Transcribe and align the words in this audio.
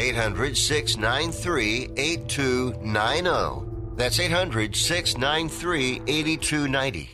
800 0.00 0.56
693 0.56 1.90
8290. 1.94 3.96
That's 3.96 4.18
800 4.18 4.74
693 4.74 6.00
8290. 6.06 7.10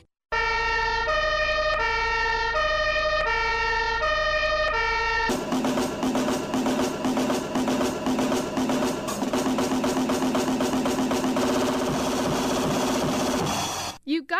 You 14.04 14.22
guys, 14.22 14.38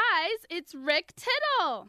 it's 0.49 0.73
Rick 0.77 1.15
Tittle. 1.17 1.89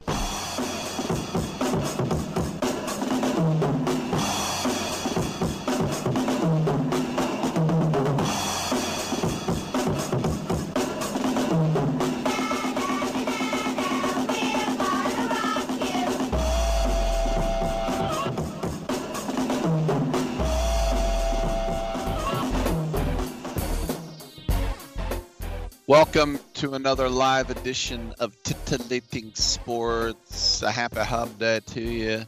Welcome 25.88 26.38
to 26.56 26.74
another 26.74 27.08
live 27.08 27.50
edition 27.50 28.14
of 28.20 28.36
Titillating 28.44 29.34
Sports. 29.36 30.62
A 30.62 30.70
happy 30.70 31.00
hub 31.00 31.40
day 31.40 31.62
to 31.68 31.82
you. 31.82 32.26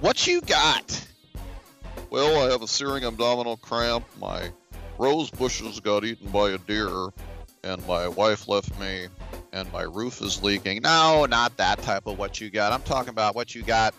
What 0.00 0.26
you 0.26 0.42
got? 0.42 1.08
Well, 2.10 2.42
I 2.46 2.52
have 2.52 2.60
a 2.60 2.68
searing 2.68 3.04
abdominal 3.04 3.56
cramp. 3.56 4.04
My 4.20 4.50
rose 4.98 5.30
bushes 5.30 5.80
got 5.80 6.04
eaten 6.04 6.28
by 6.28 6.50
a 6.50 6.58
deer, 6.58 7.08
and 7.64 7.86
my 7.86 8.08
wife 8.08 8.46
left 8.46 8.78
me, 8.78 9.06
and 9.54 9.72
my 9.72 9.84
roof 9.84 10.20
is 10.20 10.42
leaking. 10.42 10.82
No, 10.82 11.24
not 11.24 11.56
that 11.56 11.80
type 11.80 12.06
of 12.06 12.18
what 12.18 12.42
you 12.42 12.50
got. 12.50 12.72
I'm 12.72 12.82
talking 12.82 13.08
about 13.08 13.34
what 13.34 13.54
you 13.54 13.62
got 13.62 13.94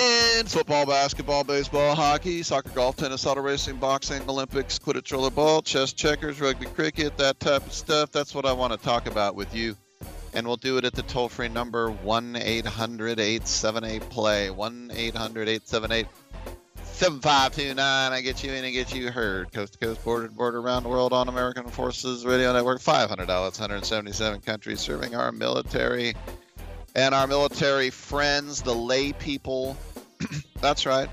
in 0.00 0.46
football, 0.46 0.86
basketball, 0.86 1.44
baseball, 1.44 1.94
hockey, 1.94 2.42
soccer, 2.42 2.70
golf, 2.70 2.96
tennis, 2.96 3.26
auto 3.26 3.40
racing, 3.40 3.76
boxing, 3.76 4.22
Olympics, 4.28 4.78
Quidditch, 4.78 5.12
rollerball, 5.12 5.64
chess, 5.64 5.92
checkers, 5.92 6.40
rugby, 6.40 6.66
cricket, 6.66 7.16
that 7.16 7.40
type 7.40 7.66
of 7.66 7.72
stuff. 7.72 8.12
That's 8.12 8.34
what 8.34 8.46
I 8.46 8.52
want 8.52 8.72
to 8.72 8.78
talk 8.78 9.06
about 9.06 9.34
with 9.34 9.54
you. 9.54 9.76
And 10.34 10.46
we'll 10.46 10.56
do 10.56 10.76
it 10.76 10.84
at 10.84 10.92
the 10.92 11.02
toll 11.02 11.28
free 11.28 11.48
number 11.48 11.90
1 11.90 12.36
800 12.36 13.18
878 13.18 14.02
play. 14.10 14.50
1 14.50 14.92
800 14.94 15.48
878 15.48 16.06
7529. 16.84 18.12
I 18.12 18.20
get 18.20 18.42
you 18.44 18.52
in 18.52 18.64
and 18.64 18.72
get 18.72 18.94
you 18.94 19.10
heard. 19.10 19.52
Coast 19.52 19.74
to 19.74 19.78
coast, 19.78 20.04
border 20.04 20.28
to 20.28 20.34
border, 20.34 20.58
around 20.58 20.82
the 20.82 20.88
world 20.88 21.12
on 21.12 21.28
American 21.28 21.68
Forces 21.68 22.26
Radio 22.26 22.52
Network. 22.52 22.80
500 22.80 23.30
outlets, 23.30 23.58
177 23.58 24.40
countries 24.40 24.80
serving 24.80 25.14
our 25.14 25.32
military 25.32 26.14
and 26.98 27.14
our 27.14 27.28
military 27.28 27.90
friends, 27.90 28.62
the 28.62 28.74
lay 28.74 29.12
people. 29.12 29.76
That's 30.60 30.86
right. 30.86 31.08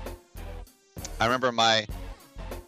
I 1.20 1.24
remember 1.26 1.52
my 1.52 1.86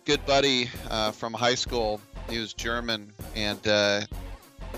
good 0.04 0.24
buddy 0.26 0.70
uh, 0.90 1.12
from 1.12 1.34
high 1.34 1.54
school. 1.54 2.00
He 2.30 2.38
was 2.38 2.52
German, 2.54 3.12
and 3.34 3.58
uh, 3.66 4.02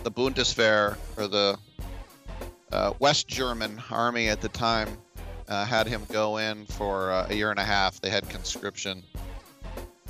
the 0.03 0.10
Bundeswehr, 0.10 0.97
or 1.16 1.28
the 1.28 1.59
uh, 2.72 2.93
West 2.99 3.28
German 3.28 3.82
army 3.91 4.28
at 4.28 4.41
the 4.41 4.49
time, 4.49 4.88
uh, 5.49 5.65
had 5.65 5.87
him 5.87 6.03
go 6.10 6.38
in 6.38 6.66
for 6.66 7.10
uh, 7.10 7.26
a 7.28 7.34
year 7.34 7.50
and 7.50 7.59
a 7.59 7.65
half. 7.65 8.00
They 8.00 8.10
had 8.10 8.28
conscription. 8.28 9.03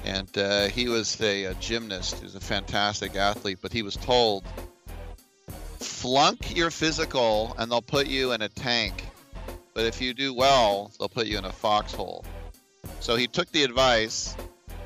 And 0.04 0.36
uh, 0.38 0.68
he 0.68 0.88
was 0.88 1.20
a, 1.20 1.44
a 1.44 1.54
gymnast. 1.54 2.18
He 2.18 2.24
was 2.24 2.34
a 2.34 2.40
fantastic 2.40 3.16
athlete, 3.16 3.58
but 3.60 3.72
he 3.72 3.82
was 3.82 3.96
told 3.96 4.44
flunk 5.78 6.56
your 6.56 6.70
physical 6.70 7.54
and 7.58 7.70
they'll 7.70 7.82
put 7.82 8.06
you 8.06 8.32
in 8.32 8.40
a 8.40 8.48
tank. 8.48 9.04
But 9.80 9.86
if 9.86 10.02
you 10.02 10.12
do 10.12 10.34
well, 10.34 10.92
they'll 10.98 11.08
put 11.08 11.26
you 11.26 11.38
in 11.38 11.46
a 11.46 11.52
foxhole. 11.52 12.22
So 13.00 13.16
he 13.16 13.26
took 13.26 13.50
the 13.50 13.62
advice. 13.62 14.36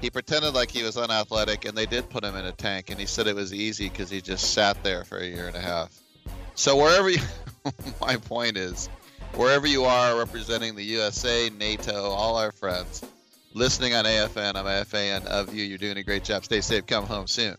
He 0.00 0.08
pretended 0.08 0.54
like 0.54 0.70
he 0.70 0.84
was 0.84 0.96
unathletic, 0.96 1.64
and 1.64 1.76
they 1.76 1.84
did 1.84 2.08
put 2.08 2.22
him 2.22 2.36
in 2.36 2.44
a 2.44 2.52
tank. 2.52 2.90
And 2.90 3.00
he 3.00 3.04
said 3.04 3.26
it 3.26 3.34
was 3.34 3.52
easy 3.52 3.88
because 3.88 4.08
he 4.08 4.20
just 4.20 4.54
sat 4.54 4.80
there 4.84 5.02
for 5.02 5.18
a 5.18 5.26
year 5.26 5.48
and 5.48 5.56
a 5.56 5.60
half. 5.60 6.00
So 6.54 6.76
wherever 6.76 7.10
you, 7.10 7.18
my 8.00 8.18
point 8.18 8.56
is, 8.56 8.88
wherever 9.34 9.66
you 9.66 9.82
are 9.82 10.16
representing 10.16 10.76
the 10.76 10.84
USA, 10.84 11.50
NATO, 11.58 12.10
all 12.10 12.36
our 12.36 12.52
friends, 12.52 13.04
listening 13.52 13.94
on 13.94 14.04
AFN, 14.04 14.54
I'm 14.54 14.68
a 14.68 14.84
fan 14.84 15.26
of 15.26 15.52
you. 15.52 15.64
You're 15.64 15.78
doing 15.78 15.98
a 15.98 16.04
great 16.04 16.22
job. 16.22 16.44
Stay 16.44 16.60
safe. 16.60 16.86
Come 16.86 17.04
home 17.06 17.26
soon. 17.26 17.56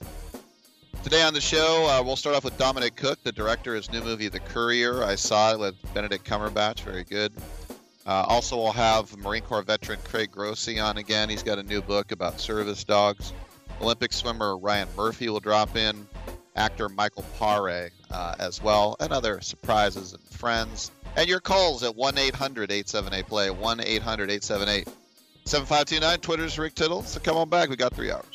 Today 1.04 1.22
on 1.22 1.34
the 1.34 1.42
show, 1.42 1.88
uh, 1.88 2.04
we'll 2.04 2.16
start 2.16 2.36
off 2.36 2.44
with 2.44 2.58
Dominic 2.58 2.96
Cooke, 2.96 3.22
the 3.24 3.32
director 3.32 3.76
of 3.76 3.78
his 3.78 3.92
new 3.92 4.02
movie, 4.02 4.28
The 4.28 4.40
Courier. 4.40 5.04
I 5.04 5.16
saw 5.16 5.54
it 5.54 5.60
with 5.60 5.76
Benedict 5.94 6.26
Cumberbatch. 6.26 6.82
Very 6.82 7.04
good. 7.04 7.32
Uh, 8.06 8.26
also, 8.28 8.58
we'll 8.58 8.72
have 8.72 9.16
Marine 9.18 9.44
Corps 9.44 9.62
veteran 9.64 10.00
Craig 10.04 10.32
Grossi 10.32 10.80
on 10.80 10.98
again. 10.98 11.30
He's 11.30 11.44
got 11.44 11.60
a 11.60 11.64
new 11.64 11.82
book 11.82 12.12
about 12.12 12.40
service 12.40 12.84
dogs. 12.84 13.34
Olympic 13.82 14.14
swimmer 14.14 14.58
Ryan 14.58 14.88
Murphy 14.96 15.30
will 15.30 15.40
drop 15.40 15.76
in. 15.76 16.08
Actor 16.56 16.90
Michael 16.90 17.26
Paré 17.38 17.90
uh, 18.12 18.36
as 18.40 18.62
well, 18.62 18.96
and 19.00 19.12
other 19.12 19.42
surprises 19.42 20.14
and 20.14 20.24
friends. 20.24 20.92
And 21.18 21.28
your 21.28 21.40
calls 21.40 21.84
at 21.84 21.96
1 21.96 22.18
800 22.18 22.72
878 22.72 23.28
play, 23.28 23.50
1 23.50 23.80
800 23.82 24.32
878 24.32 24.88
7529. 25.46 26.20
Twitter's 26.20 26.58
Rick 26.58 26.76
Tittle. 26.76 27.04
So 27.04 27.20
come 27.20 27.38
on 27.38 27.50
back. 27.50 27.70
We 27.70 27.76
got 27.76 27.94
three 27.94 28.12
hours. 28.12 28.35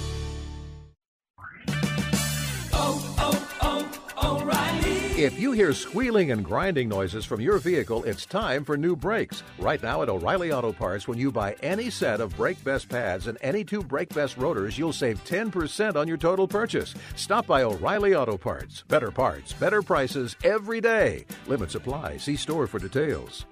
If 5.21 5.39
you 5.39 5.51
hear 5.51 5.71
squealing 5.71 6.31
and 6.31 6.43
grinding 6.43 6.89
noises 6.89 7.25
from 7.25 7.41
your 7.41 7.59
vehicle, 7.59 8.03
it's 8.05 8.25
time 8.25 8.65
for 8.65 8.75
new 8.75 8.95
brakes. 8.95 9.43
Right 9.59 9.79
now 9.83 10.01
at 10.01 10.09
O'Reilly 10.09 10.51
Auto 10.51 10.73
Parts, 10.73 11.07
when 11.07 11.19
you 11.19 11.31
buy 11.31 11.55
any 11.61 11.91
set 11.91 12.21
of 12.21 12.35
Brake 12.35 12.63
Best 12.63 12.89
pads 12.89 13.27
and 13.27 13.37
any 13.41 13.63
two 13.63 13.83
Brake 13.83 14.09
Best 14.15 14.35
rotors, 14.37 14.79
you'll 14.79 14.91
save 14.91 15.23
10% 15.25 15.95
on 15.95 16.07
your 16.07 16.17
total 16.17 16.47
purchase. 16.47 16.95
Stop 17.15 17.45
by 17.45 17.61
O'Reilly 17.61 18.15
Auto 18.15 18.35
Parts. 18.35 18.83
Better 18.87 19.11
parts, 19.11 19.53
better 19.53 19.83
prices 19.83 20.35
every 20.43 20.81
day. 20.81 21.27
Limit 21.45 21.69
supply. 21.69 22.17
See 22.17 22.35
store 22.35 22.65
for 22.65 22.79
details. 22.79 23.45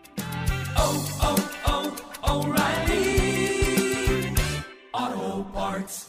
Oh, 0.76 1.20
oh, 1.22 1.96
oh, 2.26 2.48
O'Reilly 2.48 4.34
Auto 4.92 5.44
Parts. 5.52 6.09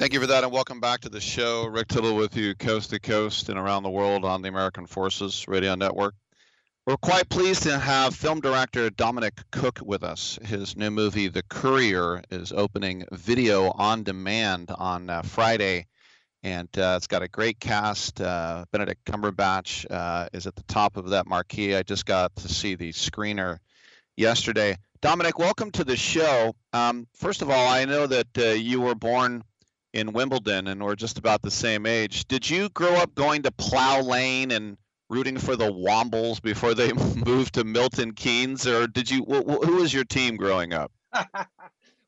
Thank 0.00 0.14
you 0.14 0.20
for 0.20 0.28
that, 0.28 0.44
and 0.44 0.50
welcome 0.50 0.80
back 0.80 1.00
to 1.00 1.10
the 1.10 1.20
show. 1.20 1.66
Rick 1.66 1.88
Tittle 1.88 2.16
with 2.16 2.34
you, 2.34 2.54
coast 2.54 2.88
to 2.88 2.98
coast 2.98 3.50
and 3.50 3.58
around 3.58 3.82
the 3.82 3.90
world 3.90 4.24
on 4.24 4.40
the 4.40 4.48
American 4.48 4.86
Forces 4.86 5.46
Radio 5.46 5.74
Network. 5.74 6.14
We're 6.86 6.96
quite 6.96 7.28
pleased 7.28 7.64
to 7.64 7.78
have 7.78 8.14
film 8.14 8.40
director 8.40 8.88
Dominic 8.88 9.34
Cooke 9.50 9.80
with 9.82 10.02
us. 10.02 10.38
His 10.42 10.74
new 10.74 10.90
movie, 10.90 11.28
The 11.28 11.42
Courier, 11.42 12.22
is 12.30 12.50
opening 12.50 13.04
video 13.12 13.72
on 13.72 14.02
demand 14.02 14.70
on 14.74 15.10
uh, 15.10 15.20
Friday, 15.20 15.86
and 16.42 16.70
uh, 16.78 16.94
it's 16.96 17.06
got 17.06 17.20
a 17.20 17.28
great 17.28 17.60
cast. 17.60 18.22
Uh, 18.22 18.64
Benedict 18.72 19.04
Cumberbatch 19.04 19.84
uh, 19.90 20.30
is 20.32 20.46
at 20.46 20.54
the 20.54 20.62
top 20.62 20.96
of 20.96 21.10
that 21.10 21.26
marquee. 21.26 21.76
I 21.76 21.82
just 21.82 22.06
got 22.06 22.34
to 22.36 22.48
see 22.48 22.74
the 22.74 22.92
screener 22.92 23.58
yesterday. 24.16 24.78
Dominic, 25.02 25.38
welcome 25.38 25.70
to 25.72 25.84
the 25.84 25.96
show. 25.96 26.54
Um, 26.72 27.06
first 27.14 27.42
of 27.42 27.50
all, 27.50 27.68
I 27.68 27.84
know 27.84 28.06
that 28.06 28.38
uh, 28.38 28.44
you 28.44 28.80
were 28.80 28.94
born 28.94 29.44
in 29.92 30.12
Wimbledon 30.12 30.68
and 30.68 30.82
we're 30.82 30.94
just 30.94 31.18
about 31.18 31.42
the 31.42 31.50
same 31.50 31.86
age. 31.86 32.26
Did 32.26 32.48
you 32.48 32.68
grow 32.70 32.94
up 32.94 33.14
going 33.14 33.42
to 33.42 33.50
Plough 33.50 34.02
Lane 34.02 34.50
and 34.52 34.76
rooting 35.08 35.36
for 35.36 35.56
the 35.56 35.70
Wombles 35.70 36.40
before 36.40 36.74
they 36.74 36.92
moved 37.26 37.54
to 37.54 37.64
Milton 37.64 38.12
Keynes, 38.12 38.66
or 38.66 38.86
did 38.86 39.10
you? 39.10 39.24
Wh- 39.24 39.44
wh- 39.44 39.66
who 39.66 39.76
was 39.76 39.92
your 39.92 40.04
team 40.04 40.36
growing 40.36 40.72
up? 40.72 40.92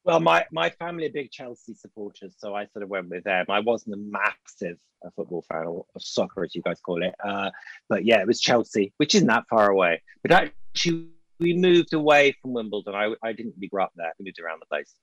well, 0.05 0.21
my, 0.21 0.47
my 0.53 0.71
family 0.71 1.07
are 1.07 1.13
big 1.13 1.31
Chelsea 1.31 1.75
supporters, 1.75 2.35
so 2.39 2.55
I 2.55 2.67
sort 2.67 2.85
of 2.85 2.89
went 2.89 3.11
with 3.11 3.25
them. 3.25 3.47
I 3.49 3.61
wasn't 3.61 3.97
a 3.97 3.99
massive 3.99 4.79
uh, 5.05 5.11
football 5.17 5.43
fan 5.43 5.65
or, 5.65 5.85
or 5.95 6.01
soccer, 6.01 6.45
as 6.45 6.55
you 6.55 6.63
guys 6.63 6.81
call 6.81 7.03
it, 7.03 7.15
uh, 7.23 7.51
but 7.89 8.05
yeah, 8.05 8.21
it 8.21 8.27
was 8.27 8.41
Chelsea, 8.41 8.93
which 8.97 9.15
isn't 9.15 9.29
that 9.29 9.45
far 9.51 9.69
away. 9.69 10.01
But 10.23 10.33
actually, 10.33 11.09
we 11.41 11.55
moved 11.55 11.93
away 11.93 12.37
from 12.41 12.53
Wimbledon. 12.53 12.95
I, 12.95 13.13
I 13.23 13.33
didn't 13.33 13.55
really 13.57 13.69
grow 13.69 13.85
up 13.85 13.93
there. 13.97 14.13
We 14.19 14.27
moved 14.27 14.39
around 14.41 14.61
the 14.61 14.67
place. 14.67 14.95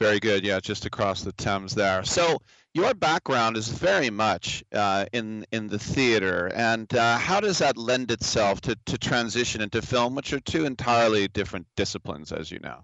Very 0.00 0.18
good. 0.18 0.44
Yeah, 0.44 0.60
just 0.60 0.86
across 0.86 1.22
the 1.22 1.32
Thames 1.32 1.74
there. 1.74 2.02
So 2.04 2.38
your 2.72 2.94
background 2.94 3.58
is 3.58 3.68
very 3.68 4.08
much 4.08 4.64
uh, 4.72 5.04
in 5.12 5.44
in 5.52 5.68
the 5.68 5.78
theater, 5.78 6.50
and 6.54 6.92
uh, 6.94 7.18
how 7.18 7.38
does 7.38 7.58
that 7.58 7.76
lend 7.76 8.10
itself 8.10 8.62
to 8.62 8.76
to 8.86 8.96
transition 8.96 9.60
into 9.60 9.82
film, 9.82 10.14
which 10.14 10.32
are 10.32 10.40
two 10.40 10.64
entirely 10.64 11.28
different 11.28 11.66
disciplines, 11.76 12.32
as 12.32 12.50
you 12.50 12.60
know? 12.60 12.80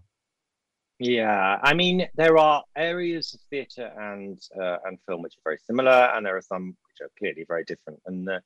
Yeah, 0.98 1.58
I 1.62 1.72
mean 1.72 2.06
there 2.16 2.36
are 2.36 2.64
areas 2.76 3.32
of 3.32 3.40
theatre 3.48 3.90
and 3.98 4.38
uh, 4.54 4.76
and 4.84 4.98
film 5.06 5.22
which 5.22 5.36
are 5.38 5.44
very 5.44 5.58
similar, 5.66 6.12
and 6.14 6.26
there 6.26 6.36
are 6.36 6.42
some 6.42 6.76
which 6.86 7.00
are 7.00 7.10
clearly 7.18 7.46
very 7.48 7.64
different. 7.64 8.00
And 8.04 8.28
the 8.28 8.42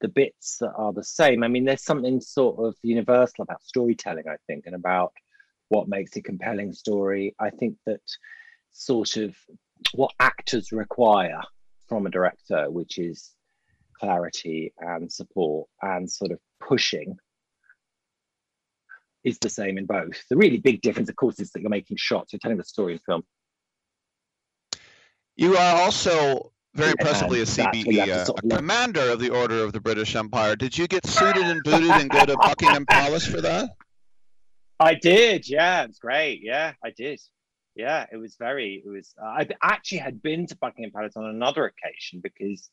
the 0.00 0.08
bits 0.08 0.58
that 0.58 0.72
are 0.76 0.92
the 0.92 1.04
same, 1.04 1.42
I 1.42 1.48
mean, 1.48 1.64
there's 1.64 1.84
something 1.84 2.20
sort 2.20 2.58
of 2.58 2.76
universal 2.82 3.42
about 3.42 3.62
storytelling, 3.62 4.28
I 4.28 4.36
think, 4.46 4.66
and 4.66 4.74
about 4.74 5.12
what 5.72 5.88
makes 5.88 6.14
a 6.16 6.22
compelling 6.22 6.72
story. 6.74 7.34
I 7.40 7.48
think 7.48 7.76
that 7.86 8.02
sort 8.72 9.16
of 9.16 9.34
what 9.94 10.10
actors 10.20 10.70
require 10.70 11.40
from 11.88 12.06
a 12.06 12.10
director, 12.10 12.70
which 12.70 12.98
is 12.98 13.30
clarity 13.98 14.74
and 14.78 15.10
support 15.10 15.68
and 15.80 16.10
sort 16.10 16.30
of 16.30 16.38
pushing, 16.60 17.16
is 19.24 19.38
the 19.38 19.48
same 19.48 19.78
in 19.78 19.86
both. 19.86 20.22
The 20.28 20.36
really 20.36 20.58
big 20.58 20.82
difference, 20.82 21.08
of 21.08 21.16
course, 21.16 21.40
is 21.40 21.50
that 21.52 21.62
you're 21.62 21.70
making 21.70 21.96
shots, 21.96 22.32
you're 22.32 22.40
telling 22.40 22.58
the 22.58 22.64
story 22.64 22.92
in 22.92 22.98
film. 22.98 23.22
You 25.36 25.56
are 25.56 25.80
also 25.80 26.52
very 26.74 26.90
impressively 26.90 27.40
a 27.40 27.44
CBE, 27.44 28.08
uh, 28.08 28.24
sort 28.26 28.44
of 28.44 28.52
a 28.52 28.56
commander 28.56 29.08
of 29.10 29.20
the 29.20 29.30
Order 29.30 29.64
of 29.64 29.72
the 29.72 29.80
British 29.80 30.16
Empire. 30.16 30.54
Did 30.54 30.76
you 30.76 30.86
get 30.86 31.06
suited 31.06 31.44
and 31.44 31.62
booted 31.62 31.90
and 31.90 32.10
go 32.10 32.26
to 32.26 32.36
Buckingham 32.36 32.84
Palace 32.84 33.26
for 33.26 33.40
that? 33.40 33.70
I 34.80 34.94
did, 34.94 35.48
yeah, 35.48 35.84
it 35.84 35.88
was 35.88 35.98
great. 35.98 36.40
Yeah, 36.42 36.72
I 36.84 36.90
did. 36.90 37.20
Yeah, 37.74 38.06
it 38.12 38.16
was 38.16 38.36
very. 38.36 38.82
It 38.84 38.88
was. 38.88 39.14
Uh, 39.20 39.26
I 39.26 39.48
actually 39.62 39.98
had 39.98 40.22
been 40.22 40.46
to 40.48 40.56
Buckingham 40.56 40.90
Palace 40.90 41.16
on 41.16 41.24
another 41.24 41.64
occasion 41.64 42.20
because 42.20 42.68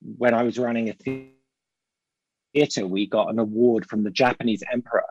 when 0.00 0.32
I 0.32 0.44
was 0.44 0.58
running 0.58 0.90
a 0.90 0.94
theatre, 2.54 2.86
we 2.86 3.06
got 3.06 3.30
an 3.30 3.38
award 3.40 3.86
from 3.86 4.04
the 4.04 4.10
Japanese 4.10 4.62
emperor 4.70 5.04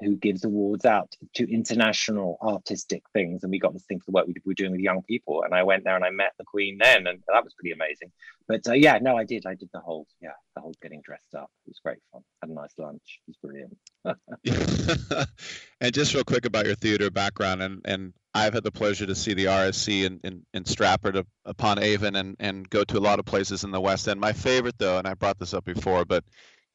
who 0.00 0.16
gives 0.16 0.44
awards 0.44 0.84
out 0.84 1.14
to 1.34 1.52
international 1.52 2.38
artistic 2.42 3.02
things. 3.12 3.42
And 3.42 3.50
we 3.50 3.58
got 3.58 3.72
this 3.72 3.84
thing 3.84 3.98
for 3.98 4.06
the 4.06 4.12
work 4.12 4.26
we 4.26 4.34
were 4.44 4.54
doing 4.54 4.72
with 4.72 4.80
young 4.80 5.02
people. 5.02 5.42
And 5.42 5.54
I 5.54 5.62
went 5.62 5.84
there 5.84 5.96
and 5.96 6.04
I 6.04 6.10
met 6.10 6.32
the 6.38 6.44
Queen 6.44 6.78
then, 6.80 7.06
and 7.06 7.22
that 7.28 7.44
was 7.44 7.54
pretty 7.54 7.72
amazing. 7.72 8.10
But 8.46 8.66
uh, 8.68 8.72
yeah, 8.72 8.98
no, 9.00 9.16
I 9.16 9.24
did. 9.24 9.44
I 9.46 9.54
did 9.54 9.68
the 9.72 9.80
whole, 9.80 10.06
yeah, 10.20 10.30
the 10.54 10.62
whole 10.62 10.74
getting 10.80 11.02
dressed 11.02 11.34
up. 11.34 11.50
It 11.66 11.70
was 11.70 11.80
great 11.84 11.98
fun. 12.12 12.22
Had 12.42 12.50
a 12.50 12.54
nice 12.54 12.74
lunch. 12.78 13.20
It 13.26 13.34
was 13.34 13.36
brilliant. 13.42 15.28
and 15.80 15.92
just 15.92 16.14
real 16.14 16.24
quick 16.24 16.46
about 16.46 16.66
your 16.66 16.76
theater 16.76 17.10
background, 17.10 17.62
and, 17.62 17.80
and 17.84 18.14
I've 18.34 18.54
had 18.54 18.64
the 18.64 18.72
pleasure 18.72 19.04
to 19.04 19.14
see 19.14 19.34
the 19.34 19.46
RSC 19.46 20.04
in, 20.04 20.20
in, 20.22 20.46
in 20.54 20.64
Stratford 20.64 21.24
upon 21.44 21.82
Avon 21.82 22.16
and, 22.16 22.36
and 22.38 22.68
go 22.70 22.84
to 22.84 22.98
a 22.98 23.00
lot 23.00 23.18
of 23.18 23.24
places 23.24 23.64
in 23.64 23.70
the 23.70 23.80
West 23.80 24.06
End. 24.06 24.20
My 24.20 24.32
favorite, 24.32 24.78
though, 24.78 24.98
and 24.98 25.08
I 25.08 25.14
brought 25.14 25.38
this 25.38 25.54
up 25.54 25.64
before, 25.64 26.04
but 26.04 26.24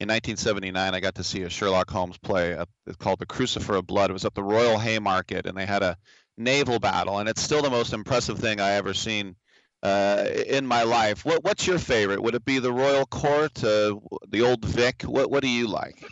in 0.00 0.08
1979, 0.08 0.94
I 0.94 1.00
got 1.00 1.14
to 1.16 1.24
see 1.24 1.42
a 1.42 1.48
Sherlock 1.48 1.88
Holmes 1.88 2.18
play. 2.18 2.56
It's 2.86 2.96
called 2.96 3.20
The 3.20 3.26
Crucifer 3.26 3.76
of 3.76 3.86
Blood. 3.86 4.10
It 4.10 4.14
was 4.14 4.24
at 4.24 4.34
the 4.34 4.42
Royal 4.42 4.78
Haymarket, 4.78 5.46
and 5.46 5.56
they 5.56 5.66
had 5.66 5.82
a 5.82 5.96
naval 6.36 6.80
battle, 6.80 7.18
and 7.18 7.28
it's 7.28 7.42
still 7.42 7.62
the 7.62 7.70
most 7.70 7.92
impressive 7.92 8.38
thing 8.38 8.60
I 8.60 8.72
ever 8.72 8.92
seen 8.92 9.36
uh, 9.84 10.26
in 10.46 10.66
my 10.66 10.82
life. 10.82 11.24
What, 11.24 11.44
what's 11.44 11.66
your 11.66 11.78
favorite? 11.78 12.22
Would 12.22 12.34
it 12.34 12.44
be 12.44 12.58
the 12.58 12.72
Royal 12.72 13.06
Court, 13.06 13.62
uh, 13.62 13.94
the 14.28 14.42
Old 14.42 14.64
Vic? 14.64 15.02
What, 15.02 15.30
what 15.30 15.42
do 15.42 15.48
you 15.48 15.68
like? 15.68 16.04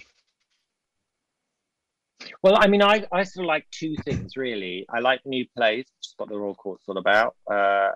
Well, 2.43 2.57
I 2.57 2.69
mean, 2.69 2.83
I, 2.83 3.05
I 3.11 3.25
sort 3.25 3.45
of 3.45 3.49
like 3.49 3.67
two 3.73 3.97
things 4.05 4.37
really. 4.37 4.87
I 4.89 5.01
like 5.01 5.23
new 5.25 5.45
plays, 5.57 5.87
which 5.87 6.07
is 6.07 6.15
what 6.17 6.29
the 6.29 6.39
Royal 6.39 6.55
Court's 6.55 6.85
all 6.87 6.99
about. 6.99 7.35
Uh, 7.51 7.91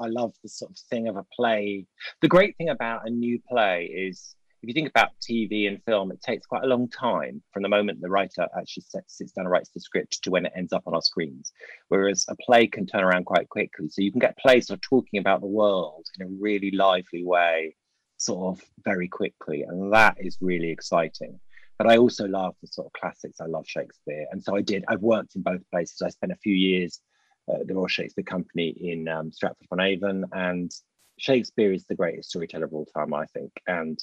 I 0.00 0.06
love 0.08 0.32
the 0.42 0.48
sort 0.48 0.72
of 0.72 0.78
thing 0.90 1.06
of 1.06 1.16
a 1.16 1.24
play. 1.36 1.86
The 2.20 2.28
great 2.28 2.56
thing 2.56 2.68
about 2.68 3.06
a 3.06 3.10
new 3.10 3.40
play 3.48 3.84
is 3.84 4.34
if 4.62 4.68
you 4.68 4.74
think 4.74 4.90
about 4.90 5.12
TV 5.20 5.68
and 5.68 5.82
film, 5.84 6.12
it 6.12 6.20
takes 6.20 6.46
quite 6.46 6.64
a 6.64 6.66
long 6.66 6.88
time 6.88 7.42
from 7.50 7.62
the 7.62 7.68
moment 7.68 8.00
the 8.00 8.10
writer 8.10 8.46
actually 8.58 8.82
sits, 8.82 9.32
down 9.32 9.46
and 9.46 9.50
writes 9.50 9.70
the 9.70 9.80
script 9.80 10.22
to 10.22 10.30
when 10.30 10.44
it 10.44 10.52
ends 10.54 10.74
up 10.74 10.82
on 10.86 10.94
our 10.94 11.00
screens. 11.00 11.52
Whereas 11.88 12.26
a 12.28 12.36
play 12.36 12.66
can 12.66 12.86
turn 12.86 13.02
around 13.02 13.24
quite 13.24 13.48
quickly. 13.48 13.88
So 13.88 14.02
you 14.02 14.10
can 14.10 14.20
get 14.20 14.36
plays 14.36 14.66
that 14.66 14.74
are 14.74 14.78
talking 14.78 15.18
about 15.18 15.40
the 15.40 15.46
world 15.46 16.06
in 16.18 16.26
a 16.26 16.30
really 16.38 16.70
lively 16.72 17.24
way, 17.24 17.74
sort 18.18 18.58
of 18.58 18.64
very 18.84 19.08
quickly. 19.08 19.62
And 19.62 19.90
that 19.94 20.16
is 20.20 20.36
really 20.42 20.70
exciting. 20.70 21.40
But 21.78 21.90
I 21.90 21.96
also 21.96 22.26
love 22.26 22.54
the 22.60 22.68
sort 22.68 22.88
of 22.88 22.92
classics. 23.00 23.40
I 23.40 23.46
love 23.46 23.66
Shakespeare. 23.66 24.26
And 24.30 24.44
so 24.44 24.54
I 24.54 24.60
did, 24.60 24.84
I've 24.88 25.00
worked 25.00 25.36
in 25.36 25.42
both 25.42 25.62
places. 25.70 26.02
I 26.02 26.10
spent 26.10 26.32
a 26.32 26.36
few 26.36 26.54
years 26.54 27.00
at 27.48 27.66
the 27.66 27.74
Royal 27.74 27.88
Shakespeare 27.88 28.24
Company 28.24 28.76
in 28.78 29.08
um, 29.08 29.32
Stratford 29.32 29.64
upon 29.64 29.80
Avon. 29.80 30.26
And 30.32 30.70
Shakespeare 31.18 31.72
is 31.72 31.86
the 31.86 31.94
greatest 31.94 32.28
storyteller 32.28 32.66
of 32.66 32.74
all 32.74 32.84
time, 32.94 33.14
I 33.14 33.24
think. 33.24 33.52
And 33.66 33.98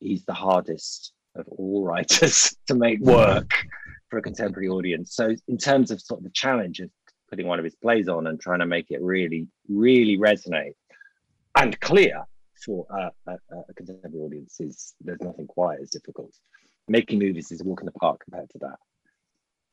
he's 0.00 0.24
the 0.24 0.34
hardest 0.34 1.12
of 1.34 1.46
all 1.48 1.84
writers 1.84 2.56
to 2.66 2.74
make 2.74 3.00
work 3.00 3.50
for 4.08 4.18
a 4.18 4.22
contemporary 4.22 4.68
audience. 4.68 5.14
So, 5.14 5.34
in 5.48 5.58
terms 5.58 5.90
of 5.90 6.00
sort 6.00 6.20
of 6.20 6.24
the 6.24 6.30
challenge 6.30 6.80
of 6.80 6.90
putting 7.28 7.46
one 7.46 7.58
of 7.58 7.64
his 7.64 7.74
plays 7.76 8.08
on 8.08 8.26
and 8.26 8.40
trying 8.40 8.60
to 8.60 8.66
make 8.66 8.90
it 8.90 9.02
really, 9.02 9.48
really 9.68 10.16
resonate 10.16 10.74
and 11.56 11.78
clear 11.80 12.24
for 12.64 12.86
a, 12.90 13.30
a, 13.30 13.36
a 13.68 13.74
contemporary 13.74 14.18
audience, 14.18 14.60
is 14.60 14.94
there's 15.00 15.20
nothing 15.20 15.46
quite 15.46 15.80
as 15.80 15.90
difficult. 15.90 16.32
Making 16.88 17.18
movies 17.18 17.50
is 17.50 17.60
a 17.60 17.64
walk 17.64 17.80
in 17.80 17.86
the 17.86 17.92
park 17.92 18.22
compared 18.24 18.48
to 18.50 18.58
that. 18.60 18.78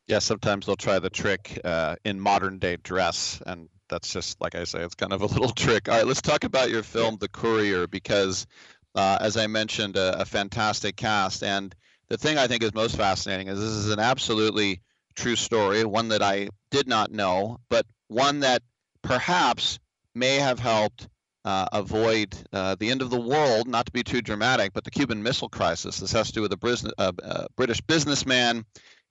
Yeah, 0.06 0.18
sometimes 0.18 0.66
they'll 0.66 0.76
try 0.76 0.98
the 0.98 1.08
trick 1.08 1.58
uh, 1.64 1.96
in 2.04 2.20
modern 2.20 2.58
day 2.58 2.76
dress, 2.76 3.40
and 3.46 3.68
that's 3.88 4.12
just 4.12 4.38
like 4.40 4.54
I 4.54 4.64
say, 4.64 4.80
it's 4.80 4.94
kind 4.94 5.12
of 5.12 5.22
a 5.22 5.26
little 5.26 5.48
trick. 5.54 5.88
All 5.88 5.96
right, 5.96 6.06
let's 6.06 6.20
talk 6.20 6.44
about 6.44 6.70
your 6.70 6.82
film, 6.82 7.16
The 7.18 7.28
Courier, 7.28 7.86
because 7.86 8.46
uh, 8.94 9.18
as 9.20 9.36
I 9.36 9.46
mentioned, 9.46 9.96
a, 9.96 10.20
a, 10.20 10.24
fantastic 10.24 10.96
cast. 10.96 11.42
And 11.42 11.74
the 12.08 12.16
thing 12.16 12.38
I 12.38 12.46
think 12.46 12.62
is 12.62 12.74
most 12.74 12.96
fascinating 12.96 13.48
is 13.48 13.58
this 13.58 13.68
is 13.68 13.90
an 13.90 13.98
absolutely 13.98 14.80
true 15.14 15.36
story, 15.36 15.84
one 15.84 16.08
that 16.08 16.22
I 16.22 16.48
did 16.70 16.86
not 16.86 17.10
know, 17.10 17.58
but 17.68 17.86
one 18.08 18.40
that 18.40 18.62
perhaps 19.02 19.78
may 20.14 20.36
have 20.36 20.58
helped 20.58 21.08
uh, 21.44 21.66
avoid 21.72 22.34
uh, 22.52 22.76
the 22.78 22.90
end 22.90 23.02
of 23.02 23.10
the 23.10 23.20
world, 23.20 23.68
not 23.68 23.86
to 23.86 23.92
be 23.92 24.02
too 24.02 24.22
dramatic, 24.22 24.72
but 24.72 24.84
the 24.84 24.90
Cuban 24.90 25.22
Missile 25.22 25.48
Crisis. 25.48 25.98
This 25.98 26.12
has 26.12 26.28
to 26.28 26.34
do 26.34 26.42
with 26.42 26.52
a, 26.52 26.56
Bris- 26.56 26.86
a, 26.98 27.14
a 27.22 27.46
British 27.56 27.80
businessman 27.82 28.64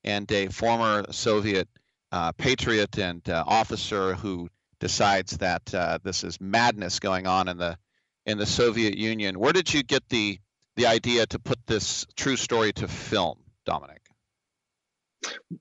and 0.04 0.30
a 0.32 0.48
former 0.48 1.06
Soviet 1.12 1.68
uh, 2.12 2.32
patriot 2.34 2.98
and 2.98 3.28
uh, 3.30 3.44
officer 3.46 4.16
who 4.16 4.50
decides 4.80 5.38
that 5.38 5.74
uh, 5.74 6.00
this 6.04 6.24
is 6.24 6.40
madness 6.42 7.00
going 7.00 7.28
on 7.28 7.48
in 7.48 7.58
the 7.58 7.78
in 8.25 8.38
the 8.38 8.46
Soviet 8.46 8.98
Union. 8.98 9.39
Where 9.39 9.53
did 9.53 9.74
you 9.74 9.84
get 9.84 10.08
the 10.10 10.39
the 10.75 10.86
idea 10.88 11.25
to 11.27 11.38
put 11.38 11.60
this 11.68 12.06
true 12.15 12.36
story 12.36 12.74
to 12.74 12.88
film, 12.88 13.38
Dominic? 13.65 14.01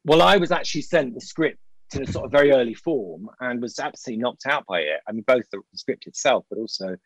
Well, 0.05 0.23
I 0.23 0.39
was 0.39 0.51
actually 0.51 0.83
sent 0.83 1.15
the 1.15 1.21
script 1.21 1.59
in 1.95 2.03
a 2.03 2.07
sort 2.07 2.25
of 2.25 2.33
very 2.33 2.51
early 2.53 2.75
form 2.75 3.29
and 3.41 3.61
was 3.61 3.79
absolutely 3.79 4.23
knocked 4.23 4.47
out 4.47 4.65
by 4.67 4.81
it. 4.81 5.01
I 5.07 5.13
mean, 5.13 5.25
both 5.27 5.45
the 5.51 5.61
script 5.75 6.07
itself, 6.07 6.47
but 6.49 6.59
also, 6.59 6.97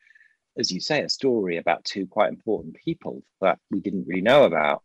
as 0.56 0.70
you 0.70 0.80
say, 0.80 1.02
a 1.02 1.08
story 1.08 1.56
about 1.56 1.84
two 1.84 2.06
quite 2.06 2.28
important 2.28 2.76
people 2.76 3.24
that 3.40 3.58
we 3.70 3.80
didn't 3.80 4.06
really 4.06 4.22
know 4.22 4.44
about. 4.44 4.82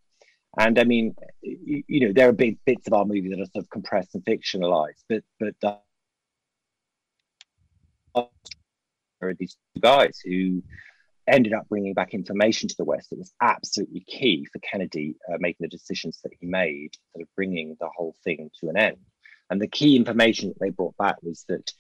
And 0.60 0.80
I 0.80 0.84
mean, 0.84 1.16
you, 1.42 1.84
you 1.88 2.00
know, 2.08 2.14
there 2.14 2.28
are 2.28 2.34
big 2.34 2.58
bits 2.66 2.88
of 2.88 2.94
our 2.94 3.06
movie 3.06 3.30
that 3.30 3.40
are 3.40 3.46
sort 3.46 3.64
of 3.64 3.70
compressed 3.70 4.16
and 4.16 4.26
fictionalized, 4.26 5.04
but 5.08 5.24
but 5.40 5.56
uh, 8.16 8.24
are 9.22 9.34
these 9.34 9.58
guys 9.80 10.20
who 10.24 10.64
ended 11.28 11.54
up 11.54 11.68
bringing 11.70 11.94
back 11.94 12.14
information 12.14 12.68
to 12.68 12.76
the 12.78 12.84
West 12.84 13.10
that 13.10 13.20
was 13.20 13.34
absolutely 13.42 14.02
key 14.02 14.48
for 14.52 14.60
Kennedy 14.60 15.16
uh, 15.30 15.38
making 15.40 15.64
the 15.66 15.68
decisions 15.68 16.20
that 16.24 16.32
he 16.40 16.48
made, 16.48 16.92
sort 17.14 17.24
of 17.24 17.28
bringing 17.36 17.78
the 17.80 17.90
whole 17.96 18.16
thing 18.24 18.50
to 18.60 18.70
an 18.70 18.78
end. 18.78 18.98
And 19.50 19.62
the 19.62 19.68
key 19.68 19.96
information 19.96 20.50
that 20.50 20.60
they 20.60 20.70
brought 20.70 20.96
back 20.98 21.18
was 21.22 21.46
that 21.50 21.72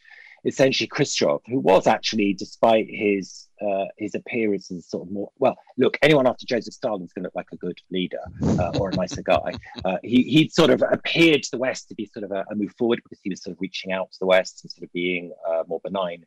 essentially 0.46 0.88
Khrushchev, 0.88 1.42
who 1.48 1.60
was 1.60 1.88
actually, 1.88 2.34
despite 2.34 2.88
his 2.90 3.48
uh, 3.62 3.86
his 3.98 4.16
appearance 4.16 4.72
as 4.72 4.90
sort 4.90 5.08
of 5.08 5.14
more 5.14 5.32
well, 5.38 5.56
look, 5.78 5.98
anyone 6.02 6.28
after 6.28 6.46
Joseph 6.46 6.74
Stalin 6.74 7.04
is 7.04 7.14
going 7.14 7.24
to 7.24 7.28
look 7.28 7.36
like 7.36 7.52
a 7.54 7.58
good 7.58 7.78
leader 7.92 8.20
uh, 8.44 8.72
or 8.80 8.90
a 8.90 8.96
nicer 8.96 9.22
guy. 9.22 9.54
Uh, 9.86 9.98
he 10.04 10.24
he 10.24 10.50
sort 10.50 10.70
of 10.70 10.84
appeared 10.92 11.44
to 11.44 11.52
the 11.52 11.58
West 11.58 11.88
to 11.90 11.96
be 11.96 12.10
sort 12.14 12.24
of 12.26 12.32
a, 12.32 12.44
a, 12.52 12.56
move 12.56 12.74
forward 12.78 13.00
because 13.04 13.20
he 13.24 13.30
was 13.30 13.44
sort 13.44 13.56
of 13.56 13.62
reaching 13.62 13.92
out 13.92 14.12
to 14.12 14.20
the 14.20 14.26
West 14.26 14.64
and 14.64 14.72
sort 14.72 14.84
of 14.84 14.92
being 14.94 15.32
uh, 15.48 15.64
more 15.68 15.80
benign 15.84 16.26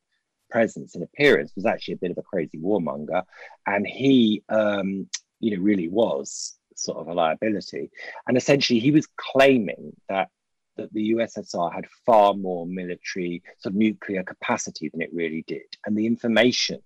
presence 0.51 0.95
and 0.95 1.05
appearance 1.05 1.53
was 1.55 1.67
actually 1.67 1.95
a 1.95 1.99
bit 1.99 2.11
of 2.11 2.19
a 2.19 2.23
crazy 2.23 2.59
warmonger, 2.59 3.23
and 3.67 3.87
he, 3.87 4.43
um, 4.49 5.09
you 5.41 5.57
know, 5.57 5.63
really 5.63 5.89
was 5.89 6.57
sort 6.77 6.99
of 6.99 7.09
a 7.09 7.15
liability. 7.15 7.91
And 8.27 8.37
essentially, 8.37 8.79
he 8.79 8.91
was 8.91 9.09
claiming 9.17 9.93
that 10.09 10.29
that 10.77 10.93
the 10.93 11.13
USSR 11.13 11.73
had 11.73 11.87
far 12.05 12.35
more 12.35 12.67
military 12.67 13.45
sort 13.59 13.75
of 13.75 13.77
nuclear 13.77 14.25
capacity 14.25 14.89
than 14.89 15.03
it 15.03 15.15
really 15.15 15.45
did, 15.47 15.77
and 15.87 15.97
the 15.97 16.07
information 16.07 16.81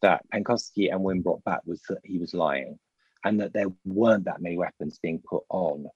that 0.00 0.24
Penkovsky 0.32 0.92
and 0.92 1.02
Wynne 1.02 1.22
brought 1.22 1.42
back 1.44 1.60
was 1.66 1.82
that 1.88 1.98
he 2.04 2.18
was 2.18 2.34
lying, 2.34 2.78
and 3.24 3.40
that 3.40 3.52
there 3.52 3.68
weren't 3.84 4.24
that 4.24 4.40
many 4.40 4.56
weapons 4.56 4.98
being 5.02 5.20
put 5.28 5.42
on 5.50 5.86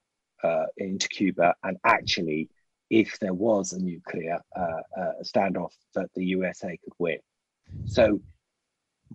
uh, 0.43 0.65
into 0.77 1.07
Cuba, 1.07 1.55
and 1.63 1.77
actually 1.85 2.49
if 2.93 3.17
there 3.19 3.33
was 3.33 3.73
a 3.73 3.79
nuclear 3.79 4.39
uh, 4.55 4.81
uh, 5.01 5.13
standoff 5.23 5.73
that 5.95 6.09
the 6.13 6.23
USA 6.25 6.77
could 6.83 6.93
win. 6.99 7.17
So 7.85 8.21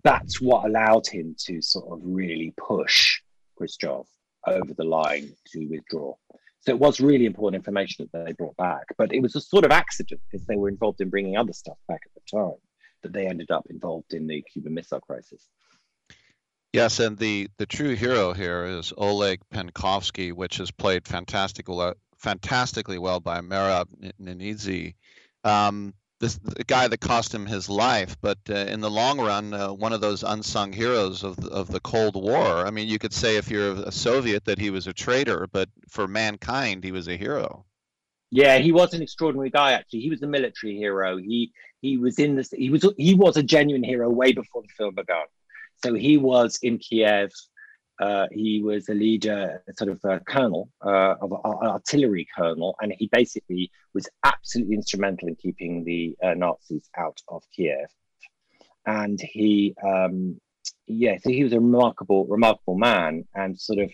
that's 0.03 0.41
what 0.41 0.65
allowed 0.65 1.07
him 1.07 1.33
to 1.45 1.61
sort 1.61 1.89
of 1.89 1.99
really 2.03 2.53
push 2.57 3.21
Khrushchev 3.57 4.05
over 4.45 4.73
the 4.73 4.83
line 4.83 5.31
to 5.53 5.65
withdraw. 5.67 6.13
So 6.59 6.73
it 6.73 6.79
was 6.79 6.99
really 6.99 7.25
important 7.25 7.61
information 7.61 8.09
that 8.11 8.25
they 8.25 8.33
brought 8.33 8.57
back, 8.57 8.83
but 8.97 9.13
it 9.13 9.21
was 9.21 9.37
a 9.37 9.41
sort 9.41 9.63
of 9.63 9.71
accident 9.71 10.19
because 10.29 10.45
they 10.45 10.57
were 10.57 10.67
involved 10.67 10.99
in 10.99 11.09
bringing 11.09 11.37
other 11.37 11.53
stuff 11.53 11.77
back 11.87 12.01
at 12.05 12.11
the 12.13 12.37
time 12.37 12.57
that 13.01 13.13
they 13.13 13.27
ended 13.27 13.49
up 13.49 13.65
involved 13.69 14.13
in 14.13 14.27
the 14.27 14.41
Cuban 14.51 14.73
Missile 14.73 14.99
Crisis. 14.99 15.47
Yes, 16.73 16.99
and 16.99 17.17
the 17.17 17.49
the 17.57 17.65
true 17.65 17.95
hero 17.95 18.33
here 18.33 18.65
is 18.65 18.93
Oleg 18.97 19.39
Penkovsky, 19.51 20.33
which 20.33 20.57
has 20.57 20.69
played 20.69 21.07
fantastic, 21.07 21.69
fantastically 22.19 22.97
well 22.97 23.19
by 23.19 23.41
Merab 23.41 23.87
Ninidze. 24.21 24.93
Um, 25.43 25.93
this 26.19 26.35
the 26.35 26.65
guy 26.65 26.87
that 26.87 26.99
cost 26.99 27.33
him 27.33 27.45
his 27.45 27.69
life, 27.69 28.17
but 28.21 28.37
uh, 28.49 28.53
in 28.53 28.81
the 28.81 28.89
long 28.89 29.19
run, 29.21 29.53
uh, 29.53 29.71
one 29.71 29.93
of 29.93 30.01
those 30.01 30.21
unsung 30.23 30.73
heroes 30.73 31.23
of 31.23 31.37
the, 31.37 31.49
of 31.49 31.69
the 31.69 31.79
Cold 31.79 32.15
War. 32.15 32.67
I 32.67 32.71
mean, 32.71 32.89
you 32.89 32.99
could 32.99 33.13
say 33.13 33.37
if 33.37 33.49
you're 33.49 33.71
a 33.71 33.91
Soviet 33.91 34.43
that 34.45 34.59
he 34.59 34.69
was 34.69 34.85
a 34.85 34.93
traitor, 34.93 35.47
but 35.49 35.69
for 35.87 36.07
mankind, 36.07 36.83
he 36.83 36.91
was 36.91 37.07
a 37.07 37.15
hero. 37.15 37.65
Yeah, 38.31 38.57
he 38.57 38.71
was 38.73 38.93
an 38.93 39.01
extraordinary 39.01 39.49
guy. 39.49 39.71
Actually, 39.71 40.01
he 40.01 40.09
was 40.09 40.21
a 40.21 40.27
military 40.27 40.75
hero. 40.75 41.17
He 41.17 41.51
he 41.81 41.97
was 41.97 42.19
in 42.19 42.35
this. 42.35 42.51
He 42.51 42.69
was 42.69 42.85
he 42.97 43.15
was 43.15 43.37
a 43.37 43.43
genuine 43.43 43.83
hero 43.83 44.09
way 44.09 44.33
before 44.33 44.61
the 44.61 44.69
film 44.77 44.95
began. 44.95 45.25
So 45.83 45.93
he 45.93 46.17
was 46.17 46.59
in 46.61 46.77
Kiev 46.79 47.31
uh, 47.99 48.27
he 48.31 48.61
was 48.61 48.87
a 48.89 48.93
leader, 48.93 49.61
sort 49.75 49.91
of 49.91 49.99
a 50.05 50.19
colonel, 50.21 50.69
uh, 50.85 51.15
of 51.21 51.31
an 51.31 51.67
artillery 51.67 52.27
colonel, 52.35 52.75
and 52.81 52.93
he 52.97 53.07
basically 53.11 53.69
was 53.93 54.07
absolutely 54.23 54.75
instrumental 54.75 55.27
in 55.27 55.35
keeping 55.35 55.83
the 55.83 56.15
uh, 56.23 56.33
Nazis 56.33 56.89
out 56.97 57.21
of 57.27 57.43
Kiev. 57.53 57.89
And 58.85 59.19
he, 59.19 59.75
um, 59.83 60.39
yeah, 60.87 61.17
so 61.17 61.29
he 61.29 61.43
was 61.43 61.53
a 61.53 61.59
remarkable, 61.59 62.25
remarkable 62.25 62.77
man, 62.77 63.25
and 63.35 63.59
sort 63.59 63.79
of 63.79 63.91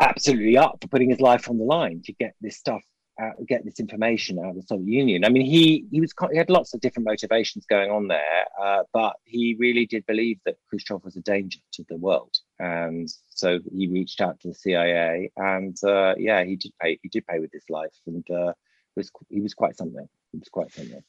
absolutely 0.00 0.58
up 0.58 0.76
for 0.82 0.88
putting 0.88 1.08
his 1.08 1.20
life 1.20 1.48
on 1.48 1.56
the 1.56 1.64
line 1.64 2.02
to 2.04 2.12
get 2.12 2.34
this 2.42 2.58
stuff 2.58 2.82
out, 3.20 3.34
get 3.46 3.64
this 3.64 3.80
information 3.80 4.38
out 4.38 4.50
of 4.50 4.56
the 4.56 4.62
Soviet 4.62 4.86
Union. 4.86 5.24
I 5.24 5.28
mean, 5.28 5.46
he 5.46 5.86
he 5.90 6.00
was 6.00 6.12
he 6.30 6.36
had 6.36 6.50
lots 6.50 6.74
of 6.74 6.80
different 6.80 7.06
motivations 7.06 7.66
going 7.66 7.90
on 7.90 8.08
there, 8.08 8.44
uh, 8.60 8.82
but 8.92 9.16
he 9.24 9.56
really 9.58 9.86
did 9.86 10.06
believe 10.06 10.38
that 10.44 10.56
Khrushchev 10.68 11.04
was 11.04 11.16
a 11.16 11.20
danger 11.20 11.58
to 11.72 11.84
the 11.88 11.96
world, 11.96 12.36
and 12.58 13.08
so 13.30 13.58
he 13.72 13.88
reached 13.88 14.20
out 14.20 14.40
to 14.40 14.48
the 14.48 14.54
CIA, 14.54 15.30
and 15.36 15.76
uh, 15.84 16.14
yeah, 16.18 16.44
he 16.44 16.56
did 16.56 16.72
pay 16.80 16.98
he 17.02 17.08
did 17.08 17.26
pay 17.26 17.38
with 17.38 17.52
his 17.52 17.64
life, 17.68 17.96
and 18.06 18.28
uh, 18.30 18.52
was 18.96 19.10
he 19.28 19.40
was 19.40 19.54
quite 19.54 19.76
something. 19.76 20.08
He 20.32 20.38
was 20.38 20.48
quite 20.48 20.72
something. 20.72 21.02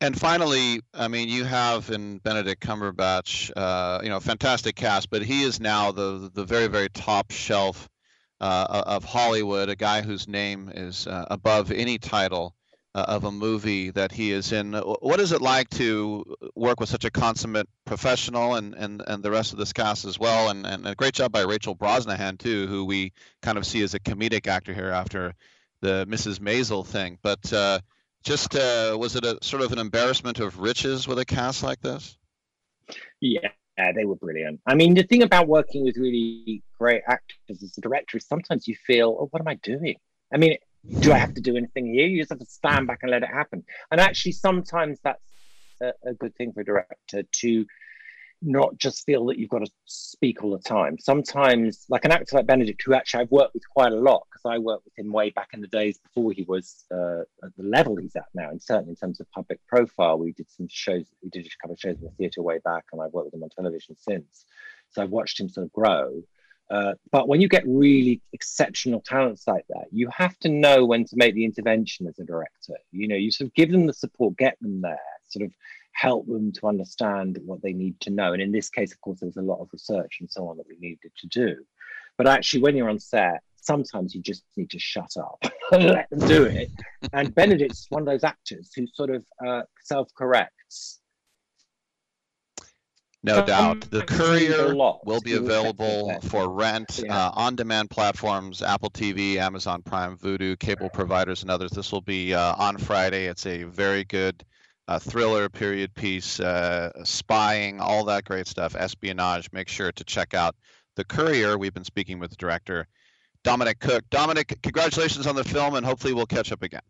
And 0.00 0.18
finally, 0.18 0.80
I 0.92 1.08
mean, 1.08 1.28
you 1.28 1.44
have 1.44 1.88
in 1.90 2.18
Benedict 2.18 2.60
Cumberbatch, 2.60 3.50
uh, 3.56 4.00
you 4.02 4.10
know, 4.10 4.20
fantastic 4.20 4.74
cast, 4.76 5.08
but 5.08 5.22
he 5.22 5.42
is 5.42 5.60
now 5.60 5.92
the 5.92 6.30
the 6.32 6.44
very 6.44 6.66
very 6.66 6.88
top 6.90 7.30
shelf 7.30 7.88
uh, 8.40 8.82
of 8.86 9.04
Hollywood, 9.04 9.68
a 9.68 9.76
guy 9.76 10.02
whose 10.02 10.28
name 10.28 10.70
is 10.74 11.06
uh, 11.06 11.26
above 11.30 11.70
any 11.70 11.98
title 11.98 12.54
uh, 12.94 13.04
of 13.08 13.24
a 13.24 13.32
movie 13.32 13.90
that 13.90 14.12
he 14.12 14.30
is 14.30 14.52
in. 14.52 14.74
What 14.74 15.20
is 15.20 15.32
it 15.32 15.42
like 15.42 15.68
to 15.70 16.24
work 16.54 16.80
with 16.80 16.88
such 16.88 17.04
a 17.04 17.10
consummate 17.10 17.68
professional 17.84 18.54
and, 18.54 18.74
and, 18.74 19.02
and 19.06 19.22
the 19.22 19.30
rest 19.30 19.52
of 19.52 19.58
this 19.58 19.72
cast 19.72 20.04
as 20.04 20.18
well? 20.18 20.50
And, 20.50 20.64
and 20.66 20.86
a 20.86 20.94
great 20.94 21.14
job 21.14 21.32
by 21.32 21.42
Rachel 21.42 21.74
Brosnahan, 21.74 22.38
too, 22.38 22.66
who 22.66 22.84
we 22.84 23.12
kind 23.42 23.58
of 23.58 23.66
see 23.66 23.82
as 23.82 23.94
a 23.94 24.00
comedic 24.00 24.46
actor 24.46 24.72
here 24.72 24.90
after 24.90 25.34
the 25.80 26.06
Mrs. 26.08 26.38
Maisel 26.38 26.86
thing. 26.86 27.18
But 27.22 27.52
uh, 27.52 27.80
just 28.22 28.54
uh, 28.54 28.96
was 28.98 29.16
it 29.16 29.24
a 29.24 29.38
sort 29.42 29.62
of 29.62 29.72
an 29.72 29.78
embarrassment 29.78 30.38
of 30.38 30.60
riches 30.60 31.08
with 31.08 31.18
a 31.18 31.24
cast 31.24 31.62
like 31.62 31.80
this? 31.80 32.16
Yeah, 33.20 33.48
yeah, 33.76 33.92
they 33.92 34.04
were 34.04 34.16
brilliant. 34.16 34.60
I 34.66 34.74
mean, 34.74 34.94
the 34.94 35.02
thing 35.02 35.22
about 35.22 35.48
working 35.48 35.84
with 35.84 35.96
really 35.96 36.62
great 36.78 37.02
actors 37.08 37.62
as 37.62 37.76
a 37.76 37.80
director 37.80 38.18
is 38.18 38.26
sometimes 38.26 38.68
you 38.68 38.76
feel, 38.86 39.16
oh, 39.18 39.28
what 39.30 39.40
am 39.40 39.48
I 39.48 39.54
doing? 39.56 39.96
I 40.32 40.36
mean, 40.36 40.56
do 41.00 41.12
I 41.12 41.18
have 41.18 41.34
to 41.34 41.40
do 41.40 41.56
anything 41.56 41.92
here? 41.92 42.06
You 42.06 42.20
just 42.20 42.30
have 42.30 42.38
to 42.38 42.46
stand 42.46 42.86
back 42.86 43.00
and 43.02 43.10
let 43.10 43.22
it 43.22 43.30
happen. 43.30 43.64
And 43.90 44.00
actually, 44.00 44.32
sometimes 44.32 44.98
that's 45.02 45.22
a, 45.80 45.92
a 46.06 46.14
good 46.14 46.34
thing 46.36 46.52
for 46.52 46.60
a 46.60 46.64
director 46.64 47.22
to 47.22 47.66
not 48.44 48.76
just 48.78 49.04
feel 49.04 49.26
that 49.26 49.38
you've 49.38 49.50
got 49.50 49.64
to 49.64 49.70
speak 49.86 50.42
all 50.42 50.50
the 50.50 50.62
time. 50.62 50.98
Sometimes, 50.98 51.86
like 51.88 52.04
an 52.04 52.12
actor 52.12 52.36
like 52.36 52.46
Benedict, 52.46 52.82
who 52.84 52.94
actually 52.94 53.22
I've 53.22 53.30
worked 53.30 53.54
with 53.54 53.68
quite 53.68 53.92
a 53.92 53.96
lot 53.96 54.26
because 54.30 54.42
I 54.44 54.58
worked 54.58 54.84
with 54.84 54.98
him 54.98 55.12
way 55.12 55.30
back 55.30 55.48
in 55.52 55.60
the 55.60 55.66
days 55.68 55.98
before 55.98 56.32
he 56.32 56.42
was 56.42 56.84
uh, 56.92 57.20
at 57.42 57.56
the 57.56 57.64
level 57.64 57.96
he's 57.96 58.16
at 58.16 58.26
now, 58.34 58.50
and 58.50 58.62
certainly 58.62 58.90
in 58.90 58.96
terms 58.96 59.20
of 59.20 59.30
public 59.30 59.64
profile, 59.66 60.18
we 60.18 60.32
did 60.32 60.50
some 60.50 60.68
shows. 60.68 61.06
We 61.22 61.30
did 61.30 61.46
a 61.46 61.50
couple 61.60 61.74
of 61.74 61.80
shows 61.80 61.96
in 61.98 62.04
the 62.04 62.10
theatre 62.10 62.42
way 62.42 62.58
back, 62.64 62.84
and 62.92 63.00
I've 63.00 63.12
worked 63.12 63.26
with 63.26 63.34
him 63.34 63.42
on 63.42 63.50
television 63.50 63.96
since. 63.98 64.44
So 64.90 65.02
I've 65.02 65.10
watched 65.10 65.40
him 65.40 65.48
sort 65.48 65.66
of 65.66 65.72
grow. 65.72 66.22
Uh, 66.70 66.94
but 67.12 67.28
when 67.28 67.40
you 67.40 67.48
get 67.48 67.62
really 67.66 68.22
exceptional 68.32 69.00
talents 69.00 69.46
like 69.46 69.66
that, 69.68 69.84
you 69.92 70.08
have 70.16 70.38
to 70.38 70.48
know 70.48 70.84
when 70.84 71.04
to 71.04 71.16
make 71.16 71.34
the 71.34 71.44
intervention 71.44 72.06
as 72.06 72.18
a 72.18 72.24
director. 72.24 72.74
You 72.90 73.06
know, 73.06 73.16
you 73.16 73.30
sort 73.30 73.48
of 73.48 73.54
give 73.54 73.70
them 73.70 73.86
the 73.86 73.92
support, 73.92 74.36
get 74.38 74.56
them 74.60 74.80
there, 74.80 74.98
sort 75.28 75.44
of 75.44 75.52
help 75.94 76.26
them 76.26 76.52
to 76.52 76.66
understand 76.66 77.38
what 77.44 77.62
they 77.62 77.72
need 77.72 77.98
to 78.00 78.10
know. 78.10 78.32
And 78.32 78.42
in 78.42 78.52
this 78.52 78.68
case, 78.68 78.92
of 78.92 79.00
course, 79.00 79.20
there 79.20 79.28
was 79.28 79.36
a 79.36 79.42
lot 79.42 79.60
of 79.60 79.68
research 79.72 80.18
and 80.20 80.30
so 80.30 80.48
on 80.48 80.58
that 80.58 80.66
we 80.68 80.76
needed 80.78 81.12
to 81.18 81.26
do. 81.28 81.56
But 82.18 82.26
actually, 82.26 82.62
when 82.62 82.76
you're 82.76 82.90
on 82.90 82.98
set, 82.98 83.42
sometimes 83.56 84.14
you 84.14 84.20
just 84.20 84.44
need 84.56 84.70
to 84.70 84.78
shut 84.78 85.16
up 85.16 85.42
and 85.72 85.84
let 85.84 86.10
them 86.10 86.28
do 86.28 86.44
it. 86.44 86.70
and 87.12 87.34
Benedict's 87.34 87.86
one 87.88 88.02
of 88.02 88.06
those 88.06 88.24
actors 88.24 88.70
who 88.74 88.86
sort 88.92 89.10
of 89.10 89.24
uh, 89.44 89.62
self 89.82 90.12
corrects. 90.14 91.00
No 93.22 93.38
um, 93.38 93.46
doubt. 93.46 93.80
The 93.90 94.02
Courier 94.02 94.74
will 94.74 95.20
be 95.22 95.32
available 95.32 96.20
for 96.24 96.50
rent 96.50 97.00
yeah. 97.02 97.28
uh, 97.28 97.30
on 97.34 97.56
demand 97.56 97.88
platforms 97.88 98.62
Apple 98.62 98.90
TV, 98.90 99.36
Amazon 99.36 99.80
Prime, 99.80 100.18
Vudu, 100.18 100.58
cable 100.58 100.90
providers, 100.90 101.40
and 101.40 101.50
others. 101.50 101.70
This 101.70 101.90
will 101.90 102.02
be 102.02 102.34
uh, 102.34 102.54
on 102.58 102.76
Friday. 102.76 103.24
It's 103.24 103.46
a 103.46 103.62
very 103.62 104.04
good 104.04 104.44
uh, 104.88 104.98
thriller, 104.98 105.48
period 105.48 105.94
piece, 105.94 106.40
uh, 106.40 106.90
spying, 107.04 107.80
all 107.80 108.04
that 108.04 108.24
great 108.24 108.46
stuff, 108.46 108.76
espionage. 108.76 109.48
Make 109.52 109.68
sure 109.68 109.92
to 109.92 110.04
check 110.04 110.34
out 110.34 110.54
The 110.96 111.04
Courier. 111.04 111.58
We've 111.58 111.74
been 111.74 111.84
speaking 111.84 112.18
with 112.18 112.30
the 112.30 112.36
director, 112.36 112.86
Dominic 113.42 113.80
Cooke. 113.80 114.04
Dominic, 114.10 114.58
congratulations 114.62 115.26
on 115.26 115.36
the 115.36 115.44
film, 115.44 115.74
and 115.74 115.84
hopefully 115.86 116.12
we'll 116.12 116.26
catch 116.26 116.52
up 116.52 116.62
again. 116.62 116.82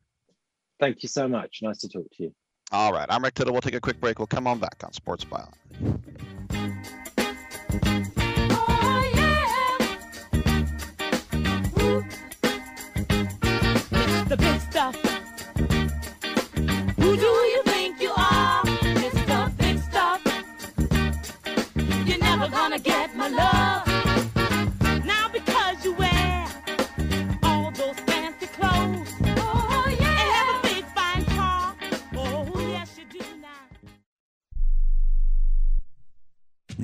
Thank 0.80 1.02
you 1.02 1.08
so 1.08 1.28
much. 1.28 1.60
Nice 1.62 1.78
to 1.78 1.88
talk 1.88 2.06
to 2.16 2.24
you. 2.24 2.34
All 2.72 2.92
right. 2.92 3.06
I'm 3.08 3.22
Rick 3.22 3.34
Tittle. 3.34 3.52
We'll 3.52 3.62
take 3.62 3.74
a 3.74 3.80
quick 3.80 4.00
break. 4.00 4.18
We'll 4.18 4.26
come 4.26 4.46
on 4.46 4.58
back 4.58 4.82
on 4.82 4.92
Sports 4.92 5.24
Byline. 5.24 7.03
My 23.24 23.30
love. 23.30 23.63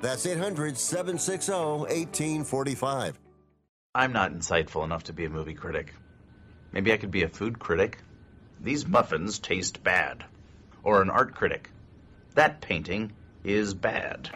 That's 0.00 0.24
800 0.24 0.78
760 0.78 1.52
1845. 1.52 3.18
I'm 3.94 4.12
not 4.12 4.32
insightful 4.32 4.82
enough 4.82 5.04
to 5.04 5.12
be 5.12 5.26
a 5.26 5.30
movie 5.30 5.52
critic. 5.52 5.92
Maybe 6.72 6.90
I 6.92 6.96
could 6.96 7.10
be 7.10 7.24
a 7.24 7.28
food 7.28 7.58
critic. 7.58 7.98
These 8.60 8.86
muffins 8.86 9.38
taste 9.38 9.82
bad. 9.82 10.24
Or 10.82 11.02
an 11.02 11.10
art 11.10 11.34
critic. 11.34 11.70
That 12.34 12.62
painting 12.62 13.12
is 13.44 13.74
bad. 13.74 14.30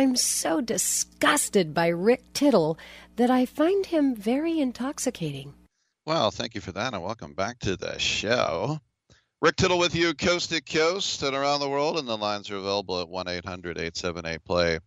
I'm 0.00 0.16
so 0.16 0.62
disgusted 0.62 1.74
by 1.74 1.88
Rick 1.88 2.32
Tittle 2.32 2.78
that 3.16 3.30
I 3.30 3.44
find 3.44 3.84
him 3.84 4.14
very 4.14 4.58
intoxicating. 4.58 5.52
Well, 6.06 6.30
thank 6.30 6.54
you 6.54 6.62
for 6.62 6.72
that, 6.72 6.94
and 6.94 7.02
welcome 7.02 7.34
back 7.34 7.58
to 7.58 7.76
the 7.76 7.98
show. 7.98 8.80
Rick 9.42 9.56
Tittle 9.56 9.78
with 9.78 9.94
you, 9.94 10.14
coast 10.14 10.52
to 10.52 10.62
coast 10.62 11.22
and 11.22 11.36
around 11.36 11.60
the 11.60 11.68
world, 11.68 11.98
and 11.98 12.08
the 12.08 12.16
lines 12.16 12.50
are 12.50 12.56
available 12.56 12.98
at 13.02 13.10
1 13.10 13.28
800 13.28 13.76
878 13.76 14.42
play. 14.42 14.78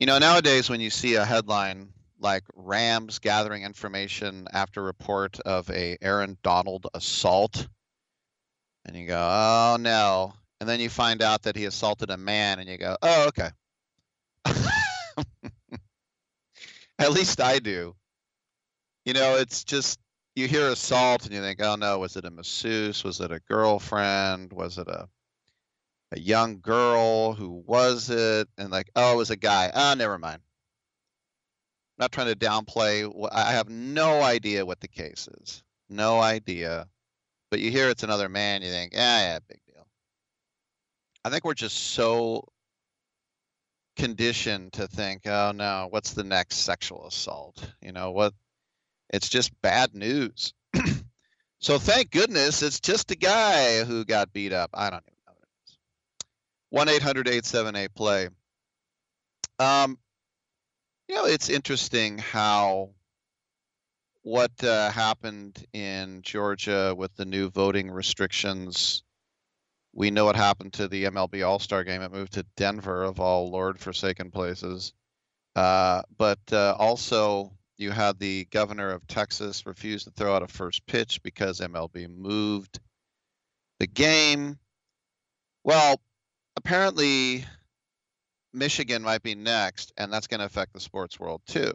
You 0.00 0.06
know, 0.06 0.18
nowadays 0.18 0.70
when 0.70 0.80
you 0.80 0.88
see 0.88 1.16
a 1.16 1.24
headline 1.26 1.90
like 2.18 2.44
Rams 2.54 3.18
gathering 3.18 3.62
information 3.62 4.48
after 4.54 4.82
report 4.82 5.38
of 5.40 5.68
a 5.68 5.98
Aaron 6.00 6.38
Donald 6.42 6.86
assault, 6.94 7.68
and 8.86 8.96
you 8.96 9.06
go, 9.06 9.20
oh 9.20 9.76
no. 9.78 10.32
And 10.62 10.66
then 10.66 10.80
you 10.80 10.88
find 10.88 11.20
out 11.20 11.42
that 11.42 11.56
he 11.56 11.66
assaulted 11.66 12.08
a 12.08 12.16
man, 12.16 12.58
and 12.58 12.70
you 12.70 12.78
go, 12.78 12.96
oh, 13.02 13.28
okay. 13.28 13.50
At 16.98 17.12
least 17.12 17.40
I 17.40 17.58
do. 17.58 17.96
You 19.06 19.14
know, 19.14 19.36
it's 19.36 19.64
just 19.64 20.00
you 20.34 20.48
hear 20.48 20.68
assault 20.68 21.24
and 21.24 21.34
you 21.34 21.40
think, 21.40 21.62
oh 21.62 21.76
no, 21.76 21.98
was 21.98 22.16
it 22.16 22.24
a 22.26 22.30
masseuse? 22.30 23.04
Was 23.04 23.20
it 23.20 23.30
a 23.32 23.40
girlfriend? 23.40 24.52
Was 24.52 24.78
it 24.78 24.88
a 24.88 25.08
a 26.12 26.18
young 26.20 26.60
girl? 26.60 27.34
Who 27.34 27.62
was 27.66 28.10
it? 28.10 28.48
And 28.58 28.70
like, 28.70 28.90
oh, 28.96 29.14
it 29.14 29.16
was 29.16 29.30
a 29.30 29.36
guy. 29.36 29.70
Ah, 29.74 29.94
never 29.94 30.18
mind. 30.18 30.42
not 31.98 32.12
trying 32.12 32.28
to 32.28 32.36
downplay. 32.36 33.10
I 33.32 33.52
have 33.52 33.68
no 33.68 34.22
idea 34.22 34.66
what 34.66 34.80
the 34.80 34.88
case 34.88 35.28
is. 35.40 35.62
No 35.88 36.20
idea. 36.20 36.88
But 37.50 37.60
you 37.60 37.70
hear 37.70 37.88
it's 37.88 38.02
another 38.02 38.28
man, 38.28 38.62
you 38.62 38.70
think, 38.70 38.92
yeah, 38.92 39.20
yeah, 39.34 39.38
big 39.48 39.60
deal. 39.66 39.86
I 41.24 41.30
think 41.30 41.44
we're 41.44 41.54
just 41.54 41.76
so 41.92 42.44
conditioned 43.96 44.74
to 44.74 44.86
think, 44.86 45.26
oh 45.26 45.52
no, 45.54 45.88
what's 45.90 46.12
the 46.12 46.24
next 46.24 46.58
sexual 46.58 47.06
assault? 47.06 47.66
You 47.80 47.92
know, 47.92 48.12
what 48.12 48.34
it's 49.10 49.28
just 49.28 49.50
bad 49.62 49.94
news. 49.94 50.52
so 51.58 51.78
thank 51.78 52.10
goodness 52.10 52.62
it's 52.62 52.80
just 52.80 53.10
a 53.10 53.16
guy 53.16 53.84
who 53.84 54.04
got 54.04 54.32
beat 54.32 54.52
up. 54.52 54.70
I 54.74 54.90
don't 54.90 55.04
even 55.06 55.18
know 55.26 55.32
what 55.34 55.42
it 55.42 55.70
is. 55.70 55.78
1 56.70 56.88
800 56.88 57.28
878 57.28 57.94
play. 57.94 58.28
Um, 59.58 59.98
you 61.08 61.14
know, 61.14 61.24
it's 61.26 61.48
interesting 61.48 62.18
how 62.18 62.90
what 64.22 64.52
uh, 64.64 64.90
happened 64.90 65.64
in 65.72 66.20
Georgia 66.22 66.92
with 66.96 67.14
the 67.14 67.24
new 67.24 67.48
voting 67.48 67.90
restrictions. 67.90 69.04
We 69.96 70.10
know 70.10 70.26
what 70.26 70.36
happened 70.36 70.74
to 70.74 70.88
the 70.88 71.04
MLB 71.04 71.46
All 71.46 71.58
Star 71.58 71.82
game. 71.82 72.02
It 72.02 72.12
moved 72.12 72.34
to 72.34 72.44
Denver, 72.54 73.02
of 73.02 73.18
all 73.18 73.50
Lord 73.50 73.80
forsaken 73.80 74.30
places. 74.30 74.92
Uh, 75.56 76.02
but 76.18 76.38
uh, 76.52 76.76
also, 76.78 77.50
you 77.78 77.90
had 77.90 78.18
the 78.18 78.44
governor 78.50 78.90
of 78.90 79.06
Texas 79.06 79.64
refuse 79.64 80.04
to 80.04 80.10
throw 80.10 80.36
out 80.36 80.42
a 80.42 80.48
first 80.48 80.84
pitch 80.84 81.22
because 81.22 81.60
MLB 81.60 82.14
moved 82.14 82.78
the 83.80 83.86
game. 83.86 84.58
Well, 85.64 85.98
apparently, 86.56 87.46
Michigan 88.52 89.02
might 89.02 89.22
be 89.22 89.34
next, 89.34 89.94
and 89.96 90.12
that's 90.12 90.26
going 90.26 90.40
to 90.40 90.46
affect 90.46 90.74
the 90.74 90.80
sports 90.80 91.18
world 91.18 91.40
too. 91.46 91.72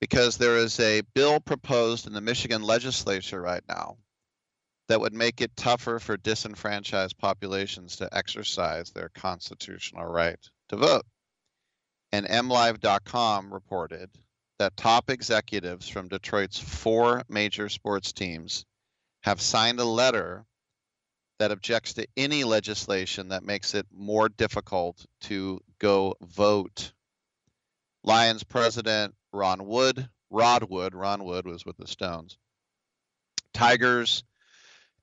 Because 0.00 0.38
there 0.38 0.56
is 0.56 0.80
a 0.80 1.02
bill 1.14 1.40
proposed 1.40 2.06
in 2.06 2.14
the 2.14 2.22
Michigan 2.22 2.62
legislature 2.62 3.42
right 3.42 3.62
now 3.68 3.98
that 4.88 5.00
would 5.00 5.14
make 5.14 5.40
it 5.40 5.56
tougher 5.56 5.98
for 5.98 6.16
disenfranchised 6.16 7.18
populations 7.18 7.96
to 7.96 8.08
exercise 8.16 8.90
their 8.90 9.10
constitutional 9.10 10.06
right 10.06 10.38
to 10.68 10.76
vote. 10.76 11.04
And 12.12 12.26
MLive.com 12.26 13.52
reported 13.52 14.10
that 14.58 14.76
top 14.76 15.10
executives 15.10 15.88
from 15.88 16.08
Detroit's 16.08 16.58
four 16.58 17.22
major 17.28 17.68
sports 17.68 18.12
teams 18.12 18.64
have 19.22 19.40
signed 19.40 19.80
a 19.80 19.84
letter 19.84 20.46
that 21.38 21.50
objects 21.50 21.94
to 21.94 22.06
any 22.16 22.44
legislation 22.44 23.28
that 23.28 23.42
makes 23.42 23.74
it 23.74 23.86
more 23.92 24.28
difficult 24.28 25.04
to 25.22 25.60
go 25.78 26.14
vote. 26.22 26.92
Lions 28.04 28.44
president 28.44 29.14
Ron 29.32 29.66
Wood, 29.66 30.08
Rod 30.30 30.70
Wood, 30.70 30.94
Ron 30.94 31.24
Wood 31.24 31.46
was 31.46 31.66
with 31.66 31.76
the 31.76 31.86
Stones. 31.86 32.38
Tigers 33.52 34.22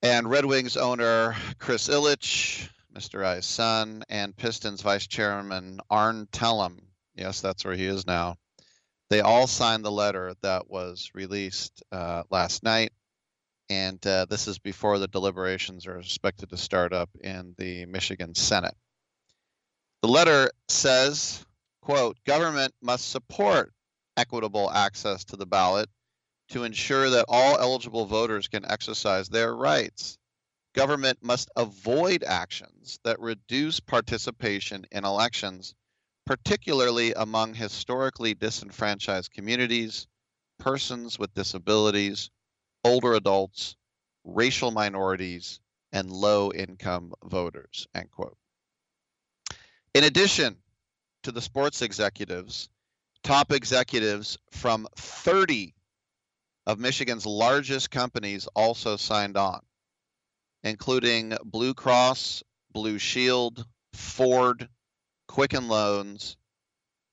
and 0.04 0.30
Red 0.30 0.46
Wings 0.46 0.76
owner 0.76 1.34
Chris 1.60 1.88
Ilitch, 1.88 2.70
Mr. 2.94 3.26
I's 3.26 3.46
son, 3.46 4.04
and 4.10 4.36
Pistons 4.36 4.82
vice 4.82 5.08
chairman 5.08 5.80
Arn 5.90 6.28
Tellem. 6.30 6.82
Yes, 7.16 7.40
that's 7.40 7.64
where 7.64 7.74
he 7.74 7.86
is 7.86 8.06
now. 8.06 8.36
They 9.10 9.22
all 9.22 9.48
signed 9.48 9.86
the 9.86 9.92
letter 9.92 10.34
that 10.42 10.70
was 10.70 11.10
released 11.14 11.84
uh, 11.94 12.24
last 12.30 12.64
night, 12.64 12.92
and 13.70 14.06
uh, 14.06 14.26
this 14.30 14.50
is 14.50 14.60
before 14.60 15.00
the 15.00 15.08
deliberations 15.08 15.88
are 15.88 16.00
expected 16.00 16.50
to 16.50 16.58
start 16.58 16.92
up 16.92 17.10
in 17.22 17.56
the 17.58 17.86
Michigan 17.86 18.36
Senate. 18.36 18.76
The 20.02 20.10
letter 20.10 20.52
says, 20.68 21.46
quote, 21.82 22.18
government 22.26 22.74
must 22.82 23.10
support 23.10 23.72
equitable 24.18 24.70
access 24.70 25.24
to 25.26 25.38
the 25.38 25.46
ballot 25.46 25.88
to 26.54 26.64
ensure 26.64 27.10
that 27.10 27.26
all 27.28 27.58
eligible 27.60 28.06
voters 28.06 28.48
can 28.48 28.64
exercise 28.70 29.28
their 29.28 29.56
rights. 29.56 30.20
Government 30.76 31.18
must 31.20 31.50
avoid 31.56 32.24
actions 32.24 33.00
that 33.04 33.20
reduce 33.20 33.80
participation 33.80 34.86
in 34.92 35.04
elections, 35.04 35.74
particularly 36.28 37.12
among 37.14 37.56
historically 37.56 38.36
disenfranchised 38.36 39.32
communities, 39.32 40.06
persons 40.60 41.18
with 41.18 41.34
disabilities, 41.34 42.30
older 42.84 43.14
adults, 43.14 43.76
racial 44.24 44.70
minorities, 44.70 45.60
and 45.92 46.12
low 46.12 46.52
income 46.52 47.14
voters. 47.24 47.88
End 47.96 48.12
quote. 48.12 48.38
In 49.96 50.04
addition 50.04 50.58
to 51.24 51.32
the 51.32 51.42
sports 51.42 51.82
executives, 51.82 52.70
top 53.24 53.52
executives 53.52 54.38
from 54.52 54.88
30 54.98 55.74
of 56.66 56.80
Michigan's 56.80 57.26
largest 57.26 57.92
companies 57.92 58.48
also 58.56 58.98
signed 58.98 59.38
on. 59.38 59.62
including 60.64 61.36
Blue 61.44 61.74
Cross, 61.74 62.44
Blue 62.72 62.98
Shield, 62.98 63.66
Ford, 63.94 64.70
Quicken 65.28 65.68
Loans, 65.68 66.38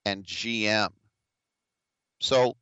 and 0.05 0.25
GM. 0.25 0.91
So, 2.21 2.57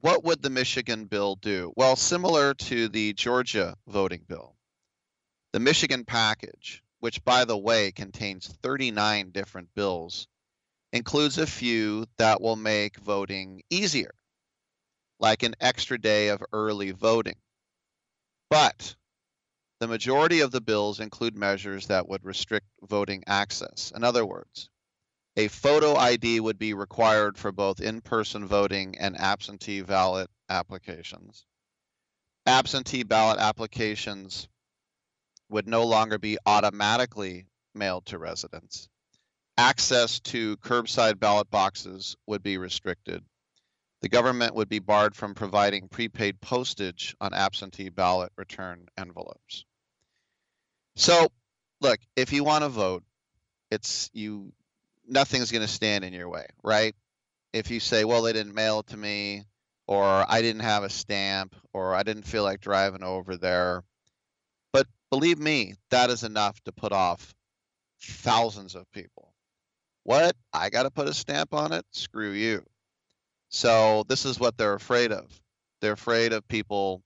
what 0.00 0.24
would 0.24 0.42
the 0.42 0.50
Michigan 0.50 1.06
bill 1.06 1.36
do? 1.36 1.72
Well, 1.76 1.96
similar 1.96 2.54
to 2.54 2.88
the 2.88 3.12
Georgia 3.14 3.76
voting 3.86 4.24
bill, 4.26 4.56
the 5.52 5.60
Michigan 5.60 6.04
package, 6.04 6.82
which 7.00 7.24
by 7.24 7.44
the 7.44 7.58
way 7.58 7.92
contains 7.92 8.46
39 8.62 9.30
different 9.30 9.74
bills, 9.74 10.28
includes 10.92 11.38
a 11.38 11.46
few 11.46 12.06
that 12.18 12.40
will 12.40 12.56
make 12.56 12.98
voting 12.98 13.62
easier, 13.70 14.12
like 15.20 15.42
an 15.42 15.54
extra 15.60 16.00
day 16.00 16.28
of 16.28 16.42
early 16.52 16.90
voting. 16.90 17.36
But 18.48 18.96
the 19.78 19.86
majority 19.86 20.40
of 20.40 20.50
the 20.50 20.60
bills 20.60 20.98
include 20.98 21.36
measures 21.36 21.86
that 21.86 22.08
would 22.08 22.24
restrict 22.24 22.66
voting 22.82 23.22
access. 23.26 23.92
In 23.94 24.02
other 24.02 24.26
words, 24.26 24.68
a 25.36 25.48
photo 25.48 25.94
ID 25.94 26.40
would 26.40 26.58
be 26.58 26.74
required 26.74 27.38
for 27.38 27.52
both 27.52 27.80
in 27.80 28.00
person 28.00 28.46
voting 28.46 28.98
and 28.98 29.16
absentee 29.18 29.82
ballot 29.82 30.28
applications. 30.48 31.46
Absentee 32.46 33.04
ballot 33.04 33.38
applications 33.38 34.48
would 35.48 35.68
no 35.68 35.84
longer 35.84 36.18
be 36.18 36.38
automatically 36.46 37.46
mailed 37.74 38.06
to 38.06 38.18
residents. 38.18 38.88
Access 39.56 40.20
to 40.20 40.56
curbside 40.58 41.20
ballot 41.20 41.50
boxes 41.50 42.16
would 42.26 42.42
be 42.42 42.58
restricted. 42.58 43.24
The 44.02 44.08
government 44.08 44.54
would 44.54 44.68
be 44.68 44.78
barred 44.78 45.14
from 45.14 45.34
providing 45.34 45.88
prepaid 45.88 46.40
postage 46.40 47.14
on 47.20 47.34
absentee 47.34 47.90
ballot 47.90 48.32
return 48.36 48.88
envelopes. 48.96 49.64
So, 50.96 51.28
look, 51.80 52.00
if 52.16 52.32
you 52.32 52.42
want 52.42 52.64
to 52.64 52.70
vote, 52.70 53.04
it's 53.70 54.10
you 54.12 54.52
nothing's 55.06 55.50
going 55.50 55.62
to 55.62 55.68
stand 55.68 56.04
in 56.04 56.12
your 56.12 56.28
way, 56.28 56.46
right? 56.62 56.94
If 57.52 57.70
you 57.70 57.80
say, 57.80 58.04
"Well, 58.04 58.22
they 58.22 58.32
didn't 58.32 58.54
mail 58.54 58.80
it 58.80 58.86
to 58.88 58.96
me," 58.96 59.44
or 59.86 60.24
"I 60.28 60.40
didn't 60.40 60.62
have 60.62 60.82
a 60.82 60.90
stamp," 60.90 61.54
or 61.72 61.94
"I 61.94 62.02
didn't 62.02 62.24
feel 62.24 62.42
like 62.42 62.60
driving 62.60 63.02
over 63.02 63.36
there," 63.36 63.84
but 64.72 64.86
believe 65.10 65.38
me, 65.38 65.74
that 65.90 66.10
is 66.10 66.24
enough 66.24 66.60
to 66.64 66.72
put 66.72 66.92
off 66.92 67.34
thousands 68.00 68.74
of 68.74 68.90
people. 68.92 69.34
What? 70.04 70.36
I 70.52 70.70
got 70.70 70.84
to 70.84 70.90
put 70.90 71.08
a 71.08 71.14
stamp 71.14 71.52
on 71.52 71.72
it? 71.72 71.84
Screw 71.90 72.30
you. 72.30 72.64
So 73.50 74.04
this 74.08 74.24
is 74.24 74.40
what 74.40 74.56
they're 74.56 74.74
afraid 74.74 75.12
of. 75.12 75.28
They're 75.80 75.92
afraid 75.92 76.32
of 76.32 76.46
people 76.46 77.02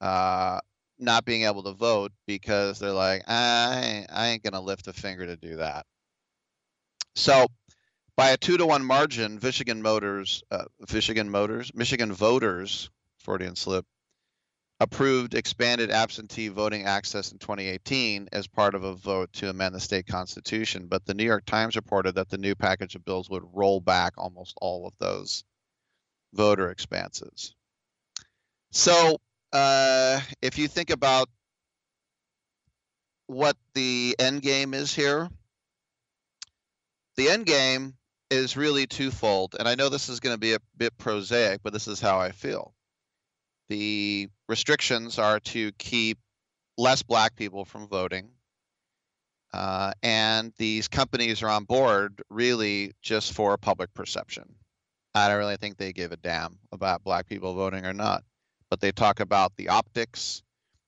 uh, 0.00 0.60
not 0.98 1.24
being 1.24 1.44
able 1.44 1.62
to 1.62 1.72
vote 1.72 2.12
because 2.26 2.78
they're 2.78 2.92
like, 2.92 3.24
I, 3.26 4.06
I 4.10 4.28
ain't 4.28 4.42
gonna 4.42 4.60
lift 4.60 4.86
a 4.86 4.92
finger 4.92 5.26
to 5.26 5.36
do 5.36 5.56
that. 5.56 5.86
So, 7.14 7.46
by 8.16 8.30
a 8.30 8.36
two 8.36 8.56
to 8.58 8.66
one 8.66 8.84
margin, 8.84 9.38
Michigan 9.42 9.80
Motors, 9.80 10.42
uh, 10.50 10.64
Michigan 10.92 11.30
Motors, 11.30 11.74
Michigan 11.74 12.12
voters, 12.12 12.90
Freudian 13.18 13.56
slip, 13.56 13.86
approved 14.80 15.34
expanded 15.34 15.90
absentee 15.90 16.48
voting 16.48 16.84
access 16.84 17.32
in 17.32 17.38
2018 17.38 18.28
as 18.32 18.46
part 18.46 18.74
of 18.74 18.84
a 18.84 18.94
vote 18.94 19.32
to 19.32 19.50
amend 19.50 19.74
the 19.74 19.80
state 19.80 20.06
constitution. 20.06 20.86
But 20.86 21.04
the 21.06 21.14
New 21.14 21.24
York 21.24 21.44
Times 21.46 21.76
reported 21.76 22.16
that 22.16 22.28
the 22.28 22.38
new 22.38 22.54
package 22.54 22.94
of 22.94 23.04
bills 23.04 23.30
would 23.30 23.44
roll 23.52 23.80
back 23.80 24.14
almost 24.18 24.56
all 24.60 24.86
of 24.86 24.94
those 24.98 25.44
voter 26.32 26.70
expenses. 26.70 27.54
So, 28.70 29.16
uh, 29.52 30.20
if 30.42 30.58
you 30.58 30.68
think 30.68 30.90
about 30.90 31.28
what 33.26 33.56
the 33.74 34.14
end 34.18 34.42
game 34.42 34.74
is 34.74 34.94
here, 34.94 35.28
the 37.16 37.30
end 37.30 37.46
game 37.46 37.94
is 38.30 38.56
really 38.56 38.86
twofold. 38.86 39.56
And 39.58 39.66
I 39.68 39.74
know 39.74 39.88
this 39.88 40.08
is 40.08 40.20
going 40.20 40.34
to 40.34 40.40
be 40.40 40.54
a 40.54 40.60
bit 40.76 40.96
prosaic, 40.98 41.60
but 41.62 41.72
this 41.72 41.88
is 41.88 42.00
how 42.00 42.18
I 42.18 42.32
feel. 42.32 42.74
The 43.68 44.28
restrictions 44.48 45.18
are 45.18 45.40
to 45.40 45.72
keep 45.72 46.18
less 46.76 47.02
black 47.02 47.36
people 47.36 47.64
from 47.64 47.88
voting. 47.88 48.30
Uh, 49.52 49.92
and 50.02 50.52
these 50.58 50.88
companies 50.88 51.42
are 51.42 51.48
on 51.48 51.64
board 51.64 52.22
really 52.28 52.92
just 53.02 53.32
for 53.32 53.56
public 53.56 53.92
perception. 53.94 54.54
I 55.18 55.28
don't 55.28 55.38
really 55.38 55.56
think 55.56 55.76
they 55.76 55.92
give 55.92 56.12
a 56.12 56.16
damn 56.16 56.58
about 56.72 57.04
black 57.04 57.26
people 57.26 57.54
voting 57.54 57.84
or 57.86 57.92
not. 57.92 58.24
But 58.70 58.80
they 58.80 58.92
talk 58.92 59.20
about 59.20 59.56
the 59.56 59.68
optics 59.70 60.42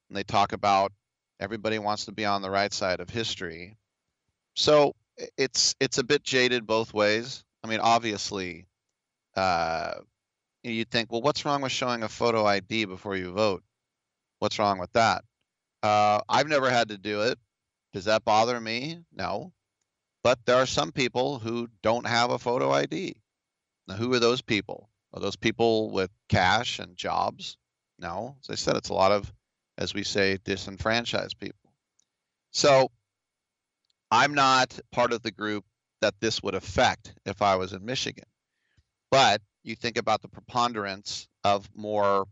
and 0.09 0.17
they 0.17 0.23
talk 0.25 0.53
about 0.53 0.93
everybody 1.39 1.79
wants 1.79 2.05
to 2.05 2.13
be 2.13 2.25
on 2.25 2.43
the 2.43 2.51
right 2.51 2.73
side 2.73 3.01
of 3.01 3.09
history. 3.09 3.77
So 4.55 4.95
it's 5.39 5.75
it's 5.81 5.99
a 5.99 6.05
bit 6.05 6.23
jaded 6.23 6.67
both 6.67 6.93
ways. 6.93 7.45
I 7.65 7.69
mean, 7.69 7.81
obviously, 7.81 8.67
uh, 9.37 9.93
you'd 10.63 10.91
think, 10.91 11.13
well, 11.13 11.23
what's 11.23 11.45
wrong 11.45 11.63
with 11.63 11.73
showing 11.73 12.03
a 12.03 12.09
photo 12.09 12.45
ID 12.45 12.87
before 12.87 13.17
you 13.17 13.33
vote? 13.33 13.63
What's 14.39 14.59
wrong 14.59 14.79
with 14.79 14.93
that? 14.93 15.25
Uh, 15.83 16.21
I've 16.29 16.49
never 16.49 16.71
had 16.71 16.89
to 16.89 16.99
do 16.99 17.23
it. 17.23 17.39
Does 17.93 18.05
that 18.05 18.25
bother 18.25 18.61
me? 18.61 19.01
No. 19.13 19.53
But 20.23 20.39
there 20.45 20.57
are 20.57 20.67
some 20.67 20.93
people 20.93 21.39
who 21.39 21.69
don't 21.83 22.07
have 22.07 22.31
a 22.31 22.39
photo 22.39 22.71
ID. 22.71 23.17
Now, 23.91 23.97
who 23.97 24.15
are 24.15 24.21
those 24.21 24.41
people? 24.41 24.89
Are 25.13 25.21
those 25.21 25.35
people 25.35 25.91
with 25.91 26.13
cash 26.29 26.79
and 26.79 26.97
jobs? 26.97 27.57
No. 27.99 28.37
As 28.41 28.49
I 28.49 28.55
said, 28.55 28.77
it's 28.77 28.91
a 28.91 28.95
lot 28.95 29.11
of, 29.11 29.33
as 29.77 29.93
we 29.93 30.05
say, 30.05 30.39
disenfranchised 30.45 31.41
people. 31.41 31.73
So 32.53 32.93
I'm 34.09 34.35
not 34.35 34.79
part 34.93 35.13
of 35.13 35.23
the 35.23 35.33
group 35.33 35.65
that 36.03 36.15
this 36.21 36.41
would 36.41 36.55
affect 36.55 37.13
if 37.27 37.43
I 37.43 37.57
was 37.57 37.73
in 37.73 37.85
Michigan. 37.85 38.27
But 39.11 39.43
you 39.65 39.75
think 39.75 39.99
about 39.99 40.23
the 40.23 40.29
preponderance 40.29 41.27
of 41.43 41.69
more 41.75 42.29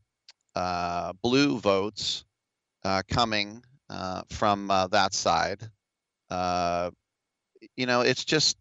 uh, 0.55 1.13
blue 1.25 1.59
votes 1.59 2.25
uh, 2.85 3.03
coming 3.11 3.65
uh, 3.91 4.23
from 4.31 4.71
uh, 4.71 4.87
that 4.87 5.13
side. 5.13 5.69
Uh, 6.31 6.93
you 7.77 7.87
know, 7.87 8.03
it's 8.03 8.25
just 8.25 8.57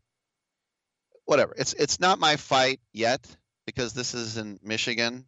whatever. 1.28 1.54
It's 1.58 1.74
it's 1.74 2.00
not 2.00 2.18
my 2.18 2.38
fight 2.38 2.80
yet 2.94 3.24
because 3.68 3.94
this 3.94 4.16
is 4.16 4.38
in 4.38 4.60
Michigan, 4.64 5.28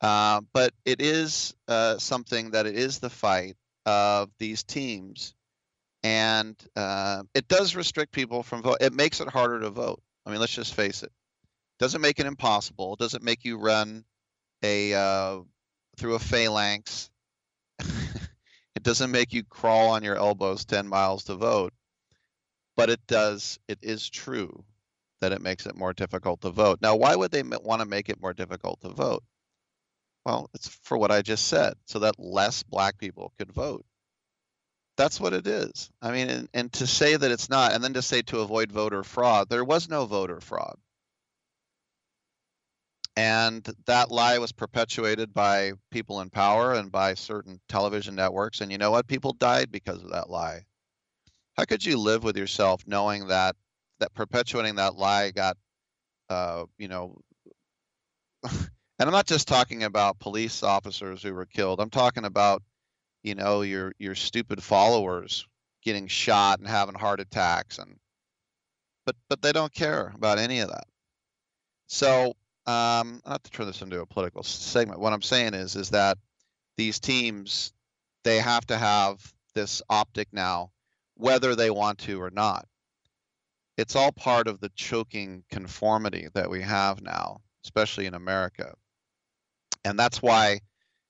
uh, 0.00 0.40
but 0.52 0.72
it 0.84 1.00
is 1.00 1.54
something 1.98 2.50
that 2.50 2.66
it 2.66 2.76
is 2.76 2.98
the 2.98 3.10
fight 3.10 3.56
of 3.86 4.30
these 4.38 4.64
teams 4.64 5.34
and 6.04 6.54
uh, 6.76 7.22
it 7.34 7.48
does 7.48 7.74
restrict 7.74 8.12
people 8.12 8.42
from 8.42 8.62
vote. 8.62 8.76
It 8.82 8.92
makes 8.92 9.20
it 9.20 9.28
harder 9.28 9.60
to 9.60 9.70
vote. 9.70 10.02
I 10.26 10.30
mean, 10.30 10.38
let's 10.38 10.54
just 10.54 10.74
face 10.74 11.02
it. 11.02 11.10
Doesn't 11.78 12.02
make 12.02 12.20
it 12.20 12.26
impossible. 12.26 12.94
Doesn't 12.96 13.24
make 13.24 13.44
you 13.44 13.58
run 13.58 14.04
a 14.62 14.94
uh, 14.94 15.40
through 15.96 16.14
a 16.14 16.18
phalanx. 16.18 17.10
it 17.78 18.82
doesn't 18.82 19.10
make 19.10 19.32
you 19.32 19.44
crawl 19.44 19.90
on 19.90 20.04
your 20.04 20.16
elbows 20.16 20.66
ten 20.66 20.86
miles 20.86 21.24
to 21.24 21.34
vote. 21.34 21.72
But 22.76 22.90
it 22.90 23.00
does. 23.06 23.58
It 23.66 23.78
is 23.82 24.08
true 24.08 24.62
that 25.24 25.32
it 25.32 25.42
makes 25.42 25.66
it 25.66 25.74
more 25.74 25.92
difficult 25.92 26.42
to 26.42 26.50
vote. 26.50 26.78
Now, 26.82 26.94
why 26.94 27.16
would 27.16 27.30
they 27.30 27.42
want 27.42 27.80
to 27.80 27.88
make 27.88 28.08
it 28.08 28.20
more 28.20 28.34
difficult 28.34 28.80
to 28.82 28.90
vote? 28.90 29.24
Well, 30.26 30.48
it's 30.54 30.68
for 30.68 30.96
what 30.96 31.10
I 31.10 31.22
just 31.22 31.48
said, 31.48 31.74
so 31.86 31.98
that 32.00 32.18
less 32.18 32.62
black 32.62 32.98
people 32.98 33.32
could 33.38 33.52
vote 33.52 33.84
that's 34.96 35.20
what 35.20 35.32
it 35.32 35.46
is. 35.46 35.90
I 36.00 36.12
mean, 36.12 36.28
and, 36.28 36.48
and 36.54 36.72
to 36.74 36.86
say 36.86 37.16
that 37.16 37.30
it's 37.30 37.50
not, 37.50 37.72
and 37.72 37.82
then 37.82 37.94
to 37.94 38.02
say 38.02 38.22
to 38.22 38.40
avoid 38.40 38.70
voter 38.70 39.02
fraud, 39.02 39.48
there 39.48 39.64
was 39.64 39.88
no 39.88 40.06
voter 40.06 40.40
fraud. 40.40 40.76
And 43.16 43.68
that 43.86 44.10
lie 44.10 44.38
was 44.38 44.52
perpetuated 44.52 45.32
by 45.32 45.72
people 45.90 46.20
in 46.20 46.30
power 46.30 46.74
and 46.74 46.90
by 46.90 47.14
certain 47.14 47.60
television 47.68 48.16
networks. 48.16 48.60
And 48.60 48.72
you 48.72 48.78
know 48.78 48.90
what? 48.90 49.06
People 49.06 49.32
died 49.32 49.70
because 49.70 50.02
of 50.02 50.10
that 50.10 50.30
lie. 50.30 50.64
How 51.56 51.64
could 51.64 51.84
you 51.84 51.96
live 51.96 52.24
with 52.24 52.36
yourself 52.36 52.82
knowing 52.86 53.28
that 53.28 53.54
that 54.00 54.14
perpetuating 54.14 54.76
that 54.76 54.96
lie 54.96 55.30
got, 55.30 55.56
uh, 56.28 56.64
you 56.78 56.88
know, 56.88 57.16
and 58.44 58.70
I'm 58.98 59.12
not 59.12 59.26
just 59.26 59.48
talking 59.48 59.84
about 59.84 60.18
police 60.18 60.62
officers 60.62 61.22
who 61.22 61.34
were 61.34 61.46
killed. 61.46 61.80
I'm 61.80 61.90
talking 61.90 62.24
about 62.24 62.62
you 63.24 63.34
know 63.34 63.62
your 63.62 63.92
your 63.98 64.14
stupid 64.14 64.62
followers 64.62 65.48
getting 65.82 66.06
shot 66.06 66.60
and 66.60 66.68
having 66.68 66.94
heart 66.94 67.18
attacks 67.18 67.78
and 67.78 67.96
but 69.04 69.16
but 69.28 69.42
they 69.42 69.50
don't 69.50 69.74
care 69.74 70.12
about 70.14 70.38
any 70.38 70.60
of 70.60 70.68
that 70.68 70.84
so 71.88 72.34
um 72.66 73.20
not 73.26 73.42
to 73.42 73.50
turn 73.50 73.66
this 73.66 73.82
into 73.82 74.00
a 74.00 74.06
political 74.06 74.42
segment 74.42 75.00
what 75.00 75.12
i'm 75.12 75.22
saying 75.22 75.54
is 75.54 75.74
is 75.74 75.90
that 75.90 76.16
these 76.76 77.00
teams 77.00 77.72
they 78.22 78.38
have 78.38 78.64
to 78.66 78.78
have 78.78 79.32
this 79.54 79.82
optic 79.90 80.28
now 80.32 80.70
whether 81.16 81.56
they 81.56 81.70
want 81.70 81.98
to 81.98 82.20
or 82.20 82.30
not 82.30 82.66
it's 83.76 83.96
all 83.96 84.12
part 84.12 84.46
of 84.46 84.60
the 84.60 84.70
choking 84.70 85.44
conformity 85.50 86.28
that 86.34 86.50
we 86.50 86.62
have 86.62 87.02
now 87.02 87.40
especially 87.64 88.06
in 88.06 88.14
america 88.14 88.74
and 89.84 89.98
that's 89.98 90.22
why 90.22 90.60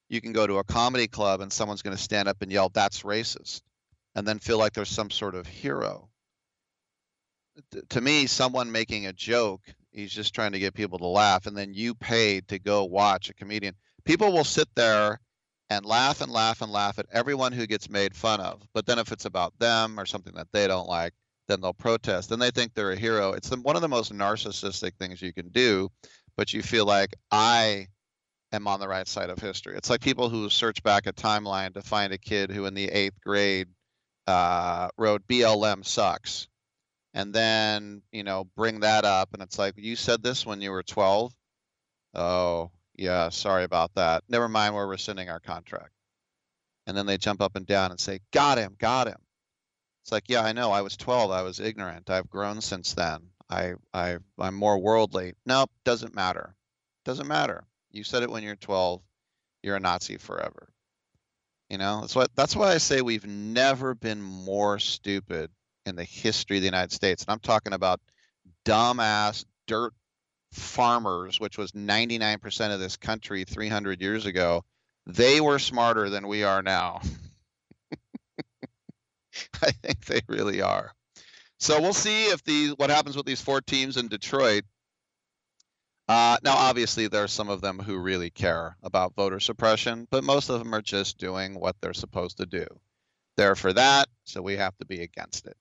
you 0.08 0.20
can 0.20 0.32
go 0.32 0.46
to 0.46 0.58
a 0.58 0.64
comedy 0.64 1.08
club 1.08 1.40
and 1.40 1.52
someone's 1.52 1.82
going 1.82 1.96
to 1.96 2.02
stand 2.02 2.28
up 2.28 2.42
and 2.42 2.52
yell, 2.52 2.68
that's 2.68 3.02
racist. 3.02 3.62
and 4.14 4.26
then 4.26 4.38
feel 4.38 4.58
like 4.58 4.72
there's 4.72 4.88
some 4.88 5.10
sort 5.10 5.34
of 5.34 5.46
hero. 5.46 6.08
To 7.90 8.00
me, 8.00 8.26
someone 8.26 8.70
making 8.70 9.06
a 9.06 9.12
joke, 9.12 9.60
he's 9.90 10.12
just 10.12 10.34
trying 10.34 10.52
to 10.52 10.58
get 10.60 10.74
people 10.74 10.98
to 10.98 11.06
laugh, 11.06 11.46
and 11.46 11.56
then 11.56 11.74
you 11.74 11.94
paid 11.94 12.48
to 12.48 12.58
go 12.58 12.84
watch 12.84 13.28
a 13.28 13.34
comedian. 13.34 13.74
People 14.04 14.32
will 14.32 14.44
sit 14.44 14.68
there 14.76 15.20
and 15.70 15.84
laugh 15.84 16.20
and 16.20 16.30
laugh 16.30 16.62
and 16.62 16.70
laugh 16.70 16.98
at 16.98 17.06
everyone 17.12 17.52
who 17.52 17.66
gets 17.66 17.88
made 17.88 18.14
fun 18.14 18.40
of. 18.40 18.62
But 18.72 18.86
then 18.86 18.98
if 18.98 19.10
it's 19.10 19.24
about 19.24 19.58
them 19.58 19.98
or 19.98 20.06
something 20.06 20.34
that 20.34 20.48
they 20.52 20.68
don't 20.68 20.88
like, 20.88 21.14
then 21.48 21.60
they'll 21.60 21.74
protest. 21.74 22.30
Then 22.30 22.38
they 22.38 22.50
think 22.50 22.74
they're 22.74 22.92
a 22.92 22.96
hero. 22.96 23.32
It's 23.32 23.48
the, 23.48 23.56
one 23.56 23.76
of 23.76 23.82
the 23.82 23.88
most 23.88 24.12
narcissistic 24.12 24.96
things 24.98 25.20
you 25.20 25.32
can 25.32 25.48
do, 25.48 25.90
but 26.36 26.52
you 26.52 26.62
feel 26.62 26.86
like 26.86 27.14
I 27.30 27.88
am 28.52 28.66
on 28.66 28.80
the 28.80 28.88
right 28.88 29.06
side 29.06 29.30
of 29.30 29.38
history. 29.38 29.76
It's 29.76 29.90
like 29.90 30.00
people 30.00 30.28
who 30.28 30.48
search 30.48 30.82
back 30.82 31.06
a 31.06 31.12
timeline 31.12 31.74
to 31.74 31.82
find 31.82 32.12
a 32.12 32.18
kid 32.18 32.50
who 32.50 32.66
in 32.66 32.74
the 32.74 32.88
eighth 32.88 33.20
grade 33.20 33.68
uh, 34.26 34.88
wrote 34.96 35.26
BLM 35.28 35.84
sucks. 35.84 36.48
And 37.16 37.32
then, 37.32 38.02
you 38.10 38.24
know, 38.24 38.44
bring 38.56 38.80
that 38.80 39.04
up. 39.04 39.30
And 39.34 39.42
it's 39.42 39.58
like, 39.58 39.74
you 39.76 39.94
said 39.94 40.22
this 40.22 40.44
when 40.44 40.60
you 40.60 40.72
were 40.72 40.82
12. 40.82 41.32
Oh, 42.14 42.70
yeah, 42.96 43.28
sorry 43.28 43.64
about 43.64 43.94
that. 43.94 44.24
Never 44.28 44.48
mind, 44.48 44.74
where 44.74 44.84
we're 44.84 44.92
rescinding 44.92 45.28
our 45.28 45.40
contract. 45.40 45.90
And 46.86 46.96
then 46.96 47.06
they 47.06 47.16
jump 47.16 47.40
up 47.40 47.56
and 47.56 47.66
down 47.66 47.90
and 47.90 48.00
say, 48.00 48.20
got 48.32 48.58
him, 48.58 48.76
got 48.78 49.06
him. 49.06 49.18
It's 50.04 50.12
like, 50.12 50.28
yeah, 50.28 50.42
I 50.42 50.52
know. 50.52 50.70
I 50.70 50.82
was 50.82 50.98
12. 50.98 51.30
I 51.30 51.40
was 51.40 51.60
ignorant. 51.60 52.10
I've 52.10 52.28
grown 52.28 52.60
since 52.60 52.92
then. 52.92 53.22
I, 53.48 53.72
I, 53.94 54.18
I'm 54.38 54.54
more 54.54 54.78
worldly. 54.78 55.32
Nope, 55.46 55.70
doesn't 55.84 56.14
matter. 56.14 56.54
Doesn't 57.06 57.26
matter. 57.26 57.64
You 57.90 58.04
said 58.04 58.22
it 58.22 58.30
when 58.30 58.42
you're 58.42 58.54
12. 58.54 59.00
You're 59.62 59.76
a 59.76 59.80
Nazi 59.80 60.18
forever. 60.18 60.68
You 61.70 61.78
know, 61.78 62.02
that's 62.02 62.14
what. 62.14 62.30
That's 62.36 62.54
why 62.54 62.72
I 62.72 62.78
say 62.78 63.00
we've 63.00 63.26
never 63.26 63.94
been 63.94 64.20
more 64.20 64.78
stupid 64.78 65.50
in 65.86 65.96
the 65.96 66.04
history 66.04 66.58
of 66.58 66.60
the 66.60 66.66
United 66.66 66.92
States. 66.92 67.24
And 67.24 67.32
I'm 67.32 67.40
talking 67.40 67.72
about 67.72 68.00
dumbass 68.66 69.46
dirt 69.66 69.94
farmers, 70.52 71.40
which 71.40 71.56
was 71.56 71.72
99% 71.72 72.74
of 72.74 72.78
this 72.78 72.98
country 72.98 73.44
300 73.44 74.02
years 74.02 74.26
ago. 74.26 74.64
They 75.06 75.40
were 75.40 75.58
smarter 75.58 76.10
than 76.10 76.28
we 76.28 76.44
are 76.44 76.62
now. 76.62 77.00
I 79.62 79.70
think 79.70 80.04
they 80.04 80.20
really 80.28 80.62
are. 80.62 80.92
So 81.58 81.80
we'll 81.80 81.94
see 81.94 82.26
if 82.26 82.42
the 82.44 82.74
what 82.76 82.90
happens 82.90 83.16
with 83.16 83.26
these 83.26 83.40
four 83.40 83.60
teams 83.60 83.96
in 83.96 84.08
Detroit. 84.08 84.64
Uh, 86.06 86.36
now, 86.44 86.54
obviously, 86.54 87.08
there 87.08 87.24
are 87.24 87.28
some 87.28 87.48
of 87.48 87.62
them 87.62 87.78
who 87.78 87.96
really 87.96 88.28
care 88.28 88.76
about 88.82 89.14
voter 89.14 89.40
suppression, 89.40 90.06
but 90.10 90.22
most 90.22 90.50
of 90.50 90.58
them 90.58 90.74
are 90.74 90.82
just 90.82 91.16
doing 91.16 91.58
what 91.58 91.76
they're 91.80 91.94
supposed 91.94 92.36
to 92.36 92.46
do. 92.46 92.66
They're 93.36 93.56
for 93.56 93.72
that, 93.72 94.08
so 94.24 94.42
we 94.42 94.56
have 94.56 94.76
to 94.78 94.84
be 94.84 95.00
against 95.00 95.46
it. 95.46 95.56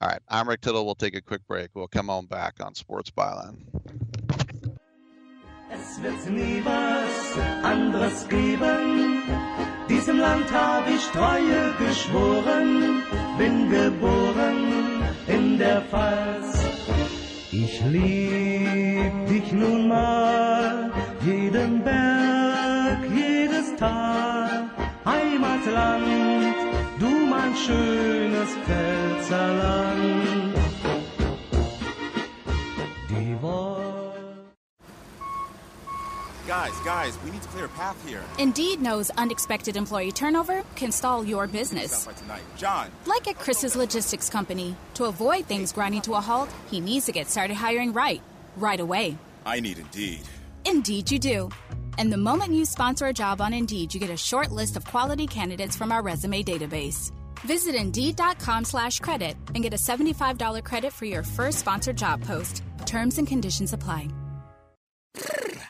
All 0.00 0.08
right, 0.08 0.22
I'm 0.28 0.48
Rick 0.48 0.60
Tittle. 0.60 0.84
We'll 0.86 0.94
take 0.94 1.16
a 1.16 1.20
quick 1.20 1.44
break. 1.48 1.70
We'll 1.74 1.88
come 1.88 2.08
on 2.08 2.26
back 2.26 2.54
on 2.60 2.76
Sports 2.76 3.10
Byline. 3.10 3.66
Es 5.70 5.98
wird 6.00 6.30
nie 6.30 6.62
was 6.62 7.36
anderes 7.62 8.26
geben. 8.28 9.67
Diesem 9.88 10.18
Land 10.18 10.52
hab 10.52 10.86
ich 10.88 11.04
Treue 11.08 11.72
geschworen, 11.78 13.02
bin 13.38 13.70
geboren 13.70 15.02
in 15.26 15.58
der 15.58 15.80
Pfalz. 15.82 16.58
Ich 17.50 17.80
lieb 17.86 19.26
dich 19.26 19.50
nun 19.52 19.88
mal, 19.88 20.90
jeden 21.24 21.82
Berg, 21.82 22.98
jedes 23.14 23.74
Tal, 23.76 24.68
Heimatland, 25.06 26.54
du 26.98 27.08
mein 27.30 27.54
schönes 27.56 28.50
Pfälzerland. 28.66 30.57
Guys, 36.48 36.72
guys, 36.80 37.18
we 37.22 37.30
need 37.30 37.42
to 37.42 37.48
clear 37.48 37.66
a 37.66 37.68
path 37.68 38.02
here. 38.08 38.22
Indeed 38.38 38.80
knows 38.80 39.10
unexpected 39.18 39.76
employee 39.76 40.12
turnover 40.12 40.62
can 40.76 40.90
stall 40.92 41.22
your 41.22 41.46
business. 41.46 42.08
John, 42.56 42.88
Like 43.04 43.28
at 43.28 43.38
Chris's 43.38 43.76
logistics 43.76 44.30
company, 44.30 44.74
to 44.94 45.04
avoid 45.04 45.44
things 45.44 45.72
grinding 45.72 46.00
to 46.02 46.14
a 46.14 46.22
halt, 46.22 46.48
he 46.70 46.80
needs 46.80 47.04
to 47.04 47.12
get 47.12 47.28
started 47.28 47.54
hiring 47.54 47.92
right, 47.92 48.22
right 48.56 48.80
away. 48.80 49.18
I 49.44 49.60
need 49.60 49.78
Indeed. 49.78 50.20
Indeed, 50.64 51.10
you 51.10 51.18
do. 51.18 51.50
And 51.98 52.10
the 52.10 52.16
moment 52.16 52.54
you 52.54 52.64
sponsor 52.64 53.08
a 53.08 53.12
job 53.12 53.42
on 53.42 53.52
Indeed, 53.52 53.92
you 53.92 54.00
get 54.00 54.08
a 54.08 54.16
short 54.16 54.50
list 54.50 54.78
of 54.78 54.86
quality 54.86 55.26
candidates 55.26 55.76
from 55.76 55.92
our 55.92 56.00
resume 56.00 56.42
database. 56.42 57.12
Visit 57.44 57.74
Indeed.com 57.74 58.64
slash 58.64 59.00
credit 59.00 59.36
and 59.54 59.62
get 59.62 59.74
a 59.74 59.76
$75 59.76 60.64
credit 60.64 60.94
for 60.94 61.04
your 61.04 61.22
first 61.22 61.58
sponsored 61.58 61.98
job 61.98 62.22
post. 62.22 62.62
Terms 62.86 63.18
and 63.18 63.28
conditions 63.28 63.74
apply. 63.74 64.08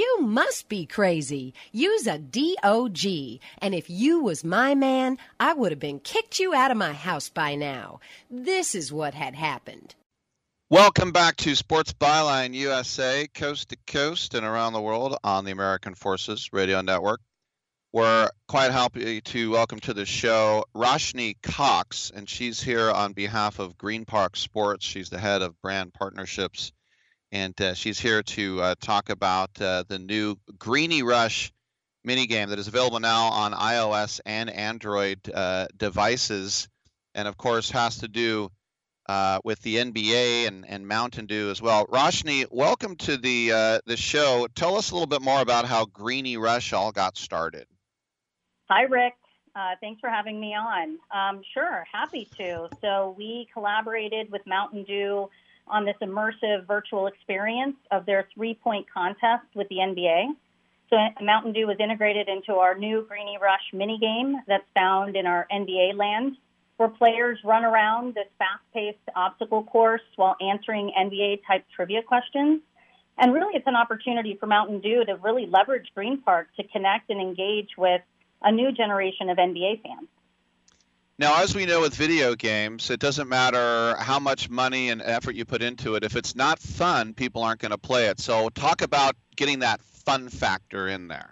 You 0.00 0.22
must 0.22 0.70
be 0.70 0.86
crazy. 0.86 1.52
Use 1.72 2.06
a 2.06 2.16
DOG. 2.16 3.04
And 3.58 3.74
if 3.74 3.90
you 3.90 4.22
was 4.22 4.42
my 4.42 4.74
man, 4.74 5.18
I 5.38 5.52
would 5.52 5.72
have 5.72 5.78
been 5.78 6.00
kicked 6.00 6.38
you 6.38 6.54
out 6.54 6.70
of 6.70 6.78
my 6.78 6.94
house 6.94 7.28
by 7.28 7.54
now. 7.54 8.00
This 8.30 8.74
is 8.74 8.90
what 8.90 9.12
had 9.12 9.34
happened. 9.34 9.94
Welcome 10.70 11.12
back 11.12 11.36
to 11.36 11.54
Sports 11.54 11.92
Byline 11.92 12.54
USA, 12.54 13.28
coast 13.34 13.68
to 13.68 13.76
coast 13.86 14.32
and 14.32 14.46
around 14.46 14.72
the 14.72 14.80
world 14.80 15.18
on 15.22 15.44
the 15.44 15.52
American 15.52 15.94
Forces 15.94 16.48
Radio 16.50 16.80
Network. 16.80 17.20
We're 17.92 18.30
quite 18.48 18.72
happy 18.72 19.20
to 19.20 19.50
welcome 19.50 19.80
to 19.80 19.92
the 19.92 20.06
show 20.06 20.64
Roshni 20.74 21.36
Cox, 21.42 22.10
and 22.14 22.26
she's 22.26 22.62
here 22.62 22.90
on 22.90 23.12
behalf 23.12 23.58
of 23.58 23.76
Green 23.76 24.06
Park 24.06 24.38
Sports. 24.38 24.86
She's 24.86 25.10
the 25.10 25.18
head 25.18 25.42
of 25.42 25.60
brand 25.60 25.92
partnerships, 25.92 26.72
and 27.32 27.58
uh, 27.60 27.74
she's 27.74 27.98
here 27.98 28.22
to 28.22 28.60
uh, 28.60 28.74
talk 28.80 29.10
about 29.10 29.50
uh, 29.60 29.84
the 29.88 29.98
new 29.98 30.36
Greeny 30.58 31.02
Rush 31.02 31.52
minigame 32.06 32.48
that 32.48 32.58
is 32.58 32.68
available 32.68 33.00
now 33.00 33.26
on 33.28 33.52
iOS 33.52 34.20
and 34.26 34.50
Android 34.50 35.18
uh, 35.32 35.66
devices, 35.76 36.68
and 37.14 37.28
of 37.28 37.36
course 37.36 37.70
has 37.70 37.98
to 37.98 38.08
do 38.08 38.50
uh, 39.08 39.40
with 39.44 39.60
the 39.62 39.76
NBA 39.76 40.48
and, 40.48 40.64
and 40.68 40.86
Mountain 40.86 41.26
Dew 41.26 41.50
as 41.50 41.60
well. 41.62 41.86
Roshni, 41.86 42.46
welcome 42.50 42.96
to 42.96 43.16
the 43.16 43.52
uh, 43.52 43.78
the 43.86 43.96
show. 43.96 44.46
Tell 44.54 44.76
us 44.76 44.90
a 44.90 44.94
little 44.94 45.06
bit 45.06 45.22
more 45.22 45.40
about 45.40 45.66
how 45.66 45.84
Greeny 45.86 46.36
Rush 46.36 46.72
all 46.72 46.92
got 46.92 47.16
started. 47.16 47.66
Hi, 48.68 48.82
Rick. 48.82 49.14
Thanks 49.80 50.00
for 50.00 50.08
having 50.08 50.40
me 50.40 50.54
on. 50.54 50.98
Um, 51.14 51.42
sure, 51.52 51.84
happy 51.92 52.26
to. 52.38 52.68
So, 52.80 53.14
we 53.18 53.46
collaborated 53.52 54.30
with 54.32 54.46
Mountain 54.46 54.84
Dew 54.84 55.28
on 55.70 55.84
this 55.84 55.96
immersive 56.02 56.66
virtual 56.66 57.06
experience 57.06 57.76
of 57.90 58.06
their 58.06 58.28
three 58.34 58.54
point 58.54 58.86
contest 58.92 59.46
with 59.54 59.68
the 59.68 59.76
NBA. 59.76 60.26
So, 60.90 60.96
Mountain 61.24 61.52
Dew 61.52 61.66
was 61.66 61.76
integrated 61.78 62.28
into 62.28 62.54
our 62.54 62.76
new 62.76 63.06
Greeny 63.08 63.38
Rush 63.40 63.62
mini 63.72 63.98
game 63.98 64.36
that's 64.48 64.66
found 64.74 65.16
in 65.16 65.24
our 65.26 65.46
NBA 65.52 65.96
land, 65.96 66.36
where 66.78 66.88
players 66.88 67.38
run 67.44 67.64
around 67.64 68.14
this 68.14 68.26
fast 68.38 68.64
paced 68.74 68.98
obstacle 69.14 69.62
course 69.62 70.02
while 70.16 70.36
answering 70.40 70.92
NBA 70.98 71.42
type 71.46 71.64
trivia 71.74 72.02
questions. 72.02 72.60
And 73.18 73.32
really, 73.32 73.54
it's 73.54 73.66
an 73.66 73.76
opportunity 73.76 74.36
for 74.40 74.46
Mountain 74.46 74.80
Dew 74.80 75.04
to 75.04 75.16
really 75.16 75.46
leverage 75.46 75.88
Green 75.94 76.20
Park 76.22 76.48
to 76.56 76.66
connect 76.68 77.10
and 77.10 77.20
engage 77.20 77.70
with 77.76 78.00
a 78.42 78.50
new 78.50 78.72
generation 78.72 79.28
of 79.28 79.36
NBA 79.36 79.82
fans. 79.82 80.08
Now, 81.20 81.42
as 81.42 81.54
we 81.54 81.66
know 81.66 81.82
with 81.82 81.94
video 81.94 82.34
games, 82.34 82.88
it 82.88 82.98
doesn't 82.98 83.28
matter 83.28 83.94
how 83.98 84.18
much 84.18 84.48
money 84.48 84.88
and 84.88 85.02
effort 85.02 85.34
you 85.34 85.44
put 85.44 85.60
into 85.60 85.94
it. 85.94 86.02
If 86.02 86.16
it's 86.16 86.34
not 86.34 86.58
fun, 86.58 87.12
people 87.12 87.42
aren't 87.42 87.60
going 87.60 87.72
to 87.72 87.78
play 87.78 88.06
it. 88.06 88.18
So, 88.18 88.48
talk 88.48 88.80
about 88.80 89.16
getting 89.36 89.58
that 89.58 89.82
fun 89.82 90.30
factor 90.30 90.88
in 90.88 91.08
there. 91.08 91.30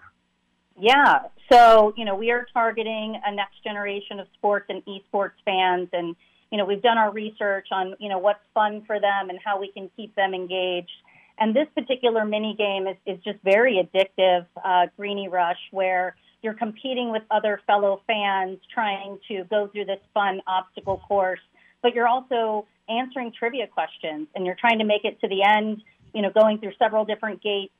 Yeah. 0.79 1.21
So, 1.51 1.95
you 1.97 2.05
know, 2.05 2.13
we 2.13 2.29
are 2.29 2.45
targeting 2.53 3.19
a 3.25 3.33
next 3.33 3.63
generation 3.63 4.19
of 4.19 4.27
sports 4.35 4.67
and 4.69 4.83
esports 4.85 5.31
fans. 5.43 5.89
And, 5.91 6.15
you 6.51 6.59
know, 6.59 6.65
we've 6.65 6.83
done 6.83 6.99
our 6.99 7.11
research 7.11 7.69
on, 7.71 7.95
you 7.97 8.09
know, 8.09 8.19
what's 8.19 8.45
fun 8.53 8.83
for 8.85 8.99
them 8.99 9.31
and 9.31 9.39
how 9.43 9.59
we 9.59 9.71
can 9.71 9.89
keep 9.97 10.13
them 10.13 10.35
engaged. 10.35 10.91
And 11.39 11.55
this 11.55 11.67
particular 11.73 12.25
mini 12.25 12.53
game 12.55 12.85
is, 12.85 12.97
is 13.07 13.17
just 13.23 13.39
very 13.43 13.83
addictive, 13.83 14.45
uh, 14.63 14.85
Greeny 14.97 15.29
Rush, 15.29 15.57
where 15.71 16.15
you're 16.41 16.53
competing 16.53 17.11
with 17.11 17.23
other 17.31 17.61
fellow 17.67 18.01
fans 18.07 18.59
trying 18.73 19.19
to 19.27 19.43
go 19.49 19.67
through 19.67 19.85
this 19.85 19.99
fun 20.13 20.41
obstacle 20.47 21.01
course, 21.07 21.39
but 21.81 21.93
you're 21.93 22.07
also 22.07 22.65
answering 22.87 23.31
trivia 23.37 23.67
questions 23.67 24.27
and 24.35 24.45
you're 24.45 24.57
trying 24.59 24.79
to 24.79 24.85
make 24.85 25.05
it 25.05 25.19
to 25.21 25.27
the 25.27 25.43
end, 25.43 25.81
you 26.13 26.21
know, 26.21 26.31
going 26.31 26.57
through 26.59 26.73
several 26.79 27.05
different 27.05 27.41
gates. 27.41 27.73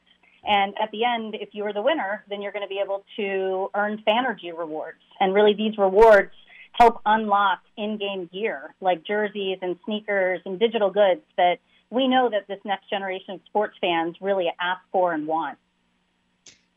And 0.48 0.74
at 0.82 0.92
the 0.92 1.04
end, 1.04 1.36
if 1.36 1.50
you 1.52 1.66
are 1.66 1.74
the 1.74 1.82
winner, 1.82 2.24
then 2.30 2.42
you're 2.42 2.52
going 2.52 2.64
to 2.64 2.70
be 2.70 2.82
able 2.84 3.04
to 3.18 3.70
earn 3.74 4.02
Fanergy 4.08 4.58
rewards. 4.58 5.00
And 5.20 5.34
really, 5.34 5.54
these 5.54 5.78
rewards 5.78 6.32
help 6.74 7.02
unlock 7.06 7.60
in 7.78 7.98
game 7.98 8.30
gear 8.32 8.74
like 8.80 9.04
jerseys 9.04 9.58
and 9.62 9.76
sneakers 9.86 10.40
and 10.46 10.60
digital 10.60 10.92
goods 10.92 11.22
that 11.36 11.58
we 11.90 12.08
know 12.08 12.30
that 12.30 12.48
this 12.48 12.60
next 12.64 12.90
generation 12.90 13.36
of 13.36 13.42
sports 13.48 13.76
fans 13.82 14.16
really 14.22 14.48
ask 14.60 14.82
for 14.92 15.14
and 15.14 15.28
want. 15.28 15.58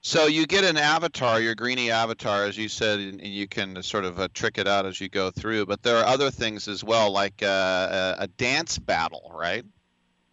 So 0.04 0.26
you 0.26 0.46
get 0.48 0.64
an 0.64 0.76
avatar, 0.76 1.40
your 1.40 1.54
greeny 1.54 1.92
avatar, 1.92 2.44
as 2.44 2.58
you 2.58 2.68
said, 2.68 2.98
and 2.98 3.22
you 3.22 3.46
can 3.46 3.80
sort 3.84 4.04
of 4.04 4.18
uh, 4.18 4.26
trick 4.34 4.58
it 4.58 4.66
out 4.66 4.84
as 4.84 5.00
you 5.00 5.08
go 5.08 5.30
through. 5.30 5.66
But 5.66 5.84
there 5.84 5.96
are 5.96 6.04
other 6.04 6.28
things 6.28 6.66
as 6.66 6.82
well, 6.82 7.12
like 7.12 7.40
uh, 7.40 8.16
a, 8.18 8.24
a 8.24 8.26
dance 8.26 8.80
battle, 8.80 9.30
right? 9.32 9.64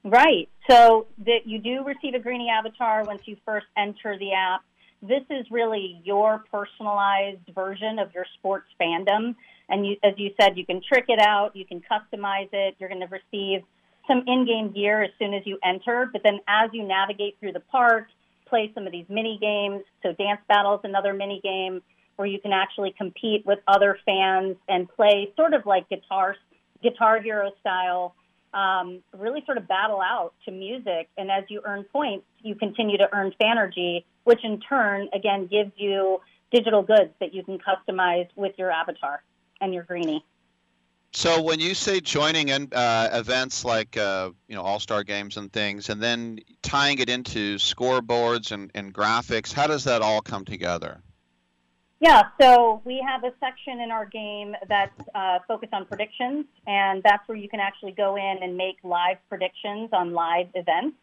Right. 0.03 0.49
So 0.67 1.05
that 1.19 1.45
you 1.45 1.59
do 1.59 1.83
receive 1.83 2.15
a 2.15 2.19
Greeny 2.19 2.49
avatar 2.49 3.03
once 3.03 3.21
you 3.25 3.37
first 3.45 3.67
enter 3.77 4.17
the 4.17 4.33
app. 4.33 4.61
This 5.03 5.21
is 5.29 5.45
really 5.51 6.01
your 6.03 6.43
personalized 6.51 7.47
version 7.53 7.99
of 7.99 8.11
your 8.15 8.25
sports 8.39 8.67
fandom. 8.81 9.35
And 9.69 9.85
you, 9.85 9.97
as 10.03 10.15
you 10.17 10.31
said, 10.41 10.57
you 10.57 10.65
can 10.65 10.81
trick 10.81 11.05
it 11.09 11.19
out, 11.19 11.55
you 11.55 11.63
can 11.63 11.79
customize 11.79 12.49
it. 12.53 12.75
You're 12.79 12.89
going 12.89 13.07
to 13.07 13.07
receive 13.07 13.61
some 14.07 14.23
in-game 14.25 14.71
gear 14.71 15.03
as 15.03 15.11
soon 15.19 15.35
as 15.35 15.43
you 15.45 15.59
enter. 15.63 16.09
But 16.11 16.23
then 16.23 16.39
as 16.47 16.71
you 16.73 16.83
navigate 16.83 17.37
through 17.39 17.51
the 17.51 17.59
park, 17.59 18.07
play 18.49 18.71
some 18.73 18.85
of 18.85 18.91
these 18.91 19.05
mini 19.09 19.37
games. 19.39 19.83
So 20.03 20.13
dance 20.13 20.41
battles, 20.47 20.81
another 20.83 21.13
mini 21.13 21.39
game 21.43 21.81
where 22.15 22.27
you 22.27 22.39
can 22.39 22.51
actually 22.51 22.93
compete 22.97 23.45
with 23.45 23.59
other 23.67 23.97
fans 24.05 24.57
and 24.67 24.89
play 24.89 25.31
sort 25.37 25.53
of 25.53 25.65
like 25.65 25.87
guitar 25.89 26.35
guitar 26.81 27.21
hero 27.21 27.51
style 27.59 28.15
um, 28.53 29.01
really 29.17 29.43
sort 29.45 29.57
of 29.57 29.67
battle 29.67 30.01
out 30.01 30.33
to 30.45 30.51
music. 30.51 31.09
And 31.17 31.29
as 31.29 31.43
you 31.49 31.61
earn 31.65 31.83
points, 31.83 32.25
you 32.41 32.55
continue 32.55 32.97
to 32.97 33.07
earn 33.13 33.33
Fanergy, 33.41 34.05
which 34.23 34.43
in 34.43 34.59
turn, 34.59 35.09
again, 35.13 35.47
gives 35.47 35.71
you 35.77 36.19
digital 36.51 36.81
goods 36.81 37.11
that 37.19 37.33
you 37.33 37.43
can 37.43 37.59
customize 37.59 38.27
with 38.35 38.53
your 38.57 38.71
avatar 38.71 39.21
and 39.61 39.73
your 39.73 39.83
greenie. 39.83 40.25
So 41.11 41.41
when 41.41 41.59
you 41.59 41.73
say 41.73 41.99
joining 41.99 42.49
in, 42.49 42.69
uh, 42.71 43.09
events 43.13 43.65
like 43.65 43.97
uh, 43.97 44.29
you 44.47 44.55
know 44.55 44.61
All 44.61 44.79
Star 44.79 45.03
games 45.03 45.37
and 45.37 45.51
things, 45.51 45.89
and 45.89 46.01
then 46.01 46.39
tying 46.61 46.99
it 46.99 47.09
into 47.09 47.55
scoreboards 47.55 48.51
and, 48.51 48.69
and 48.75 48.93
graphics, 48.93 49.51
how 49.51 49.67
does 49.67 49.83
that 49.85 50.01
all 50.01 50.21
come 50.21 50.45
together? 50.45 51.01
Yeah, 51.99 52.23
so 52.39 52.81
we 52.85 53.03
have 53.05 53.25
a 53.25 53.33
section 53.41 53.81
in 53.81 53.91
our 53.91 54.05
game 54.05 54.55
that's 54.69 55.01
uh, 55.13 55.39
focused 55.47 55.73
on 55.73 55.85
predictions, 55.85 56.45
and 56.65 57.03
that's 57.03 57.27
where 57.27 57.37
you 57.37 57.49
can 57.49 57.59
actually 57.59 57.91
go 57.91 58.15
in 58.15 58.37
and 58.41 58.55
make 58.55 58.77
live 58.83 59.17
predictions 59.27 59.89
on 59.91 60.13
live 60.13 60.47
events. 60.53 60.95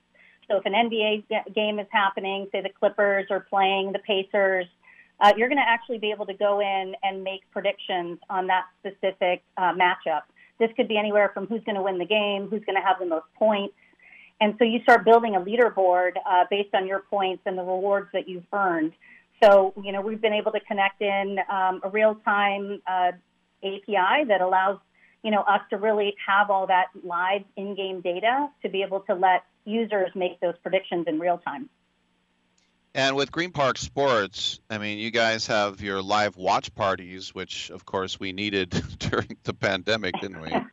So 0.48 0.57
if 0.57 0.64
an 0.64 0.72
NBA 0.72 1.54
game 1.54 1.78
is 1.80 1.86
happening, 1.90 2.48
say 2.50 2.62
the 2.62 2.70
Clippers 2.70 3.26
are 3.30 3.40
playing 3.40 3.92
the 3.92 3.98
Pacers, 3.98 4.66
uh, 5.21 5.33
you're 5.37 5.49
going 5.49 5.59
to 5.59 5.69
actually 5.69 5.99
be 5.99 6.11
able 6.11 6.27
to 6.27 6.35
go 6.35 6.61
in 6.61 6.95
and 7.03 7.25
make 7.25 7.41
predictions 7.51 8.19
on 8.29 8.47
that 8.49 8.64
specific 8.81 9.43
uh, 9.57 9.73
matchup. 9.73 10.23
This 10.59 10.71
could 10.77 10.89
be 10.89 10.97
anywhere 10.97 11.31
from 11.33 11.47
who's 11.47 11.62
going 11.64 11.77
to 11.77 11.83
win 11.83 11.99
the 11.99 12.07
game, 12.07 12.49
who's 12.49 12.64
going 12.64 12.77
to 12.77 12.87
have 12.87 12.99
the 12.99 13.07
most 13.07 13.27
points. 13.39 13.75
And 14.41 14.55
so 14.59 14.64
you 14.64 14.83
start 14.83 15.05
building 15.05 15.35
a 15.35 15.41
leaderboard 15.41 16.12
uh, 16.29 16.45
based 16.51 16.75
on 16.75 16.87
your 16.87 17.01
points 17.01 17.43
and 17.47 17.57
the 17.57 17.62
rewards 17.62 18.09
that 18.12 18.29
you've 18.29 18.45
earned. 18.53 18.93
So, 19.43 19.73
you 19.83 19.93
know, 19.93 20.01
we've 20.01 20.21
been 20.21 20.33
able 20.33 20.53
to 20.53 20.61
connect 20.61 21.01
in 21.01 21.39
um, 21.51 21.81
a 21.83 21.91
real 21.91 22.17
time 22.25 22.81
uh, 22.87 23.12
API 23.62 24.25
that 24.29 24.41
allows, 24.41 24.79
you 25.23 25.31
know, 25.31 25.41
us 25.43 25.61
to 25.71 25.77
really 25.77 26.14
have 26.27 26.51
all 26.51 26.67
that 26.67 26.87
live 27.03 27.43
in 27.57 27.75
game 27.75 28.01
data 28.01 28.49
to 28.62 28.69
be 28.69 28.83
able 28.83 29.01
to 29.01 29.14
let 29.14 29.45
users 29.64 30.11
make 30.14 30.41
those 30.41 30.55
predictions 30.62 31.07
in 31.07 31.19
real 31.19 31.39
time. 31.39 31.69
And 32.97 33.14
with 33.14 33.30
Green 33.30 33.53
Park 33.53 33.76
Sports, 33.76 34.59
I 34.70 34.78
mean, 34.78 34.97
you 34.97 35.11
guys 35.11 35.47
have 35.49 35.82
your 35.82 36.01
live 36.01 36.38
watch 36.38 36.74
parties, 36.74 37.34
which 37.34 37.68
of 37.70 37.84
course 37.84 38.18
we 38.18 38.32
needed 38.32 38.70
during 38.99 39.36
the 39.44 39.53
pandemic, 39.53 40.14
didn't 40.20 40.40
we? 40.40 40.51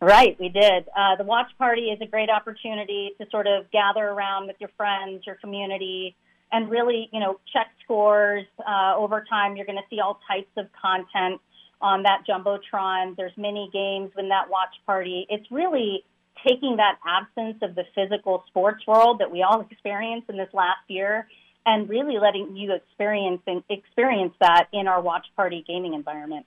Right, 0.00 0.38
we 0.38 0.48
did. 0.48 0.86
Uh, 0.96 1.16
the 1.16 1.24
watch 1.24 1.48
party 1.58 1.86
is 1.86 2.00
a 2.00 2.06
great 2.06 2.30
opportunity 2.30 3.10
to 3.20 3.26
sort 3.32 3.48
of 3.48 3.68
gather 3.72 4.06
around 4.06 4.46
with 4.46 4.54
your 4.60 4.70
friends, 4.76 5.26
your 5.26 5.34
community, 5.34 6.14
and 6.52 6.70
really, 6.70 7.08
you 7.12 7.18
know, 7.18 7.40
check 7.52 7.66
scores 7.82 8.46
uh, 8.64 8.94
over 8.96 9.24
time. 9.28 9.56
You're 9.56 9.66
going 9.66 9.78
to 9.78 9.88
see 9.90 9.98
all 9.98 10.20
types 10.30 10.52
of 10.56 10.66
content 10.80 11.40
on 11.80 12.04
that 12.04 12.22
jumbotron. 12.30 13.16
There's 13.16 13.32
mini 13.36 13.68
games 13.72 14.12
in 14.16 14.28
that 14.28 14.48
watch 14.48 14.76
party. 14.86 15.26
It's 15.28 15.50
really 15.50 16.04
taking 16.46 16.76
that 16.76 17.00
absence 17.04 17.58
of 17.62 17.74
the 17.74 17.82
physical 17.92 18.44
sports 18.46 18.86
world 18.86 19.18
that 19.18 19.32
we 19.32 19.42
all 19.42 19.60
experienced 19.68 20.30
in 20.30 20.36
this 20.36 20.54
last 20.54 20.86
year 20.86 21.26
and 21.66 21.88
really 21.88 22.18
letting 22.18 22.56
you 22.56 22.72
experience 22.72 23.42
experience 23.68 24.34
that 24.40 24.68
in 24.72 24.88
our 24.88 25.00
watch 25.00 25.26
party 25.36 25.64
gaming 25.66 25.94
environment. 25.94 26.46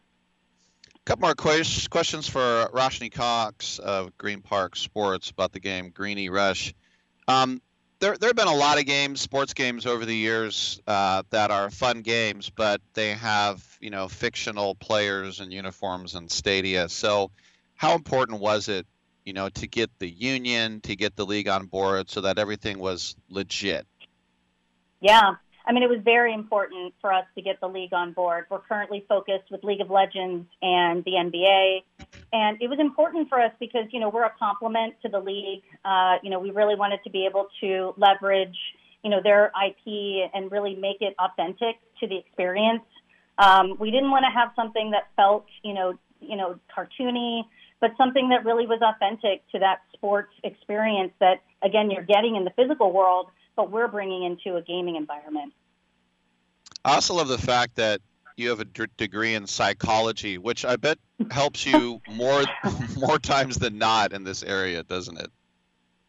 A 0.96 1.00
couple 1.06 1.28
more 1.28 1.36
questions 1.36 2.28
for 2.28 2.70
Roshni 2.74 3.12
Cox 3.12 3.80
of 3.80 4.18
Green 4.18 4.42
Park 4.42 4.76
Sports 4.76 5.32
about 5.32 5.52
the 5.52 5.60
game 5.60 5.90
Greeny 5.90 6.30
Rush. 6.30 6.74
Um, 7.28 7.62
there, 8.02 8.18
there 8.18 8.30
have 8.30 8.36
been 8.36 8.48
a 8.48 8.56
lot 8.56 8.80
of 8.80 8.86
games, 8.86 9.22
sports 9.22 9.54
games 9.54 9.86
over 9.86 10.06
the 10.06 10.16
years 10.16 10.82
uh, 10.88 11.22
that 11.30 11.52
are 11.52 11.70
fun 11.70 12.02
games, 12.02 12.50
but 12.50 12.82
they 12.94 13.12
have 13.12 13.64
you 13.80 13.92
know 13.92 14.08
fictional 14.10 14.76
players 14.76 15.40
and 15.40 15.54
uniforms 15.54 16.16
and 16.16 16.30
stadia. 16.30 16.90
So, 16.90 17.32
how 17.76 17.96
important 17.96 18.40
was 18.40 18.68
it, 18.68 18.88
you 19.24 19.34
know, 19.34 19.50
to 19.50 19.68
get 19.68 19.92
the 20.00 20.10
union, 20.10 20.82
to 20.82 20.96
get 20.96 21.16
the 21.16 21.26
league 21.26 21.48
on 21.48 21.68
board, 21.68 22.10
so 22.10 22.22
that 22.22 22.40
everything 22.40 22.80
was 22.80 23.16
legit? 23.30 23.88
Yeah. 25.02 25.34
I 25.66 25.74
mean, 25.74 25.84
it 25.84 25.90
was 25.90 26.00
very 26.04 26.34
important 26.34 26.94
for 27.02 27.14
us 27.14 27.26
to 27.36 27.42
get 27.42 27.60
the 27.60 27.68
league 27.68 27.94
on 27.94 28.14
board. 28.14 28.46
We're 28.50 28.60
currently 28.60 29.06
focused 29.08 29.52
with 29.52 29.64
League 29.64 29.82
of 29.82 29.92
Legends 29.92 30.48
and 30.62 31.04
the 31.04 31.12
NBA. 31.12 31.84
And 32.34 32.62
it 32.62 32.70
was 32.70 32.80
important 32.80 33.30
for 33.30 33.40
us 33.40 33.52
because, 33.60 33.86
you 33.92 34.00
know, 34.00 34.10
we're 34.10 34.26
a 34.26 34.34
complement 34.40 34.96
to 35.04 35.10
the 35.10 35.20
league. 35.20 35.64
Uh, 35.86 36.16
you 36.24 36.30
know, 36.30 36.40
we 36.40 36.52
really 36.52 36.76
wanted 36.76 37.00
to 37.04 37.10
be 37.10 37.26
able 37.26 37.48
to 37.62 37.94
leverage, 37.98 38.58
you 39.04 39.10
know, 39.12 39.22
their 39.24 39.52
IP 39.66 40.32
and 40.34 40.52
really 40.52 40.76
make 40.76 40.98
it 41.02 41.16
authentic 41.20 41.76
to 42.00 42.08
the 42.08 42.18
experience. 42.18 42.84
Um, 43.38 43.78
we 43.80 43.92
didn't 43.92 44.12
want 44.12 44.26
to 44.26 44.32
have 44.32 44.50
something 44.56 44.92
that 44.92 45.10
felt, 45.16 45.46
you 45.64 45.74
know, 45.74 45.94
you 46.22 46.38
know, 46.38 46.60
cartoony, 46.76 47.44
but 47.80 47.92
something 47.98 48.30
that 48.30 48.46
really 48.46 48.68
was 48.68 48.80
authentic 48.82 49.48
to 49.52 49.60
that 49.60 49.82
sports 49.94 50.32
experience 50.44 51.12
that, 51.20 51.42
again, 51.64 51.90
you're 51.90 52.04
getting 52.04 52.36
in 52.36 52.46
the 52.46 52.52
physical 52.52 52.92
world 52.92 53.28
but 53.56 53.72
we're 53.72 53.88
bringing 53.88 54.24
into 54.24 54.58
a 54.58 54.62
gaming 54.62 54.96
environment. 54.96 55.54
I 56.84 56.96
also 56.96 57.16
love 57.16 57.28
the 57.28 57.38
fact 57.38 57.76
that 57.76 58.02
you 58.38 58.50
have 58.50 58.60
a 58.60 58.66
d- 58.66 58.86
degree 58.98 59.36
in 59.36 59.46
psychology, 59.46 60.38
which 60.38 60.66
I 60.66 60.76
bet 60.76 60.98
helps 61.30 61.66
you 61.66 62.02
more 62.10 62.44
more 62.98 63.20
times 63.20 63.58
than 63.58 63.78
not 63.78 64.14
in 64.14 64.24
this 64.24 64.44
area, 64.44 64.84
doesn't 64.84 65.18
it? 65.20 65.32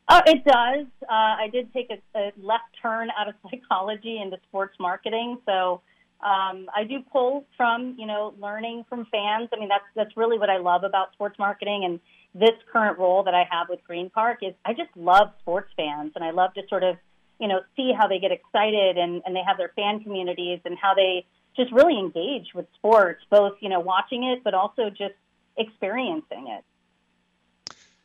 Uh, 0.09 0.23
it 0.27 0.45
does. 0.45 0.87
Uh, 1.03 1.13
I 1.13 1.49
did 1.53 1.73
take 1.73 1.91
a, 1.91 2.19
a 2.19 2.33
left 2.41 2.65
turn 2.81 3.09
out 3.19 3.29
of 3.29 3.35
psychology 3.51 4.21
into 4.21 4.39
sports 4.49 4.77
marketing, 4.81 5.39
so 5.47 5.83
um, 6.21 6.69
I 6.75 6.85
do 6.89 7.01
pull 7.13 7.45
from 7.57 7.97
you 7.99 8.07
know 8.07 8.35
learning 8.41 8.85
from 8.89 9.07
fans. 9.11 9.49
I 9.53 9.59
mean 9.59 9.69
that's 9.69 9.85
that's 9.95 10.17
really 10.17 10.39
what 10.39 10.51
I 10.51 10.59
love 10.59 10.85
about 10.85 11.13
sports 11.13 11.39
marketing 11.39 11.85
and 11.85 12.01
this 12.35 12.59
current 12.73 12.99
role 12.99 13.25
that 13.25 13.35
I 13.35 13.47
have 13.51 13.69
with 13.69 13.81
Green 13.85 14.09
Park 14.09 14.39
is 14.43 14.55
I 14.65 14.73
just 14.73 14.91
love 14.97 15.33
sports 15.41 15.71
fans 15.77 16.13
and 16.15 16.25
I 16.25 16.31
love 16.31 16.55
to 16.55 16.63
sort 16.69 16.83
of 16.83 16.97
you 17.43 17.49
know, 17.49 17.61
see 17.75 17.93
how 17.93 18.07
they 18.07 18.21
get 18.21 18.31
excited 18.31 18.97
and, 18.97 19.21
and 19.27 19.35
they 19.35 19.43
have 19.45 19.59
their 19.59 19.73
fan 19.75 20.01
communities 20.01 20.61
and 20.65 20.79
how 20.81 20.95
they 20.95 21.27
just 21.57 21.73
really 21.73 21.99
engage 21.99 22.55
with 22.55 22.67
sports, 22.77 23.25
both, 23.31 23.55
you 23.59 23.69
know, 23.69 23.81
watching 23.81 24.23
it, 24.23 24.45
but 24.45 24.55
also 24.55 24.91
just 24.91 25.15
experiencing 25.57 26.47
it. 26.47 26.65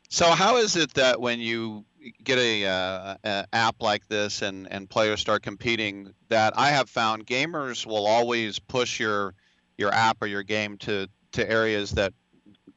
So 0.10 0.26
how 0.32 0.58
is 0.58 0.76
it 0.76 0.92
that 0.96 1.22
when 1.22 1.40
you 1.40 1.86
get 2.24 2.40
a, 2.40 2.66
uh, 2.66 3.16
a 3.24 3.46
app 3.54 3.76
like 3.80 4.08
this 4.08 4.42
and, 4.42 4.68
and 4.72 4.90
players 4.90 5.22
start 5.22 5.44
competing, 5.44 6.16
that 6.30 6.58
I 6.58 6.70
have 6.70 6.90
found 6.90 7.28
gamers 7.28 7.86
will 7.86 8.08
always 8.08 8.58
push 8.58 9.00
your 9.00 9.36
your 9.78 9.94
app 9.94 10.18
or 10.22 10.26
your 10.26 10.42
game 10.42 10.78
to 10.80 11.08
to 11.34 11.48
areas 11.48 11.92
that 11.92 12.12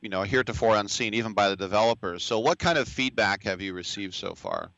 you 0.03 0.11
know 0.11 0.23
heretofore 0.25 0.77
unseen, 0.77 1.15
even 1.15 1.33
by 1.33 1.49
the 1.49 1.57
developers. 1.57 2.23
So 2.23 2.41
what 2.41 2.59
kind 2.59 2.77
of 2.77 2.87
feedback 2.87 3.45
have 3.45 3.63
you 3.63 3.73
received 3.73 4.13
so 4.13 4.35
far? 4.35 4.73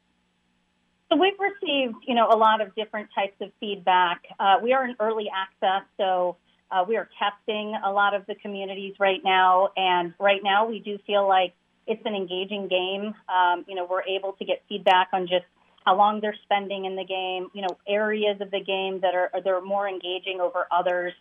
So 1.13 1.19
we've 1.19 1.39
received, 1.39 1.97
you 2.07 2.15
know, 2.15 2.29
a 2.31 2.37
lot 2.37 2.63
of 2.63 2.75
different 2.75 3.11
types 3.15 3.35
of 3.43 3.51
feedback. 3.61 4.23
Uh, 4.41 4.57
we 4.63 4.73
are 4.73 4.85
in 4.87 4.97
early 4.99 5.27
access, 5.35 5.87
so 5.99 6.37
uh, 6.71 6.85
we 6.89 6.97
are 6.97 7.07
testing 7.19 7.75
a 7.85 7.93
lot 7.93 8.15
of 8.15 8.25
the 8.27 8.35
communities 8.37 8.95
right 8.99 9.21
now. 9.23 9.69
And 9.77 10.15
right 10.19 10.41
now, 10.43 10.67
we 10.67 10.79
do 10.79 10.99
feel 11.07 11.29
like 11.29 11.53
it's 11.87 12.01
an 12.07 12.15
engaging 12.15 12.67
game. 12.69 13.13
Um, 13.29 13.67
you 13.69 13.75
know, 13.75 13.87
we're 13.91 14.05
able 14.05 14.33
to 14.39 14.45
get 14.47 14.63
feedback 14.71 15.09
on 15.13 15.27
just 15.27 15.45
how 15.85 15.99
long 15.99 16.21
they're 16.23 16.37
spending 16.45 16.87
in 16.87 16.97
the 16.97 17.05
game. 17.05 17.49
You 17.53 17.61
know, 17.61 17.77
areas 17.87 18.41
of 18.41 18.51
the 18.51 18.61
game 18.61 19.01
that 19.03 19.15
are 19.15 19.31
they're 19.45 19.61
more 19.61 19.87
engaging 19.87 20.41
over 20.41 20.67
others. 20.71 21.13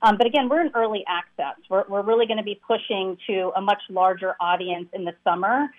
Um, 0.00 0.16
but 0.16 0.28
again, 0.28 0.48
we're 0.48 0.60
in 0.60 0.70
early 0.76 1.04
access. 1.08 1.56
We're, 1.68 1.84
we're 1.88 2.02
really 2.02 2.26
going 2.26 2.38
to 2.38 2.44
be 2.44 2.60
pushing 2.66 3.18
to 3.26 3.50
a 3.56 3.60
much 3.60 3.82
larger 3.88 4.36
audience 4.40 4.88
in 4.92 5.04
the 5.04 5.14
summer 5.24 5.70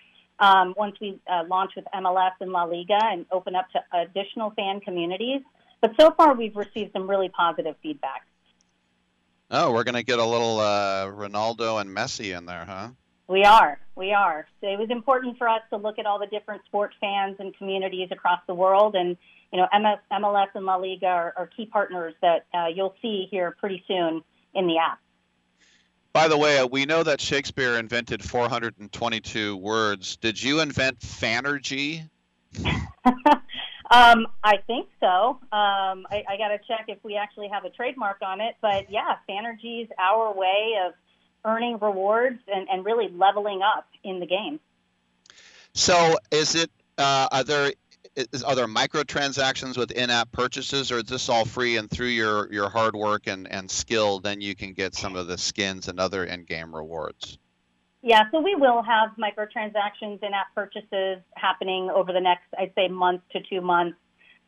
um, 0.41 0.73
once 0.75 0.95
we 0.99 1.19
uh, 1.31 1.43
launch 1.47 1.71
with 1.75 1.85
MLS 1.93 2.31
and 2.41 2.51
La 2.51 2.63
Liga 2.63 2.99
and 2.99 3.25
open 3.31 3.55
up 3.55 3.67
to 3.71 3.79
additional 3.97 4.49
fan 4.51 4.81
communities. 4.81 5.41
But 5.81 5.91
so 5.99 6.11
far, 6.11 6.35
we've 6.35 6.55
received 6.55 6.91
some 6.93 7.09
really 7.09 7.29
positive 7.29 7.75
feedback. 7.81 8.25
Oh, 9.51 9.71
we're 9.71 9.83
going 9.83 9.95
to 9.95 10.03
get 10.03 10.19
a 10.19 10.25
little 10.25 10.59
uh, 10.59 11.05
Ronaldo 11.05 11.79
and 11.79 11.89
Messi 11.89 12.35
in 12.35 12.45
there, 12.45 12.65
huh? 12.65 12.89
We 13.27 13.43
are. 13.43 13.79
We 13.95 14.13
are. 14.13 14.47
So 14.61 14.67
it 14.67 14.79
was 14.79 14.89
important 14.89 15.37
for 15.37 15.47
us 15.47 15.61
to 15.69 15.77
look 15.77 15.99
at 15.99 16.05
all 16.05 16.19
the 16.19 16.27
different 16.27 16.65
sport 16.65 16.93
fans 16.99 17.37
and 17.39 17.55
communities 17.57 18.09
across 18.11 18.39
the 18.47 18.53
world. 18.53 18.95
And, 18.95 19.15
you 19.53 19.59
know, 19.59 19.67
MS, 19.73 19.99
MLS 20.11 20.47
and 20.55 20.65
La 20.65 20.75
Liga 20.75 21.07
are, 21.07 21.33
are 21.37 21.47
key 21.47 21.65
partners 21.65 22.13
that 22.21 22.45
uh, 22.53 22.67
you'll 22.73 22.95
see 23.01 23.27
here 23.29 23.55
pretty 23.59 23.83
soon 23.87 24.23
in 24.53 24.67
the 24.67 24.77
app. 24.77 24.99
By 26.13 26.27
the 26.27 26.37
way, 26.37 26.59
uh, 26.59 26.67
we 26.67 26.85
know 26.85 27.03
that 27.03 27.21
Shakespeare 27.21 27.77
invented 27.77 28.23
422 28.23 29.55
words. 29.57 30.17
Did 30.17 30.41
you 30.41 30.59
invent 30.59 30.99
Fanergy? 30.99 32.09
Um, 33.91 34.27
I 34.41 34.55
think 34.67 34.87
so. 35.01 35.37
Um, 35.51 36.07
I, 36.09 36.23
I 36.29 36.37
got 36.37 36.47
to 36.47 36.59
check 36.65 36.85
if 36.87 36.97
we 37.03 37.17
actually 37.17 37.49
have 37.49 37.65
a 37.65 37.69
trademark 37.69 38.21
on 38.21 38.39
it. 38.39 38.55
But 38.61 38.89
yeah, 38.89 39.17
Fanergy 39.29 39.83
is 39.83 39.89
our 39.99 40.33
way 40.33 40.75
of 40.85 40.93
earning 41.43 41.77
rewards 41.77 42.39
and, 42.47 42.69
and 42.69 42.85
really 42.85 43.09
leveling 43.09 43.61
up 43.61 43.87
in 44.05 44.21
the 44.21 44.25
game. 44.25 44.61
So, 45.73 46.17
is 46.31 46.55
it 46.55 46.71
uh, 46.97 47.27
are 47.31 47.43
there 47.43 47.73
is, 48.15 48.43
are 48.43 48.55
there 48.55 48.67
microtransactions 48.67 49.77
with 49.77 49.91
in-app 49.91 50.31
purchases, 50.31 50.91
or 50.91 50.97
is 50.97 51.05
this 51.05 51.29
all 51.29 51.45
free 51.45 51.77
and 51.77 51.89
through 51.89 52.07
your 52.07 52.51
your 52.51 52.69
hard 52.69 52.95
work 52.95 53.27
and 53.27 53.51
and 53.51 53.69
skill, 53.69 54.19
then 54.19 54.41
you 54.41 54.55
can 54.55 54.73
get 54.73 54.95
some 54.95 55.15
of 55.15 55.27
the 55.27 55.37
skins 55.37 55.87
and 55.87 55.99
other 55.99 56.25
in-game 56.25 56.75
rewards? 56.75 57.37
Yeah, 58.01 58.23
so 58.31 58.41
we 58.41 58.55
will 58.55 58.81
have 58.81 59.11
microtransactions 59.17 60.23
in 60.23 60.33
app 60.33 60.53
purchases 60.55 61.19
happening 61.35 61.89
over 61.91 62.11
the 62.11 62.19
next, 62.19 62.45
I'd 62.57 62.73
say, 62.73 62.87
month 62.87 63.21
to 63.31 63.39
two 63.47 63.61
months. 63.61 63.97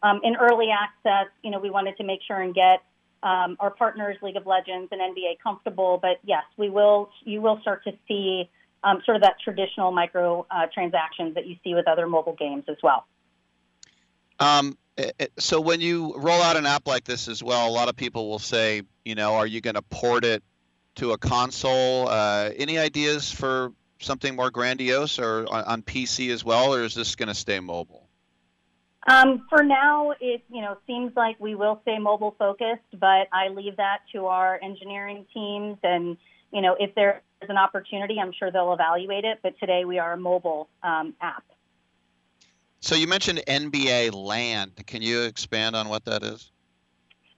Um, 0.01 0.20
in 0.24 0.36
early 0.36 0.70
access, 0.72 1.32
you 1.43 1.51
know, 1.51 1.59
we 1.59 1.70
wanted 1.70 1.95
to 1.97 2.03
make 2.03 2.22
sure 2.28 2.41
and 2.41 2.53
get 2.53 2.84
um, 3.22 3.55
our 3.59 3.70
partners, 3.70 4.18
League 4.24 4.38
of 4.38 4.47
Legends 4.47 4.89
and 4.91 4.99
NBA, 4.99 5.38
comfortable. 5.41 5.99
But 6.01 6.18
yes, 6.24 6.43
we 6.57 6.70
will. 6.70 7.11
You 7.26 7.41
will 7.41 7.59
start 7.61 7.84
to 7.86 7.91
see 8.07 8.49
um, 8.84 9.01
sort 9.05 9.16
of 9.16 9.22
that 9.22 9.36
traditional 9.41 9.91
micro 9.91 10.45
uh, 10.49 10.66
transactions 10.74 11.36
that 11.36 11.45
you 11.45 11.55
see 11.64 11.76
with 11.76 11.88
other 11.88 12.07
mobile 12.07 12.36
games 12.38 12.64
as 12.68 12.78
well. 12.82 13.05
Um, 14.40 14.78
it- 14.98 15.16
it- 15.20 15.34
so 15.40 15.60
when 15.62 15.82
you 15.82 16.14
roll 16.18 16.42
out 16.42 16.58
an 16.58 16.66
app 16.66 16.88
like 16.88 17.04
this 17.04 17.28
as 17.28 17.44
well, 17.44 17.68
a 17.68 17.72
lot 17.72 17.90
of 17.90 17.96
people 17.96 18.30
will 18.30 18.40
say, 18.40 18.84
you 19.06 19.16
know, 19.16 19.36
are 19.36 19.48
you 19.48 19.62
going 19.62 19.76
to 19.76 19.82
port 19.82 20.26
it 20.26 20.44
to 20.96 21.12
a 21.12 21.18
console? 21.18 22.08
Uh, 22.08 22.52
any 22.56 22.78
ideas 22.78 23.32
for 23.32 23.74
something 24.00 24.36
more 24.36 24.52
grandiose 24.52 25.20
or 25.20 25.48
on, 25.50 25.64
on 25.64 25.82
PC 25.82 26.32
as 26.32 26.44
well, 26.44 26.74
or 26.74 26.84
is 26.84 26.94
this 26.94 27.16
going 27.16 27.30
to 27.30 27.34
stay 27.34 27.60
mobile? 27.60 28.08
Um, 29.06 29.46
for 29.50 29.64
now, 29.64 30.12
it 30.22 30.44
you 30.50 30.62
know 30.62 30.78
seems 30.88 31.14
like 31.16 31.38
we 31.40 31.56
will 31.56 31.80
stay 31.82 31.98
mobile 31.98 32.36
focused, 32.40 32.84
but 32.98 33.28
I 33.34 33.50
leave 33.50 33.78
that 33.78 34.00
to 34.14 34.28
our 34.28 34.60
engineering 34.62 35.26
teams. 35.34 35.78
And 35.84 36.18
you 36.52 36.62
know, 36.62 36.76
if 36.80 36.96
there's 36.96 37.22
an 37.42 37.58
opportunity, 37.58 38.18
I'm 38.22 38.32
sure 38.32 38.50
they'll 38.50 38.74
evaluate 38.74 39.26
it. 39.26 39.40
But 39.44 39.60
today 39.60 39.84
we 39.84 40.00
are 40.00 40.14
a 40.14 40.18
mobile 40.18 40.70
um, 40.84 41.16
app. 41.20 41.44
So 42.84 42.96
you 42.96 43.08
mentioned 43.08 43.42
NBA 43.48 44.14
Land. 44.14 44.86
Can 44.86 45.02
you 45.02 45.22
expand 45.22 45.74
on 45.74 45.88
what 45.88 46.04
that 46.04 46.22
is? 46.22 46.52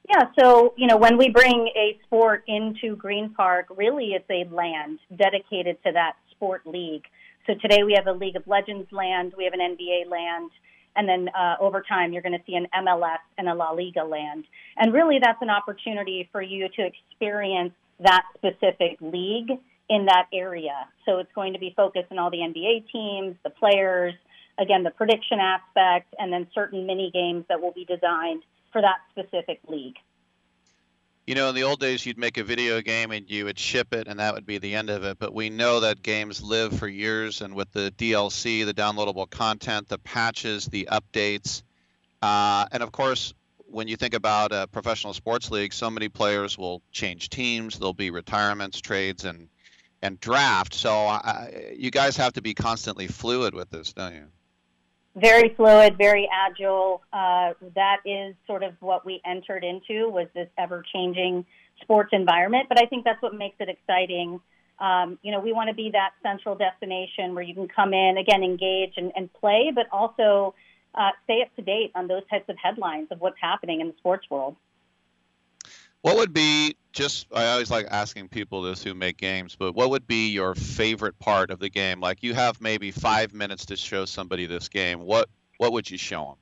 Yeah, 0.09 0.23
so 0.39 0.73
you 0.75 0.87
know, 0.87 0.97
when 0.97 1.19
we 1.19 1.29
bring 1.29 1.69
a 1.75 1.99
sport 2.03 2.43
into 2.47 2.95
Green 2.95 3.29
Park, 3.29 3.67
really 3.77 4.15
it's 4.15 4.25
a 4.31 4.51
land 4.51 4.97
dedicated 5.15 5.77
to 5.83 5.91
that 5.91 6.13
sport 6.31 6.65
league. 6.65 7.03
So 7.45 7.53
today 7.61 7.83
we 7.83 7.93
have 7.93 8.07
a 8.07 8.11
League 8.11 8.35
of 8.35 8.47
Legends 8.47 8.91
land, 8.91 9.35
we 9.37 9.43
have 9.43 9.53
an 9.53 9.59
NBA 9.59 10.09
land, 10.09 10.49
and 10.95 11.07
then 11.07 11.29
uh, 11.29 11.57
over 11.59 11.83
time 11.87 12.11
you're 12.11 12.23
going 12.23 12.37
to 12.37 12.43
see 12.47 12.55
an 12.55 12.65
MLS 12.83 13.19
and 13.37 13.47
a 13.47 13.53
La 13.53 13.69
Liga 13.69 14.03
land. 14.03 14.45
And 14.77 14.91
really 14.91 15.19
that's 15.21 15.43
an 15.43 15.51
opportunity 15.51 16.27
for 16.31 16.41
you 16.41 16.69
to 16.69 16.87
experience 16.87 17.73
that 17.99 18.23
specific 18.35 18.97
league 18.99 19.51
in 19.89 20.05
that 20.05 20.25
area. 20.33 20.87
So 21.05 21.19
it's 21.19 21.31
going 21.35 21.53
to 21.53 21.59
be 21.59 21.71
focused 21.77 22.07
on 22.09 22.17
all 22.17 22.31
the 22.31 22.39
NBA 22.39 22.91
teams, 22.91 23.35
the 23.43 23.51
players, 23.51 24.15
again, 24.57 24.83
the 24.83 24.91
prediction 24.91 25.39
aspect, 25.39 26.13
and 26.19 26.31
then 26.31 26.47
certain 26.53 26.85
mini 26.85 27.11
games 27.11 27.45
that 27.49 27.61
will 27.61 27.71
be 27.71 27.85
designed 27.85 28.43
for 28.71 28.81
that 28.81 28.97
specific 29.11 29.59
league. 29.67 29.95
You 31.27 31.33
know, 31.33 31.49
in 31.49 31.55
the 31.55 31.63
old 31.63 31.79
days, 31.79 32.05
you'd 32.05 32.19
make 32.19 32.37
a 32.37 32.43
video 32.43 32.81
game 32.81 33.09
and 33.09 33.27
you 33.27 33.45
would 33.45 33.57
ship 33.57 33.93
it, 33.93 34.07
and 34.07 34.19
that 34.19 34.35
would 34.35 34.45
be 34.45 34.59
the 34.59 34.75
end 34.75 34.91
of 34.91 35.03
it. 35.03 35.17
But 35.17 35.33
we 35.33 35.49
know 35.49 35.79
that 35.79 36.03
games 36.03 36.41
live 36.41 36.77
for 36.77 36.87
years, 36.87 37.41
and 37.41 37.55
with 37.55 37.71
the 37.71 37.91
DLC, 37.97 38.63
the 38.63 38.73
downloadable 38.73 39.27
content, 39.27 39.87
the 39.87 39.97
patches, 39.97 40.67
the 40.67 40.87
updates, 40.91 41.63
uh, 42.21 42.65
and 42.71 42.81
of 42.81 42.91
course, 42.91 43.33
when 43.67 43.87
you 43.87 43.97
think 43.97 44.13
about 44.13 44.51
a 44.51 44.67
professional 44.71 45.13
sports 45.13 45.51
league, 45.51 45.73
so 45.73 45.89
many 45.89 46.09
players 46.09 46.57
will 46.57 46.81
change 46.91 47.29
teams. 47.29 47.77
There'll 47.77 47.93
be 47.93 48.09
retirements, 48.09 48.79
trades, 48.79 49.25
and 49.25 49.49
and 50.01 50.19
draft. 50.19 50.73
So 50.73 51.07
uh, 51.07 51.47
you 51.75 51.91
guys 51.91 52.17
have 52.17 52.33
to 52.33 52.41
be 52.41 52.53
constantly 52.53 53.07
fluid 53.07 53.53
with 53.53 53.69
this, 53.69 53.93
don't 53.93 54.13
you? 54.13 54.25
Very 55.15 55.53
fluid, 55.55 55.97
very 55.97 56.29
agile. 56.31 57.01
Uh, 57.13 57.53
that 57.75 57.97
is 58.05 58.35
sort 58.45 58.63
of 58.63 58.73
what 58.81 59.05
we 59.05 59.21
entered 59.25 59.63
into 59.63 60.09
was 60.09 60.27
this 60.33 60.49
ever 60.57 60.83
changing 60.93 61.45
sports 61.81 62.09
environment. 62.11 62.67
But 62.69 62.79
I 62.81 62.85
think 62.85 63.05
that's 63.05 63.21
what 63.21 63.33
makes 63.33 63.55
it 63.59 63.69
exciting. 63.69 64.39
Um, 64.79 65.17
you 65.21 65.31
know, 65.31 65.39
we 65.39 65.53
want 65.53 65.69
to 65.69 65.75
be 65.75 65.89
that 65.91 66.11
central 66.21 66.55
destination 66.55 67.33
where 67.33 67.43
you 67.43 67.53
can 67.53 67.67
come 67.67 67.93
in 67.93 68.17
again, 68.17 68.43
engage 68.43 68.93
and, 68.97 69.11
and 69.15 69.31
play, 69.33 69.71
but 69.73 69.87
also 69.91 70.53
uh, 70.93 71.11
stay 71.23 71.41
up 71.41 71.55
to 71.55 71.61
date 71.61 71.91
on 71.95 72.07
those 72.07 72.23
types 72.29 72.49
of 72.49 72.57
headlines 72.61 73.07
of 73.11 73.21
what's 73.21 73.37
happening 73.39 73.79
in 73.79 73.87
the 73.87 73.95
sports 73.97 74.29
world. 74.29 74.55
What 76.01 76.17
would 76.17 76.33
be 76.33 76.75
just 76.95 77.27
I 77.33 77.47
always 77.47 77.69
like 77.69 77.87
asking 77.91 78.29
people 78.29 78.61
this 78.61 78.81
who 78.81 78.93
make 78.95 79.17
games, 79.17 79.55
but 79.55 79.75
what 79.75 79.89
would 79.91 80.07
be 80.07 80.29
your 80.29 80.55
favorite 80.55 81.19
part 81.19 81.51
of 81.51 81.59
the 81.59 81.69
game? 81.69 81.99
Like 81.99 82.23
you 82.23 82.33
have 82.33 82.61
maybe 82.61 82.89
5 82.89 83.33
minutes 83.33 83.67
to 83.67 83.75
show 83.75 84.05
somebody 84.05 84.47
this 84.47 84.69
game. 84.69 85.01
What 85.01 85.29
what 85.57 85.73
would 85.73 85.91
you 85.91 85.97
show 85.97 86.25
them? 86.25 86.35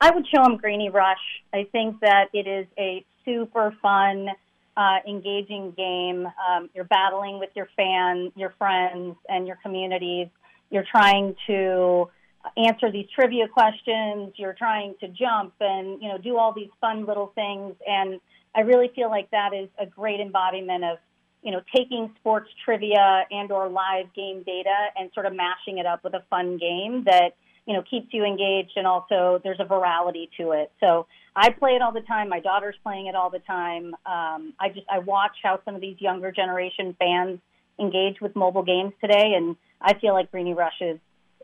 I 0.00 0.10
would 0.10 0.26
show 0.26 0.42
them 0.42 0.56
Greeny 0.56 0.88
Rush. 0.88 1.18
I 1.52 1.68
think 1.70 2.00
that 2.00 2.28
it 2.32 2.46
is 2.46 2.66
a 2.78 3.04
super 3.24 3.74
fun, 3.82 4.28
uh, 4.76 4.96
engaging 5.06 5.72
game. 5.72 6.26
Um, 6.26 6.70
you're 6.74 6.84
battling 6.84 7.38
with 7.38 7.50
your 7.54 7.68
fans, 7.76 8.32
your 8.34 8.54
friends, 8.58 9.16
and 9.28 9.46
your 9.46 9.56
communities. 9.62 10.28
You're 10.70 10.86
trying 10.90 11.36
to 11.48 12.08
answer 12.56 12.90
these 12.90 13.06
trivia 13.14 13.46
questions. 13.46 14.32
You're 14.36 14.54
trying 14.54 14.94
to 15.00 15.08
jump 15.08 15.52
and 15.60 16.00
you 16.00 16.08
know 16.08 16.16
do 16.16 16.38
all 16.38 16.54
these 16.54 16.70
fun 16.80 17.04
little 17.04 17.32
things 17.34 17.74
and 17.86 18.20
I 18.54 18.60
really 18.60 18.90
feel 18.94 19.08
like 19.08 19.30
that 19.30 19.54
is 19.54 19.68
a 19.78 19.86
great 19.86 20.20
embodiment 20.20 20.84
of, 20.84 20.98
you 21.42 21.52
know, 21.52 21.62
taking 21.74 22.12
sports 22.18 22.50
trivia 22.64 23.24
and 23.30 23.50
or 23.50 23.68
live 23.68 24.12
game 24.14 24.42
data 24.42 24.88
and 24.96 25.10
sort 25.14 25.26
of 25.26 25.34
mashing 25.34 25.78
it 25.78 25.86
up 25.86 26.04
with 26.04 26.14
a 26.14 26.22
fun 26.28 26.58
game 26.58 27.04
that, 27.04 27.36
you 27.66 27.74
know, 27.74 27.82
keeps 27.88 28.08
you 28.12 28.24
engaged 28.24 28.72
and 28.76 28.86
also 28.86 29.40
there's 29.44 29.60
a 29.60 29.64
virality 29.64 30.28
to 30.36 30.52
it. 30.52 30.72
So 30.80 31.06
I 31.36 31.50
play 31.50 31.72
it 31.72 31.82
all 31.82 31.92
the 31.92 32.00
time. 32.00 32.28
My 32.28 32.40
daughter's 32.40 32.74
playing 32.82 33.06
it 33.06 33.14
all 33.14 33.30
the 33.30 33.38
time. 33.38 33.94
Um, 34.04 34.54
I 34.58 34.70
just 34.74 34.86
I 34.90 34.98
watch 34.98 35.36
how 35.42 35.60
some 35.64 35.74
of 35.74 35.80
these 35.80 36.00
younger 36.00 36.32
generation 36.32 36.94
fans 36.98 37.38
engage 37.78 38.20
with 38.20 38.34
mobile 38.36 38.64
games 38.64 38.92
today, 39.00 39.34
and 39.36 39.56
I 39.80 39.94
feel 39.94 40.12
like 40.12 40.30
Greeny 40.30 40.54
Rush 40.54 40.80
is 40.80 40.98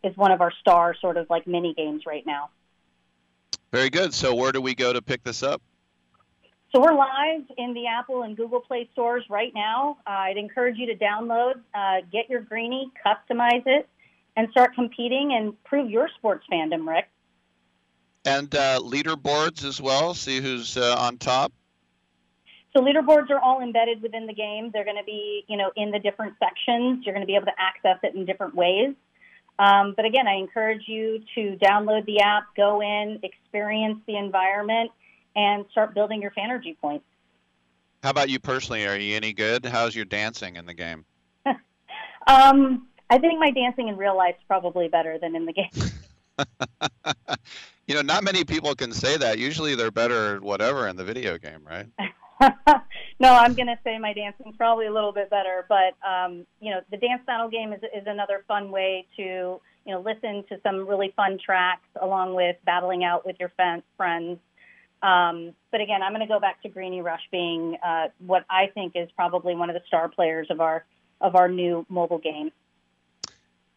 is 0.04 0.16
one 0.16 0.32
of 0.32 0.40
our 0.40 0.52
star 0.60 0.94
sort 1.00 1.16
of 1.16 1.30
like 1.30 1.46
mini 1.46 1.72
games 1.74 2.02
right 2.06 2.26
now. 2.26 2.50
Very 3.72 3.90
good. 3.90 4.12
So 4.12 4.34
where 4.34 4.52
do 4.52 4.60
we 4.60 4.74
go 4.74 4.92
to 4.92 5.00
pick 5.00 5.22
this 5.22 5.42
up? 5.42 5.62
So 6.72 6.80
we're 6.80 6.94
live 6.94 7.42
in 7.56 7.74
the 7.74 7.86
Apple 7.86 8.22
and 8.22 8.36
Google 8.36 8.60
Play 8.60 8.88
stores 8.92 9.24
right 9.30 9.52
now. 9.54 9.98
Uh, 10.06 10.10
I'd 10.10 10.36
encourage 10.36 10.76
you 10.78 10.86
to 10.86 10.96
download, 10.96 11.60
uh, 11.74 12.02
get 12.12 12.28
your 12.28 12.40
greenie, 12.40 12.90
customize 13.04 13.62
it, 13.66 13.88
and 14.36 14.48
start 14.50 14.74
competing 14.74 15.32
and 15.32 15.62
prove 15.64 15.88
your 15.88 16.08
sports 16.18 16.44
fandom, 16.52 16.86
Rick. 16.86 17.08
And 18.24 18.52
uh, 18.54 18.80
leaderboards 18.80 19.64
as 19.64 19.80
well. 19.80 20.12
See 20.12 20.40
who's 20.40 20.76
uh, 20.76 20.96
on 20.98 21.18
top. 21.18 21.52
So 22.76 22.82
leaderboards 22.82 23.30
are 23.30 23.38
all 23.38 23.62
embedded 23.62 24.02
within 24.02 24.26
the 24.26 24.34
game. 24.34 24.70
They're 24.72 24.84
going 24.84 24.98
to 24.98 25.04
be, 25.04 25.44
you 25.48 25.56
know, 25.56 25.70
in 25.76 25.92
the 25.92 26.00
different 26.00 26.34
sections. 26.38 27.06
You're 27.06 27.14
going 27.14 27.22
to 27.24 27.26
be 27.26 27.36
able 27.36 27.46
to 27.46 27.58
access 27.58 27.98
it 28.02 28.14
in 28.14 28.26
different 28.26 28.54
ways. 28.54 28.94
Um, 29.58 29.94
but 29.96 30.04
again, 30.04 30.26
I 30.28 30.34
encourage 30.34 30.82
you 30.86 31.22
to 31.36 31.56
download 31.56 32.04
the 32.04 32.20
app, 32.20 32.54
go 32.54 32.82
in, 32.82 33.20
experience 33.22 34.00
the 34.06 34.16
environment, 34.16 34.90
and 35.36 35.64
start 35.70 35.94
building 35.94 36.20
your 36.20 36.32
Fanergy 36.32 36.76
points. 36.78 37.04
How 38.02 38.10
about 38.10 38.28
you 38.28 38.40
personally? 38.40 38.86
Are 38.86 38.96
you 38.96 39.14
any 39.14 39.32
good? 39.32 39.64
How's 39.64 39.94
your 39.94 40.04
dancing 40.04 40.56
in 40.56 40.66
the 40.66 40.74
game? 40.74 41.04
um, 42.26 42.86
I 43.10 43.18
think 43.18 43.38
my 43.38 43.50
dancing 43.50 43.88
in 43.88 43.96
real 43.96 44.16
life 44.16 44.34
is 44.38 44.44
probably 44.48 44.88
better 44.88 45.18
than 45.18 45.36
in 45.36 45.46
the 45.46 45.52
game. 45.52 45.70
you 47.86 47.94
know, 47.94 48.02
not 48.02 48.24
many 48.24 48.44
people 48.44 48.74
can 48.74 48.92
say 48.92 49.16
that. 49.16 49.38
Usually 49.38 49.74
they're 49.74 49.90
better 49.90 50.38
whatever 50.40 50.88
in 50.88 50.96
the 50.96 51.04
video 51.04 51.38
game, 51.38 51.60
right? 51.68 51.86
no, 53.18 53.34
I'm 53.34 53.54
going 53.54 53.68
to 53.68 53.78
say 53.82 53.98
my 53.98 54.12
dancing's 54.12 54.56
probably 54.56 54.86
a 54.86 54.92
little 54.92 55.12
bit 55.12 55.30
better, 55.30 55.64
but 55.68 55.94
um, 56.06 56.46
you 56.60 56.70
know, 56.70 56.80
the 56.90 56.96
dance 56.96 57.22
battle 57.26 57.48
game 57.48 57.72
is 57.72 57.80
is 57.82 58.06
another 58.06 58.44
fun 58.46 58.70
way 58.70 59.06
to 59.16 59.22
you 59.22 59.60
know 59.86 60.00
listen 60.00 60.44
to 60.50 60.60
some 60.62 60.86
really 60.86 61.14
fun 61.16 61.38
tracks 61.42 61.88
along 62.02 62.34
with 62.34 62.56
battling 62.66 63.04
out 63.04 63.24
with 63.24 63.36
your 63.40 63.52
friends. 63.56 64.38
Um, 65.02 65.52
but 65.70 65.80
again, 65.80 66.02
I'm 66.02 66.12
going 66.12 66.26
to 66.26 66.32
go 66.32 66.40
back 66.40 66.62
to 66.62 66.68
Greeny 66.68 67.02
Rush 67.02 67.22
being 67.30 67.76
uh, 67.84 68.08
what 68.18 68.44
I 68.48 68.68
think 68.74 68.92
is 68.94 69.08
probably 69.14 69.54
one 69.54 69.70
of 69.70 69.74
the 69.74 69.82
star 69.86 70.08
players 70.08 70.48
of 70.50 70.60
our 70.60 70.84
of 71.20 71.34
our 71.34 71.48
new 71.48 71.86
mobile 71.88 72.18
game. 72.18 72.50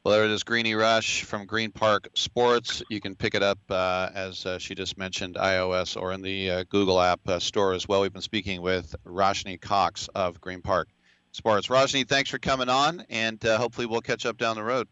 Well, 0.04 0.14
there 0.14 0.24
it 0.24 0.32
is, 0.32 0.44
Greeny 0.44 0.76
Rush 0.76 1.24
from 1.24 1.46
Green 1.46 1.72
Park 1.72 2.08
Sports. 2.16 2.82
You 2.90 3.02
can 3.02 3.16
pick 3.16 3.36
it 3.36 3.44
up, 3.44 3.60
uh, 3.70 4.10
as 4.14 4.46
uh, 4.46 4.58
she 4.58 4.74
just 4.74 4.98
mentioned, 4.98 5.36
iOS 5.36 6.02
or 6.02 6.14
in 6.14 6.22
the 6.22 6.50
uh, 6.50 6.64
Google 6.70 7.02
App 7.02 7.20
uh, 7.28 7.38
Store 7.38 7.74
as 7.74 7.86
well. 7.86 8.02
We've 8.02 8.14
been 8.14 8.22
speaking 8.22 8.62
with 8.62 8.96
Roshni 9.06 9.60
Cox 9.60 10.08
of 10.16 10.40
Green 10.40 10.62
Park 10.62 10.88
Sports. 11.34 11.68
Roshni, 11.68 12.08
thanks 12.08 12.30
for 12.30 12.40
coming 12.40 12.70
on, 12.70 13.04
and 13.10 13.46
uh, 13.46 13.58
hopefully 13.58 13.88
we'll 13.88 14.00
catch 14.00 14.26
up 14.26 14.38
down 14.38 14.56
the 14.56 14.64
road. 14.64 14.88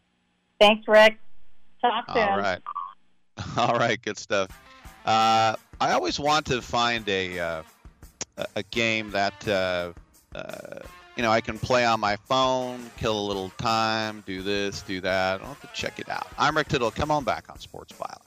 Thanks, 0.60 0.86
Rick. 0.88 1.18
Talk 1.82 2.06
soon. 2.14 2.24
All 2.24 2.38
right. 2.38 2.60
All 3.58 3.80
right, 3.80 4.02
good 4.02 4.18
stuff. 4.18 4.50
I 5.80 5.92
always 5.94 6.20
want 6.20 6.48
to 6.48 6.62
find 6.62 7.08
a 7.08 7.40
uh, 7.40 7.64
a 8.56 8.64
game 8.64 9.12
that 9.12 9.48
uh, 9.48 9.94
uh, 10.36 10.80
you 11.16 11.24
know 11.24 11.32
I 11.32 11.42
can 11.42 11.60
play 11.60 11.86
on 11.86 12.00
my 12.00 12.16
phone, 12.16 12.90
kill 12.98 13.20
a 13.20 13.26
little 13.28 13.50
time, 13.58 14.24
do 14.26 14.42
this, 14.42 14.82
do 14.82 15.02
that. 15.02 15.42
I'll 15.42 15.48
have 15.48 15.62
to 15.62 15.70
check 15.74 16.00
it 16.00 16.10
out. 16.10 16.28
I'm 16.38 16.58
Rick 16.58 16.70
Tittle. 16.70 16.92
Come 16.92 17.12
on 17.12 17.24
back 17.24 17.50
on 17.50 17.60
Sports 17.60 17.94
Byline. 17.94 18.27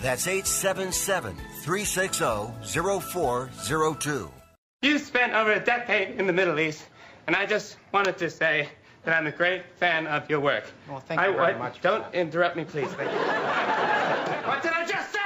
That's 0.00 0.26
877 0.26 1.36
360 1.62 2.24
0402. 2.64 4.30
You 4.82 4.98
spent 4.98 5.34
over 5.34 5.52
a 5.52 5.60
decade 5.60 6.18
in 6.18 6.26
the 6.26 6.32
Middle 6.32 6.58
East, 6.58 6.84
and 7.26 7.36
I 7.36 7.44
just 7.44 7.76
wanted 7.92 8.16
to 8.18 8.30
say 8.30 8.68
that 9.04 9.14
I'm 9.14 9.26
a 9.26 9.30
great 9.32 9.62
fan 9.76 10.06
of 10.06 10.28
your 10.30 10.40
work. 10.40 10.64
Well, 10.88 11.00
thank 11.00 11.20
I, 11.20 11.28
you 11.28 11.32
very 11.34 11.54
I- 11.54 11.58
much. 11.58 11.82
Don't 11.82 12.04
interrupt 12.14 12.56
me, 12.56 12.64
please. 12.64 12.88
Thank 12.92 13.12
you. 13.12 13.18
what 14.48 14.62
did 14.62 14.72
I 14.72 14.86
just 14.86 15.12
say? 15.12 15.19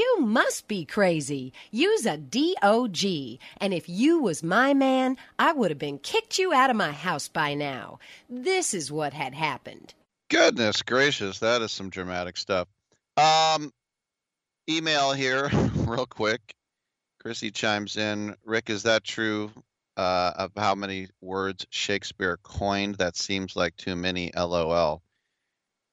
You 0.00 0.20
must 0.20 0.66
be 0.66 0.86
crazy. 0.86 1.52
Use 1.70 2.06
a 2.06 2.16
DOG. 2.16 3.04
And 3.60 3.74
if 3.74 3.86
you 3.86 4.22
was 4.22 4.42
my 4.42 4.72
man, 4.72 5.18
I 5.38 5.52
would 5.52 5.70
have 5.70 5.78
been 5.78 5.98
kicked 5.98 6.38
you 6.38 6.54
out 6.54 6.70
of 6.70 6.76
my 6.76 6.92
house 6.92 7.28
by 7.28 7.52
now. 7.52 7.98
This 8.26 8.72
is 8.72 8.90
what 8.90 9.12
had 9.12 9.34
happened. 9.34 9.92
Goodness 10.30 10.80
gracious, 10.80 11.40
that 11.40 11.60
is 11.60 11.70
some 11.70 11.90
dramatic 11.90 12.38
stuff. 12.38 12.66
Um, 13.18 13.74
email 14.70 15.12
here, 15.12 15.50
real 15.74 16.06
quick. 16.06 16.40
Chrissy 17.20 17.50
chimes 17.50 17.98
in. 17.98 18.34
Rick, 18.42 18.70
is 18.70 18.84
that 18.84 19.04
true? 19.04 19.50
Uh, 19.98 20.32
of 20.34 20.52
how 20.56 20.74
many 20.74 21.08
words 21.20 21.66
Shakespeare 21.68 22.38
coined? 22.42 22.94
That 22.94 23.18
seems 23.18 23.54
like 23.54 23.76
too 23.76 23.96
many. 23.96 24.30
LOL. 24.34 25.02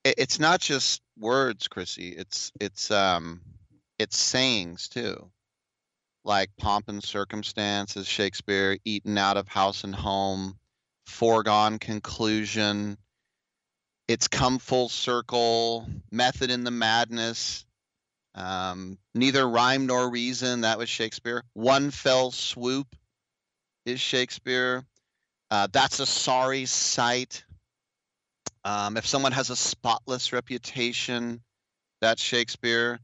It, 0.05 0.15
it's 0.17 0.39
not 0.39 0.61
just 0.61 1.01
words, 1.19 1.67
Chrissy. 1.67 2.11
It's 2.11 2.53
it's 2.61 2.89
um 2.89 3.41
it's 3.99 4.17
sayings 4.17 4.87
too. 4.87 5.31
Like 6.23 6.49
pomp 6.57 6.89
and 6.89 7.03
circumstance 7.03 7.95
is 7.95 8.07
Shakespeare, 8.07 8.77
eaten 8.83 9.17
out 9.17 9.37
of 9.37 9.47
house 9.47 9.83
and 9.83 9.95
home, 9.95 10.57
foregone 11.05 11.79
conclusion, 11.79 12.97
it's 14.07 14.27
come 14.27 14.59
full 14.59 14.89
circle, 14.89 15.87
method 16.11 16.49
in 16.49 16.63
the 16.63 16.71
madness, 16.71 17.65
um, 18.35 18.97
neither 19.13 19.47
rhyme 19.47 19.85
nor 19.87 20.09
reason, 20.09 20.61
that 20.61 20.77
was 20.77 20.89
Shakespeare. 20.89 21.43
One 21.53 21.91
fell 21.91 22.31
swoop 22.31 22.87
is 23.85 23.99
Shakespeare. 23.99 24.83
Uh, 25.49 25.67
that's 25.71 25.99
a 25.99 26.05
sorry 26.05 26.65
sight. 26.65 27.43
Um, 28.63 28.95
if 28.97 29.07
someone 29.07 29.31
has 29.31 29.49
a 29.49 29.55
spotless 29.55 30.33
reputation, 30.33 31.41
that's 31.99 32.21
Shakespeare. 32.21 32.99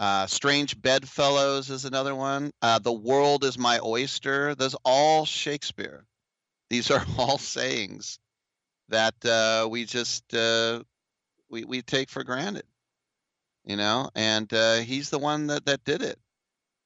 Uh, 0.00 0.26
Strange 0.26 0.80
Bedfellows 0.80 1.68
is 1.68 1.84
another 1.84 2.14
one. 2.14 2.52
Uh, 2.62 2.78
the 2.78 2.92
world 2.92 3.44
is 3.44 3.58
my 3.58 3.78
oyster. 3.84 4.54
Those 4.54 4.74
all 4.82 5.26
Shakespeare. 5.26 6.06
These 6.70 6.90
are 6.90 7.04
all 7.18 7.36
sayings 7.36 8.18
that 8.88 9.14
uh, 9.26 9.68
we 9.68 9.84
just 9.84 10.34
uh, 10.34 10.82
we 11.50 11.64
we 11.64 11.82
take 11.82 12.08
for 12.08 12.24
granted, 12.24 12.64
you 13.66 13.76
know. 13.76 14.08
And 14.14 14.50
uh, 14.54 14.76
he's 14.76 15.10
the 15.10 15.18
one 15.18 15.48
that 15.48 15.66
that 15.66 15.84
did 15.84 16.00
it. 16.00 16.18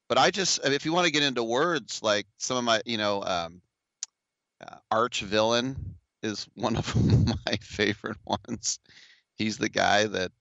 But 0.09 0.19
I 0.19 0.33
just, 0.33 0.67
if 0.67 0.85
you 0.85 0.93
want 0.93 1.07
to 1.07 1.13
get 1.13 1.23
into 1.23 1.45
words, 1.45 2.03
like 2.03 2.27
some 2.39 2.57
of 2.57 2.65
my, 2.65 2.83
you 2.85 2.99
know, 2.99 3.23
um, 3.23 3.63
uh, 4.61 4.77
arch 4.91 5.23
villain 5.23 5.77
is 6.25 6.49
one 6.55 6.75
of 6.75 6.97
my 7.47 7.57
favorite 7.61 8.19
ones. 8.27 8.81
He's 9.37 9.57
the 9.57 9.69
guy 9.69 10.09
that 10.09 10.33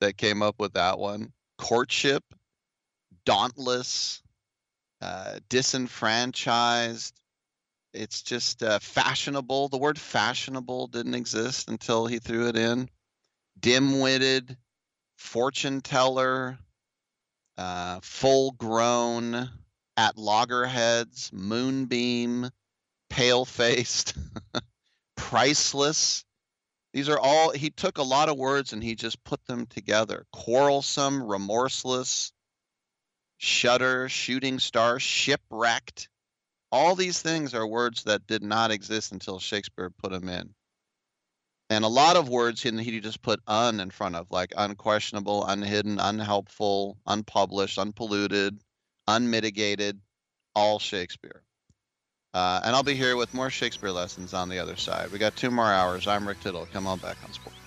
that 0.00 0.18
came 0.18 0.42
up 0.42 0.56
with 0.58 0.74
that 0.74 0.98
one. 0.98 1.32
Courtship, 1.58 2.22
dauntless, 3.24 4.22
uh, 5.00 5.38
disenfranchised. 5.48 7.14
It's 7.94 8.22
just 8.22 8.62
uh, 8.62 8.78
fashionable. 8.78 9.68
The 9.68 9.78
word 9.78 9.98
fashionable 9.98 10.88
didn't 10.88 11.14
exist 11.14 11.68
until 11.68 12.06
he 12.06 12.18
threw 12.18 12.48
it 12.48 12.56
in. 12.56 12.90
Dim-witted, 13.58 14.56
fortune 15.16 15.80
teller, 15.80 16.58
uh, 17.56 18.00
full 18.02 18.52
grown, 18.52 19.48
at 19.96 20.18
loggerheads, 20.18 21.30
moonbeam, 21.32 22.50
pale 23.08 23.46
faced, 23.46 24.14
priceless. 25.16 26.25
These 26.96 27.10
are 27.10 27.18
all, 27.18 27.50
he 27.50 27.68
took 27.68 27.98
a 27.98 28.02
lot 28.02 28.30
of 28.30 28.38
words 28.38 28.72
and 28.72 28.82
he 28.82 28.94
just 28.94 29.22
put 29.22 29.44
them 29.44 29.66
together. 29.66 30.24
Quarrelsome, 30.32 31.22
remorseless, 31.22 32.32
shudder, 33.36 34.08
shooting 34.08 34.58
star, 34.58 34.98
shipwrecked. 34.98 36.08
All 36.72 36.94
these 36.94 37.20
things 37.20 37.52
are 37.52 37.66
words 37.66 38.04
that 38.04 38.26
did 38.26 38.42
not 38.42 38.70
exist 38.70 39.12
until 39.12 39.38
Shakespeare 39.38 39.90
put 39.90 40.10
them 40.10 40.30
in. 40.30 40.54
And 41.68 41.84
a 41.84 41.88
lot 41.88 42.16
of 42.16 42.30
words 42.30 42.62
he, 42.62 42.70
he 42.82 43.00
just 43.00 43.20
put 43.20 43.40
un 43.46 43.78
in 43.78 43.90
front 43.90 44.16
of, 44.16 44.30
like 44.30 44.54
unquestionable, 44.56 45.44
unhidden, 45.44 46.00
unhelpful, 46.00 46.96
unpublished, 47.06 47.76
unpolluted, 47.76 48.58
unmitigated, 49.06 50.00
all 50.54 50.78
Shakespeare. 50.78 51.42
Uh, 52.36 52.60
and 52.64 52.76
I'll 52.76 52.82
be 52.82 52.94
here 52.94 53.16
with 53.16 53.32
more 53.32 53.48
Shakespeare 53.48 53.90
lessons 53.90 54.34
on 54.34 54.50
the 54.50 54.58
other 54.58 54.76
side. 54.76 55.10
We 55.10 55.18
got 55.18 55.34
two 55.36 55.50
more 55.50 55.72
hours. 55.72 56.06
I'm 56.06 56.28
Rick 56.28 56.40
Tittle. 56.40 56.68
Come 56.70 56.86
on 56.86 56.98
back 56.98 57.16
on 57.24 57.32
Sports. 57.32 57.65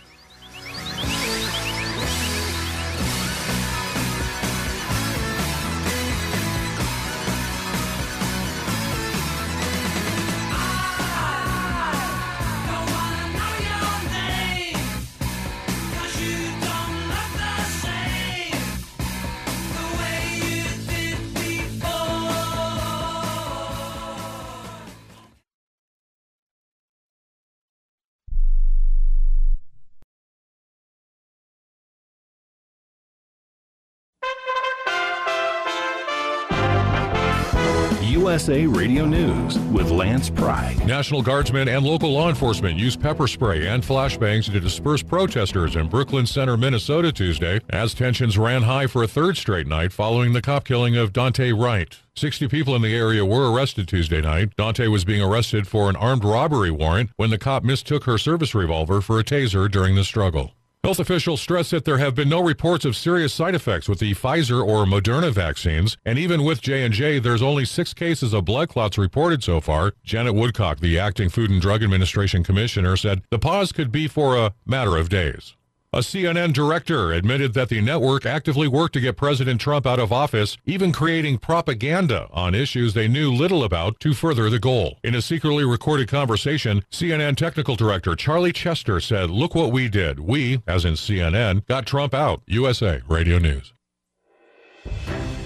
USA 38.29 38.67
Radio 38.67 39.07
News 39.07 39.57
with 39.71 39.89
Lance 39.89 40.29
Pry. 40.29 40.77
National 40.85 41.23
Guardsmen 41.23 41.67
and 41.67 41.83
local 41.83 42.11
law 42.11 42.29
enforcement 42.29 42.77
used 42.77 43.01
pepper 43.01 43.27
spray 43.27 43.65
and 43.65 43.81
flashbangs 43.81 44.51
to 44.51 44.59
disperse 44.59 45.01
protesters 45.01 45.75
in 45.75 45.87
Brooklyn 45.87 46.27
Center, 46.27 46.55
Minnesota 46.55 47.11
Tuesday 47.11 47.59
as 47.71 47.95
tensions 47.95 48.37
ran 48.37 48.61
high 48.61 48.85
for 48.85 49.01
a 49.01 49.07
third 49.07 49.35
straight 49.35 49.65
night 49.65 49.91
following 49.91 50.33
the 50.33 50.43
cop 50.43 50.63
killing 50.63 50.95
of 50.95 51.11
Daunte 51.11 51.59
Wright. 51.59 51.97
60 52.15 52.47
people 52.49 52.75
in 52.75 52.83
the 52.83 52.95
area 52.95 53.25
were 53.25 53.51
arrested 53.51 53.87
Tuesday 53.87 54.21
night. 54.21 54.55
Daunte 54.55 54.91
was 54.91 55.03
being 55.03 55.23
arrested 55.23 55.67
for 55.67 55.89
an 55.89 55.95
armed 55.95 56.23
robbery 56.23 56.69
warrant 56.69 57.09
when 57.15 57.31
the 57.31 57.39
cop 57.39 57.63
mistook 57.63 58.03
her 58.03 58.19
service 58.19 58.53
revolver 58.53 59.01
for 59.01 59.17
a 59.17 59.23
taser 59.23 59.71
during 59.71 59.95
the 59.95 60.03
struggle. 60.03 60.51
Health 60.81 61.01
officials 61.01 61.41
stress 61.41 61.71
that 61.71 61.83
there 61.83 61.97
have 61.97 62.15
been 62.15 62.29
no 62.29 62.41
reports 62.41 62.85
of 62.85 62.95
serious 62.95 63.33
side 63.33 63.53
effects 63.53 63.89
with 63.89 63.99
the 63.99 64.13
Pfizer 64.13 64.65
or 64.65 64.85
Moderna 64.85 65.29
vaccines, 65.29 65.97
and 66.05 66.17
even 66.17 66.45
with 66.45 66.61
J&J, 66.61 67.19
there's 67.19 67.41
only 67.41 67.65
6 67.65 67.93
cases 67.95 68.33
of 68.33 68.45
blood 68.45 68.69
clots 68.69 68.97
reported 68.97 69.43
so 69.43 69.59
far. 69.59 69.91
Janet 70.05 70.35
Woodcock, 70.35 70.79
the 70.79 70.97
acting 70.97 71.27
Food 71.27 71.51
and 71.51 71.61
Drug 71.61 71.83
Administration 71.83 72.45
commissioner, 72.45 72.95
said 72.95 73.23
the 73.29 73.37
pause 73.37 73.73
could 73.73 73.91
be 73.91 74.07
for 74.07 74.37
a 74.37 74.53
matter 74.65 74.95
of 74.95 75.09
days. 75.09 75.53
A 75.91 76.01
CNN 76.01 76.53
director 76.53 77.11
admitted 77.11 77.55
that 77.55 77.69
the 77.69 77.81
network 77.81 78.23
actively 78.23 78.67
worked 78.67 78.93
to 78.93 78.99
get 78.99 79.17
President 79.17 79.59
Trump 79.59 79.87
out 79.87 79.97
of 79.97 80.13
office, 80.13 80.55
even 80.63 80.91
creating 80.91 81.39
propaganda 81.39 82.27
on 82.31 82.53
issues 82.53 82.93
they 82.93 83.07
knew 83.07 83.33
little 83.33 83.63
about 83.63 83.99
to 84.01 84.13
further 84.13 84.51
the 84.51 84.59
goal. 84.59 84.99
In 85.03 85.15
a 85.15 85.21
secretly 85.23 85.65
recorded 85.65 86.07
conversation, 86.07 86.83
CNN 86.91 87.37
technical 87.37 87.75
director 87.75 88.15
Charlie 88.15 88.53
Chester 88.53 88.99
said, 88.99 89.31
Look 89.31 89.55
what 89.55 89.71
we 89.71 89.89
did. 89.89 90.19
We, 90.19 90.61
as 90.67 90.85
in 90.85 90.93
CNN, 90.93 91.65
got 91.65 91.87
Trump 91.87 92.13
out. 92.13 92.43
USA 92.45 93.01
Radio 93.07 93.39
News. 93.39 93.73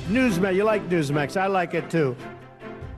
Newsmax, 0.10 0.56
you 0.56 0.66
like 0.66 0.90
Newsmax. 0.90 1.40
I 1.40 1.48
like 1.48 1.74
it 1.74 1.90
too. 1.90 2.18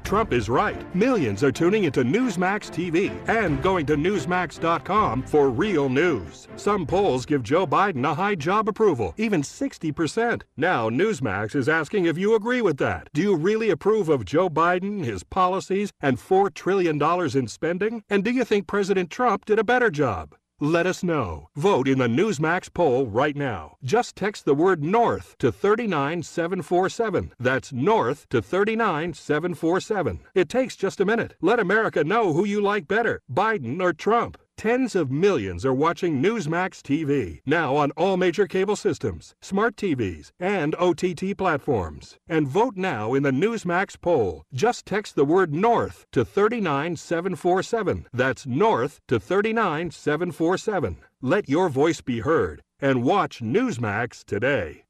Trump 0.06 0.34
is 0.34 0.49
right. 0.49 0.95
Millions 0.95 1.43
are 1.43 1.51
tuning 1.51 1.86
into 1.86 2.03
Newsmax 2.03 2.70
TV 2.70 3.12
and 3.28 3.62
going 3.64 3.88
to 3.88 3.97
Newsmax.com 3.97 5.24
for 5.24 5.49
real 5.49 5.89
news. 5.89 6.47
Some 6.58 6.86
polls 6.86 7.26
give 7.26 7.41
Joe 7.41 7.66
Biden 7.66 8.06
a 8.06 8.14
high 8.14 8.36
job 8.36 8.70
approval, 8.70 9.16
even 9.18 9.41
60%. 9.41 10.43
Now, 10.56 10.91
Newsmax 10.91 11.56
is 11.56 11.68
asking 11.68 12.06
if 12.06 12.20
you 12.20 12.36
agree 12.36 12.62
with 12.62 12.78
that. 12.78 13.10
Do 13.14 13.22
you 13.24 13.36
really 13.36 13.72
approve 13.72 14.08
of 14.08 14.26
Joe 14.26 14.47
Biden, 14.47 15.03
his 15.03 15.24
policies, 15.24 15.91
and 15.99 16.18
$4 16.18 16.53
trillion 16.53 17.01
in 17.36 17.47
spending? 17.47 18.03
And 18.08 18.24
do 18.24 18.30
you 18.30 18.45
think 18.45 18.68
President 18.68 19.10
Trump 19.10 19.45
did 19.45 19.58
a 19.58 19.64
better 19.64 19.89
job? 19.89 20.36
Let 20.62 20.88
us 20.88 21.03
know. 21.03 21.49
Vote 21.58 21.86
in 21.86 21.97
the 21.97 22.08
Newsmax 22.08 22.74
poll 22.74 23.08
right 23.08 23.36
now. 23.36 23.76
Just 23.84 24.16
text 24.16 24.45
the 24.45 24.56
word 24.56 24.82
North 24.82 25.36
to 25.39 25.51
39747. 25.51 27.34
That's 27.38 27.74
North 27.74 28.30
to 28.30 28.41
39747. 28.41 30.22
It 30.34 30.47
takes 30.47 30.78
just 30.78 31.01
a 31.01 31.06
minute. 31.06 31.36
Let 31.41 31.60
America 31.60 32.06
know 32.06 32.32
who 32.32 32.45
you 32.45 32.62
like 32.62 32.88
better, 32.88 33.22
Biden 33.30 33.82
or 33.82 33.91
Trump. 33.91 34.38
Tens 34.58 34.95
of 34.95 35.12
millions 35.12 35.66
are 35.66 35.74
watching 35.74 36.22
Newsmax 36.22 36.82
TV, 36.82 37.41
now 37.45 37.76
on 37.76 37.91
all 37.91 38.16
major 38.16 38.47
cable 38.47 38.78
systems, 38.78 39.36
smart 39.41 39.76
TVs, 39.76 40.32
and 40.39 40.74
OTT 40.76 41.38
platforms. 41.38 42.18
And 42.30 42.47
vote 42.47 42.78
now 42.78 43.14
in 43.14 43.24
the 43.24 43.32
Newsmax 43.32 43.99
poll. 43.99 44.43
Just 44.53 44.86
text 44.86 45.16
the 45.16 45.26
word 45.26 45.53
North 45.53 46.06
to 46.14 46.24
39747. 46.24 48.08
That's 48.14 48.45
North 48.45 49.01
to 49.10 49.20
39747. 49.20 50.97
Let 51.22 51.49
your 51.49 51.68
voice 51.68 51.99
be 51.99 52.22
heard 52.22 52.62
and 52.80 53.03
watch 53.03 53.41
Newsmax 53.41 54.24
today. 54.24 54.84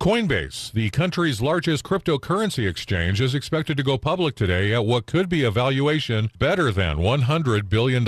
Coinbase, 0.00 0.72
the 0.72 0.88
country's 0.88 1.42
largest 1.42 1.84
cryptocurrency 1.84 2.66
exchange, 2.66 3.20
is 3.20 3.34
expected 3.34 3.76
to 3.76 3.82
go 3.82 3.98
public 3.98 4.34
today 4.34 4.72
at 4.72 4.86
what 4.86 5.04
could 5.04 5.28
be 5.28 5.44
a 5.44 5.50
valuation 5.50 6.30
better 6.38 6.72
than 6.72 6.96
$100 6.96 7.68
billion. 7.68 8.02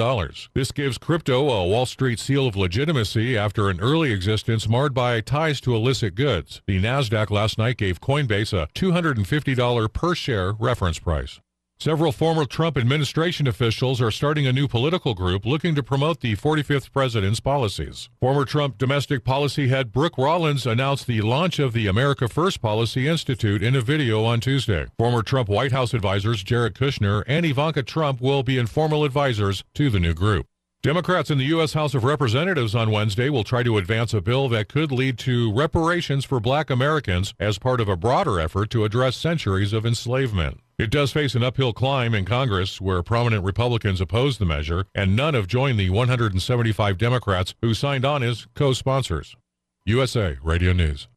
This 0.55 0.73
gives 0.73 0.97
crypto 0.97 1.51
a 1.51 1.69
Wall 1.69 1.85
Street 1.85 2.19
seal 2.19 2.47
of 2.47 2.57
legitimacy 2.57 3.37
after 3.37 3.69
an 3.69 3.79
early 3.79 4.11
existence 4.11 4.67
marred 4.67 4.95
by 4.95 5.21
ties 5.21 5.61
to 5.61 5.75
illicit 5.75 6.15
goods. 6.15 6.63
The 6.67 6.83
NASDAQ 6.83 7.29
last 7.29 7.59
night 7.59 7.77
gave 7.77 8.01
Coinbase 8.01 8.55
a 8.55 8.69
$250 8.69 9.93
per 9.93 10.15
share 10.15 10.53
reference 10.53 10.99
price. 10.99 11.41
Several 11.83 12.13
former 12.13 12.45
Trump 12.45 12.79
administration 12.79 13.49
officials 13.49 14.01
are 14.01 14.13
starting 14.13 14.47
a 14.47 14.53
new 14.53 14.69
political 14.69 15.15
group 15.15 15.45
looking 15.45 15.75
to 15.75 15.83
promote 15.83 16.21
the 16.21 16.37
45th 16.37 16.93
president's 16.93 17.41
policies. 17.41 18.09
Former 18.21 18.45
Trump 18.45 18.79
domestic 18.79 19.25
policy 19.25 19.67
head 19.67 19.91
Brooke 19.91 20.17
Rollins 20.17 20.65
announced 20.65 21.09
the 21.09 21.23
launch 21.23 21.59
of 21.59 21.73
the 21.73 21.89
America 21.89 22.29
First 22.29 22.63
Policy 22.63 23.09
Institute 23.09 23.65
in 23.65 23.75
a 23.75 23.81
video 23.81 24.23
on 24.25 24.39
Tuesday. 24.39 24.87
Former 24.97 25.25
Trump 25.25 25.49
White 25.49 25.73
House 25.73 25.93
advisors 25.93 26.45
Jared 26.45 26.75
Kushner 26.75 27.25
and 27.27 27.45
Ivanka 27.45 27.83
Trump 27.83 28.21
will 28.21 28.45
be 28.45 28.59
informal 28.59 29.03
advisors 29.03 29.65
to 29.75 29.91
the 29.91 29.99
new 29.99 30.15
group. 30.15 30.47
Democrats 30.85 31.33
in 31.33 31.39
the 31.39 31.47
U.S. 31.47 31.73
House 31.73 31.95
of 31.95 32.05
Representatives 32.05 32.77
on 32.77 32.93
Wednesday 32.93 33.29
will 33.29 33.43
try 33.43 33.65
to 33.65 33.79
advance 33.79 34.15
a 34.15 34.21
bill 34.21 34.49
that 34.51 34.69
could 34.69 34.93
lead 34.93 35.19
to 35.19 35.53
reparations 35.53 36.25
for 36.25 36.39
black 36.39 36.71
Americans 36.71 37.35
as 37.41 37.59
part 37.59 37.81
of 37.81 37.89
a 37.89 37.97
broader 37.97 38.39
effort 38.39 38.71
to 38.71 38.85
address 38.85 39.17
centuries 39.17 39.73
of 39.73 39.85
enslavement. 39.85 40.61
It 40.79 40.91
does 40.91 41.13
face 41.13 41.35
an 41.35 41.43
uphill 41.43 41.73
climb 41.73 42.15
in 42.15 42.25
Congress, 42.25 42.81
where 42.81 43.03
prominent 43.03 43.45
Republicans 43.45 44.01
oppose 44.01 44.39
the 44.39 44.47
measure, 44.47 44.87
and 44.95 45.15
none 45.15 45.35
have 45.35 45.47
joined 45.47 45.79
the 45.79 45.91
175 45.91 46.99
Democrats 46.99 47.55
who 47.61 47.75
signed 47.75 48.05
on 48.05 48.23
as 48.23 48.47
co 48.55 48.73
sponsors. 48.73 49.37
USA 49.85 50.39
Radio 50.43 50.73
News. 50.73 51.09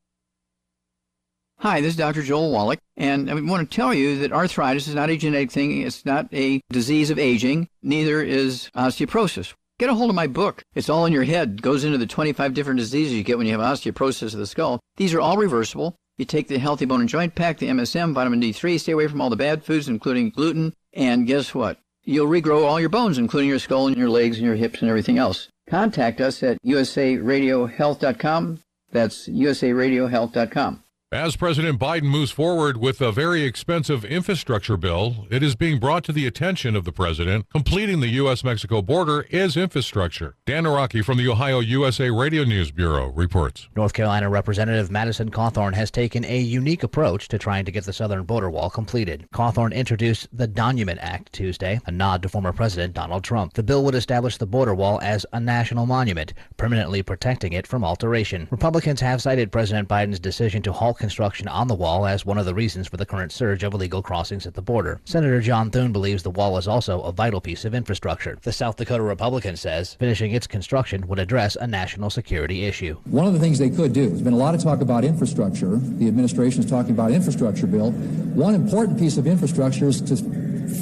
Hi, 1.60 1.80
this 1.80 1.92
is 1.92 1.98
Dr. 1.98 2.22
Joel 2.22 2.52
Wallach, 2.52 2.80
and 2.98 3.32
I 3.32 3.34
want 3.36 3.70
to 3.70 3.76
tell 3.76 3.94
you 3.94 4.20
that 4.20 4.34
arthritis 4.34 4.88
is 4.88 4.96
not 4.96 5.10
a 5.10 5.16
genetic 5.16 5.52
thing. 5.52 5.82
It's 5.82 6.06
not 6.06 6.28
a 6.34 6.62
disease 6.70 7.10
of 7.10 7.18
aging. 7.18 7.70
Neither 7.82 8.22
is 8.22 8.70
osteoporosis. 8.76 9.54
Get 9.80 9.90
a 9.90 9.94
hold 9.94 10.10
of 10.10 10.16
my 10.16 10.28
book. 10.28 10.64
It's 10.74 10.90
all 10.90 11.06
in 11.06 11.14
your 11.14 11.24
head. 11.24 11.52
It 11.52 11.62
goes 11.62 11.84
into 11.84 11.98
the 11.98 12.06
25 12.06 12.54
different 12.54 12.80
diseases 12.80 13.14
you 13.14 13.24
get 13.24 13.38
when 13.38 13.48
you 13.48 13.58
have 13.58 13.62
osteoporosis 13.62 14.34
of 14.34 14.40
the 14.40 14.48
skull. 14.48 14.80
These 14.98 15.14
are 15.14 15.22
all 15.22 15.38
reversible. 15.38 15.96
You 16.18 16.24
take 16.24 16.48
the 16.48 16.60
Healthy 16.60 16.86
Bone 16.86 17.02
and 17.02 17.10
Joint 17.10 17.36
Pack, 17.36 17.58
the 17.58 17.68
MSM, 17.68 18.14
vitamin 18.14 18.40
D3, 18.40 18.80
stay 18.80 18.94
away 18.94 19.10
from 19.10 19.20
all 19.20 19.30
the 19.30 19.36
bad 19.36 19.66
foods, 19.66 19.90
including 19.90 20.30
gluten, 20.30 20.74
and 20.94 21.28
guess 21.28 21.54
what? 21.54 21.78
You'll 22.06 22.28
regrow 22.28 22.64
all 22.64 22.80
your 22.80 22.88
bones, 22.88 23.18
including 23.18 23.50
your 23.50 23.60
skull 23.60 23.88
and 23.88 23.98
your 23.98 24.10
legs 24.10 24.38
and 24.38 24.46
your 24.46 24.56
hips 24.56 24.80
and 24.80 24.90
everything 24.90 25.18
else. 25.18 25.50
Contact 25.70 26.22
us 26.22 26.42
at 26.42 26.58
usaradiohealth.com. 26.64 28.60
That's 28.92 29.28
usaradiohealth.com. 29.28 30.84
As 31.12 31.36
President 31.36 31.80
Biden 31.80 32.06
moves 32.06 32.32
forward 32.32 32.78
with 32.78 33.00
a 33.00 33.12
very 33.12 33.44
expensive 33.44 34.04
infrastructure 34.04 34.76
bill, 34.76 35.28
it 35.30 35.44
is 35.44 35.56
being 35.56 35.80
brought 35.80 36.04
to 36.06 36.12
the 36.12 36.26
attention 36.26 36.76
of 36.76 36.84
the 36.84 36.92
president. 36.92 37.48
Completing 37.52 38.00
the 38.00 38.08
U.S. 38.08 38.44
Mexico 38.44 38.82
border 38.82 39.22
is 39.30 39.56
infrastructure. 39.56 40.36
Dan 40.48 40.64
Araki 40.64 41.06
from 41.06 41.20
the 41.20 41.30
Ohio 41.30 41.60
USA 41.60 42.10
Radio 42.10 42.44
News 42.44 42.72
Bureau 42.72 43.12
reports. 43.12 43.70
North 43.76 43.94
Carolina 43.94 44.32
Representative 44.32 44.90
Madison 44.90 45.30
Cawthorn 45.30 45.76
has 45.76 45.92
taken 45.92 46.26
a 46.26 46.40
unique 46.40 46.82
approach 46.82 47.28
to 47.28 47.38
trying 47.38 47.66
to 47.66 47.72
get 47.72 47.84
the 47.84 47.94
southern 47.94 48.24
border 48.24 48.50
wall 48.50 48.72
completed. 48.72 49.28
Cawthorn 49.32 49.76
introduced 49.76 50.28
the 50.34 50.48
Donument 50.48 51.00
Act 51.04 51.32
Tuesday, 51.32 51.80
a 51.86 51.92
nod 51.92 52.24
to 52.24 52.30
former 52.30 52.52
President 52.52 52.96
Donald 52.96 53.24
Trump. 53.24 53.54
The 53.54 53.64
bill 53.64 53.86
would 53.86 53.96
establish 53.96 54.38
the 54.38 54.48
border 54.48 54.74
wall 54.74 55.00
as 55.04 55.24
a 55.34 55.40
national 55.40 55.86
monument, 55.86 56.34
permanently 56.58 57.04
protecting 57.04 57.54
it 57.54 57.68
from 57.68 57.84
alteration. 57.84 58.48
Republicans 58.50 59.00
have 59.02 59.22
cited 59.22 59.52
President 59.52 59.88
Biden's 59.88 60.20
decision 60.20 60.64
to 60.64 60.74
halt 60.74 60.95
construction 60.98 61.48
on 61.48 61.68
the 61.68 61.76
wall 61.76 62.06
as 62.06 62.26
one 62.26 62.38
of 62.38 62.46
the 62.46 62.54
reasons 62.54 62.88
for 62.88 62.98
the 62.98 63.06
current 63.06 63.32
surge 63.32 63.64
of 63.64 63.74
illegal 63.74 64.02
crossings 64.02 64.46
at 64.46 64.54
the 64.54 64.62
border. 64.62 65.00
Senator 65.06 65.42
John 65.42 65.70
Thune 65.70 65.92
believes 65.92 66.24
the 66.24 66.30
wall 66.30 66.58
is 66.58 66.68
also 66.68 67.02
a 67.02 67.12
vital 67.12 67.42
piece 67.42 67.66
of 67.66 67.76
infrastructure. 67.76 68.38
The 68.42 68.52
South 68.52 68.76
Dakota 68.76 69.04
Republican 69.04 69.56
says 69.56 69.96
finishing 69.96 70.32
its 70.32 70.48
construction 70.48 71.08
would 71.08 71.20
address 71.20 71.56
a 71.56 71.68
national 71.68 72.10
security 72.10 72.66
issue. 72.66 72.96
One 73.06 73.26
of 73.26 73.34
the 73.34 73.40
things 73.40 73.60
they 73.60 73.70
could 73.70 73.94
do, 73.94 74.08
there's 74.10 74.22
been 74.22 74.34
a 74.34 74.38
lot 74.38 74.56
of 74.56 74.64
talk 74.64 74.82
about 74.82 75.04
infrastructure. 75.04 75.76
The 75.78 76.08
administration 76.08 76.64
is 76.64 76.70
talking 76.70 76.92
about 76.92 77.12
infrastructure 77.12 77.68
bill. 77.68 77.92
One 77.92 78.56
important 78.56 79.00
piece 79.00 79.18
of 79.18 79.28
infrastructure 79.28 79.88
is 79.88 80.02
to 80.02 80.16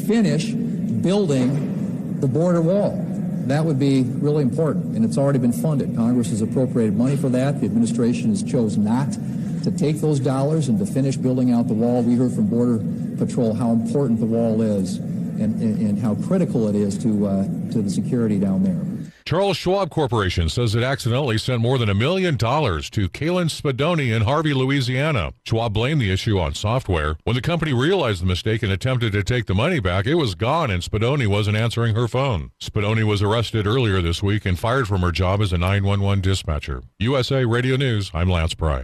finish 0.05 0.51
building 0.51 2.19
the 2.19 2.27
border 2.27 2.61
wall. 2.61 2.99
That 3.47 3.65
would 3.65 3.77
be 3.77 4.03
really 4.03 4.41
important, 4.41 4.95
and 4.95 5.03
it's 5.03 5.17
already 5.17 5.39
been 5.39 5.51
funded. 5.51 5.95
Congress 5.97 6.29
has 6.29 6.41
appropriated 6.41 6.95
money 6.95 7.17
for 7.17 7.27
that. 7.29 7.59
The 7.59 7.65
administration 7.65 8.29
has 8.29 8.41
chose 8.41 8.77
not 8.77 9.09
to 9.63 9.71
take 9.71 10.01
those 10.01 10.19
dollars 10.19 10.67
and 10.69 10.77
to 10.79 10.85
finish 10.85 11.15
building 11.17 11.51
out 11.51 11.67
the 11.67 11.73
wall. 11.73 12.03
We 12.03 12.15
heard 12.15 12.33
from 12.33 12.47
Border 12.47 12.83
Patrol 13.17 13.53
how 13.53 13.71
important 13.71 14.19
the 14.19 14.25
wall 14.25 14.61
is 14.61 14.97
and, 14.97 15.61
and, 15.61 15.79
and 15.79 15.99
how 15.99 16.15
critical 16.15 16.67
it 16.67 16.75
is 16.75 16.97
to, 16.99 17.27
uh, 17.27 17.43
to 17.71 17.81
the 17.81 17.89
security 17.89 18.39
down 18.39 18.63
there. 18.63 18.93
Charles 19.25 19.55
Schwab 19.55 19.89
Corporation 19.89 20.49
says 20.49 20.75
it 20.75 20.83
accidentally 20.83 21.37
sent 21.37 21.61
more 21.61 21.77
than 21.77 21.89
a 21.89 21.93
million 21.93 22.35
dollars 22.35 22.89
to 22.89 23.07
Kelyn 23.07 23.49
Spadoni 23.49 24.13
in 24.13 24.23
Harvey, 24.23 24.53
Louisiana. 24.53 25.31
Schwab 25.45 25.73
blamed 25.73 26.01
the 26.01 26.11
issue 26.11 26.37
on 26.37 26.53
software. 26.53 27.15
When 27.23 27.35
the 27.35 27.41
company 27.41 27.71
realized 27.71 28.21
the 28.21 28.25
mistake 28.25 28.63
and 28.63 28.71
attempted 28.71 29.13
to 29.13 29.23
take 29.23 29.45
the 29.45 29.55
money 29.55 29.79
back, 29.79 30.05
it 30.07 30.15
was 30.15 30.35
gone 30.35 30.69
and 30.69 30.83
Spadoni 30.83 31.25
wasn't 31.27 31.55
answering 31.55 31.95
her 31.95 32.09
phone. 32.09 32.51
Spadoni 32.61 33.05
was 33.05 33.21
arrested 33.21 33.65
earlier 33.65 34.01
this 34.01 34.21
week 34.21 34.45
and 34.45 34.59
fired 34.59 34.89
from 34.89 35.01
her 35.01 35.11
job 35.11 35.41
as 35.41 35.53
a 35.53 35.57
911 35.57 36.21
dispatcher. 36.21 36.83
USA 36.99 37.45
Radio 37.45 37.77
News, 37.77 38.11
I'm 38.13 38.29
Lance 38.29 38.53
Pry. 38.53 38.83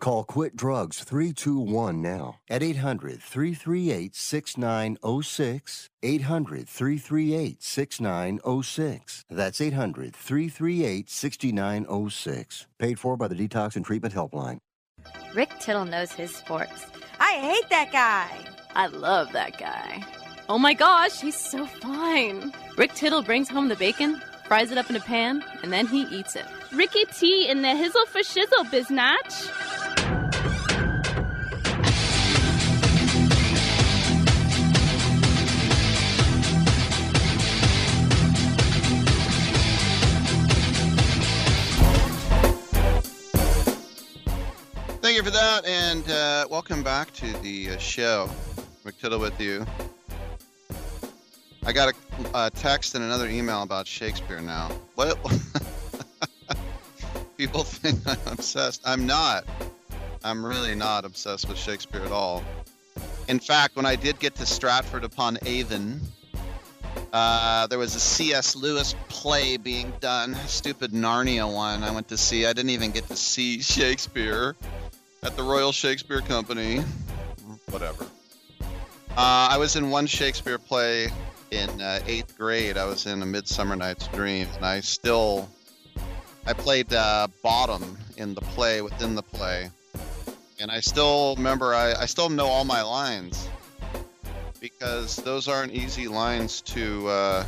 Call 0.00 0.24
Quit 0.24 0.56
Drugs 0.56 1.04
321 1.04 2.00
now 2.00 2.40
at 2.48 2.62
800 2.62 3.20
338 3.20 4.16
6906. 4.16 5.90
800 6.02 6.68
338 6.68 7.62
6906. 7.62 9.24
That's 9.30 9.60
800 9.60 10.16
338 10.16 11.10
6906. 11.10 12.66
Paid 12.78 12.98
for 12.98 13.16
by 13.16 13.28
the 13.28 13.34
Detox 13.34 13.76
and 13.76 13.84
Treatment 13.84 14.14
Helpline. 14.14 14.58
Rick 15.34 15.50
Tittle 15.60 15.84
knows 15.84 16.12
his 16.12 16.34
sports. 16.34 16.86
I 17.18 17.32
hate 17.34 17.68
that 17.70 17.92
guy. 17.92 18.28
I 18.74 18.86
love 18.86 19.32
that 19.32 19.58
guy. 19.58 20.02
Oh 20.48 20.58
my 20.58 20.74
gosh, 20.74 21.20
he's 21.20 21.36
so 21.36 21.66
fine. 21.66 22.52
Rick 22.76 22.94
Tittle 22.94 23.22
brings 23.22 23.48
home 23.48 23.68
the 23.68 23.76
bacon, 23.76 24.20
fries 24.50 24.72
it 24.72 24.78
up 24.78 24.90
in 24.90 24.96
a 24.96 25.00
pan, 25.00 25.44
and 25.62 25.72
then 25.72 25.86
he 25.86 26.02
eats 26.06 26.34
it. 26.34 26.44
Ricky 26.72 27.04
T 27.04 27.46
in 27.48 27.62
the 27.62 27.68
hizzle 27.68 28.04
for 28.08 28.18
shizzle, 28.18 28.64
biznatch. 28.64 29.46
Thank 45.00 45.16
you 45.16 45.22
for 45.22 45.30
that, 45.30 45.64
and 45.64 46.10
uh, 46.10 46.48
welcome 46.50 46.82
back 46.82 47.12
to 47.12 47.32
the 47.34 47.70
uh, 47.70 47.78
show. 47.78 48.28
Rick 48.82 48.98
Tittle 48.98 49.20
with 49.20 49.40
you. 49.40 49.64
I 51.64 51.72
got 51.72 51.94
a, 51.94 52.46
a 52.46 52.50
text 52.50 52.94
and 52.94 53.04
another 53.04 53.28
email 53.28 53.62
about 53.62 53.86
Shakespeare 53.86 54.40
now. 54.40 54.70
What? 54.94 55.18
People 57.36 57.64
think 57.64 58.00
I'm 58.06 58.32
obsessed. 58.32 58.82
I'm 58.84 59.06
not. 59.06 59.44
I'm 60.24 60.44
really 60.44 60.74
not 60.74 61.04
obsessed 61.04 61.48
with 61.48 61.58
Shakespeare 61.58 62.02
at 62.02 62.12
all. 62.12 62.42
In 63.28 63.38
fact, 63.38 63.76
when 63.76 63.86
I 63.86 63.96
did 63.96 64.18
get 64.18 64.34
to 64.36 64.46
Stratford 64.46 65.04
upon 65.04 65.38
Avon, 65.46 66.00
uh, 67.12 67.66
there 67.66 67.78
was 67.78 67.94
a 67.94 68.00
C.S. 68.00 68.56
Lewis 68.56 68.94
play 69.08 69.56
being 69.56 69.92
done, 70.00 70.34
stupid 70.46 70.92
Narnia 70.92 71.52
one. 71.52 71.82
I 71.82 71.90
went 71.90 72.08
to 72.08 72.16
see. 72.16 72.46
I 72.46 72.52
didn't 72.52 72.70
even 72.70 72.90
get 72.90 73.06
to 73.08 73.16
see 73.16 73.60
Shakespeare 73.62 74.56
at 75.22 75.36
the 75.36 75.42
Royal 75.42 75.72
Shakespeare 75.72 76.20
Company. 76.20 76.82
Whatever. 77.70 78.06
Uh, 79.10 79.48
I 79.50 79.58
was 79.58 79.76
in 79.76 79.90
one 79.90 80.06
Shakespeare 80.06 80.58
play 80.58 81.10
in 81.50 81.80
uh, 81.80 82.00
eighth 82.06 82.36
grade. 82.36 82.76
I 82.76 82.84
was 82.84 83.06
in 83.06 83.22
A 83.22 83.26
Midsummer 83.26 83.76
Night's 83.76 84.08
Dream, 84.08 84.48
and 84.56 84.64
I 84.64 84.80
still 84.80 85.48
I 86.46 86.52
played 86.52 86.92
uh, 86.92 87.28
bottom 87.42 87.98
in 88.16 88.34
the 88.34 88.40
play 88.40 88.82
within 88.82 89.14
the 89.14 89.22
play, 89.22 89.70
and 90.58 90.70
I 90.70 90.80
still 90.80 91.34
remember. 91.36 91.74
I, 91.74 91.94
I 91.94 92.06
still 92.06 92.28
know 92.28 92.46
all 92.46 92.64
my 92.64 92.82
lines 92.82 93.48
because 94.60 95.16
those 95.16 95.48
aren't 95.48 95.72
easy 95.72 96.08
lines 96.08 96.60
to 96.62 97.08
uh, 97.08 97.44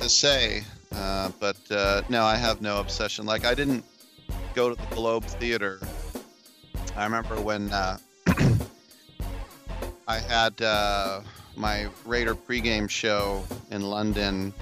to 0.00 0.08
say. 0.08 0.62
Uh, 0.94 1.30
but 1.40 1.56
uh, 1.70 2.02
no, 2.08 2.24
I 2.24 2.36
have 2.36 2.62
no 2.62 2.80
obsession. 2.80 3.26
Like 3.26 3.44
I 3.44 3.54
didn't 3.54 3.84
go 4.54 4.68
to 4.68 4.74
the 4.74 4.94
Globe 4.94 5.24
Theater. 5.24 5.80
I 6.96 7.04
remember 7.04 7.40
when 7.40 7.72
uh, 7.72 7.98
I 10.08 10.18
had 10.18 10.60
uh, 10.62 11.20
my 11.56 11.88
Raider 12.04 12.34
pregame 12.34 12.88
show 12.88 13.44
in 13.70 13.82
London. 13.82 14.52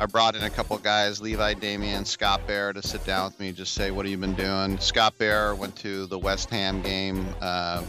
I 0.00 0.06
brought 0.06 0.34
in 0.34 0.42
a 0.42 0.50
couple 0.50 0.76
guys, 0.78 1.20
Levi 1.20 1.54
Damien, 1.54 2.04
Scott 2.04 2.46
Bair, 2.46 2.72
to 2.72 2.82
sit 2.82 3.04
down 3.04 3.26
with 3.26 3.38
me, 3.38 3.52
just 3.52 3.74
say, 3.74 3.90
"What 3.90 4.04
have 4.04 4.10
you 4.10 4.18
been 4.18 4.34
doing?" 4.34 4.78
Scott 4.78 5.16
Bair 5.18 5.54
went 5.54 5.76
to 5.76 6.06
the 6.06 6.18
West 6.18 6.50
Ham 6.50 6.82
game. 6.82 7.26
Uh, 7.40 7.82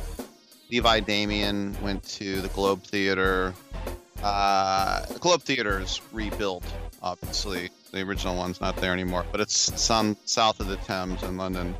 Levi 0.69 0.99
Damien 0.99 1.75
went 1.81 2.03
to 2.03 2.41
the 2.41 2.49
Globe 2.49 2.83
Theater. 2.83 3.53
Uh, 4.21 5.05
the 5.07 5.19
Globe 5.19 5.41
Theater 5.41 5.79
is 5.79 6.01
rebuilt, 6.11 6.63
obviously. 7.01 7.69
The 7.91 8.01
original 8.01 8.35
one's 8.35 8.61
not 8.61 8.75
there 8.77 8.93
anymore, 8.93 9.25
but 9.31 9.41
it's 9.41 9.79
some 9.81 10.17
south 10.25 10.59
of 10.59 10.67
the 10.67 10.77
Thames 10.77 11.21
in 11.23 11.37
London. 11.37 11.75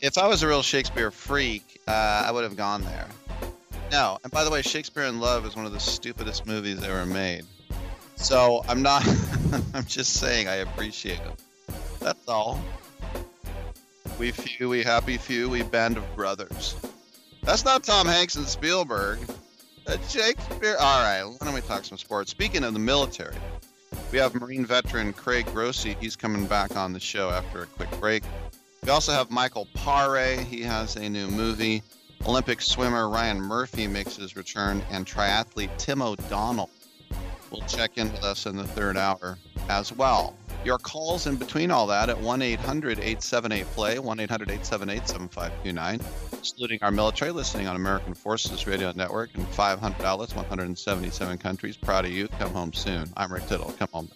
If 0.00 0.18
I 0.18 0.26
was 0.26 0.42
a 0.42 0.48
real 0.48 0.62
Shakespeare 0.62 1.10
freak, 1.10 1.80
uh, 1.86 2.24
I 2.26 2.32
would 2.32 2.42
have 2.42 2.56
gone 2.56 2.82
there. 2.82 3.06
No, 3.92 4.16
and 4.24 4.32
by 4.32 4.42
the 4.42 4.50
way, 4.50 4.62
Shakespeare 4.62 5.02
in 5.02 5.20
Love 5.20 5.44
is 5.44 5.54
one 5.54 5.66
of 5.66 5.72
the 5.72 5.78
stupidest 5.78 6.46
movies 6.46 6.82
ever 6.82 7.04
made. 7.04 7.44
So 8.16 8.64
I'm 8.66 8.80
not. 8.80 9.06
I'm 9.74 9.84
just 9.84 10.14
saying 10.14 10.48
I 10.48 10.56
appreciate 10.56 11.20
it. 11.20 11.74
That's 12.00 12.26
all. 12.26 12.58
We 14.18 14.30
few, 14.30 14.70
we 14.70 14.82
happy 14.82 15.18
few, 15.18 15.50
we 15.50 15.62
band 15.62 15.98
of 15.98 16.16
brothers. 16.16 16.74
That's 17.42 17.66
not 17.66 17.84
Tom 17.84 18.06
Hanks 18.06 18.34
and 18.36 18.46
Spielberg. 18.46 19.18
That's 19.84 20.10
Shakespeare. 20.10 20.76
All 20.80 21.02
right, 21.02 21.24
why 21.24 21.36
don't 21.42 21.52
we 21.52 21.60
talk 21.60 21.84
some 21.84 21.98
sports? 21.98 22.30
Speaking 22.30 22.64
of 22.64 22.72
the 22.72 22.78
military, 22.78 23.36
we 24.10 24.16
have 24.16 24.34
Marine 24.34 24.64
veteran 24.64 25.12
Craig 25.12 25.44
Grossi. 25.52 25.98
He's 26.00 26.16
coming 26.16 26.46
back 26.46 26.76
on 26.78 26.94
the 26.94 27.00
show 27.00 27.28
after 27.28 27.64
a 27.64 27.66
quick 27.66 27.90
break. 28.00 28.22
We 28.84 28.88
also 28.88 29.12
have 29.12 29.30
Michael 29.30 29.68
Pare. 29.74 30.40
He 30.40 30.62
has 30.62 30.96
a 30.96 31.10
new 31.10 31.28
movie. 31.28 31.82
Olympic 32.26 32.62
swimmer 32.62 33.08
Ryan 33.08 33.40
Murphy 33.40 33.88
makes 33.88 34.16
his 34.16 34.36
return, 34.36 34.80
and 34.90 35.04
triathlete 35.04 35.76
Tim 35.76 36.00
O'Donnell 36.00 36.70
will 37.50 37.62
check 37.62 37.98
in 37.98 38.12
with 38.12 38.22
us 38.22 38.46
in 38.46 38.56
the 38.56 38.66
third 38.66 38.96
hour 38.96 39.38
as 39.68 39.92
well. 39.92 40.36
Your 40.64 40.78
calls 40.78 41.26
in 41.26 41.34
between 41.34 41.72
all 41.72 41.88
that 41.88 42.08
at 42.08 42.20
1 42.20 42.40
800 42.40 42.98
878 42.98 43.66
play, 43.74 43.98
1 43.98 44.20
800 44.20 44.50
878 44.50 45.08
7529, 45.08 46.00
excluding 46.38 46.78
our 46.82 46.92
military 46.92 47.32
listening 47.32 47.66
on 47.66 47.74
American 47.74 48.14
Forces 48.14 48.68
Radio 48.68 48.92
Network 48.92 49.30
and 49.34 49.46
500 49.48 50.04
outlets, 50.04 50.36
177 50.36 51.38
countries. 51.38 51.76
Proud 51.76 52.04
of 52.04 52.12
you. 52.12 52.28
Come 52.28 52.52
home 52.52 52.72
soon. 52.72 53.12
I'm 53.16 53.32
Rick 53.32 53.48
Tittle. 53.48 53.74
Come 53.76 53.88
home. 53.92 54.08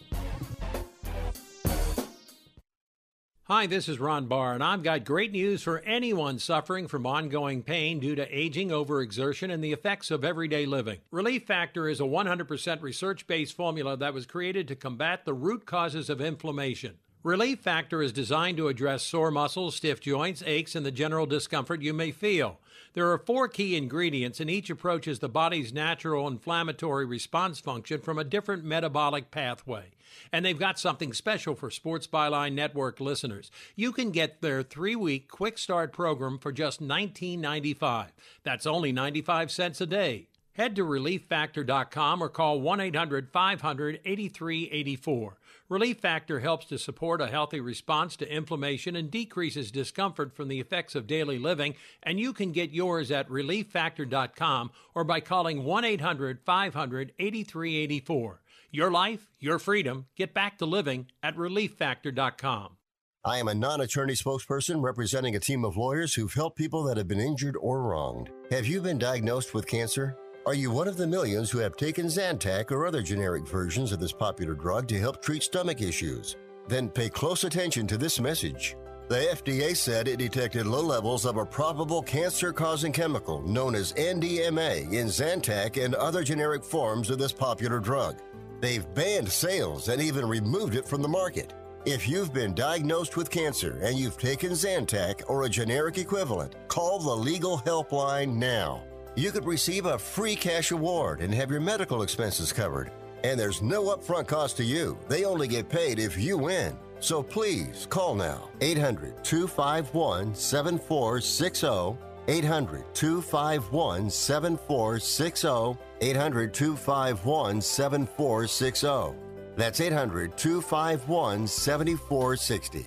Hi, 3.48 3.68
this 3.68 3.88
is 3.88 4.00
Ron 4.00 4.26
Barr, 4.26 4.54
and 4.54 4.64
I've 4.64 4.82
got 4.82 5.04
great 5.04 5.30
news 5.30 5.62
for 5.62 5.78
anyone 5.82 6.40
suffering 6.40 6.88
from 6.88 7.06
ongoing 7.06 7.62
pain 7.62 8.00
due 8.00 8.16
to 8.16 8.26
aging, 8.36 8.70
overexertion, 8.70 9.54
and 9.54 9.62
the 9.62 9.72
effects 9.72 10.10
of 10.10 10.24
everyday 10.24 10.66
living. 10.66 10.98
Relief 11.12 11.44
Factor 11.44 11.88
is 11.88 12.00
a 12.00 12.02
100% 12.02 12.82
research 12.82 13.28
based 13.28 13.54
formula 13.54 13.96
that 13.98 14.12
was 14.12 14.26
created 14.26 14.66
to 14.66 14.74
combat 14.74 15.24
the 15.24 15.32
root 15.32 15.64
causes 15.64 16.10
of 16.10 16.20
inflammation. 16.20 16.98
Relief 17.22 17.60
Factor 17.60 18.02
is 18.02 18.10
designed 18.10 18.56
to 18.56 18.66
address 18.66 19.04
sore 19.04 19.30
muscles, 19.30 19.76
stiff 19.76 20.00
joints, 20.00 20.42
aches, 20.44 20.74
and 20.74 20.84
the 20.84 20.90
general 20.90 21.24
discomfort 21.24 21.82
you 21.82 21.94
may 21.94 22.10
feel. 22.10 22.58
There 22.96 23.12
are 23.12 23.18
four 23.18 23.46
key 23.46 23.76
ingredients, 23.76 24.40
and 24.40 24.48
each 24.48 24.70
approaches 24.70 25.18
the 25.18 25.28
body's 25.28 25.70
natural 25.70 26.26
inflammatory 26.26 27.04
response 27.04 27.60
function 27.60 28.00
from 28.00 28.18
a 28.18 28.24
different 28.24 28.64
metabolic 28.64 29.30
pathway. 29.30 29.90
And 30.32 30.46
they've 30.46 30.58
got 30.58 30.78
something 30.78 31.12
special 31.12 31.54
for 31.54 31.70
Sports 31.70 32.06
Byline 32.06 32.54
Network 32.54 32.98
listeners. 32.98 33.50
You 33.74 33.92
can 33.92 34.12
get 34.12 34.40
their 34.40 34.62
three 34.62 34.96
week 34.96 35.28
quick 35.28 35.58
start 35.58 35.92
program 35.92 36.38
for 36.38 36.52
just 36.52 36.80
$19.95. 36.80 38.06
That's 38.44 38.66
only 38.66 38.92
95 38.92 39.50
cents 39.50 39.82
a 39.82 39.86
day. 39.86 40.28
Head 40.54 40.74
to 40.76 40.82
relieffactor.com 40.82 42.22
or 42.22 42.30
call 42.30 42.62
1 42.62 42.80
800 42.80 43.28
500 43.30 44.00
8384. 44.06 45.36
Relief 45.68 45.98
Factor 45.98 46.40
helps 46.40 46.66
to 46.66 46.78
support 46.78 47.20
a 47.20 47.26
healthy 47.26 47.60
response 47.60 48.16
to 48.16 48.32
inflammation 48.32 48.94
and 48.94 49.10
decreases 49.10 49.72
discomfort 49.72 50.34
from 50.34 50.46
the 50.48 50.60
effects 50.60 50.94
of 50.94 51.06
daily 51.06 51.38
living, 51.38 51.74
and 52.02 52.20
you 52.20 52.32
can 52.32 52.52
get 52.52 52.70
yours 52.70 53.10
at 53.10 53.28
relieffactor.com 53.28 54.70
or 54.94 55.02
by 55.02 55.18
calling 55.20 55.64
1 55.64 55.84
800 55.84 56.40
500 56.44 57.12
8384. 57.18 58.40
Your 58.70 58.90
life, 58.90 59.28
your 59.40 59.58
freedom. 59.58 60.06
Get 60.16 60.34
back 60.34 60.58
to 60.58 60.66
living 60.66 61.06
at 61.22 61.36
relieffactor.com. 61.36 62.76
I 63.24 63.38
am 63.38 63.48
a 63.48 63.54
non 63.54 63.80
attorney 63.80 64.14
spokesperson 64.14 64.82
representing 64.82 65.34
a 65.34 65.40
team 65.40 65.64
of 65.64 65.76
lawyers 65.76 66.14
who've 66.14 66.32
helped 66.32 66.56
people 66.56 66.84
that 66.84 66.96
have 66.96 67.08
been 67.08 67.18
injured 67.18 67.56
or 67.56 67.82
wronged. 67.82 68.30
Have 68.50 68.66
you 68.66 68.80
been 68.80 68.98
diagnosed 68.98 69.52
with 69.52 69.66
cancer? 69.66 70.16
Are 70.46 70.54
you 70.54 70.70
one 70.70 70.86
of 70.86 70.96
the 70.96 71.08
millions 71.08 71.50
who 71.50 71.58
have 71.58 71.76
taken 71.76 72.06
Zantac 72.06 72.70
or 72.70 72.86
other 72.86 73.02
generic 73.02 73.48
versions 73.48 73.90
of 73.90 73.98
this 73.98 74.12
popular 74.12 74.54
drug 74.54 74.86
to 74.86 75.00
help 75.00 75.20
treat 75.20 75.42
stomach 75.42 75.82
issues? 75.82 76.36
Then 76.68 76.88
pay 76.88 77.08
close 77.08 77.42
attention 77.42 77.88
to 77.88 77.98
this 77.98 78.20
message. 78.20 78.76
The 79.08 79.16
FDA 79.32 79.76
said 79.76 80.06
it 80.06 80.18
detected 80.18 80.64
low 80.66 80.82
levels 80.82 81.26
of 81.26 81.36
a 81.36 81.44
probable 81.44 82.00
cancer 82.00 82.52
causing 82.52 82.92
chemical 82.92 83.42
known 83.42 83.74
as 83.74 83.92
NDMA 83.94 84.92
in 84.92 85.08
Zantac 85.08 85.84
and 85.84 85.96
other 85.96 86.22
generic 86.22 86.62
forms 86.62 87.10
of 87.10 87.18
this 87.18 87.32
popular 87.32 87.80
drug. 87.80 88.20
They've 88.60 88.86
banned 88.94 89.28
sales 89.28 89.88
and 89.88 90.00
even 90.00 90.28
removed 90.28 90.76
it 90.76 90.86
from 90.86 91.02
the 91.02 91.08
market. 91.08 91.54
If 91.86 92.08
you've 92.08 92.32
been 92.32 92.54
diagnosed 92.54 93.16
with 93.16 93.30
cancer 93.30 93.80
and 93.82 93.98
you've 93.98 94.16
taken 94.16 94.52
Zantac 94.52 95.28
or 95.28 95.42
a 95.42 95.48
generic 95.48 95.98
equivalent, 95.98 96.54
call 96.68 97.00
the 97.00 97.16
legal 97.16 97.58
helpline 97.58 98.36
now. 98.36 98.84
You 99.16 99.32
could 99.32 99.46
receive 99.46 99.86
a 99.86 99.98
free 99.98 100.36
cash 100.36 100.72
award 100.72 101.22
and 101.22 101.32
have 101.34 101.50
your 101.50 101.60
medical 101.60 102.02
expenses 102.02 102.52
covered. 102.52 102.90
And 103.24 103.40
there's 103.40 103.62
no 103.62 103.84
upfront 103.96 104.26
cost 104.26 104.58
to 104.58 104.64
you. 104.64 104.98
They 105.08 105.24
only 105.24 105.48
get 105.48 105.70
paid 105.70 105.98
if 105.98 106.18
you 106.18 106.36
win. 106.36 106.76
So 107.00 107.22
please 107.22 107.86
call 107.88 108.14
now 108.14 108.50
800 108.60 109.24
251 109.24 110.34
7460. 110.34 111.96
800 112.28 112.94
251 112.94 114.10
7460. 114.10 115.80
800 116.02 116.52
251 116.52 117.60
7460. 117.62 119.18
That's 119.56 119.80
800 119.80 120.36
251 120.36 121.46
7460. 121.46 122.86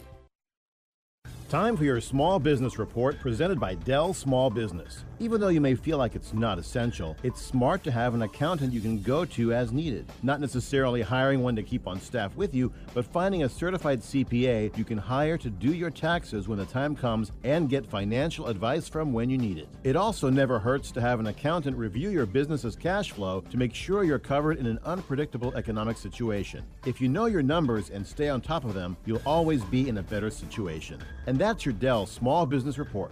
Time 1.49 1.75
for 1.75 1.83
your 1.83 1.99
small 1.99 2.37
business 2.37 2.77
report 2.77 3.19
presented 3.19 3.59
by 3.59 3.73
Dell 3.73 4.13
Small 4.13 4.51
Business. 4.51 5.05
Even 5.21 5.41
though 5.41 5.49
you 5.49 5.59
may 5.59 5.75
feel 5.75 5.97
like 5.97 6.15
it's 6.15 6.33
not 6.33 6.57
essential, 6.57 7.17
it's 7.23 7.41
smart 7.41 7.83
to 7.83 7.91
have 7.91 8.13
an 8.13 8.21
accountant 8.21 8.71
you 8.71 8.79
can 8.79 9.01
go 9.01 9.25
to 9.25 9.53
as 9.53 9.73
needed. 9.73 10.05
Not 10.23 10.39
necessarily 10.39 11.01
hiring 11.01 11.43
one 11.43 11.57
to 11.57 11.63
keep 11.63 11.87
on 11.87 11.99
staff 11.99 12.33
with 12.37 12.55
you, 12.55 12.71
but 12.93 13.03
finding 13.03 13.43
a 13.43 13.49
certified 13.49 13.99
CPA 13.99 14.77
you 14.77 14.85
can 14.85 14.97
hire 14.97 15.37
to 15.37 15.49
do 15.49 15.73
your 15.73 15.89
taxes 15.89 16.47
when 16.47 16.57
the 16.57 16.65
time 16.65 16.95
comes 16.95 17.33
and 17.43 17.69
get 17.69 17.85
financial 17.85 18.47
advice 18.47 18.87
from 18.87 19.11
when 19.11 19.29
you 19.29 19.37
need 19.37 19.57
it. 19.57 19.67
It 19.83 19.97
also 19.97 20.29
never 20.29 20.57
hurts 20.57 20.89
to 20.91 21.01
have 21.01 21.19
an 21.19 21.27
accountant 21.27 21.75
review 21.75 22.11
your 22.11 22.25
business's 22.25 22.77
cash 22.77 23.11
flow 23.11 23.41
to 23.49 23.57
make 23.57 23.75
sure 23.75 24.05
you're 24.05 24.19
covered 24.19 24.57
in 24.57 24.67
an 24.67 24.79
unpredictable 24.85 25.53
economic 25.55 25.97
situation. 25.97 26.63
If 26.85 27.01
you 27.01 27.09
know 27.09 27.25
your 27.25 27.43
numbers 27.43 27.89
and 27.89 28.07
stay 28.07 28.29
on 28.29 28.39
top 28.39 28.63
of 28.63 28.73
them, 28.73 28.95
you'll 29.05 29.21
always 29.25 29.65
be 29.65 29.89
in 29.89 29.97
a 29.97 30.03
better 30.03 30.29
situation. 30.29 31.01
And 31.27 31.37
that's 31.37 31.65
your 31.65 31.73
Dell 31.73 32.05
Small 32.05 32.45
Business 32.45 32.77
Report. 32.77 33.11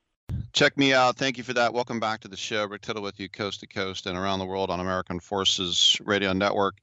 Check 0.53 0.77
me 0.77 0.93
out. 0.93 1.15
Thank 1.15 1.37
you 1.37 1.45
for 1.45 1.53
that. 1.53 1.73
Welcome 1.73 2.01
back 2.01 2.21
to 2.21 2.27
the 2.27 2.35
show. 2.35 2.65
Rick 2.65 2.81
Tittle 2.81 3.01
with 3.01 3.21
you 3.21 3.29
coast 3.29 3.61
to 3.61 3.67
coast 3.67 4.05
and 4.05 4.17
around 4.17 4.39
the 4.39 4.45
world 4.45 4.69
on 4.69 4.81
American 4.81 5.21
Forces 5.21 5.97
Radio 6.03 6.33
Network. 6.33 6.75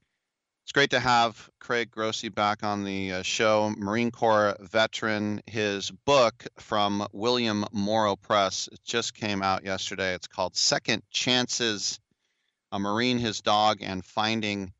It's 0.64 0.72
great 0.72 0.90
to 0.90 1.00
have 1.00 1.50
Craig 1.60 1.90
Grossi 1.90 2.30
back 2.30 2.62
on 2.62 2.84
the 2.84 3.12
uh, 3.12 3.22
show, 3.22 3.74
Marine 3.76 4.10
Corps 4.10 4.56
veteran. 4.60 5.42
His 5.46 5.90
book 5.90 6.46
from 6.58 7.06
William 7.12 7.66
Morrow 7.70 8.16
Press 8.16 8.70
just 8.84 9.14
came 9.14 9.42
out 9.42 9.64
yesterday. 9.64 10.14
It's 10.14 10.26
called 10.26 10.56
Second 10.56 11.02
Chances 11.10 12.00
A 12.72 12.78
Marine, 12.78 13.18
His 13.18 13.42
Dog, 13.42 13.78
and 13.82 14.02
Finding 14.02 14.72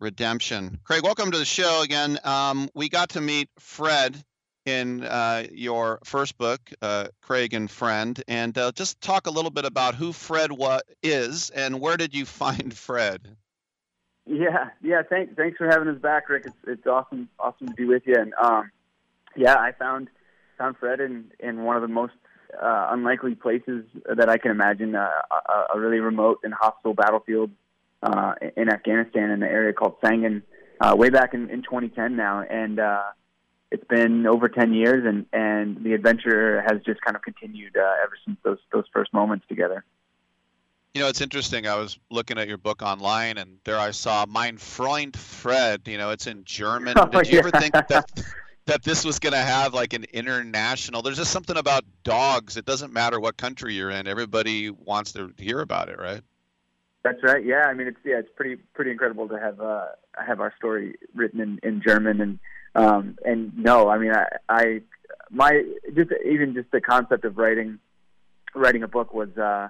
Redemption. 0.00 0.80
Craig, 0.82 1.04
welcome 1.04 1.30
to 1.30 1.38
the 1.38 1.44
show 1.44 1.82
again. 1.82 2.18
Um, 2.24 2.70
we 2.74 2.88
got 2.88 3.10
to 3.10 3.20
meet 3.20 3.50
Fred 3.60 4.20
in 4.66 5.04
uh, 5.04 5.44
your 5.52 6.00
first 6.04 6.36
book, 6.36 6.60
uh, 6.82 7.06
Craig 7.22 7.54
and 7.54 7.70
Friend, 7.70 8.20
and 8.28 8.56
uh, 8.58 8.72
just 8.72 9.00
talk 9.00 9.26
a 9.26 9.30
little 9.30 9.50
bit 9.50 9.64
about 9.64 9.94
who 9.94 10.12
Fred 10.12 10.52
wa- 10.52 10.80
is 11.02 11.50
and 11.50 11.80
where 11.80 11.96
did 11.96 12.14
you 12.14 12.24
find 12.26 12.76
Fred? 12.76 13.36
Yeah, 14.26 14.70
yeah. 14.82 15.02
Thanks, 15.08 15.32
thanks 15.36 15.56
for 15.56 15.68
having 15.68 15.88
us 15.88 16.00
back, 16.00 16.28
Rick. 16.28 16.46
It's 16.46 16.56
it's 16.66 16.86
awesome, 16.86 17.28
awesome 17.38 17.68
to 17.68 17.74
be 17.74 17.84
with 17.84 18.02
you. 18.06 18.16
And 18.18 18.34
um, 18.34 18.72
yeah, 19.36 19.54
I 19.54 19.70
found 19.72 20.08
found 20.58 20.76
Fred 20.78 21.00
in 21.00 21.30
in 21.38 21.62
one 21.62 21.76
of 21.76 21.82
the 21.82 21.88
most 21.88 22.14
uh, 22.60 22.88
unlikely 22.90 23.36
places 23.36 23.84
that 24.04 24.28
I 24.28 24.36
can 24.38 24.50
imagine, 24.50 24.96
uh, 24.96 25.08
a, 25.30 25.76
a 25.76 25.80
really 25.80 26.00
remote 26.00 26.40
and 26.42 26.52
hostile 26.52 26.94
battlefield 26.94 27.50
uh, 28.02 28.34
in 28.56 28.68
Afghanistan, 28.68 29.30
in 29.30 29.40
the 29.40 29.46
area 29.46 29.72
called 29.72 30.00
Sangin, 30.00 30.42
way 30.96 31.10
back 31.10 31.32
in, 31.34 31.48
in 31.50 31.62
2010 31.62 32.16
now, 32.16 32.42
and 32.42 32.80
it's 33.70 33.84
been 33.84 34.26
over 34.26 34.48
10 34.48 34.72
years, 34.72 35.04
and 35.06 35.26
and 35.32 35.82
the 35.84 35.92
adventure 35.92 36.62
has 36.62 36.80
just 36.84 37.00
kind 37.00 37.16
of 37.16 37.22
continued 37.22 37.76
uh, 37.76 37.94
ever 38.02 38.16
since 38.24 38.38
those 38.44 38.58
those 38.72 38.84
first 38.92 39.12
moments 39.12 39.46
together. 39.48 39.84
You 40.94 41.02
know, 41.02 41.08
it's 41.08 41.20
interesting. 41.20 41.66
I 41.66 41.74
was 41.74 41.98
looking 42.10 42.38
at 42.38 42.48
your 42.48 42.56
book 42.56 42.80
online, 42.80 43.36
and 43.36 43.58
there 43.64 43.78
I 43.78 43.90
saw 43.90 44.24
Mein 44.26 44.56
Freund 44.56 45.14
Fred. 45.14 45.82
You 45.86 45.98
know, 45.98 46.10
it's 46.10 46.26
in 46.26 46.44
German. 46.44 46.94
Oh, 46.98 47.06
Did 47.06 47.28
you 47.28 47.38
ever 47.38 47.50
think 47.50 47.74
that 47.74 48.10
that 48.66 48.82
this 48.82 49.04
was 49.04 49.18
going 49.18 49.32
to 49.32 49.38
have 49.38 49.74
like 49.74 49.92
an 49.92 50.04
international? 50.12 51.02
There's 51.02 51.18
just 51.18 51.32
something 51.32 51.56
about 51.56 51.84
dogs. 52.04 52.56
It 52.56 52.64
doesn't 52.64 52.92
matter 52.92 53.20
what 53.20 53.36
country 53.36 53.74
you're 53.74 53.90
in. 53.90 54.06
Everybody 54.06 54.70
wants 54.70 55.12
to 55.12 55.32
hear 55.38 55.60
about 55.60 55.88
it, 55.88 55.98
right? 55.98 56.22
That's 57.02 57.22
right. 57.22 57.44
Yeah, 57.44 57.66
I 57.66 57.74
mean, 57.74 57.88
it's 57.88 57.98
yeah, 58.04 58.18
it's 58.18 58.30
pretty 58.34 58.56
pretty 58.74 58.90
incredible 58.90 59.28
to 59.28 59.38
have 59.38 59.60
uh, 59.60 59.86
have 60.24 60.40
our 60.40 60.54
story 60.56 60.94
written 61.14 61.40
in, 61.40 61.60
in 61.62 61.82
German 61.86 62.20
and 62.20 62.38
um, 62.76 63.18
and 63.24 63.56
no, 63.56 63.88
I 63.88 63.98
mean, 63.98 64.12
I, 64.12 64.26
I 64.48 64.82
my 65.30 65.62
just 65.94 66.10
even 66.24 66.54
just 66.54 66.70
the 66.70 66.80
concept 66.80 67.24
of 67.24 67.38
writing 67.38 67.78
writing 68.54 68.82
a 68.82 68.88
book 68.88 69.12
was 69.14 69.36
uh, 69.36 69.68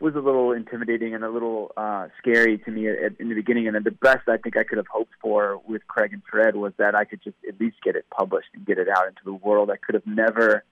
was 0.00 0.14
a 0.16 0.18
little 0.18 0.52
intimidating 0.52 1.14
and 1.14 1.22
a 1.22 1.30
little 1.30 1.70
uh, 1.76 2.08
scary 2.18 2.58
to 2.58 2.70
me 2.70 2.88
at, 2.88 3.18
in 3.20 3.28
the 3.28 3.34
beginning. 3.34 3.68
And 3.68 3.76
then 3.76 3.84
the 3.84 3.92
best 3.92 4.28
I 4.28 4.36
think 4.36 4.56
I 4.56 4.64
could 4.64 4.78
have 4.78 4.88
hoped 4.88 5.12
for 5.20 5.60
with 5.66 5.86
Craig 5.86 6.12
and 6.12 6.22
Fred 6.28 6.56
was 6.56 6.72
that 6.78 6.94
I 6.94 7.04
could 7.04 7.22
just 7.22 7.36
at 7.48 7.60
least 7.60 7.76
get 7.84 7.94
it 7.94 8.06
published 8.10 8.48
and 8.54 8.66
get 8.66 8.78
it 8.78 8.88
out 8.88 9.06
into 9.06 9.22
the 9.24 9.32
world. 9.32 9.70
I 9.70 9.76
could 9.76 9.94
have 9.94 10.06
never 10.06 10.64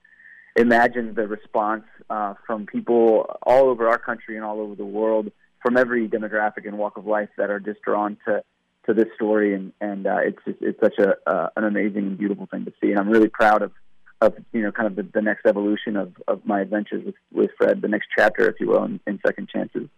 imagined 0.57 1.15
the 1.15 1.29
response 1.29 1.85
uh, 2.11 2.35
from 2.45 2.67
people 2.67 3.39
all 3.45 3.69
over 3.69 3.89
our 3.89 3.99
country 3.99 4.35
and 4.35 4.45
all 4.45 4.61
over 4.61 4.75
the 4.75 4.85
world, 4.85 5.31
from 5.63 5.77
every 5.77 6.09
demographic 6.09 6.67
and 6.67 6.77
walk 6.77 6.97
of 6.97 7.07
life, 7.07 7.29
that 7.39 7.51
are 7.51 7.61
just 7.61 7.81
drawn 7.83 8.17
to 8.27 8.43
to 8.87 8.95
this 8.95 9.09
story. 9.15 9.55
And 9.55 9.73
and 9.81 10.07
uh, 10.07 10.19
it's 10.19 10.39
just, 10.45 10.59
it's 10.61 10.81
such 10.81 10.99
a 10.99 11.17
uh, 11.29 11.49
an 11.57 11.65
amazing 11.65 12.07
and 12.07 12.19
beautiful 12.19 12.47
thing 12.47 12.65
to 12.65 12.73
see. 12.81 12.91
And 12.91 12.99
I'm 12.99 13.09
really 13.09 13.29
proud 13.29 13.63
of 13.63 13.73
of 14.21 14.35
you 14.53 14.63
know 14.63 14.73
kind 14.73 14.87
of 14.87 14.97
the, 14.97 15.03
the 15.03 15.23
next 15.23 15.47
evolution 15.47 15.97
of, 15.97 16.13
of 16.29 16.45
my 16.45 16.61
adventures 16.61 17.05
with, 17.05 17.15
with 17.33 17.51
Fred, 17.57 17.81
the 17.83 17.89
next 17.89 18.09
chapter, 18.17 18.49
if 18.49 18.61
you 18.61 18.69
will, 18.69 18.85
in, 18.85 19.01
in 19.07 19.21
Second 19.27 19.49
Chances. 19.49 19.89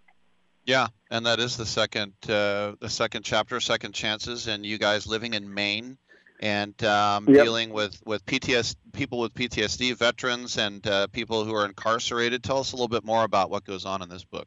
Yeah, 0.64 0.88
and 1.10 1.26
that 1.26 1.40
is 1.40 1.56
the 1.56 1.66
second 1.66 2.12
uh, 2.24 2.72
the 2.78 2.88
second 2.88 3.24
chapter, 3.24 3.58
Second 3.60 3.92
Chances, 3.92 4.46
and 4.46 4.64
you 4.64 4.78
guys 4.78 5.06
living 5.06 5.34
in 5.34 5.52
Maine 5.52 5.98
and 6.40 6.82
um, 6.84 7.26
yep. 7.28 7.44
dealing 7.44 7.70
with 7.70 8.00
with 8.04 8.24
PTS 8.26 8.76
people 8.92 9.18
with 9.18 9.34
PTSD, 9.34 9.96
veterans, 9.96 10.58
and 10.58 10.86
uh, 10.86 11.06
people 11.08 11.44
who 11.44 11.54
are 11.54 11.64
incarcerated. 11.64 12.44
Tell 12.44 12.58
us 12.58 12.72
a 12.72 12.76
little 12.76 12.88
bit 12.88 13.04
more 13.04 13.24
about 13.24 13.50
what 13.50 13.64
goes 13.64 13.84
on 13.84 14.02
in 14.02 14.08
this 14.08 14.24
book. 14.24 14.46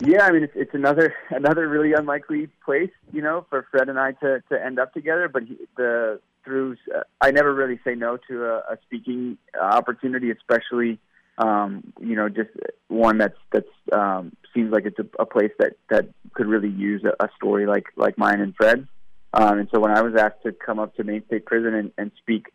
Yeah, 0.00 0.24
I 0.24 0.32
mean 0.32 0.42
it's, 0.42 0.52
it's 0.56 0.74
another 0.74 1.14
another 1.30 1.68
really 1.68 1.92
unlikely 1.92 2.48
place, 2.64 2.90
you 3.12 3.22
know, 3.22 3.46
for 3.50 3.66
Fred 3.70 3.88
and 3.88 3.98
I 3.98 4.12
to, 4.12 4.42
to 4.50 4.64
end 4.64 4.78
up 4.78 4.92
together. 4.92 5.28
But 5.28 5.44
he, 5.44 5.56
the 5.76 6.20
through 6.44 6.76
uh, 6.94 7.02
I 7.20 7.30
never 7.30 7.54
really 7.54 7.78
say 7.84 7.94
no 7.94 8.18
to 8.28 8.44
a, 8.46 8.56
a 8.58 8.78
speaking 8.86 9.38
opportunity, 9.60 10.30
especially 10.30 10.98
um, 11.38 11.92
you 12.00 12.16
know 12.16 12.28
just 12.28 12.50
one 12.88 13.18
that's 13.18 13.38
that's 13.52 13.68
um, 13.92 14.32
seems 14.54 14.72
like 14.72 14.84
it's 14.86 14.98
a, 14.98 15.22
a 15.22 15.26
place 15.26 15.52
that 15.58 15.74
that 15.90 16.08
could 16.34 16.46
really 16.46 16.70
use 16.70 17.04
a, 17.04 17.24
a 17.24 17.28
story 17.36 17.66
like 17.66 17.86
like 17.96 18.18
mine 18.18 18.40
and 18.40 18.54
Fred. 18.56 18.86
Um, 19.32 19.58
and 19.60 19.68
so 19.72 19.80
when 19.80 19.92
I 19.92 20.02
was 20.02 20.14
asked 20.16 20.42
to 20.44 20.52
come 20.52 20.78
up 20.78 20.96
to 20.96 21.04
Maine 21.04 21.24
State 21.26 21.46
Prison 21.46 21.74
and, 21.74 21.92
and 21.96 22.10
speak 22.18 22.46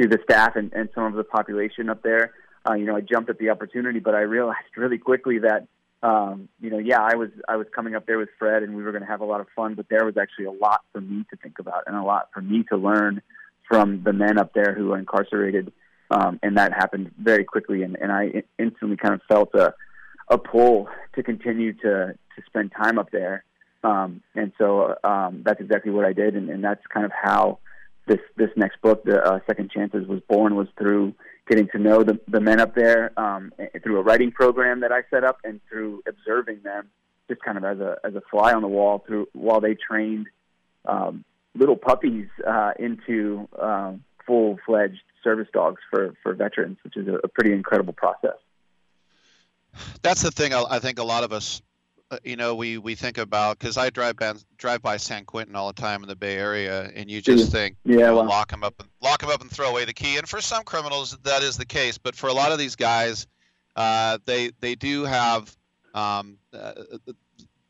to 0.00 0.06
the 0.06 0.18
staff 0.22 0.54
and, 0.54 0.72
and 0.72 0.88
some 0.94 1.04
of 1.04 1.14
the 1.14 1.24
population 1.24 1.90
up 1.90 2.02
there, 2.04 2.32
uh, 2.68 2.74
you 2.74 2.84
know, 2.84 2.94
I 2.94 3.00
jumped 3.00 3.30
at 3.30 3.38
the 3.38 3.50
opportunity, 3.50 3.98
but 3.98 4.14
I 4.14 4.20
realized 4.20 4.58
really 4.76 4.98
quickly 4.98 5.40
that 5.40 5.66
um, 6.02 6.48
you 6.60 6.70
know, 6.70 6.78
yeah, 6.78 7.00
I 7.00 7.16
was 7.16 7.30
I 7.48 7.56
was 7.56 7.66
coming 7.74 7.94
up 7.94 8.06
there 8.06 8.18
with 8.18 8.30
Fred, 8.38 8.62
and 8.62 8.74
we 8.74 8.82
were 8.82 8.92
going 8.92 9.02
to 9.02 9.08
have 9.08 9.20
a 9.20 9.26
lot 9.26 9.40
of 9.40 9.46
fun. 9.54 9.74
But 9.74 9.86
there 9.90 10.04
was 10.04 10.16
actually 10.16 10.46
a 10.46 10.52
lot 10.52 10.80
for 10.92 11.00
me 11.00 11.24
to 11.30 11.36
think 11.36 11.58
about, 11.58 11.84
and 11.86 11.96
a 11.96 12.02
lot 12.02 12.28
for 12.32 12.40
me 12.40 12.64
to 12.70 12.76
learn 12.76 13.20
from 13.68 14.02
the 14.02 14.12
men 14.12 14.38
up 14.38 14.52
there 14.54 14.74
who 14.74 14.92
are 14.92 14.98
incarcerated. 14.98 15.72
Um, 16.10 16.40
and 16.42 16.56
that 16.56 16.72
happened 16.72 17.12
very 17.22 17.44
quickly, 17.44 17.82
and, 17.82 17.96
and 17.96 18.10
I 18.10 18.42
instantly 18.58 18.96
kind 18.96 19.14
of 19.14 19.20
felt 19.28 19.54
a 19.54 19.74
a 20.28 20.38
pull 20.38 20.88
to 21.14 21.22
continue 21.22 21.72
to 21.74 22.14
to 22.14 22.42
spend 22.46 22.72
time 22.72 22.98
up 22.98 23.10
there. 23.10 23.44
Um, 23.82 24.22
and 24.34 24.52
so 24.58 24.94
um, 25.04 25.42
that's 25.44 25.60
exactly 25.60 25.90
what 25.90 26.04
I 26.04 26.12
did, 26.12 26.34
and, 26.34 26.50
and 26.50 26.62
that's 26.64 26.84
kind 26.92 27.06
of 27.06 27.12
how 27.12 27.58
this 28.06 28.20
this 28.36 28.50
next 28.56 28.80
book, 28.82 29.04
the 29.04 29.22
uh, 29.22 29.40
Second 29.46 29.70
Chances, 29.70 30.06
was 30.06 30.20
born. 30.28 30.56
Was 30.56 30.68
through 30.78 31.14
getting 31.48 31.68
to 31.68 31.78
know 31.78 32.02
the, 32.02 32.20
the 32.28 32.40
men 32.40 32.60
up 32.60 32.74
there 32.74 33.12
um, 33.18 33.52
through 33.82 33.98
a 33.98 34.02
writing 34.02 34.30
program 34.30 34.80
that 34.80 34.92
I 34.92 35.02
set 35.10 35.24
up, 35.24 35.38
and 35.44 35.60
through 35.68 36.02
observing 36.08 36.60
them, 36.62 36.88
just 37.28 37.42
kind 37.42 37.58
of 37.58 37.64
as 37.64 37.78
a 37.78 37.96
as 38.04 38.14
a 38.14 38.22
fly 38.30 38.52
on 38.52 38.62
the 38.62 38.68
wall, 38.68 39.02
through 39.06 39.28
while 39.32 39.60
they 39.60 39.74
trained 39.74 40.26
um, 40.86 41.24
little 41.54 41.76
puppies 41.76 42.28
uh, 42.46 42.72
into 42.78 43.48
um, 43.60 44.04
full 44.26 44.58
fledged 44.66 45.02
service 45.22 45.48
dogs 45.52 45.80
for 45.90 46.14
for 46.22 46.34
veterans, 46.34 46.78
which 46.82 46.96
is 46.96 47.08
a, 47.08 47.14
a 47.24 47.28
pretty 47.28 47.52
incredible 47.52 47.92
process. 47.92 48.36
That's 50.02 50.22
the 50.22 50.30
thing. 50.30 50.52
I, 50.52 50.64
I 50.68 50.78
think 50.78 50.98
a 50.98 51.04
lot 51.04 51.24
of 51.24 51.32
us 51.32 51.62
you 52.24 52.36
know, 52.36 52.54
we 52.54 52.78
we 52.78 52.94
think 52.94 53.18
about 53.18 53.58
because 53.58 53.76
I 53.76 53.90
drive 53.90 54.16
by, 54.16 54.34
drive 54.56 54.82
by 54.82 54.96
San 54.96 55.24
Quentin 55.24 55.54
all 55.54 55.68
the 55.68 55.80
time 55.80 56.02
in 56.02 56.08
the 56.08 56.16
Bay 56.16 56.36
Area, 56.36 56.90
and 56.94 57.10
you 57.10 57.20
just 57.20 57.52
think, 57.52 57.76
yeah, 57.84 57.92
you 57.92 58.00
know, 58.00 58.16
well. 58.16 58.26
lock 58.26 58.50
them 58.50 58.64
up, 58.64 58.74
and 58.80 58.88
lock 59.00 59.20
them 59.20 59.30
up, 59.30 59.40
and 59.40 59.50
throw 59.50 59.70
away 59.70 59.84
the 59.84 59.92
key. 59.92 60.16
And 60.16 60.28
for 60.28 60.40
some 60.40 60.64
criminals, 60.64 61.16
that 61.22 61.42
is 61.42 61.56
the 61.56 61.66
case. 61.66 61.98
But 61.98 62.16
for 62.16 62.28
a 62.28 62.32
lot 62.32 62.52
of 62.52 62.58
these 62.58 62.76
guys, 62.76 63.26
uh, 63.76 64.18
they 64.24 64.50
they 64.60 64.74
do 64.74 65.04
have, 65.04 65.54
um, 65.94 66.38
uh, 66.52 66.72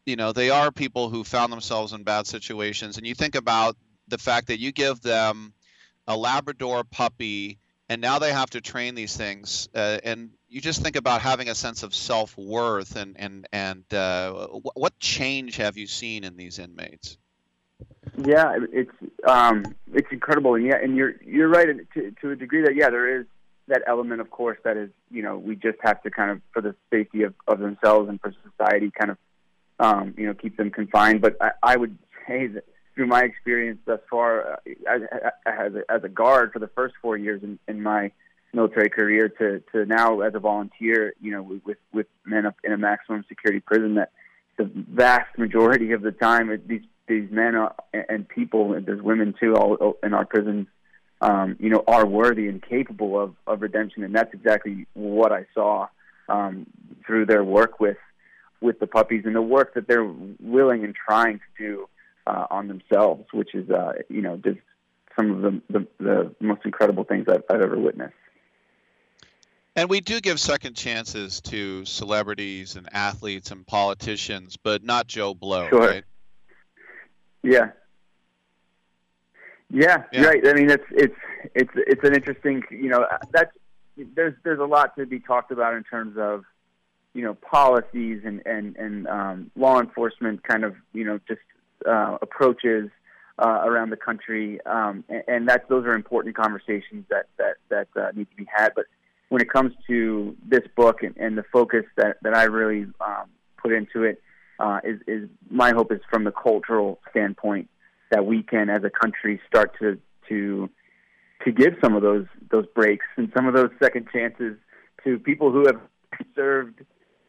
you 0.06 0.16
know, 0.16 0.32
they 0.32 0.50
are 0.50 0.70
people 0.70 1.10
who 1.10 1.22
found 1.22 1.52
themselves 1.52 1.92
in 1.92 2.02
bad 2.02 2.26
situations. 2.26 2.96
And 2.96 3.06
you 3.06 3.14
think 3.14 3.34
about 3.34 3.76
the 4.08 4.18
fact 4.18 4.48
that 4.48 4.58
you 4.58 4.72
give 4.72 5.00
them 5.02 5.52
a 6.06 6.16
Labrador 6.16 6.82
puppy, 6.84 7.58
and 7.88 8.00
now 8.00 8.18
they 8.18 8.32
have 8.32 8.50
to 8.50 8.60
train 8.60 8.94
these 8.94 9.16
things, 9.16 9.68
uh, 9.74 9.98
and 10.02 10.30
you 10.50 10.60
just 10.60 10.82
think 10.82 10.96
about 10.96 11.22
having 11.22 11.48
a 11.48 11.54
sense 11.54 11.82
of 11.82 11.94
self 11.94 12.36
worth 12.36 12.96
and 12.96 13.16
and 13.18 13.46
and 13.52 13.84
uh, 13.94 14.48
what 14.74 14.98
change 14.98 15.56
have 15.56 15.78
you 15.78 15.86
seen 15.86 16.24
in 16.24 16.36
these 16.36 16.58
inmates? 16.58 17.16
Yeah, 18.18 18.58
it's 18.72 18.90
um, 19.26 19.64
it's 19.94 20.08
incredible, 20.10 20.56
and 20.56 20.66
yeah, 20.66 20.76
and 20.82 20.96
you're 20.96 21.14
you're 21.24 21.48
right 21.48 21.68
to 21.94 22.10
to 22.20 22.30
a 22.32 22.36
degree 22.36 22.62
that 22.62 22.74
yeah, 22.74 22.90
there 22.90 23.20
is 23.20 23.26
that 23.68 23.82
element, 23.86 24.20
of 24.20 24.30
course, 24.30 24.58
that 24.64 24.76
is 24.76 24.90
you 25.10 25.22
know 25.22 25.38
we 25.38 25.54
just 25.54 25.78
have 25.82 26.02
to 26.02 26.10
kind 26.10 26.32
of 26.32 26.40
for 26.52 26.60
the 26.60 26.74
safety 26.90 27.22
of, 27.22 27.34
of 27.46 27.60
themselves 27.60 28.08
and 28.08 28.20
for 28.20 28.34
society, 28.50 28.90
kind 28.90 29.12
of 29.12 29.18
um, 29.78 30.14
you 30.18 30.26
know 30.26 30.34
keep 30.34 30.56
them 30.56 30.70
confined. 30.70 31.20
But 31.20 31.36
I, 31.40 31.52
I 31.62 31.76
would 31.76 31.96
say 32.26 32.48
that 32.48 32.64
through 32.94 33.06
my 33.06 33.22
experience 33.22 33.78
thus 33.86 34.00
far, 34.10 34.54
uh, 34.54 34.56
as, 34.88 35.02
as, 35.46 35.74
a, 35.74 35.90
as 35.90 36.04
a 36.04 36.08
guard 36.08 36.52
for 36.52 36.58
the 36.58 36.68
first 36.68 36.96
four 37.00 37.16
years 37.16 37.42
in, 37.42 37.58
in 37.68 37.82
my 37.82 38.10
military 38.52 38.90
career 38.90 39.28
to 39.28 39.62
to 39.72 39.86
now 39.86 40.20
as 40.20 40.34
a 40.34 40.38
volunteer, 40.38 41.14
you 41.20 41.32
know, 41.32 41.60
with 41.64 41.78
with 41.92 42.06
men 42.24 42.46
up 42.46 42.56
in 42.64 42.72
a 42.72 42.78
maximum 42.78 43.24
security 43.28 43.60
prison, 43.60 43.94
that 43.94 44.12
the 44.58 44.70
vast 44.74 45.38
majority 45.38 45.92
of 45.92 46.02
the 46.02 46.12
time 46.12 46.50
these 46.66 46.82
these 47.06 47.30
men 47.30 47.54
are, 47.54 47.74
and 47.92 48.28
people, 48.28 48.72
and 48.72 48.86
there's 48.86 49.02
women 49.02 49.34
too, 49.38 49.54
all 49.54 49.96
in 50.02 50.14
our 50.14 50.24
prisons, 50.24 50.68
um, 51.20 51.56
you 51.58 51.68
know, 51.68 51.82
are 51.88 52.06
worthy 52.06 52.48
and 52.48 52.62
capable 52.62 53.20
of 53.20 53.34
of 53.46 53.62
redemption, 53.62 54.04
and 54.04 54.14
that's 54.14 54.32
exactly 54.34 54.86
what 54.94 55.32
I 55.32 55.46
saw 55.54 55.88
um, 56.28 56.66
through 57.06 57.26
their 57.26 57.44
work 57.44 57.80
with 57.80 57.98
with 58.60 58.78
the 58.78 58.86
puppies 58.86 59.22
and 59.24 59.34
the 59.34 59.42
work 59.42 59.74
that 59.74 59.88
they're 59.88 60.10
willing 60.38 60.84
and 60.84 60.94
trying 60.94 61.38
to 61.38 61.44
do 61.58 61.88
uh, 62.26 62.46
on 62.50 62.68
themselves, 62.68 63.24
which 63.32 63.54
is, 63.54 63.70
uh, 63.70 63.92
you 64.08 64.20
know, 64.20 64.36
just 64.36 64.58
some 65.16 65.30
of 65.30 65.42
the, 65.42 65.62
the, 65.70 65.86
the 65.98 66.34
most 66.40 66.60
incredible 66.64 67.04
things 67.04 67.26
I've, 67.28 67.42
I've 67.50 67.62
ever 67.62 67.78
witnessed. 67.78 68.14
And 69.76 69.88
we 69.88 70.00
do 70.00 70.20
give 70.20 70.40
second 70.40 70.74
chances 70.74 71.40
to 71.42 71.84
celebrities 71.84 72.76
and 72.76 72.88
athletes 72.92 73.50
and 73.50 73.66
politicians, 73.66 74.56
but 74.56 74.82
not 74.82 75.06
Joe 75.06 75.32
Blow, 75.32 75.68
sure. 75.68 75.80
right? 75.80 76.04
Yeah. 77.42 77.70
Yeah, 79.72 80.02
yeah, 80.12 80.22
right. 80.22 80.46
I 80.46 80.52
mean, 80.54 80.68
it's 80.68 80.84
it's 80.90 81.14
it's 81.54 81.70
it's 81.76 82.02
an 82.02 82.12
interesting, 82.14 82.64
you 82.70 82.88
know, 82.88 83.06
that's 83.32 83.52
there's 83.96 84.34
there's 84.42 84.58
a 84.58 84.64
lot 84.64 84.96
to 84.96 85.06
be 85.06 85.20
talked 85.20 85.52
about 85.52 85.74
in 85.74 85.84
terms 85.84 86.16
of, 86.18 86.44
you 87.14 87.22
know, 87.22 87.34
policies 87.34 88.22
and 88.24 88.44
and 88.44 88.76
and 88.76 89.06
um, 89.06 89.50
law 89.54 89.80
enforcement 89.80 90.42
kind 90.42 90.64
of, 90.64 90.74
you 90.92 91.04
know, 91.04 91.20
just 91.28 91.40
uh, 91.86 92.18
approaches 92.20 92.90
uh, 93.38 93.62
around 93.64 93.90
the 93.90 93.96
country, 93.96 94.60
um, 94.66 95.04
and, 95.08 95.22
and 95.28 95.48
that's 95.48 95.68
those 95.68 95.86
are 95.86 95.94
important 95.94 96.34
conversations 96.34 97.04
that 97.08 97.26
that 97.38 97.56
that 97.68 97.86
uh, 97.96 98.10
need 98.16 98.28
to 98.28 98.36
be 98.36 98.48
had. 98.52 98.72
But 98.74 98.86
when 99.30 99.40
it 99.40 99.48
comes 99.48 99.72
to 99.86 100.36
this 100.46 100.64
book 100.76 101.02
and, 101.02 101.16
and 101.16 101.38
the 101.38 101.44
focus 101.52 101.84
that, 101.96 102.16
that 102.22 102.34
I 102.34 102.44
really 102.44 102.86
um, 103.00 103.30
put 103.62 103.72
into 103.72 104.02
it, 104.02 104.20
uh, 104.58 104.80
is, 104.84 105.00
is 105.06 105.28
my 105.48 105.70
hope 105.70 105.90
is 105.92 106.00
from 106.10 106.24
the 106.24 106.32
cultural 106.32 107.00
standpoint 107.10 107.70
that 108.10 108.26
we 108.26 108.42
can, 108.42 108.68
as 108.68 108.82
a 108.84 108.90
country, 108.90 109.40
start 109.46 109.74
to 109.78 109.98
to 110.28 110.68
to 111.44 111.52
give 111.52 111.74
some 111.82 111.94
of 111.94 112.02
those 112.02 112.26
those 112.50 112.66
breaks 112.74 113.06
and 113.16 113.32
some 113.34 113.46
of 113.46 113.54
those 113.54 113.70
second 113.82 114.08
chances 114.12 114.56
to 115.04 115.18
people 115.20 115.50
who 115.50 115.64
have 115.64 115.80
served, 116.34 116.80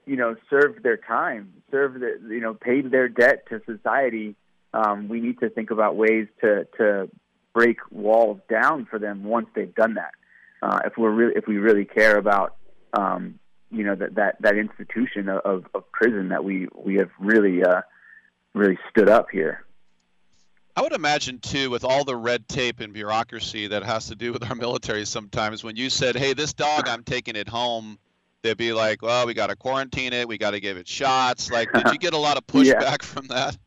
you 0.05 0.17
know, 0.17 0.35
served 0.49 0.83
their 0.83 0.97
time, 0.97 1.53
served, 1.69 2.01
the, 2.01 2.19
you 2.29 2.41
know, 2.41 2.53
paid 2.53 2.91
their 2.91 3.07
debt 3.07 3.47
to 3.49 3.61
society. 3.65 4.35
Um, 4.73 5.07
we 5.07 5.21
need 5.21 5.39
to 5.39 5.49
think 5.49 5.69
about 5.71 5.95
ways 5.95 6.27
to 6.41 6.67
to 6.77 7.09
break 7.53 7.77
walls 7.91 8.39
down 8.49 8.87
for 8.89 8.97
them 8.97 9.23
once 9.23 9.47
they've 9.55 9.75
done 9.75 9.93
that 9.93 10.11
uh, 10.61 10.79
if 10.85 10.93
we're 10.97 11.11
really 11.11 11.33
if 11.35 11.47
we 11.47 11.57
really 11.57 11.85
care 11.85 12.17
about 12.17 12.55
um, 12.93 13.39
you 13.69 13.83
know 13.83 13.95
that 13.95 14.15
that 14.15 14.35
that 14.41 14.57
institution 14.57 15.29
of, 15.29 15.65
of 15.73 15.91
prison 15.91 16.29
that 16.29 16.43
we 16.43 16.67
we 16.75 16.95
have 16.95 17.09
really 17.19 17.63
uh, 17.63 17.81
really 18.53 18.77
stood 18.89 19.09
up 19.09 19.27
here. 19.31 19.65
I 20.75 20.81
would 20.81 20.93
imagine 20.93 21.39
too, 21.39 21.69
with 21.69 21.83
all 21.83 22.05
the 22.05 22.15
red 22.15 22.47
tape 22.47 22.79
and 22.79 22.93
bureaucracy 22.93 23.67
that 23.67 23.83
has 23.83 24.07
to 24.07 24.15
do 24.15 24.31
with 24.31 24.43
our 24.49 24.55
military, 24.67 25.05
sometimes 25.05 25.63
when 25.63 25.75
you 25.75 25.89
said, 25.89 26.15
"Hey, 26.15 26.33
this 26.33 26.53
dog, 26.53 26.87
I'm 26.87 27.03
taking 27.03 27.35
it 27.35 27.47
home," 27.47 27.97
they'd 28.41 28.57
be 28.57 28.73
like, 28.73 29.01
"Well, 29.01 29.25
we 29.25 29.33
got 29.33 29.47
to 29.47 29.55
quarantine 29.55 30.13
it. 30.13 30.27
We 30.27 30.37
got 30.37 30.51
to 30.51 30.59
give 30.59 30.77
it 30.77 30.87
shots." 30.87 31.51
Like, 31.51 31.71
did 31.73 31.87
you 31.91 31.97
get 31.99 32.13
a 32.13 32.17
lot 32.17 32.37
of 32.37 32.45
pushback 32.47 32.81
yeah. 32.81 32.97
from 33.01 33.27
that? 33.27 33.57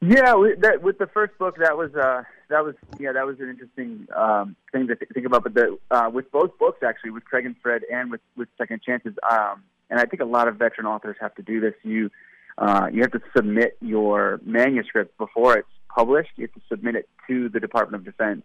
yeah, 0.00 0.34
we, 0.34 0.54
that, 0.56 0.82
with 0.82 0.98
the 0.98 1.06
first 1.08 1.36
book, 1.38 1.56
that 1.58 1.76
was 1.76 1.94
uh, 1.94 2.22
that 2.50 2.64
was 2.64 2.74
yeah 2.98 3.12
that 3.12 3.26
was 3.26 3.40
an 3.40 3.48
interesting 3.48 4.06
um, 4.14 4.56
thing 4.72 4.86
to 4.88 4.96
th- 4.96 5.10
think 5.12 5.26
about. 5.26 5.42
But 5.42 5.54
the, 5.54 5.78
uh, 5.90 6.10
with 6.12 6.30
both 6.30 6.56
books 6.58 6.82
actually, 6.84 7.10
with 7.10 7.24
Craig 7.24 7.46
and 7.46 7.56
Fred, 7.62 7.82
and 7.90 8.10
with 8.10 8.20
with 8.36 8.48
Second 8.58 8.82
Chances, 8.82 9.14
um, 9.30 9.62
and 9.88 9.98
I 9.98 10.04
think 10.04 10.20
a 10.20 10.26
lot 10.26 10.48
of 10.48 10.56
veteran 10.56 10.86
authors 10.86 11.16
have 11.20 11.34
to 11.36 11.42
do 11.42 11.60
this. 11.60 11.74
You 11.82 12.10
uh, 12.58 12.88
you 12.92 13.00
have 13.02 13.12
to 13.12 13.22
submit 13.34 13.78
your 13.80 14.40
manuscript 14.44 15.16
before 15.16 15.56
it's 15.58 15.68
published. 15.94 16.30
You 16.36 16.46
have 16.46 16.54
to 16.54 16.68
submit 16.68 16.96
it 16.96 17.08
to 17.28 17.48
the 17.48 17.60
Department 17.60 18.00
of 18.00 18.04
Defense, 18.04 18.42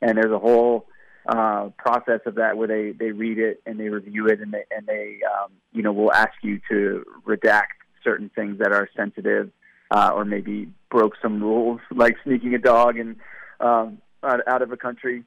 and 0.00 0.16
there's 0.16 0.32
a 0.32 0.38
whole 0.38 0.86
uh, 1.28 1.70
process 1.76 2.20
of 2.26 2.36
that 2.36 2.56
where 2.56 2.68
they 2.68 2.92
they 2.92 3.12
read 3.12 3.38
it 3.38 3.60
and 3.66 3.78
they 3.78 3.88
review 3.88 4.26
it 4.28 4.40
and 4.40 4.52
they 4.52 4.64
and 4.70 4.86
they 4.86 5.20
um, 5.26 5.52
you 5.72 5.82
know 5.82 5.92
will 5.92 6.12
ask 6.12 6.32
you 6.42 6.60
to 6.70 7.04
redact 7.26 7.76
certain 8.04 8.30
things 8.34 8.58
that 8.58 8.72
are 8.72 8.88
sensitive 8.96 9.50
uh, 9.90 10.10
or 10.14 10.24
maybe 10.24 10.68
broke 10.90 11.14
some 11.20 11.42
rules 11.42 11.80
like 11.94 12.16
sneaking 12.24 12.54
a 12.54 12.58
dog 12.58 12.98
and 12.98 13.16
um, 13.60 13.98
out, 14.22 14.40
out 14.46 14.62
of 14.62 14.72
a 14.72 14.76
country. 14.76 15.24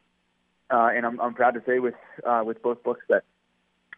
Uh, 0.70 0.90
and 0.96 1.06
I'm, 1.06 1.20
I'm 1.20 1.34
proud 1.34 1.54
to 1.56 1.64
say 1.66 1.80
with 1.80 1.96
uh, 2.26 2.44
with 2.46 2.62
both 2.62 2.82
books 2.84 3.02
that 3.10 3.24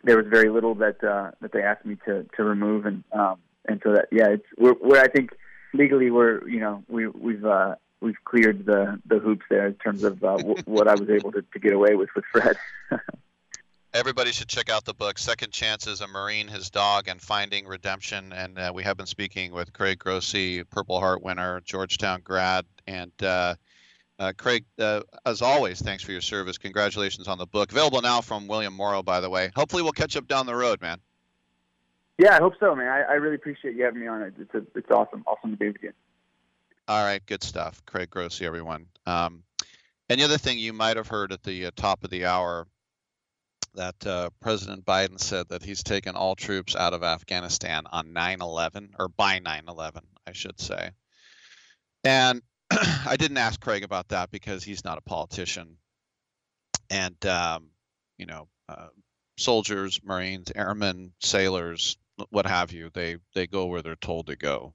there 0.04 0.18
was 0.18 0.26
very 0.28 0.50
little 0.50 0.76
that 0.76 1.04
uh, 1.04 1.32
that 1.42 1.52
they 1.52 1.62
asked 1.62 1.86
me 1.86 1.98
to 2.06 2.26
to 2.36 2.44
remove, 2.44 2.86
and 2.86 3.04
um, 3.12 3.38
and 3.68 3.80
so 3.84 3.94
that 3.94 4.08
yeah, 4.12 4.30
it's 4.30 4.46
we're, 4.58 4.76
we're 4.82 5.00
I 5.00 5.08
think 5.08 5.32
legally 5.74 6.10
we're 6.10 6.48
you 6.48 6.60
know 6.60 6.84
we 6.90 7.08
we've 7.08 7.46
uh, 7.46 7.76
we've 8.02 8.22
cleared 8.26 8.66
the 8.66 9.00
the 9.06 9.20
hoops 9.20 9.46
there 9.50 9.68
in 9.68 9.76
terms 9.76 10.04
of 10.04 10.24
uh, 10.24 10.38
w- 10.38 10.64
what 10.66 10.88
I 10.88 10.96
was 10.96 11.10
able 11.10 11.32
to, 11.32 11.42
to 11.42 11.60
get 11.60 11.74
away 11.74 11.96
with 11.96 12.10
with 12.16 12.26
Fred. 12.26 12.58
Everybody 13.94 14.32
should 14.32 14.48
check 14.48 14.72
out 14.72 14.86
the 14.86 14.96
book 14.96 15.20
Second 15.20 15.54
Chances 15.54 16.02
A 16.02 16.08
Marine, 16.08 16.48
His 16.48 16.72
Dog, 16.72 17.08
and 17.08 17.22
Finding 17.22 17.68
Redemption. 17.68 18.34
And 18.34 18.58
uh, 18.58 18.72
we 18.74 18.82
have 18.82 18.98
been 18.98 19.06
speaking 19.06 19.52
with 19.52 19.72
Craig 19.72 20.00
Grossi, 20.00 20.64
Purple 20.64 21.00
Heart 21.00 21.22
winner, 21.22 21.62
Georgetown 21.64 22.22
grad. 22.24 22.66
And 22.88 23.12
uh, 23.22 23.54
uh, 24.20 24.34
Craig, 24.38 24.66
uh, 24.80 25.02
as 25.26 25.42
always, 25.42 25.82
thanks 25.82 26.04
for 26.04 26.12
your 26.12 26.22
service. 26.22 26.58
Congratulations 26.58 27.28
on 27.28 27.38
the 27.38 27.46
book. 27.46 27.72
Available 27.72 28.02
now 28.02 28.22
from 28.22 28.48
William 28.48 28.74
Morrow, 28.74 29.02
by 29.02 29.20
the 29.20 29.30
way. 29.30 29.52
Hopefully, 29.56 29.82
we'll 29.82 29.92
catch 29.92 30.16
up 30.16 30.28
down 30.28 30.46
the 30.46 30.56
road, 30.56 30.82
man. 30.82 31.00
Yeah, 32.18 32.36
I 32.36 32.38
hope 32.38 32.54
so, 32.60 32.76
man. 32.76 32.88
I, 32.88 33.02
I 33.02 33.14
really 33.14 33.36
appreciate 33.36 33.76
you 33.76 33.84
having 33.86 34.02
me 34.02 34.08
on 34.08 34.22
it. 34.22 34.36
It's, 34.40 34.54
a, 34.54 34.62
it's 34.76 34.92
awesome. 34.92 35.24
Awesome 35.26 35.52
to 35.52 35.58
be 35.58 35.68
with 35.68 35.82
you. 35.82 35.94
All 36.88 37.04
right, 37.04 37.26
good 37.26 37.44
stuff. 37.44 37.84
Craig 37.86 38.10
Grossi, 38.10 38.46
everyone. 38.46 38.86
Um, 39.06 39.44
any 40.10 40.24
other 40.24 40.38
thing 40.38 40.60
you 40.60 40.74
might 40.74 40.98
have 40.98 41.08
heard 41.08 41.32
at 41.32 41.42
the 41.44 41.68
uh, 41.68 41.72
top 41.76 42.04
of 42.04 42.10
the 42.10 42.26
hour 42.26 42.68
that 43.76 44.06
uh, 44.06 44.30
President 44.40 44.86
Biden 44.86 45.20
said 45.20 45.50
that 45.50 45.64
he's 45.64 45.82
taken 45.82 46.16
all 46.16 46.36
troops 46.36 46.76
out 46.76 46.94
of 46.94 47.04
Afghanistan 47.04 47.84
on 47.92 48.14
9 48.14 48.42
11, 48.42 48.94
or 49.00 49.08
by 49.08 49.40
9 49.40 49.64
11, 49.68 50.04
I 50.28 50.34
should 50.34 50.60
say. 50.60 50.92
And 52.04 52.42
I 53.08 53.16
didn't 53.18 53.38
ask 53.38 53.60
Craig 53.60 53.84
about 53.84 54.10
that 54.10 54.32
because 54.32 54.64
he's 54.64 54.84
not 54.84 54.98
a 54.98 55.02
politician. 55.02 55.78
And, 56.90 57.26
um, 57.26 57.70
you 58.18 58.26
know, 58.26 58.48
uh, 58.70 58.88
soldiers, 59.38 60.00
Marines, 60.04 60.52
airmen, 60.56 61.14
sailors, 61.20 61.98
what 62.30 62.46
have 62.46 62.72
you, 62.72 62.90
they, 62.94 63.18
they 63.34 63.48
go 63.48 63.66
where 63.66 63.82
they're 63.82 63.96
told 63.96 64.28
to 64.28 64.36
go. 64.36 64.74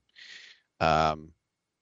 Um, 0.81 1.33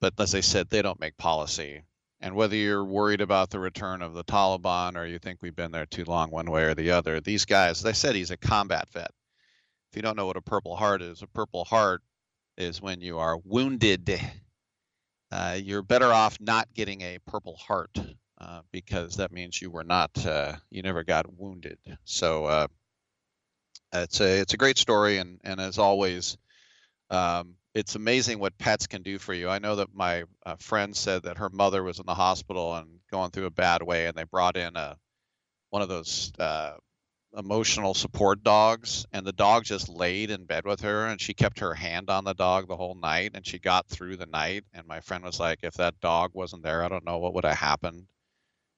but 0.00 0.14
as 0.18 0.34
I 0.34 0.40
said, 0.40 0.68
they 0.68 0.82
don't 0.82 1.00
make 1.00 1.16
policy. 1.16 1.82
And 2.20 2.34
whether 2.34 2.56
you're 2.56 2.84
worried 2.84 3.20
about 3.20 3.50
the 3.50 3.58
return 3.58 4.02
of 4.02 4.14
the 4.14 4.24
Taliban 4.24 4.96
or 4.96 5.06
you 5.06 5.18
think 5.18 5.40
we've 5.42 5.56
been 5.56 5.70
there 5.70 5.86
too 5.86 6.04
long, 6.04 6.30
one 6.30 6.50
way 6.50 6.64
or 6.64 6.74
the 6.74 6.90
other, 6.90 7.20
these 7.20 7.44
guys, 7.44 7.82
they 7.82 7.92
said 7.92 8.14
he's 8.14 8.30
a 8.30 8.36
combat 8.36 8.88
vet. 8.92 9.10
If 9.90 9.96
you 9.96 10.02
don't 10.02 10.16
know 10.16 10.26
what 10.26 10.36
a 10.36 10.42
Purple 10.42 10.76
Heart 10.76 11.02
is, 11.02 11.22
a 11.22 11.26
Purple 11.26 11.64
Heart 11.64 12.02
is 12.56 12.80
when 12.80 13.00
you 13.00 13.18
are 13.18 13.38
wounded. 13.44 14.20
Uh, 15.30 15.58
you're 15.60 15.82
better 15.82 16.12
off 16.12 16.38
not 16.40 16.72
getting 16.74 17.02
a 17.02 17.18
Purple 17.26 17.56
Heart 17.56 17.98
uh, 18.38 18.60
because 18.70 19.16
that 19.16 19.32
means 19.32 19.60
you 19.60 19.70
were 19.70 19.84
not, 19.84 20.24
uh, 20.24 20.54
you 20.70 20.82
never 20.82 21.02
got 21.02 21.26
wounded. 21.38 21.78
So 22.04 22.44
uh, 22.44 22.66
it's 23.92 24.20
a 24.20 24.40
it's 24.40 24.54
a 24.54 24.58
great 24.58 24.78
story, 24.78 25.18
and 25.18 25.40
and 25.44 25.60
as 25.60 25.78
always, 25.78 26.36
um, 27.10 27.54
it's 27.74 27.94
amazing 27.94 28.38
what 28.38 28.56
pets 28.58 28.86
can 28.86 29.02
do 29.02 29.18
for 29.18 29.34
you. 29.34 29.48
I 29.48 29.58
know 29.58 29.76
that 29.76 29.94
my 29.94 30.24
uh, 30.44 30.56
friend 30.56 30.96
said 30.96 31.24
that 31.24 31.38
her 31.38 31.50
mother 31.50 31.82
was 31.82 31.98
in 31.98 32.06
the 32.06 32.14
hospital 32.14 32.74
and 32.74 33.00
going 33.10 33.30
through 33.30 33.46
a 33.46 33.50
bad 33.50 33.82
way, 33.82 34.06
and 34.06 34.16
they 34.16 34.24
brought 34.24 34.56
in 34.56 34.76
a 34.76 34.96
one 35.70 35.82
of 35.82 35.88
those 35.88 36.32
uh, 36.38 36.74
emotional 37.36 37.94
support 37.94 38.42
dogs, 38.42 39.06
and 39.12 39.26
the 39.26 39.32
dog 39.32 39.64
just 39.64 39.88
laid 39.88 40.30
in 40.30 40.44
bed 40.44 40.64
with 40.64 40.80
her, 40.80 41.06
and 41.06 41.20
she 41.20 41.34
kept 41.34 41.60
her 41.60 41.74
hand 41.74 42.10
on 42.10 42.24
the 42.24 42.34
dog 42.34 42.68
the 42.68 42.76
whole 42.76 42.94
night, 42.94 43.32
and 43.34 43.46
she 43.46 43.58
got 43.58 43.86
through 43.88 44.16
the 44.16 44.26
night. 44.26 44.64
And 44.72 44.86
my 44.86 45.00
friend 45.00 45.22
was 45.24 45.38
like, 45.38 45.60
"If 45.62 45.74
that 45.74 46.00
dog 46.00 46.30
wasn't 46.34 46.62
there, 46.62 46.82
I 46.82 46.88
don't 46.88 47.04
know 47.04 47.18
what 47.18 47.34
would 47.34 47.44
have 47.44 47.58
happened." 47.58 48.06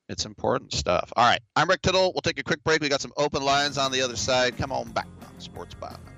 It's 0.08 0.24
important 0.24 0.72
stuff. 0.72 1.12
All 1.16 1.28
right, 1.28 1.40
I'm 1.54 1.68
Rick 1.68 1.82
Tittle. 1.82 2.12
We'll 2.14 2.22
take 2.22 2.38
a 2.38 2.42
quick 2.42 2.64
break. 2.64 2.80
We 2.80 2.88
got 2.88 3.00
some 3.00 3.12
open 3.16 3.42
lines 3.42 3.78
on 3.78 3.92
the 3.92 4.02
other 4.02 4.16
side. 4.16 4.56
Come 4.56 4.72
on 4.72 4.90
back 4.92 5.08
on 5.26 5.38
Sports 5.40 5.74
Byline. 5.74 6.17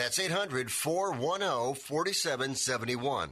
That's 0.00 0.18
800 0.18 0.72
410 0.72 1.74
4771. 1.74 3.28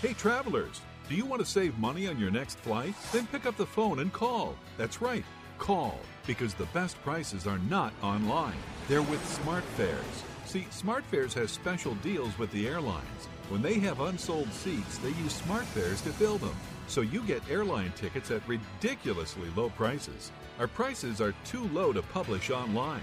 Hey, 0.00 0.14
travelers, 0.14 0.80
do 1.10 1.14
you 1.14 1.26
want 1.26 1.44
to 1.44 1.46
save 1.46 1.76
money 1.76 2.06
on 2.06 2.18
your 2.18 2.30
next 2.30 2.58
flight? 2.60 2.94
Then 3.12 3.26
pick 3.26 3.44
up 3.44 3.58
the 3.58 3.66
phone 3.66 3.98
and 3.98 4.10
call. 4.10 4.56
That's 4.78 5.02
right, 5.02 5.26
call, 5.58 6.00
because 6.26 6.54
the 6.54 6.64
best 6.72 6.98
prices 7.02 7.46
are 7.46 7.58
not 7.68 7.92
online. 8.02 8.56
They're 8.88 9.02
with 9.02 9.20
SmartFares. 9.44 10.24
See, 10.46 10.66
SmartFares 10.70 11.34
has 11.34 11.50
special 11.50 11.94
deals 11.96 12.38
with 12.38 12.50
the 12.50 12.66
airlines. 12.66 13.28
When 13.50 13.60
they 13.60 13.74
have 13.80 14.00
unsold 14.00 14.50
seats, 14.54 14.96
they 14.96 15.10
use 15.10 15.42
SmartFares 15.42 16.02
to 16.04 16.14
fill 16.14 16.38
them. 16.38 16.56
So 16.86 17.02
you 17.02 17.22
get 17.24 17.42
airline 17.50 17.92
tickets 17.94 18.30
at 18.30 18.48
ridiculously 18.48 19.50
low 19.54 19.68
prices. 19.68 20.32
Our 20.58 20.66
prices 20.66 21.20
are 21.20 21.34
too 21.44 21.68
low 21.74 21.92
to 21.92 22.00
publish 22.00 22.48
online. 22.48 23.02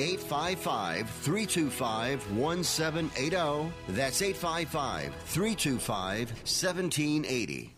855 0.00 1.10
325 1.10 2.32
1780. 2.36 3.72
That's 3.90 4.22
855 4.22 5.14
325 5.26 6.28
1780. 6.30 7.74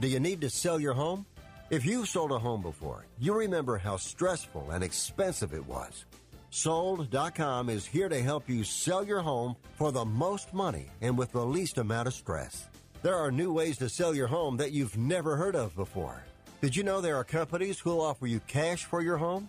Do 0.00 0.08
you 0.08 0.18
need 0.18 0.40
to 0.40 0.50
sell 0.50 0.80
your 0.80 0.94
home? 0.94 1.26
If 1.70 1.86
you've 1.86 2.08
sold 2.08 2.32
a 2.32 2.38
home 2.38 2.62
before, 2.62 3.06
you 3.20 3.32
remember 3.32 3.78
how 3.78 3.96
stressful 3.96 4.70
and 4.72 4.82
expensive 4.82 5.54
it 5.54 5.64
was. 5.66 6.04
Sold.com 6.50 7.68
is 7.68 7.86
here 7.86 8.08
to 8.08 8.20
help 8.20 8.48
you 8.48 8.64
sell 8.64 9.04
your 9.04 9.20
home 9.20 9.54
for 9.76 9.92
the 9.92 10.04
most 10.04 10.52
money 10.52 10.86
and 11.00 11.16
with 11.16 11.30
the 11.30 11.46
least 11.46 11.78
amount 11.78 12.08
of 12.08 12.14
stress. 12.14 12.66
There 13.02 13.14
are 13.14 13.30
new 13.30 13.52
ways 13.52 13.78
to 13.78 13.88
sell 13.88 14.16
your 14.16 14.26
home 14.26 14.56
that 14.56 14.72
you've 14.72 14.98
never 14.98 15.36
heard 15.36 15.54
of 15.54 15.76
before. 15.76 16.24
Did 16.60 16.74
you 16.74 16.82
know 16.82 17.00
there 17.00 17.16
are 17.16 17.24
companies 17.24 17.78
who'll 17.78 18.00
offer 18.00 18.26
you 18.26 18.40
cash 18.40 18.84
for 18.84 19.00
your 19.00 19.16
home? 19.16 19.48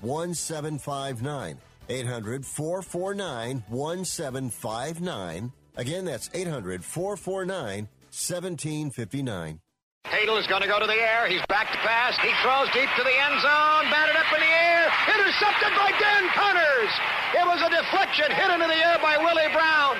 1759. 0.00 1.58
800 1.88 2.44
449 2.44 3.64
1759. 3.68 5.52
Again, 5.76 6.04
that's 6.04 6.28
800 6.34 6.84
449 6.84 7.88
1759. 8.10 9.60
Hadl 10.08 10.40
is 10.40 10.46
going 10.46 10.62
to 10.62 10.68
go 10.68 10.80
to 10.80 10.86
the 10.86 10.96
air. 10.96 11.28
He's 11.28 11.44
back 11.48 11.70
to 11.70 11.78
pass. 11.84 12.16
He 12.18 12.32
throws 12.40 12.68
deep 12.72 12.88
to 12.96 13.04
the 13.04 13.12
end 13.12 13.36
zone. 13.44 13.84
Batted 13.92 14.16
up 14.16 14.28
in 14.32 14.40
the 14.40 14.54
air. 14.56 14.88
Intercepted 15.14 15.72
by 15.76 15.92
Dan 16.00 16.24
Conners. 16.32 16.92
It 17.36 17.44
was 17.44 17.60
a 17.60 17.68
deflection 17.68 18.32
hit 18.32 18.50
into 18.50 18.66
the 18.66 18.80
air 18.88 18.96
by 19.04 19.20
Willie 19.20 19.52
Brown. 19.52 19.96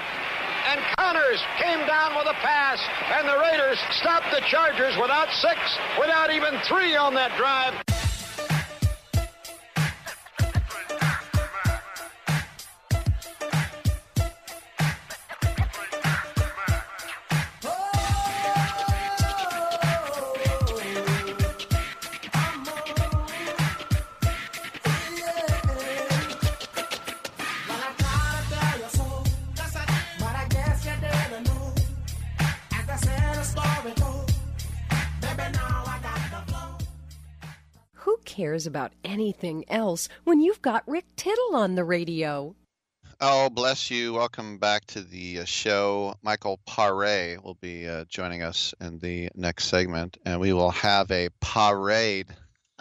And 0.72 0.80
Conners 0.96 1.40
came 1.60 1.86
down 1.86 2.16
with 2.16 2.26
a 2.26 2.36
pass. 2.40 2.80
And 3.20 3.28
the 3.28 3.36
Raiders 3.36 3.78
stopped 4.00 4.32
the 4.32 4.40
Chargers 4.48 4.96
without 4.96 5.28
six, 5.30 5.60
without 6.00 6.32
even 6.32 6.58
three 6.64 6.96
on 6.96 7.12
that 7.14 7.36
drive. 7.36 7.76
Cares 38.58 38.66
about 38.66 38.90
anything 39.04 39.64
else 39.68 40.08
when 40.24 40.40
you've 40.40 40.60
got 40.60 40.82
Rick 40.88 41.04
Tittle 41.14 41.54
on 41.54 41.76
the 41.76 41.84
radio? 41.84 42.56
Oh, 43.20 43.48
bless 43.48 43.88
you. 43.88 44.14
Welcome 44.14 44.58
back 44.58 44.84
to 44.86 45.00
the 45.00 45.40
uh, 45.40 45.44
show. 45.44 46.16
Michael 46.22 46.58
Paré 46.68 47.40
will 47.40 47.54
be 47.54 47.86
uh, 47.86 48.04
joining 48.08 48.42
us 48.42 48.74
in 48.80 48.98
the 48.98 49.30
next 49.36 49.66
segment, 49.66 50.16
and 50.24 50.40
we 50.40 50.52
will 50.52 50.72
have 50.72 51.08
a 51.12 51.28
parade. 51.40 52.26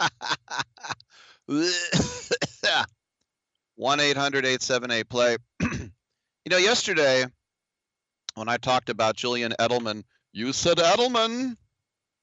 1 3.76 4.00
800 4.00 4.44
878 4.46 5.08
play. 5.08 5.36
you 5.62 5.90
know, 6.50 6.56
yesterday 6.56 7.24
when 8.34 8.48
I 8.48 8.56
talked 8.56 8.90
about 8.90 9.14
Julian 9.14 9.54
Edelman, 9.60 10.02
you 10.32 10.52
said 10.52 10.78
Edelman. 10.78 11.56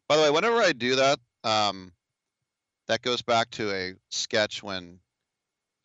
By 0.10 0.18
the 0.18 0.24
way, 0.24 0.30
whenever 0.30 0.58
I 0.58 0.74
do 0.74 0.98
that, 0.98 1.20
um, 1.46 1.94
that 2.88 3.02
goes 3.02 3.22
back 3.22 3.50
to 3.52 3.72
a 3.72 3.94
sketch 4.10 4.62
when 4.62 5.00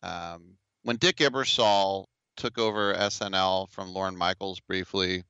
um, 0.03 0.57
when 0.83 0.97
Dick 0.97 1.17
Ebersol 1.17 2.05
took 2.37 2.57
over 2.57 2.93
SNL 2.93 3.69
from 3.69 3.93
Lorne 3.93 4.17
Michaels 4.17 4.59
briefly. 4.61 5.23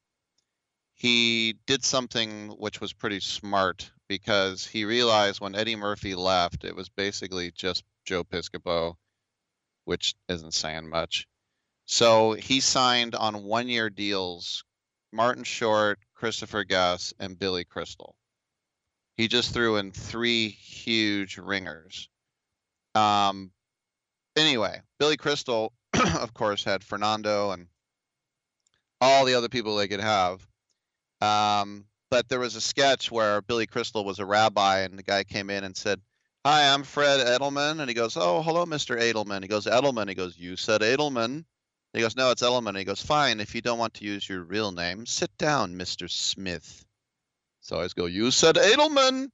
He 0.94 1.56
did 1.66 1.84
something 1.84 2.50
which 2.50 2.80
was 2.80 2.94
pretty 2.94 3.20
smart 3.20 3.92
because 4.08 4.66
he 4.66 4.86
realized 4.86 5.42
when 5.42 5.56
Eddie 5.56 5.76
Murphy 5.76 6.16
left, 6.16 6.64
it 6.64 6.76
was 6.76 6.90
basically 6.90 7.52
just 7.52 7.84
Joe 8.06 8.24
Piscopo, 8.24 8.96
which 9.86 10.16
isn't 10.30 10.54
saying 10.54 10.88
much. 10.88 11.28
So 11.86 12.34
he 12.34 12.60
signed 12.60 13.16
on 13.16 13.44
one 13.44 13.68
year 13.68 13.90
deals 13.90 14.64
Martin 15.12 15.44
Short, 15.44 16.00
Christopher 16.14 16.64
Guest, 16.64 17.14
and 17.20 17.38
Billy 17.38 17.66
Crystal. 17.66 18.16
He 19.22 19.28
just 19.28 19.54
threw 19.54 19.76
in 19.76 19.92
three 19.92 20.50
huge 20.50 21.38
ringers. 21.38 22.10
Um, 22.96 23.52
anyway, 24.36 24.82
Billy 24.98 25.16
Crystal, 25.16 25.74
of 25.94 26.34
course, 26.34 26.64
had 26.64 26.84
Fernando 26.84 27.52
and 27.52 27.68
all 29.00 29.26
the 29.26 29.36
other 29.36 29.48
people 29.48 29.76
they 29.76 29.88
could 29.88 30.00
have. 30.00 30.42
Um, 31.22 31.86
but 32.10 32.30
there 32.30 32.40
was 32.40 32.56
a 32.56 32.62
sketch 32.62 33.12
where 33.12 33.44
Billy 33.44 33.68
Crystal 33.68 34.04
was 34.04 34.18
a 34.18 34.26
rabbi, 34.26 34.80
and 34.80 34.98
the 34.98 35.04
guy 35.04 35.24
came 35.24 35.52
in 35.52 35.64
and 35.64 35.78
said, 35.78 36.02
"Hi, 36.44 36.74
I'm 36.74 36.82
Fred 36.82 37.20
Edelman," 37.20 37.80
and 37.80 37.88
he 37.88 37.94
goes, 37.94 38.18
"Oh, 38.18 38.42
hello, 38.42 38.66
Mr. 38.66 39.00
Edelman." 39.00 39.44
He 39.44 39.48
goes, 39.48 39.68
"Edelman." 39.68 40.10
He 40.10 40.16
goes, 40.16 40.36
"You 40.36 40.58
said 40.58 40.82
Edelman." 40.82 41.46
He 41.94 42.02
goes, 42.02 42.16
"No, 42.16 42.32
it's 42.32 42.42
Edelman." 42.42 42.76
He 42.76 42.86
goes, 42.86 43.04
"Fine. 43.04 43.40
If 43.40 43.54
you 43.54 43.62
don't 43.62 43.78
want 43.78 43.94
to 43.96 44.04
use 44.04 44.28
your 44.28 44.42
real 44.42 44.72
name, 44.72 45.06
sit 45.06 45.30
down, 45.38 45.76
Mr. 45.76 46.10
Smith." 46.10 46.84
So 47.62 47.76
I 47.76 47.80
always 47.80 47.94
go, 47.94 48.06
"You 48.06 48.32
said 48.32 48.56
Edelman." 48.56 49.30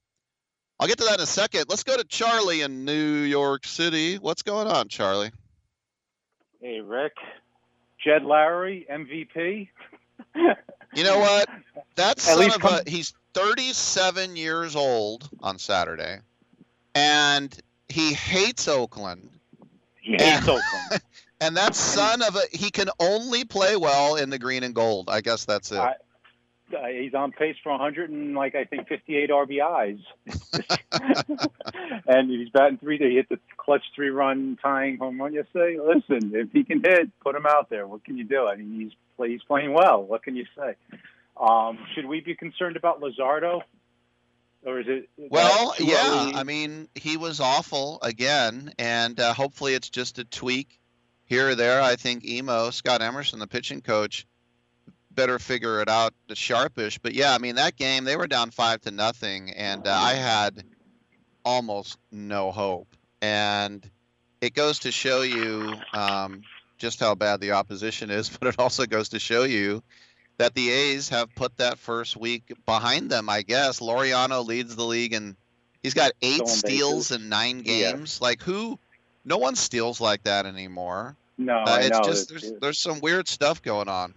I'll 0.79 0.87
get 0.87 0.99
to 0.99 1.05
that 1.05 1.15
in 1.15 1.21
a 1.21 1.25
second. 1.25 1.65
Let's 1.69 1.83
go 1.83 1.97
to 1.97 2.03
Charlie 2.03 2.61
in 2.61 2.85
New 2.85 3.21
York 3.23 3.65
City. 3.65 4.17
What's 4.19 4.43
going 4.43 4.67
on, 4.67 4.89
Charlie? 4.89 5.31
Hey, 6.61 6.81
Rick. 6.81 7.13
Jed 8.03 8.21
Lowrie, 8.23 8.85
MVP. 8.89 9.69
You 10.95 11.03
know 11.03 11.19
what? 11.19 11.49
That's 11.95 12.27
At 12.29 12.35
son 12.35 12.39
least 12.39 12.55
of 12.55 12.61
come- 12.61 12.79
a 12.85 12.89
he's 12.89 13.13
37 13.33 14.35
years 14.37 14.75
old 14.75 15.29
on 15.41 15.59
Saturday, 15.59 16.19
and 16.95 17.55
he 17.89 18.13
hates 18.13 18.67
Oakland. 18.69 19.29
He 20.01 20.13
hates 20.13 20.47
Oakland. 20.47 21.01
And 21.39 21.55
that 21.57 21.75
son 21.75 22.23
of 22.23 22.35
a 22.35 22.41
he 22.51 22.71
can 22.71 22.87
only 22.99 23.43
play 23.45 23.75
well 23.75 24.15
in 24.15 24.31
the 24.31 24.39
green 24.39 24.63
and 24.63 24.73
gold. 24.73 25.07
I 25.09 25.21
guess 25.21 25.45
that's 25.45 25.71
it. 25.71 25.77
I- 25.77 25.95
Uh, 26.73 26.87
he's 26.87 27.13
on 27.13 27.31
pace 27.31 27.55
for 27.63 27.71
100 27.71 28.09
and 28.09 28.35
like 28.35 28.53
I 28.53 28.65
think 28.65 28.87
58 28.89 29.29
RBIs, 29.29 30.01
and 32.07 32.29
he's 32.29 32.49
batting 32.49 32.77
three. 32.77 32.97
He 32.97 33.15
hit 33.15 33.29
the 33.29 33.39
clutch 33.55 33.83
three-run 33.95 34.57
tying 34.61 34.97
home 34.97 35.21
run 35.21 35.33
yesterday. 35.33 35.79
Listen, 35.79 36.31
if 36.35 36.51
he 36.51 36.65
can 36.65 36.81
hit, 36.83 37.09
put 37.21 37.35
him 37.35 37.45
out 37.45 37.69
there. 37.69 37.87
What 37.87 38.03
can 38.03 38.17
you 38.17 38.25
do? 38.25 38.45
I 38.47 38.57
mean, 38.57 38.81
he's 38.81 38.91
play, 39.15 39.29
he's 39.29 39.43
playing 39.43 39.73
well. 39.73 40.03
What 40.03 40.23
can 40.23 40.35
you 40.35 40.45
say? 40.57 40.75
Um, 41.39 41.79
should 41.95 42.05
we 42.05 42.19
be 42.19 42.35
concerned 42.35 42.75
about 42.75 42.99
Luzardo, 42.99 43.61
or 44.65 44.79
is 44.79 44.87
it? 44.87 45.09
is 45.17 45.31
Well, 45.31 45.73
yeah. 45.79 46.23
early? 46.23 46.33
I 46.33 46.43
mean, 46.43 46.89
he 46.95 47.15
was 47.15 47.39
awful 47.39 47.99
again, 48.01 48.73
and 48.77 49.17
uh, 49.19 49.33
hopefully 49.33 49.73
it's 49.73 49.89
just 49.89 50.19
a 50.19 50.25
tweak 50.25 50.79
here 51.25 51.49
or 51.49 51.55
there. 51.55 51.81
I 51.81 51.95
think 51.95 52.25
Emo 52.25 52.71
Scott 52.71 53.01
Emerson, 53.01 53.39
the 53.39 53.47
pitching 53.47 53.81
coach, 53.81 54.25
better 55.17 55.39
figure 55.39 55.81
it 55.81 55.89
out 55.89 56.13
the 56.29 56.35
sharpish. 56.35 56.99
But 56.99 57.13
yeah, 57.13 57.33
I 57.33 57.39
mean 57.39 57.55
that 57.55 57.75
game 57.75 58.05
they 58.05 58.15
were 58.15 58.27
down 58.27 58.51
five 58.51 58.79
to 58.83 58.91
nothing, 58.91 59.49
and 59.51 59.85
uh, 59.85 59.91
I 59.91 60.13
had 60.13 60.63
almost 61.43 61.97
no 62.11 62.51
hope. 62.51 62.87
And 63.21 63.83
it 64.39 64.53
goes 64.53 64.79
to 64.79 64.91
show 64.91 65.23
you 65.23 65.75
um, 65.93 66.43
just 66.77 66.99
how 66.99 67.15
bad 67.15 67.41
the 67.41 67.51
opposition 67.53 68.09
is, 68.09 68.29
but 68.39 68.47
it 68.47 68.55
also 68.59 68.85
goes 68.85 69.09
to 69.09 69.19
show 69.19 69.43
you 69.43 69.83
that 70.37 70.53
the 70.53 70.69
A's 70.69 71.09
have 71.09 71.33
put 71.35 71.57
that 71.57 71.79
first 71.79 72.15
week 72.15 72.53
behind 72.65 73.09
them. 73.09 73.27
I 73.27 73.41
guess 73.41 73.79
Laureano 73.79 74.45
leads 74.45 74.75
the 74.75 74.85
league, 74.85 75.13
and 75.13 75.35
he's 75.81 75.95
got 75.95 76.11
eight 76.21 76.47
steals 76.47 77.11
in 77.11 77.27
nine 77.27 77.63
Yeah. 77.65 77.91
games. 77.91 78.21
Like 78.21 78.41
who? 78.41 78.79
No 79.25 79.37
one 79.39 79.55
steals 79.55 79.99
like 79.99 80.23
that 80.23 80.45
anymore. 80.45 81.17
No, 81.39 81.53
Uh, 81.57 81.65
I 81.67 81.79
it's 81.81 81.89
know. 81.89 82.03
just 82.03 82.31
It's- 82.31 82.43
there's 82.49 82.59
there's 82.61 82.79
some 82.79 82.99
weird 83.01 83.27
stuff 83.27 83.61
going 83.63 83.89
on. 83.89 84.13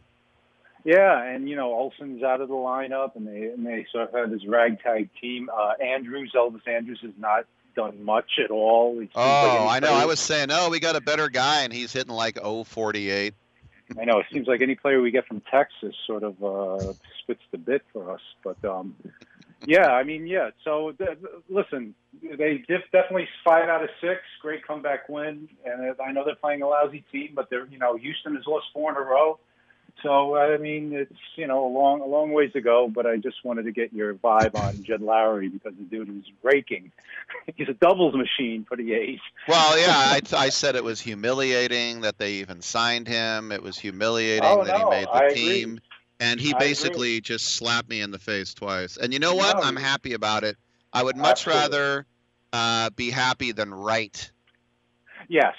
Yeah, 0.84 1.22
and 1.22 1.48
you 1.48 1.56
know 1.56 1.72
Olson's 1.72 2.22
out 2.22 2.40
of 2.40 2.48
the 2.48 2.54
lineup, 2.54 3.16
and 3.16 3.26
they 3.26 3.48
and 3.48 3.66
they 3.66 3.86
sort 3.92 4.08
of 4.08 4.14
have 4.14 4.30
this 4.30 4.46
ragtag 4.46 5.10
team. 5.20 5.50
Uh, 5.52 5.72
Andrus, 5.82 6.30
Elvis 6.34 6.66
Andrus, 6.66 7.00
has 7.02 7.12
not 7.18 7.44
done 7.76 8.02
much 8.02 8.38
at 8.42 8.50
all. 8.50 8.98
It 9.00 9.10
Oh, 9.14 9.64
like 9.66 9.82
I 9.82 9.86
know. 9.86 9.92
I 9.94 10.06
was 10.06 10.20
saying, 10.20 10.48
oh, 10.50 10.70
we 10.70 10.80
got 10.80 10.96
a 10.96 11.00
better 11.00 11.28
guy, 11.28 11.62
and 11.62 11.72
he's 11.72 11.92
hitting 11.92 12.12
like 12.12 12.38
048. 12.40 13.34
I 13.98 14.04
know 14.04 14.20
it 14.20 14.26
seems 14.32 14.46
like 14.46 14.62
any 14.62 14.76
player 14.76 15.00
we 15.00 15.10
get 15.10 15.26
from 15.26 15.42
Texas 15.50 15.94
sort 16.06 16.22
of 16.22 16.42
uh, 16.44 16.92
spits 17.22 17.42
the 17.50 17.58
bit 17.58 17.82
for 17.92 18.12
us. 18.12 18.20
But 18.44 18.64
um, 18.64 18.94
yeah, 19.66 19.88
I 19.88 20.04
mean, 20.04 20.26
yeah. 20.26 20.50
So 20.64 20.92
th- 20.92 21.18
listen, 21.48 21.94
they 22.22 22.58
def- 22.68 22.90
definitely 22.92 23.28
five 23.44 23.68
out 23.68 23.82
of 23.82 23.90
six, 24.00 24.20
great 24.40 24.66
comeback 24.66 25.08
win, 25.08 25.48
and 25.64 25.94
I 26.04 26.12
know 26.12 26.24
they're 26.24 26.36
playing 26.36 26.62
a 26.62 26.68
lousy 26.68 27.04
team, 27.10 27.32
but 27.34 27.50
they're 27.50 27.66
you 27.66 27.78
know 27.78 27.96
Houston 27.96 28.36
has 28.36 28.46
lost 28.46 28.66
four 28.72 28.90
in 28.90 28.96
a 28.96 29.00
row. 29.00 29.38
So 30.02 30.36
I 30.36 30.56
mean, 30.56 30.92
it's 30.92 31.12
you 31.36 31.46
know 31.46 31.66
a 31.66 31.70
long 31.72 32.00
a 32.00 32.06
long 32.06 32.32
ways 32.32 32.52
to 32.52 32.60
go. 32.60 32.90
But 32.92 33.06
I 33.06 33.16
just 33.16 33.44
wanted 33.44 33.64
to 33.64 33.72
get 33.72 33.92
your 33.92 34.14
vibe 34.14 34.54
on 34.54 34.84
Jed 34.84 35.00
Lowrie 35.00 35.52
because 35.52 35.72
the 35.76 35.84
dude 35.84 36.08
is 36.08 36.24
raking. 36.42 36.92
He's 37.56 37.68
a 37.68 37.74
doubles 37.74 38.14
machine 38.14 38.64
for 38.68 38.76
the 38.76 38.94
A's. 38.94 39.20
Well, 39.48 39.78
yeah, 39.78 39.88
I, 39.94 40.20
I 40.36 40.48
said 40.48 40.76
it 40.76 40.84
was 40.84 41.00
humiliating 41.00 42.02
that 42.02 42.18
they 42.18 42.34
even 42.34 42.62
signed 42.62 43.08
him. 43.08 43.52
It 43.52 43.62
was 43.62 43.78
humiliating 43.78 44.42
Oh, 44.42 44.64
that 44.64 44.74
no, 44.74 44.78
he 44.78 44.90
made 44.90 45.08
the 45.08 45.12
I 45.12 45.24
agree. 45.26 45.62
team. 45.62 45.80
And 46.20 46.38
he 46.38 46.50
agree. 46.50 46.68
basically 46.68 47.20
just 47.22 47.46
slapped 47.46 47.88
me 47.88 48.02
in 48.02 48.10
the 48.10 48.18
face 48.18 48.52
twice. 48.52 48.98
And 48.98 49.12
you 49.12 49.18
know 49.18 49.34
what? 49.34 49.56
No, 49.56 49.62
I'm 49.62 49.76
happy 49.76 50.12
about 50.12 50.44
it. 50.44 50.56
I 50.92 51.02
would 51.02 51.16
much 51.16 51.46
Absolutely. 51.46 51.62
rather 51.62 52.06
uh, 52.52 52.90
be 52.90 53.10
happy 53.10 53.52
than 53.52 53.72
right. 53.72 54.30
Yes, 55.28 55.54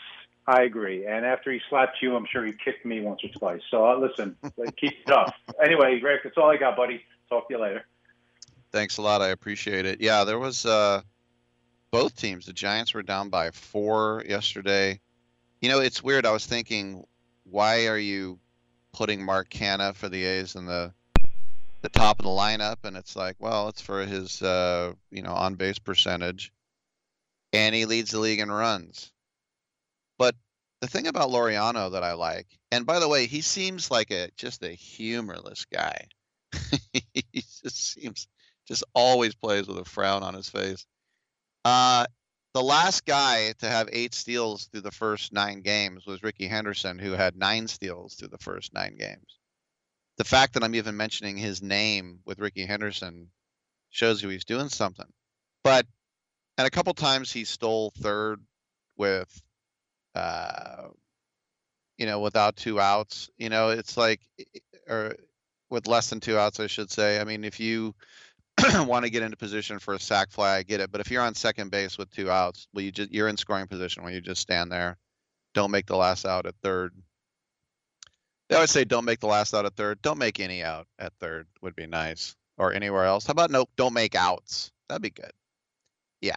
I 0.51 0.63
agree. 0.63 1.05
And 1.05 1.25
after 1.25 1.49
he 1.49 1.61
slapped 1.69 2.01
you, 2.01 2.13
I'm 2.13 2.25
sure 2.29 2.45
he 2.45 2.51
kicked 2.51 2.85
me 2.85 2.99
once 2.99 3.23
or 3.23 3.29
twice. 3.29 3.61
So 3.71 3.89
uh, 3.89 3.97
listen, 3.97 4.35
keep 4.77 4.95
it 5.07 5.09
up. 5.09 5.33
Anyway, 5.63 6.01
Rick, 6.03 6.23
that's 6.25 6.37
all 6.37 6.51
I 6.51 6.57
got, 6.57 6.75
buddy. 6.75 7.01
Talk 7.29 7.47
to 7.47 7.53
you 7.53 7.61
later. 7.61 7.85
Thanks 8.73 8.97
a 8.97 9.01
lot. 9.01 9.21
I 9.21 9.29
appreciate 9.29 9.85
it. 9.85 10.01
Yeah, 10.01 10.25
there 10.25 10.39
was 10.39 10.65
uh, 10.65 11.03
both 11.89 12.17
teams. 12.17 12.47
The 12.47 12.53
Giants 12.53 12.93
were 12.93 13.01
down 13.01 13.29
by 13.29 13.51
four 13.51 14.25
yesterday. 14.27 14.99
You 15.61 15.69
know, 15.69 15.79
it's 15.79 16.03
weird. 16.03 16.25
I 16.25 16.31
was 16.31 16.45
thinking, 16.45 17.05
why 17.45 17.87
are 17.87 17.97
you 17.97 18.37
putting 18.91 19.23
Mark 19.23 19.49
Canha 19.49 19.95
for 19.95 20.09
the 20.09 20.25
A's 20.25 20.55
in 20.55 20.65
the 20.65 20.91
the 21.81 21.89
top 21.89 22.19
of 22.19 22.25
the 22.25 22.29
lineup? 22.29 22.83
And 22.83 22.97
it's 22.97 23.15
like, 23.15 23.37
well, 23.39 23.69
it's 23.69 23.81
for 23.81 24.05
his 24.05 24.41
uh, 24.41 24.91
you 25.11 25.21
know 25.21 25.33
on 25.33 25.55
base 25.55 25.79
percentage, 25.79 26.51
and 27.53 27.73
he 27.73 27.85
leads 27.85 28.11
the 28.11 28.19
league 28.19 28.39
in 28.39 28.51
runs. 28.51 29.13
But 30.21 30.35
the 30.81 30.87
thing 30.87 31.07
about 31.07 31.31
Laureano 31.31 31.93
that 31.93 32.03
I 32.03 32.13
like, 32.13 32.45
and 32.71 32.85
by 32.85 32.99
the 32.99 33.07
way, 33.07 33.25
he 33.25 33.41
seems 33.41 33.89
like 33.89 34.11
a 34.11 34.29
just 34.37 34.63
a 34.63 34.69
humorless 34.69 35.65
guy. 35.65 36.09
he 36.93 37.23
just 37.33 37.93
seems 37.93 38.27
just 38.67 38.83
always 38.93 39.33
plays 39.33 39.67
with 39.67 39.79
a 39.79 39.83
frown 39.83 40.21
on 40.21 40.35
his 40.35 40.47
face. 40.47 40.85
Uh, 41.65 42.05
the 42.53 42.61
last 42.61 43.03
guy 43.03 43.53
to 43.61 43.67
have 43.67 43.89
eight 43.91 44.13
steals 44.13 44.65
through 44.65 44.81
the 44.81 44.91
first 44.91 45.33
nine 45.33 45.61
games 45.61 46.05
was 46.05 46.21
Rickey 46.21 46.45
Henderson, 46.45 46.99
who 46.99 47.13
had 47.13 47.35
nine 47.35 47.67
steals 47.67 48.13
through 48.13 48.27
the 48.27 48.37
first 48.37 48.75
nine 48.75 48.97
games. 48.97 49.39
The 50.19 50.23
fact 50.23 50.53
that 50.53 50.63
I'm 50.63 50.75
even 50.75 50.95
mentioning 50.95 51.35
his 51.35 51.63
name 51.63 52.19
with 52.25 52.37
Rickey 52.37 52.67
Henderson 52.67 53.31
shows 53.89 54.21
you 54.21 54.29
he's 54.29 54.45
doing 54.45 54.69
something. 54.69 55.11
But 55.63 55.87
and 56.59 56.67
a 56.67 56.71
couple 56.71 56.93
times 56.93 57.31
he 57.31 57.43
stole 57.43 57.91
third 57.97 58.39
with, 58.97 59.41
uh, 60.15 60.87
you 61.97 62.05
know, 62.05 62.19
without 62.19 62.55
two 62.55 62.79
outs. 62.79 63.29
You 63.37 63.49
know, 63.49 63.69
it's 63.69 63.97
like, 63.97 64.21
or 64.87 65.15
with 65.69 65.87
less 65.87 66.09
than 66.09 66.19
two 66.19 66.37
outs, 66.37 66.59
I 66.59 66.67
should 66.67 66.91
say. 66.91 67.19
I 67.19 67.23
mean, 67.23 67.43
if 67.43 67.59
you 67.59 67.95
want 68.85 69.05
to 69.05 69.11
get 69.11 69.23
into 69.23 69.37
position 69.37 69.79
for 69.79 69.93
a 69.93 69.99
sac 69.99 70.31
fly, 70.31 70.57
I 70.57 70.63
get 70.63 70.81
it. 70.81 70.91
But 70.91 71.01
if 71.01 71.09
you're 71.09 71.23
on 71.23 71.35
second 71.35 71.71
base 71.71 71.97
with 71.97 72.11
two 72.11 72.29
outs, 72.29 72.67
well, 72.73 72.83
you 72.83 72.91
just 72.91 73.11
you're 73.11 73.27
in 73.27 73.37
scoring 73.37 73.67
position 73.67 74.03
when 74.03 74.13
you 74.13 74.21
just 74.21 74.41
stand 74.41 74.71
there. 74.71 74.97
Don't 75.53 75.71
make 75.71 75.85
the 75.85 75.97
last 75.97 76.25
out 76.25 76.45
at 76.45 76.55
third. 76.63 76.93
They 78.49 78.55
always 78.55 78.71
say 78.71 78.83
don't 78.83 79.05
make 79.05 79.19
the 79.19 79.27
last 79.27 79.53
out 79.53 79.65
at 79.65 79.75
third. 79.75 80.01
Don't 80.01 80.17
make 80.17 80.39
any 80.39 80.63
out 80.63 80.87
at 80.99 81.13
third 81.19 81.47
would 81.61 81.75
be 81.75 81.87
nice, 81.87 82.35
or 82.57 82.73
anywhere 82.73 83.05
else. 83.05 83.25
How 83.25 83.31
about 83.31 83.51
no? 83.51 83.65
Don't 83.77 83.93
make 83.93 84.15
outs. 84.15 84.71
That'd 84.89 85.01
be 85.01 85.09
good. 85.09 85.31
Yeah. 86.19 86.35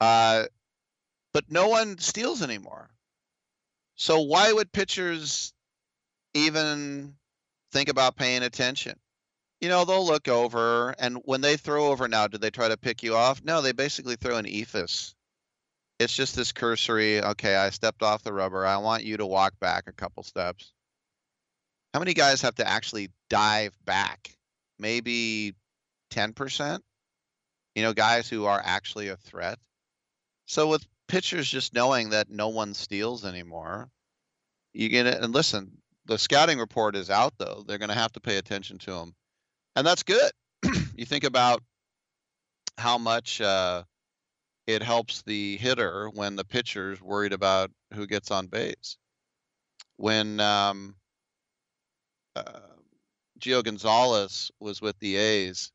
Uh, 0.00 0.44
but 1.34 1.50
no 1.50 1.68
one 1.68 1.98
steals 1.98 2.40
anymore. 2.40 2.88
So 3.96 4.22
why 4.22 4.50
would 4.50 4.72
pitchers 4.72 5.52
even 6.32 7.16
think 7.72 7.90
about 7.90 8.16
paying 8.16 8.42
attention? 8.42 8.98
You 9.60 9.68
know, 9.68 9.84
they'll 9.84 10.06
look 10.06 10.28
over, 10.28 10.94
and 10.98 11.18
when 11.24 11.40
they 11.40 11.56
throw 11.56 11.88
over 11.88 12.08
now, 12.08 12.28
do 12.28 12.38
they 12.38 12.50
try 12.50 12.68
to 12.68 12.76
pick 12.76 13.02
you 13.02 13.16
off? 13.16 13.42
No, 13.44 13.60
they 13.60 13.72
basically 13.72 14.16
throw 14.16 14.36
an 14.36 14.46
eephus. 14.46 15.14
It's 15.98 16.14
just 16.14 16.36
this 16.36 16.52
cursory, 16.52 17.22
okay, 17.22 17.56
I 17.56 17.70
stepped 17.70 18.02
off 18.02 18.24
the 18.24 18.32
rubber. 18.32 18.66
I 18.66 18.78
want 18.78 19.04
you 19.04 19.16
to 19.16 19.26
walk 19.26 19.58
back 19.60 19.84
a 19.86 19.92
couple 19.92 20.22
steps. 20.22 20.72
How 21.92 22.00
many 22.00 22.14
guys 22.14 22.42
have 22.42 22.56
to 22.56 22.68
actually 22.68 23.10
dive 23.30 23.76
back? 23.84 24.36
Maybe 24.78 25.54
10%? 26.12 26.80
You 27.74 27.82
know, 27.82 27.92
guys 27.92 28.28
who 28.28 28.44
are 28.46 28.60
actually 28.62 29.08
a 29.08 29.16
threat. 29.16 29.58
So 30.46 30.68
with 30.68 30.84
pitchers 31.08 31.48
just 31.48 31.74
knowing 31.74 32.10
that 32.10 32.30
no 32.30 32.48
one 32.48 32.74
steals 32.74 33.24
anymore, 33.24 33.90
you 34.72 34.88
get 34.88 35.06
it. 35.06 35.22
And 35.22 35.32
listen, 35.32 35.78
the 36.06 36.18
scouting 36.18 36.58
report 36.58 36.96
is 36.96 37.10
out 37.10 37.34
though. 37.38 37.64
They're 37.66 37.78
going 37.78 37.88
to 37.90 37.94
have 37.94 38.12
to 38.12 38.20
pay 38.20 38.36
attention 38.36 38.78
to 38.80 38.92
them, 38.92 39.14
and 39.76 39.86
that's 39.86 40.02
good. 40.02 40.30
you 40.96 41.04
think 41.04 41.24
about 41.24 41.62
how 42.78 42.98
much 42.98 43.40
uh, 43.40 43.84
it 44.66 44.82
helps 44.82 45.22
the 45.22 45.56
hitter 45.56 46.08
when 46.08 46.36
the 46.36 46.44
pitcher's 46.44 47.00
worried 47.00 47.32
about 47.32 47.70
who 47.92 48.06
gets 48.06 48.30
on 48.30 48.46
base. 48.46 48.96
When 49.96 50.40
um, 50.40 50.96
uh, 52.34 52.60
Gio 53.38 53.62
Gonzalez 53.62 54.50
was 54.58 54.80
with 54.80 54.98
the 54.98 55.16
A's, 55.16 55.70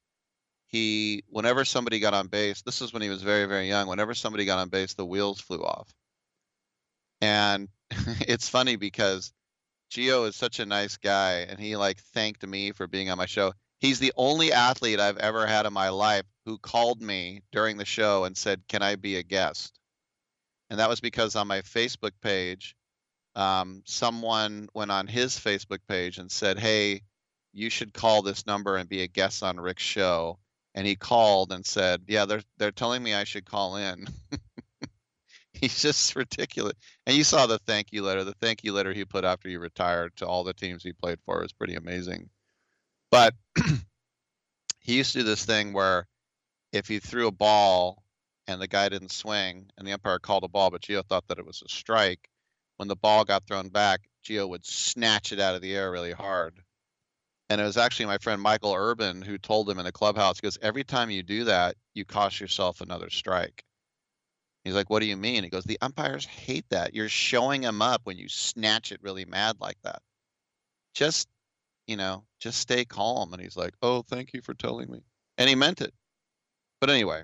he 0.70 1.24
whenever 1.30 1.66
somebody 1.66 2.00
got 2.00 2.14
on 2.14 2.28
base, 2.28 2.62
this 2.62 2.82
is 2.82 2.94
when 2.94 3.02
he 3.02 3.10
was 3.10 3.24
very 3.24 3.46
very 3.46 3.68
young. 3.68 3.88
Whenever 3.88 4.14
somebody 4.14 4.46
got 4.46 4.60
on 4.60 4.70
base, 4.70 4.94
the 4.94 5.06
wheels 5.06 5.42
flew 5.42 5.64
off. 5.64 5.92
And 7.22 7.70
it's 7.92 8.48
funny 8.48 8.76
because 8.76 9.34
Gio 9.92 10.28
is 10.28 10.36
such 10.36 10.60
a 10.60 10.66
nice 10.68 10.98
guy, 10.98 11.40
and 11.50 11.60
he 11.60 11.76
like 11.76 12.00
thanked 12.00 12.46
me 12.46 12.72
for 12.72 12.86
being 12.86 13.10
on 13.10 13.18
my 13.18 13.26
show. 13.26 13.54
He's 13.80 14.00
the 14.00 14.14
only 14.16 14.54
athlete 14.54 15.00
I've 15.00 15.18
ever 15.18 15.48
had 15.48 15.66
in 15.66 15.74
my 15.74 15.90
life 15.90 16.26
who 16.46 16.60
called 16.60 17.02
me 17.02 17.42
during 17.52 17.78
the 17.78 17.86
show 17.86 18.26
and 18.26 18.38
said, 18.38 18.62
"Can 18.68 18.84
I 18.84 18.96
be 18.96 19.16
a 19.16 19.24
guest?" 19.24 19.80
And 20.70 20.80
that 20.80 20.90
was 20.90 21.02
because 21.02 21.36
on 21.36 21.48
my 21.48 21.62
Facebook 21.62 22.12
page, 22.22 22.76
um, 23.36 23.82
someone 23.86 24.70
went 24.76 24.92
on 24.92 25.08
his 25.08 25.36
Facebook 25.36 25.80
page 25.88 26.20
and 26.20 26.32
said, 26.32 26.60
"Hey, 26.60 27.02
you 27.54 27.72
should 27.72 27.94
call 27.94 28.22
this 28.22 28.46
number 28.46 28.78
and 28.78 28.88
be 28.88 29.02
a 29.02 29.08
guest 29.08 29.42
on 29.42 29.60
Rick's 29.60 29.82
show." 29.82 30.38
And 30.76 30.86
he 30.86 30.96
called 30.96 31.52
and 31.52 31.66
said, 31.66 32.04
"Yeah, 32.08 32.26
they're 32.26 32.44
they're 32.58 32.72
telling 32.72 33.04
me 33.04 33.14
I 33.14 33.24
should 33.24 33.46
call 33.46 33.76
in." 33.76 34.08
He's 35.54 35.82
just 35.82 36.16
ridiculous. 36.16 36.74
And 37.06 37.18
you 37.18 37.24
saw 37.24 37.46
the 37.46 37.58
thank 37.60 37.92
you 37.92 38.04
letter. 38.04 38.24
The 38.24 38.34
thank 38.34 38.64
you 38.64 38.72
letter 38.72 38.94
he 38.94 39.04
put 39.04 39.26
after 39.26 39.50
he 39.50 39.58
retired 39.58 40.16
to 40.18 40.28
all 40.28 40.44
the 40.44 40.54
teams 40.54 40.84
he 40.84 40.94
played 40.94 41.20
for 41.26 41.42
was 41.42 41.52
pretty 41.52 41.76
amazing. 41.76 42.30
But 43.12 43.34
he 44.80 44.98
used 44.98 45.14
to 45.14 45.20
do 45.20 45.24
this 45.24 45.46
thing 45.46 45.74
where 45.74 46.08
if 46.72 46.88
he 46.88 47.00
threw 47.00 47.28
a 47.28 47.32
ball 47.32 48.04
and 48.48 48.62
the 48.62 48.68
guy 48.68 48.90
didn't 48.90 49.12
swing 49.12 49.70
and 49.78 49.88
the 49.88 49.94
umpire 49.94 50.20
called 50.20 50.44
a 50.44 50.48
ball, 50.48 50.70
but 50.70 50.82
Gio 50.82 51.06
thought 51.06 51.28
that 51.28 51.40
it 51.40 51.46
was 51.46 51.62
a 51.66 51.70
strike, 51.70 52.30
when 52.78 52.88
the 52.88 52.96
ball 52.96 53.26
got 53.26 53.46
thrown 53.46 53.70
back, 53.70 54.02
Gio 54.24 54.48
would 54.48 54.66
snatch 54.66 55.32
it 55.32 55.40
out 55.40 55.56
of 55.56 55.62
the 55.62 55.76
air 55.76 55.92
really 55.92 56.14
hard. 56.14 56.62
And 57.50 57.60
it 57.60 57.64
was 57.64 57.78
actually 57.78 58.06
my 58.06 58.20
friend 58.20 58.44
Mychael 58.44 58.78
Urban 58.78 59.22
who 59.22 59.38
told 59.38 59.70
him 59.70 59.80
in 59.80 59.86
the 59.86 59.92
clubhouse, 59.92 60.40
goes, 60.40 60.60
every 60.62 60.84
time 60.84 61.10
you 61.10 61.24
do 61.24 61.46
that, 61.46 61.76
you 61.96 62.06
cost 62.06 62.40
yourself 62.40 62.82
another 62.82 63.10
strike. 63.10 63.64
He's 64.64 64.76
like, 64.76 64.90
what 64.90 65.00
do 65.00 65.08
you 65.08 65.18
mean? 65.18 65.44
He 65.44 65.50
goes, 65.50 65.64
the 65.64 65.80
umpires 65.82 66.26
hate 66.26 66.66
that. 66.70 66.94
You're 66.94 67.10
showing 67.10 67.62
them 67.62 67.82
up 67.82 68.02
when 68.04 68.18
you 68.18 68.30
snatch 68.30 68.92
it 68.92 69.02
really 69.02 69.26
mad 69.26 69.56
like 69.60 69.78
that. 69.84 70.02
Just, 70.94 71.28
you 71.88 71.96
know, 71.98 72.24
just 72.40 72.60
stay 72.60 72.86
calm. 72.86 73.34
And 73.34 73.42
he's 73.42 73.58
like, 73.58 73.74
oh, 73.82 74.04
thank 74.04 74.34
you 74.34 74.42
for 74.42 74.54
telling 74.54 74.92
me. 74.92 75.00
And 75.38 75.50
he 75.50 75.56
meant 75.56 75.82
it. 75.82 75.94
But 76.82 76.90
anyway, 76.90 77.24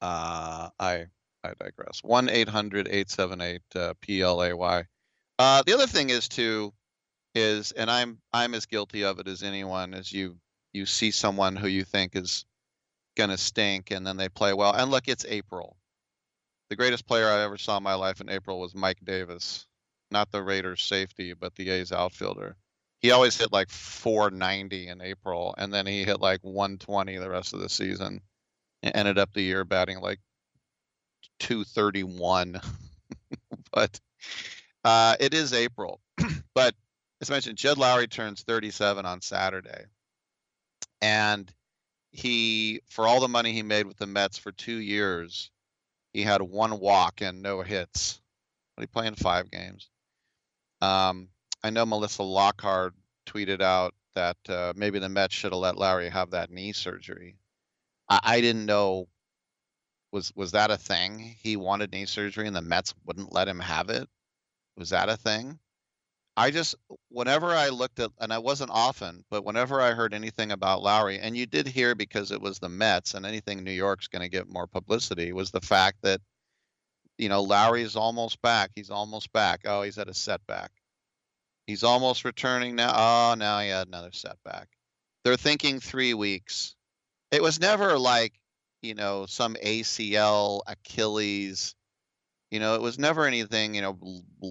uh, 0.00 0.68
I 0.78 1.06
I 1.42 1.52
digress. 1.58 2.00
One 2.02 2.28
eight 2.28 2.48
hundred 2.48 2.86
eight 2.90 3.10
seven 3.10 3.40
eight 3.40 3.62
uh, 3.74 3.94
PLAY. 4.02 4.84
Uh, 5.38 5.62
the 5.66 5.72
other 5.74 5.86
thing 5.86 6.10
is 6.10 6.28
too, 6.28 6.72
is 7.34 7.72
and 7.72 7.90
I'm 7.90 8.18
I'm 8.32 8.54
as 8.54 8.66
guilty 8.66 9.04
of 9.04 9.18
it 9.18 9.28
as 9.28 9.42
anyone. 9.42 9.94
As 9.94 10.12
you 10.12 10.36
you 10.72 10.86
see 10.86 11.10
someone 11.10 11.56
who 11.56 11.68
you 11.68 11.84
think 11.84 12.16
is 12.16 12.44
gonna 13.16 13.38
stink, 13.38 13.90
and 13.90 14.06
then 14.06 14.16
they 14.16 14.28
play 14.28 14.52
well. 14.52 14.72
And 14.72 14.90
look, 14.90 15.08
it's 15.08 15.24
April. 15.28 15.76
The 16.68 16.76
greatest 16.76 17.06
player 17.06 17.26
I 17.28 17.42
ever 17.42 17.58
saw 17.58 17.76
in 17.78 17.82
my 17.82 17.94
life 17.94 18.20
in 18.20 18.28
April 18.28 18.60
was 18.60 18.74
Mike 18.74 19.04
Davis, 19.04 19.66
not 20.10 20.30
the 20.30 20.42
Raiders 20.42 20.82
safety, 20.82 21.34
but 21.34 21.54
the 21.56 21.68
A's 21.70 21.90
outfielder. 21.90 22.56
He 23.00 23.10
always 23.10 23.36
hit 23.36 23.50
like 23.50 23.70
490 23.70 24.88
in 24.88 25.00
April, 25.00 25.54
and 25.58 25.72
then 25.72 25.86
he 25.86 26.04
hit 26.04 26.20
like 26.20 26.40
120 26.42 27.16
the 27.16 27.30
rest 27.30 27.54
of 27.54 27.60
the 27.60 27.68
season. 27.68 28.20
And 28.82 28.96
ended 28.96 29.18
up 29.18 29.32
the 29.32 29.42
year 29.42 29.64
batting 29.64 30.00
like 30.00 30.20
231. 31.40 32.60
but 33.72 34.00
uh, 34.84 35.16
it 35.18 35.34
is 35.34 35.52
April. 35.52 36.00
but 36.54 36.74
as 37.20 37.30
I 37.30 37.34
mentioned, 37.34 37.58
Jed 37.58 37.76
Lowrie 37.76 38.08
turns 38.08 38.42
37 38.42 39.04
on 39.04 39.20
Saturday. 39.20 39.84
And 41.02 41.52
he, 42.12 42.80
for 42.88 43.06
all 43.06 43.20
the 43.20 43.28
money 43.28 43.52
he 43.52 43.62
made 43.62 43.86
with 43.86 43.98
the 43.98 44.06
Mets 44.06 44.38
for 44.38 44.52
two 44.52 44.76
years, 44.76 45.50
he 46.12 46.22
had 46.22 46.42
one 46.42 46.80
walk 46.80 47.20
and 47.20 47.42
no 47.42 47.62
hits. 47.62 48.20
But 48.74 48.82
he 48.82 48.86
playing 48.86 49.14
five 49.14 49.50
games. 49.50 49.90
Um, 50.80 51.28
I 51.62 51.70
know 51.70 51.84
Melissa 51.84 52.22
Lockard 52.22 52.94
tweeted 53.26 53.60
out 53.60 53.94
that 54.14 54.36
uh, 54.48 54.72
maybe 54.74 54.98
the 54.98 55.08
Mets 55.08 55.34
should 55.34 55.52
have 55.52 55.60
let 55.60 55.76
Lowrie 55.76 56.10
have 56.10 56.30
that 56.30 56.50
knee 56.50 56.72
surgery. 56.72 57.36
I, 58.08 58.20
I 58.22 58.40
didn't 58.40 58.66
know 58.66 59.08
was 60.12 60.32
was 60.34 60.52
that 60.52 60.70
a 60.70 60.76
thing? 60.76 61.36
He 61.40 61.56
wanted 61.56 61.92
knee 61.92 62.06
surgery 62.06 62.46
and 62.46 62.56
the 62.56 62.62
Mets 62.62 62.94
wouldn't 63.04 63.32
let 63.32 63.46
him 63.46 63.60
have 63.60 63.90
it. 63.90 64.08
Was 64.76 64.90
that 64.90 65.08
a 65.08 65.16
thing? 65.16 65.58
I 66.40 66.50
just 66.50 66.74
whenever 67.10 67.48
I 67.48 67.68
looked 67.68 68.00
at 68.00 68.10
and 68.18 68.32
I 68.32 68.38
wasn't 68.38 68.70
often, 68.70 69.24
but 69.30 69.44
whenever 69.44 69.80
I 69.80 69.92
heard 69.92 70.14
anything 70.14 70.52
about 70.52 70.82
Lowrie, 70.82 71.18
and 71.20 71.36
you 71.36 71.44
did 71.44 71.66
hear 71.66 71.94
because 71.94 72.30
it 72.30 72.40
was 72.40 72.58
the 72.58 72.68
Mets 72.70 73.14
and 73.14 73.26
anything 73.26 73.62
New 73.62 73.70
York's 73.70 74.08
going 74.08 74.22
to 74.22 74.28
get 74.28 74.48
more 74.48 74.66
publicity 74.66 75.32
was 75.32 75.50
the 75.50 75.60
fact 75.60 75.98
that 76.02 76.20
you 77.18 77.28
know 77.28 77.44
Lowrie's 77.44 77.94
almost 77.94 78.40
back. 78.40 78.70
He's 78.74 78.90
almost 78.90 79.32
back. 79.32 79.60
Oh, 79.66 79.82
he's 79.82 79.98
at 79.98 80.08
a 80.08 80.14
setback. 80.14 80.70
He's 81.66 81.84
almost 81.84 82.24
returning 82.24 82.74
now. 82.74 82.92
Oh, 82.94 83.34
now 83.34 83.60
he 83.60 83.68
had 83.68 83.88
another 83.88 84.12
setback. 84.12 84.68
They're 85.24 85.36
thinking 85.36 85.78
three 85.78 86.14
weeks. 86.14 86.74
It 87.30 87.42
was 87.42 87.60
never 87.60 87.98
like 87.98 88.32
you 88.82 88.94
know, 88.94 89.26
some 89.26 89.54
ACL, 89.56 90.60
Achilles. 90.66 91.74
You 92.50 92.60
know, 92.60 92.74
it 92.76 92.80
was 92.80 92.98
never 92.98 93.26
anything, 93.26 93.74
you 93.74 93.82
know, 93.82 93.98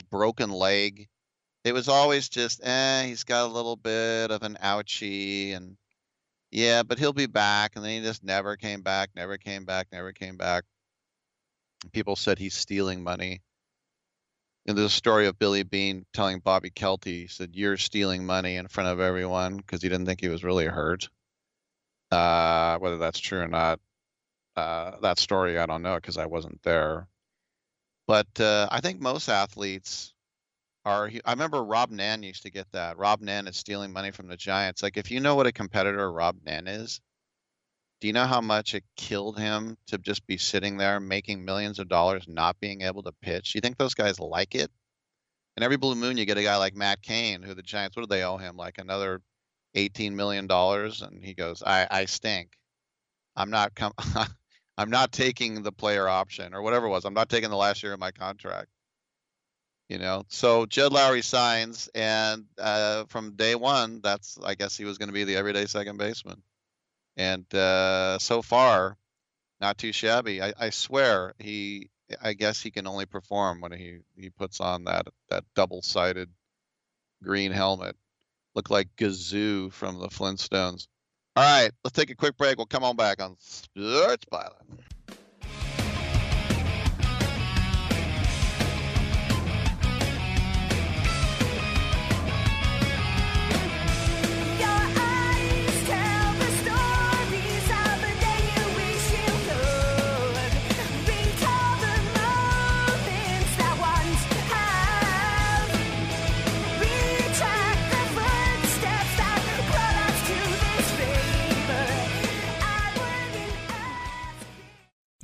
broken 0.09 0.51
leg. 0.51 1.07
It 1.64 1.73
was 1.73 1.90
always 1.90 2.30
just, 2.30 2.61
eh, 2.64 3.06
he's 3.06 3.23
got 3.23 3.45
a 3.45 3.53
little 3.53 3.76
bit 3.76 4.31
of 4.31 4.44
an 4.44 4.57
ouchie 4.61 5.56
and 5.56 5.77
yeah, 6.52 6.84
but 6.84 6.98
he'll 6.99 7.14
be 7.14 7.27
back. 7.27 7.76
And 7.76 7.86
then 7.86 8.02
he 8.02 8.07
just 8.07 8.23
never 8.23 8.56
came 8.56 8.81
back, 8.81 9.10
never 9.15 9.38
came 9.38 9.65
back, 9.65 9.88
never 9.91 10.11
came 10.11 10.38
back. 10.38 10.64
People 11.91 12.15
said 12.15 12.40
he's 12.40 12.56
stealing 12.56 13.03
money. 13.03 13.41
And 14.65 14.77
there's 14.77 14.91
a 14.91 14.95
story 14.95 15.27
of 15.27 15.40
Billy 15.40 15.64
Beane 15.64 16.06
telling 16.14 16.40
Bobby 16.40 16.69
Kielty, 16.69 17.22
he 17.22 17.27
said, 17.27 17.52
You're 17.53 17.77
stealing 17.77 18.26
money 18.26 18.57
in 18.57 18.68
front 18.68 18.90
of 18.90 18.99
everyone 18.99 19.57
because 19.57 19.81
he 19.81 19.90
didn't 19.90 20.06
think 20.06 20.22
he 20.22 20.27
was 20.27 20.44
really 20.44 20.65
hurt. 20.65 21.10
Uh, 22.11 22.77
whether 22.80 22.98
that's 22.98 23.19
true 23.19 23.40
or 23.40 23.48
not, 23.48 23.80
uh, 24.56 24.99
that 25.02 25.19
story, 25.19 25.57
I 25.57 25.65
don't 25.65 25.81
know 25.81 25.95
because 25.95 26.18
I 26.18 26.26
wasn't 26.26 26.61
there. 26.64 27.07
But 28.07 28.27
uh, 28.40 28.68
I 28.72 28.81
think 28.81 28.99
most 28.99 29.30
athletes 29.30 30.14
are. 30.89 31.11
I 31.25 31.31
remember 31.31 31.63
Robb 31.63 31.91
Nen 31.91 32.23
used 32.23 32.43
to 32.43 32.51
get 32.51 32.71
that. 32.71 32.97
Robb 32.97 33.21
Nen 33.21 33.47
is 33.47 33.57
stealing 33.57 33.93
money 33.93 34.11
from 34.11 34.27
the 34.27 34.37
Giants. 34.37 34.83
Like, 34.83 34.97
if 34.97 35.11
you 35.11 35.19
know 35.19 35.35
what 35.35 35.47
a 35.47 35.51
competitor 35.51 36.11
Robb 36.11 36.37
Nen 36.45 36.67
is, 36.67 36.99
do 38.01 38.07
you 38.07 38.13
know 38.13 38.25
how 38.25 38.41
much 38.41 38.73
it 38.73 38.83
killed 38.95 39.37
him 39.37 39.77
to 39.87 39.97
just 39.97 40.25
be 40.25 40.37
sitting 40.37 40.77
there 40.77 40.99
making 40.99 41.43
millions 41.43 41.79
of 41.79 41.89
dollars, 41.89 42.25
not 42.27 42.59
being 42.59 42.81
able 42.81 43.03
to 43.03 43.11
pitch? 43.21 43.55
You 43.55 43.61
think 43.61 43.77
those 43.77 43.93
guys 43.93 44.19
like 44.19 44.55
it? 44.55 44.71
And 45.55 45.63
every 45.63 45.77
blue 45.77 45.95
moon, 45.95 46.17
you 46.17 46.25
get 46.25 46.37
a 46.37 46.43
guy 46.43 46.55
like 46.57 46.75
Matt 46.75 47.01
Cain, 47.01 47.41
who 47.41 47.53
the 47.53 47.61
Giants, 47.61 47.97
what 47.97 48.07
do 48.07 48.15
they 48.15 48.23
owe 48.23 48.37
him? 48.37 48.55
Like 48.55 48.77
another 48.77 49.21
$18 49.75 50.13
million. 50.13 50.49
And 50.49 51.23
he 51.23 51.33
goes, 51.33 51.61
I, 51.61 51.87
I 51.91 52.05
stink. 52.05 52.57
I'm 53.35 53.49
not 53.49 53.75
com- 53.75 53.93
I'm 54.77 54.89
not 54.89 55.11
taking 55.11 55.61
the 55.61 55.73
player 55.73 56.07
option 56.07 56.53
or 56.53 56.61
whatever 56.61 56.85
it 56.85 56.89
was. 56.89 57.03
I'm 57.03 57.13
not 57.13 57.27
taking 57.27 57.49
the 57.49 57.57
last 57.57 57.83
year 57.83 57.91
of 57.91 57.99
my 57.99 58.11
contract. 58.11 58.69
You 59.89 59.97
know, 59.97 60.23
so 60.27 60.67
Jed 60.67 60.91
Lowrie 60.91 61.23
signs, 61.23 61.89
and 61.95 62.45
uh, 62.59 63.05
from 63.05 63.31
day 63.35 63.55
one, 63.55 64.01
that's 64.01 64.37
I 64.43 64.53
guess 64.53 64.77
he 64.77 64.85
was 64.85 64.99
going 64.99 65.09
to 65.09 65.13
be 65.13 65.23
the 65.23 65.35
everyday 65.35 65.65
second 65.65 65.97
baseman, 65.97 66.43
and 67.17 67.51
uh, 67.55 68.19
so 68.19 68.43
far, 68.43 68.97
not 69.59 69.79
too 69.79 69.91
shabby. 69.91 70.43
I, 70.43 70.53
I 70.59 70.69
swear 70.69 71.33
he, 71.39 71.89
I 72.21 72.33
guess 72.33 72.61
he 72.61 72.69
can 72.69 72.85
only 72.85 73.07
perform 73.07 73.61
when 73.61 73.71
he 73.71 74.01
he 74.15 74.29
puts 74.29 74.59
on 74.59 74.83
that 74.83 75.07
that 75.31 75.43
double 75.55 75.81
sided 75.81 76.29
green 77.23 77.51
helmet, 77.51 77.95
look 78.53 78.69
like 78.69 78.95
Gazoo 78.95 79.71
from 79.71 79.99
the 79.99 80.09
Flintstones. 80.09 80.87
All 81.35 81.43
right, 81.43 81.71
let's 81.83 81.95
take 81.95 82.11
a 82.11 82.15
quick 82.15 82.37
break. 82.37 82.57
We'll 82.57 82.67
come 82.67 82.83
on 82.83 82.95
back 82.95 83.23
on 83.23 83.37
Sports 83.39 84.25
Byline. 84.31 84.81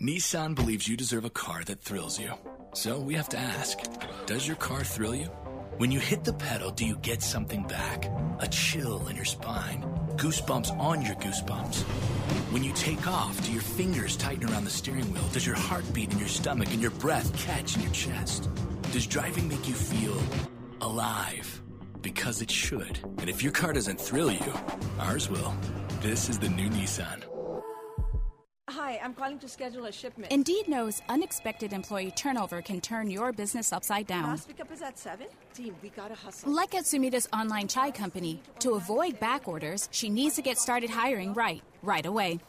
Nissan 0.06 0.53
believes 0.53 0.88
you 0.88 0.95
deserve 0.95 1.26
a 1.26 1.32
car 1.32 1.64
that 1.64 1.82
thrills 1.82 2.19
you. 2.19 2.32
So 2.73 2.99
we 2.99 3.15
have 3.15 3.30
to 3.30 3.40
ask 3.40 3.80
Does 4.27 4.45
your 4.45 4.56
car 4.57 4.84
thrill 4.84 5.15
you? 5.15 5.32
When 5.77 5.91
you 5.91 5.99
hit 5.99 6.23
the 6.23 6.34
pedal, 6.34 6.69
do 6.69 6.86
you 6.86 6.95
get 6.98 7.23
something 7.23 7.64
back? 7.64 8.06
A 8.38 8.48
chill 8.48 9.07
in 9.07 9.15
your 9.15 9.26
spine, 9.26 9.82
goosebumps 10.15 10.77
on 10.77 11.02
your 11.02 11.15
goosebumps. 11.15 11.82
When 12.53 12.64
you 12.64 12.72
take 12.73 13.07
off, 13.07 13.44
do 13.44 13.52
your 13.52 13.64
fingers 13.64 14.15
tighten 14.15 14.48
around 14.48 14.65
the 14.65 14.69
steering 14.69 15.11
wheel? 15.11 15.27
Does 15.34 15.48
your 15.48 15.56
heart 15.56 15.91
beat 15.91 16.14
in 16.14 16.19
your 16.19 16.27
stomach 16.27 16.72
and 16.72 16.82
your 16.84 16.91
breath 16.91 17.36
catch 17.36 17.76
in 17.76 17.82
your 17.82 17.91
chest? 17.91 18.48
Does 18.91 19.07
driving 19.07 19.48
make 19.48 19.68
you 19.68 19.73
feel 19.73 20.22
alive? 20.82 21.64
Because 22.03 22.44
it 22.44 22.52
should. 22.52 22.99
And 23.18 23.27
if 23.27 23.41
your 23.41 23.53
car 23.53 23.73
doesn't 23.73 23.99
thrill 23.99 24.32
you, 24.32 24.53
ours 24.99 25.32
will. 25.32 25.56
This 26.02 26.30
is 26.30 26.38
the 26.38 26.49
new 26.49 26.69
Nissan. 26.69 27.23
Hi, 28.67 28.99
I'm 29.03 29.13
calling 29.13 29.37
to 29.39 29.47
schedule 29.47 29.85
a 29.85 29.91
shipment. 29.91 30.31
Indeed 30.31 30.67
knows 30.67 30.99
unexpected 31.07 31.71
employee 31.71 32.09
turnover 32.09 32.63
can 32.63 32.81
turn 32.81 33.11
your 33.11 33.31
business 33.31 33.71
upside 33.71 34.07
down. 34.07 34.29
Last 34.29 34.47
pickup 34.47 34.71
is 34.71 34.81
at 34.81 34.97
7? 34.97 35.27
Team, 35.53 35.75
we 35.83 35.89
gotta 35.89 36.15
hustle. 36.15 36.51
Like 36.51 36.73
at 36.73 36.85
Sumita's 36.85 37.27
online 37.31 37.67
chai 37.67 37.91
company, 37.91 38.41
to 38.59 38.71
avoid 38.71 39.19
back 39.19 39.47
orders, 39.47 39.87
she 39.91 40.09
needs 40.09 40.33
to 40.37 40.41
get 40.41 40.57
started 40.57 40.89
hiring 40.89 41.35
right, 41.35 41.61
right 41.83 42.07
away. 42.07 42.39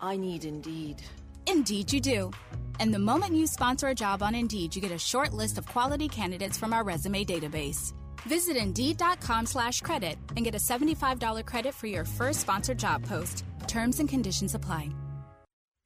I 0.00 0.16
need 0.16 0.46
Indeed. 0.46 1.02
Indeed, 1.46 1.92
you 1.92 2.00
do. 2.00 2.30
And 2.80 2.92
the 2.94 2.98
moment 2.98 3.34
you 3.34 3.46
sponsor 3.46 3.88
a 3.88 3.94
job 3.94 4.22
on 4.22 4.34
Indeed, 4.34 4.74
you 4.74 4.80
get 4.80 4.92
a 4.92 4.98
short 4.98 5.34
list 5.34 5.58
of 5.58 5.66
quality 5.66 6.08
candidates 6.08 6.56
from 6.56 6.72
our 6.72 6.82
resume 6.82 7.26
database. 7.26 7.92
Visit 8.22 8.56
Indeed.com 8.56 9.44
slash 9.44 9.82
credit 9.82 10.16
and 10.34 10.46
get 10.46 10.54
a 10.54 10.58
$75 10.58 11.44
credit 11.44 11.74
for 11.74 11.88
your 11.88 12.06
first 12.06 12.40
sponsored 12.40 12.78
job 12.78 13.04
post. 13.04 13.44
Terms 13.66 14.00
and 14.00 14.08
conditions 14.08 14.54
apply. 14.54 14.88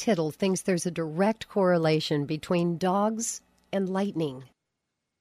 Tittle 0.00 0.30
thinks 0.30 0.62
there's 0.62 0.86
a 0.86 0.90
direct 0.90 1.46
correlation 1.46 2.24
between 2.24 2.78
dogs 2.78 3.42
and 3.70 3.86
lightning. 3.86 4.44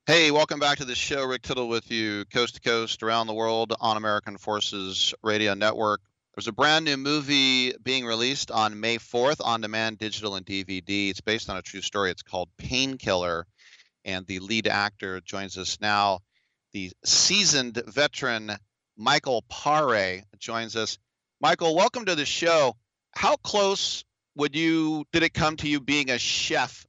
Hey, 0.07 0.31
welcome 0.31 0.61
back 0.61 0.77
to 0.77 0.85
the 0.85 0.95
show. 0.95 1.25
Rick 1.25 1.41
Tittle 1.41 1.67
with 1.67 1.91
you, 1.91 2.23
coast 2.23 2.55
to 2.55 2.61
coast, 2.61 3.03
around 3.03 3.27
the 3.27 3.33
world 3.33 3.73
on 3.81 3.97
American 3.97 4.37
Forces 4.37 5.13
Radio 5.21 5.53
Network. 5.53 5.99
There's 6.33 6.47
a 6.47 6.53
brand 6.53 6.85
new 6.85 6.95
movie 6.95 7.73
being 7.83 8.05
released 8.05 8.51
on 8.51 8.79
May 8.79 8.99
4th 8.99 9.45
on 9.45 9.59
demand, 9.59 9.97
digital, 9.97 10.35
and 10.35 10.45
DVD. 10.45 11.09
It's 11.09 11.19
based 11.19 11.49
on 11.49 11.57
a 11.57 11.61
true 11.61 11.81
story. 11.81 12.09
It's 12.09 12.23
called 12.23 12.47
Painkiller, 12.57 13.47
and 14.05 14.25
the 14.27 14.39
lead 14.39 14.65
actor 14.65 15.19
joins 15.19 15.57
us 15.57 15.77
now. 15.81 16.19
The 16.71 16.89
seasoned 17.03 17.83
veteran 17.85 18.53
Michael 18.95 19.43
Paré 19.51 20.23
joins 20.37 20.77
us. 20.77 20.97
Michael, 21.41 21.75
welcome 21.75 22.05
to 22.05 22.15
the 22.15 22.25
show. 22.25 22.77
How 23.11 23.35
close 23.35 24.05
would 24.39 24.55
you 24.55 25.05
did 25.11 25.21
it 25.21 25.33
come 25.33 25.57
to 25.57 25.67
you 25.67 25.79
being 25.79 26.09
a 26.09 26.17
chef 26.17 26.87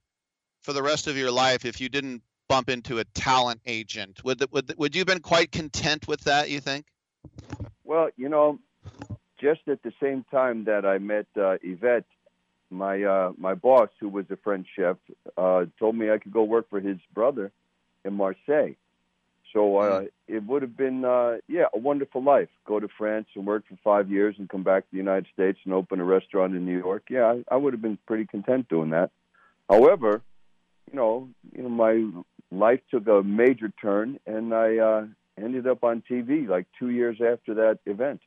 for 0.61 0.73
the 0.73 0.81
rest 0.81 1.07
of 1.07 1.17
your 1.17 1.31
life 1.31 1.65
if 1.65 1.81
you 1.81 1.89
didn't 1.89 2.23
bump 2.47 2.69
into 2.69 2.99
a 2.99 3.03
talent 3.03 3.61
agent? 3.65 4.23
Would 4.23 4.43
would 4.51 4.73
would 4.77 4.95
you 4.95 5.01
have 5.01 5.07
been 5.07 5.19
quite 5.19 5.51
content 5.51 6.07
with 6.07 6.21
that? 6.21 6.49
You 6.49 6.61
think? 6.61 6.85
Well, 7.83 8.09
you 8.15 8.29
know, 8.29 8.59
just 9.39 9.61
at 9.67 9.83
the 9.83 9.93
same 10.01 10.25
time 10.31 10.63
that 10.63 10.85
I 10.85 10.97
met 10.97 11.27
uh, 11.37 11.57
Yvette, 11.61 12.05
my 12.69 13.03
uh, 13.03 13.33
my 13.37 13.53
boss, 13.53 13.89
who 13.99 14.07
was 14.07 14.25
a 14.31 14.37
French 14.37 14.67
chef, 14.75 14.95
uh, 15.37 15.65
told 15.77 15.95
me 15.95 16.09
I 16.09 16.17
could 16.17 16.31
go 16.31 16.43
work 16.43 16.69
for 16.69 16.79
his 16.79 16.97
brother 17.13 17.51
in 18.05 18.13
Marseille. 18.13 18.75
So 19.53 19.77
uh, 19.77 20.05
it 20.27 20.45
would 20.45 20.61
have 20.61 20.77
been, 20.77 21.03
uh, 21.03 21.37
yeah, 21.47 21.65
a 21.73 21.77
wonderful 21.77 22.23
life. 22.23 22.47
Go 22.65 22.79
to 22.79 22.87
France 22.87 23.27
and 23.35 23.45
work 23.45 23.63
for 23.67 23.77
five 23.83 24.09
years, 24.09 24.35
and 24.37 24.49
come 24.49 24.63
back 24.63 24.83
to 24.83 24.91
the 24.91 24.97
United 24.97 25.27
States 25.33 25.59
and 25.65 25.73
open 25.73 25.99
a 25.99 26.05
restaurant 26.05 26.55
in 26.55 26.65
New 26.65 26.77
York. 26.77 27.03
Yeah, 27.09 27.25
I, 27.25 27.55
I 27.55 27.57
would 27.57 27.73
have 27.73 27.81
been 27.81 27.97
pretty 28.07 28.25
content 28.25 28.69
doing 28.69 28.91
that. 28.91 29.11
However, 29.69 30.21
you 30.89 30.97
know, 30.97 31.29
you 31.55 31.63
know, 31.63 31.69
my 31.69 32.09
life 32.51 32.81
took 32.89 33.07
a 33.07 33.23
major 33.23 33.71
turn, 33.81 34.19
and 34.25 34.53
I 34.53 34.77
uh, 34.77 35.05
ended 35.37 35.67
up 35.67 35.83
on 35.83 36.03
TV 36.09 36.47
like 36.47 36.67
two 36.79 36.89
years 36.89 37.17
after 37.21 37.53
that 37.55 37.79
event. 37.85 38.21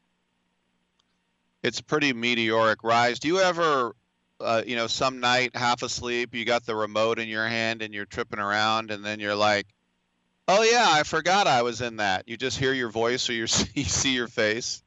It's 1.63 1.81
a 1.81 1.85
pretty 1.85 2.13
meteoric 2.13 2.85
rise. 2.85 3.19
Do 3.19 3.29
you 3.29 3.41
ever, 3.41 3.95
uh, 4.41 4.63
you 4.67 4.77
know, 4.77 4.87
some 4.87 5.21
night 5.21 5.57
half 5.57 5.83
asleep, 5.83 6.35
you 6.35 6.45
got 6.45 6.67
the 6.67 6.77
remote 6.77 7.19
in 7.19 7.29
your 7.29 7.47
hand 7.47 7.81
and 7.81 7.95
you're 7.95 8.05
tripping 8.05 8.39
around, 8.39 8.91
and 8.91 9.03
then 9.03 9.21
you're 9.21 9.35
like, 9.35 9.67
"Oh 10.49 10.63
yeah, 10.63 10.87
I 10.89 11.03
forgot 11.03 11.47
I 11.47 11.63
was 11.63 11.81
in 11.81 11.97
that." 11.97 12.29
You 12.29 12.37
just 12.37 12.59
hear 12.59 12.73
your 12.73 12.91
voice 12.91 13.29
or 13.29 13.33
you 13.35 13.47
see, 13.47 14.15
your 14.15 14.29
face. 14.29 14.83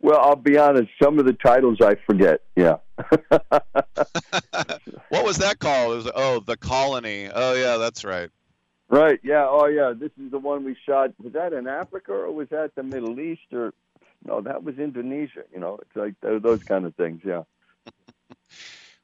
Well, 0.00 0.18
I'll 0.18 0.36
be 0.36 0.56
honest. 0.56 0.90
Some 1.02 1.18
of 1.18 1.26
the 1.26 1.34
titles 1.34 1.80
I 1.80 1.96
forget. 2.06 2.42
Yeah. 2.56 2.76
What 5.10 5.24
was 5.24 5.38
that 5.38 5.58
called? 5.58 5.92
It 5.92 5.96
was 5.96 6.12
oh, 6.14 6.40
the 6.40 6.56
colony. 6.56 7.28
Oh 7.34 7.54
yeah, 7.54 7.78
that's 7.78 8.04
right. 8.04 8.30
Right. 8.88 9.20
Yeah. 9.22 9.46
Oh, 9.48 9.66
yeah. 9.66 9.92
This 9.96 10.10
is 10.24 10.30
the 10.30 10.38
one 10.38 10.64
we 10.64 10.76
shot. 10.86 11.12
Was 11.22 11.32
that 11.32 11.52
in 11.52 11.66
Africa 11.66 12.12
or 12.12 12.32
was 12.32 12.48
that 12.50 12.74
the 12.74 12.82
Middle 12.82 13.18
East 13.20 13.52
or? 13.52 13.74
No, 14.24 14.40
that 14.40 14.62
was 14.62 14.78
Indonesia. 14.78 15.42
You 15.52 15.60
know, 15.60 15.78
it's 15.80 15.96
like 15.96 16.14
those 16.20 16.62
kind 16.62 16.86
of 16.86 16.94
things. 16.94 17.22
Yeah. 17.24 17.42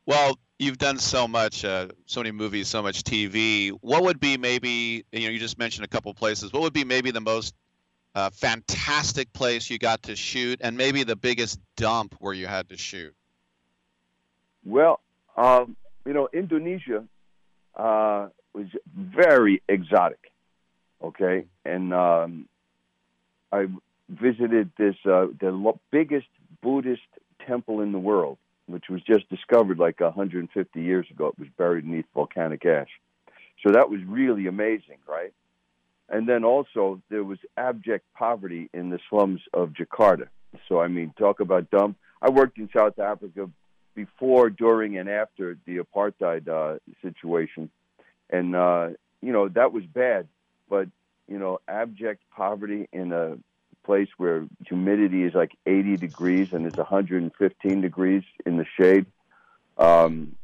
Well, 0.09 0.39
you've 0.59 0.79
done 0.79 0.99
so 0.99 1.29
much, 1.29 1.65
uh, 1.65 1.89
so 2.07 2.21
many 2.21 2.33
movies, 2.33 2.69
so 2.69 2.83
much 2.83 3.03
TV. 3.03 3.71
What 3.81 4.03
would 4.03 4.21
be 4.21 4.37
maybe 4.37 5.05
you 5.13 5.21
know 5.25 5.31
you 5.31 5.39
just 5.39 5.59
mentioned 5.59 5.85
a 5.85 5.89
couple 5.89 6.13
places. 6.15 6.53
What 6.53 6.63
would 6.63 6.73
be 6.73 6.85
maybe 6.85 7.11
the 7.11 7.21
most 7.21 7.55
uh, 8.15 8.31
fantastic 8.31 9.33
place 9.33 9.69
you 9.69 9.79
got 9.79 10.05
to 10.05 10.17
shoot, 10.17 10.61
and 10.63 10.77
maybe 10.77 11.05
the 11.05 11.17
biggest 11.17 11.61
dump 11.77 12.15
where 12.19 12.35
you 12.35 12.47
had 12.47 12.69
to 12.71 12.77
shoot? 12.77 13.15
Well, 14.65 15.01
um, 15.37 15.77
you 16.05 16.13
know, 16.13 16.29
Indonesia 16.33 17.05
uh, 17.77 18.29
was 18.55 18.67
very 18.97 19.63
exotic. 19.69 20.33
Okay, 21.03 21.45
and 21.65 21.93
um, 21.93 22.49
I 23.53 23.67
visited 24.09 24.71
this 24.79 24.97
uh, 25.05 25.27
the 25.39 25.75
biggest 25.91 26.29
Buddhist 26.63 27.03
temple 27.47 27.83
in 27.83 27.93
the 27.93 27.99
world, 27.99 28.39
which 28.67 28.85
was 28.91 29.03
just 29.03 29.29
discovered 29.29 29.79
like 29.79 30.01
150 30.01 30.81
years 30.81 31.07
ago. 31.11 31.29
It 31.29 31.39
was 31.39 31.49
buried 31.57 31.85
beneath 31.85 32.07
volcanic 32.15 32.65
ash. 32.65 32.91
So 33.65 33.73
that 33.73 33.91
was 33.91 34.01
really 34.07 34.47
amazing, 34.47 34.99
right? 35.09 35.33
And 36.09 36.29
then 36.29 36.45
also 36.45 37.01
there 37.11 37.25
was 37.25 37.39
abject 37.57 38.05
poverty 38.15 38.69
in 38.73 38.91
the 38.91 38.99
slums 39.11 39.41
of 39.53 39.71
Jakarta. 39.71 40.29
So 40.69 40.81
I 40.81 40.89
mean, 40.89 41.13
talk 41.19 41.41
about 41.41 41.71
dumb. 41.71 41.97
I 42.23 42.31
worked 42.31 42.59
in 42.59 42.69
South 42.75 42.99
Africa 42.99 43.51
before, 43.95 44.51
during, 44.51 44.99
and 44.99 45.09
after 45.09 45.57
the 45.67 45.79
apartheid 45.79 46.49
uh, 46.49 46.79
situation, 47.03 47.71
and 48.31 48.55
uh, 48.55 48.89
you 49.21 49.33
know 49.33 49.49
that 49.49 49.73
was 49.73 49.85
bad. 49.85 50.29
But 50.69 50.89
you 51.29 51.39
know, 51.39 51.59
abject 51.67 52.23
poverty 52.31 52.89
in 52.93 53.13
a 53.13 53.37
place 53.87 54.09
where 54.19 54.45
humidity 54.67 55.23
is 55.23 55.33
like 55.35 55.53
80 55.65 55.97
degrees 55.97 56.53
and 56.53 56.67
it's 56.67 56.77
115 56.77 57.81
degrees 57.81 58.25
in 58.45 58.57
the 58.59 58.67
shade. 58.79 59.07
Um, 59.79 60.37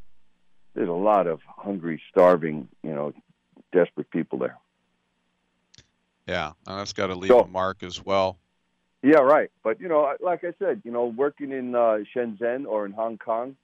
there's 0.73 0.89
a 0.89 0.93
lot 0.93 1.27
of 1.27 1.41
hungry, 1.45 2.01
starving, 2.09 2.69
you 2.81 2.95
know, 2.95 3.13
desperate 3.71 4.09
people 4.09 4.39
there. 4.39 4.57
Yeah, 6.27 6.53
and 6.65 6.79
that's 6.79 6.93
got 6.93 7.07
to 7.07 7.15
leave 7.15 7.29
So- 7.29 7.41
a 7.41 7.47
mark 7.47 7.83
as 7.83 8.03
well. 8.03 8.37
Yeah, 9.05 9.19
right. 9.19 9.51
But 9.63 9.81
you 9.81 9.89
know, 9.89 10.15
like 10.21 10.45
I 10.45 10.53
said, 10.59 10.81
you 10.85 10.91
know, 10.91 11.07
working 11.07 11.51
in 11.51 11.75
uh, 11.75 12.05
Shenzhen 12.15 12.65
or 12.65 12.85
in 12.85 12.93
Hong 12.93 13.17
Kong, 13.17 13.57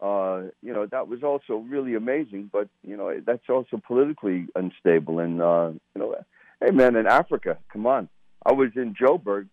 uh, 0.00 0.50
you 0.64 0.72
know, 0.72 0.84
that 0.86 1.06
was 1.06 1.22
also 1.22 1.58
really 1.58 1.94
amazing. 1.94 2.50
But 2.52 2.68
you 2.84 2.96
know, 2.96 3.20
that's 3.24 3.48
also 3.48 3.80
politically 3.86 4.48
unstable. 4.56 5.20
And 5.20 5.40
uh, 5.40 5.70
you 5.94 6.00
know, 6.00 6.16
hey 6.60 6.72
man, 6.72 6.96
in 6.96 7.06
Africa, 7.06 7.58
come 7.72 7.86
on, 7.86 8.08
I 8.44 8.52
was 8.52 8.70
in 8.76 8.94
Joburg, 8.94 9.48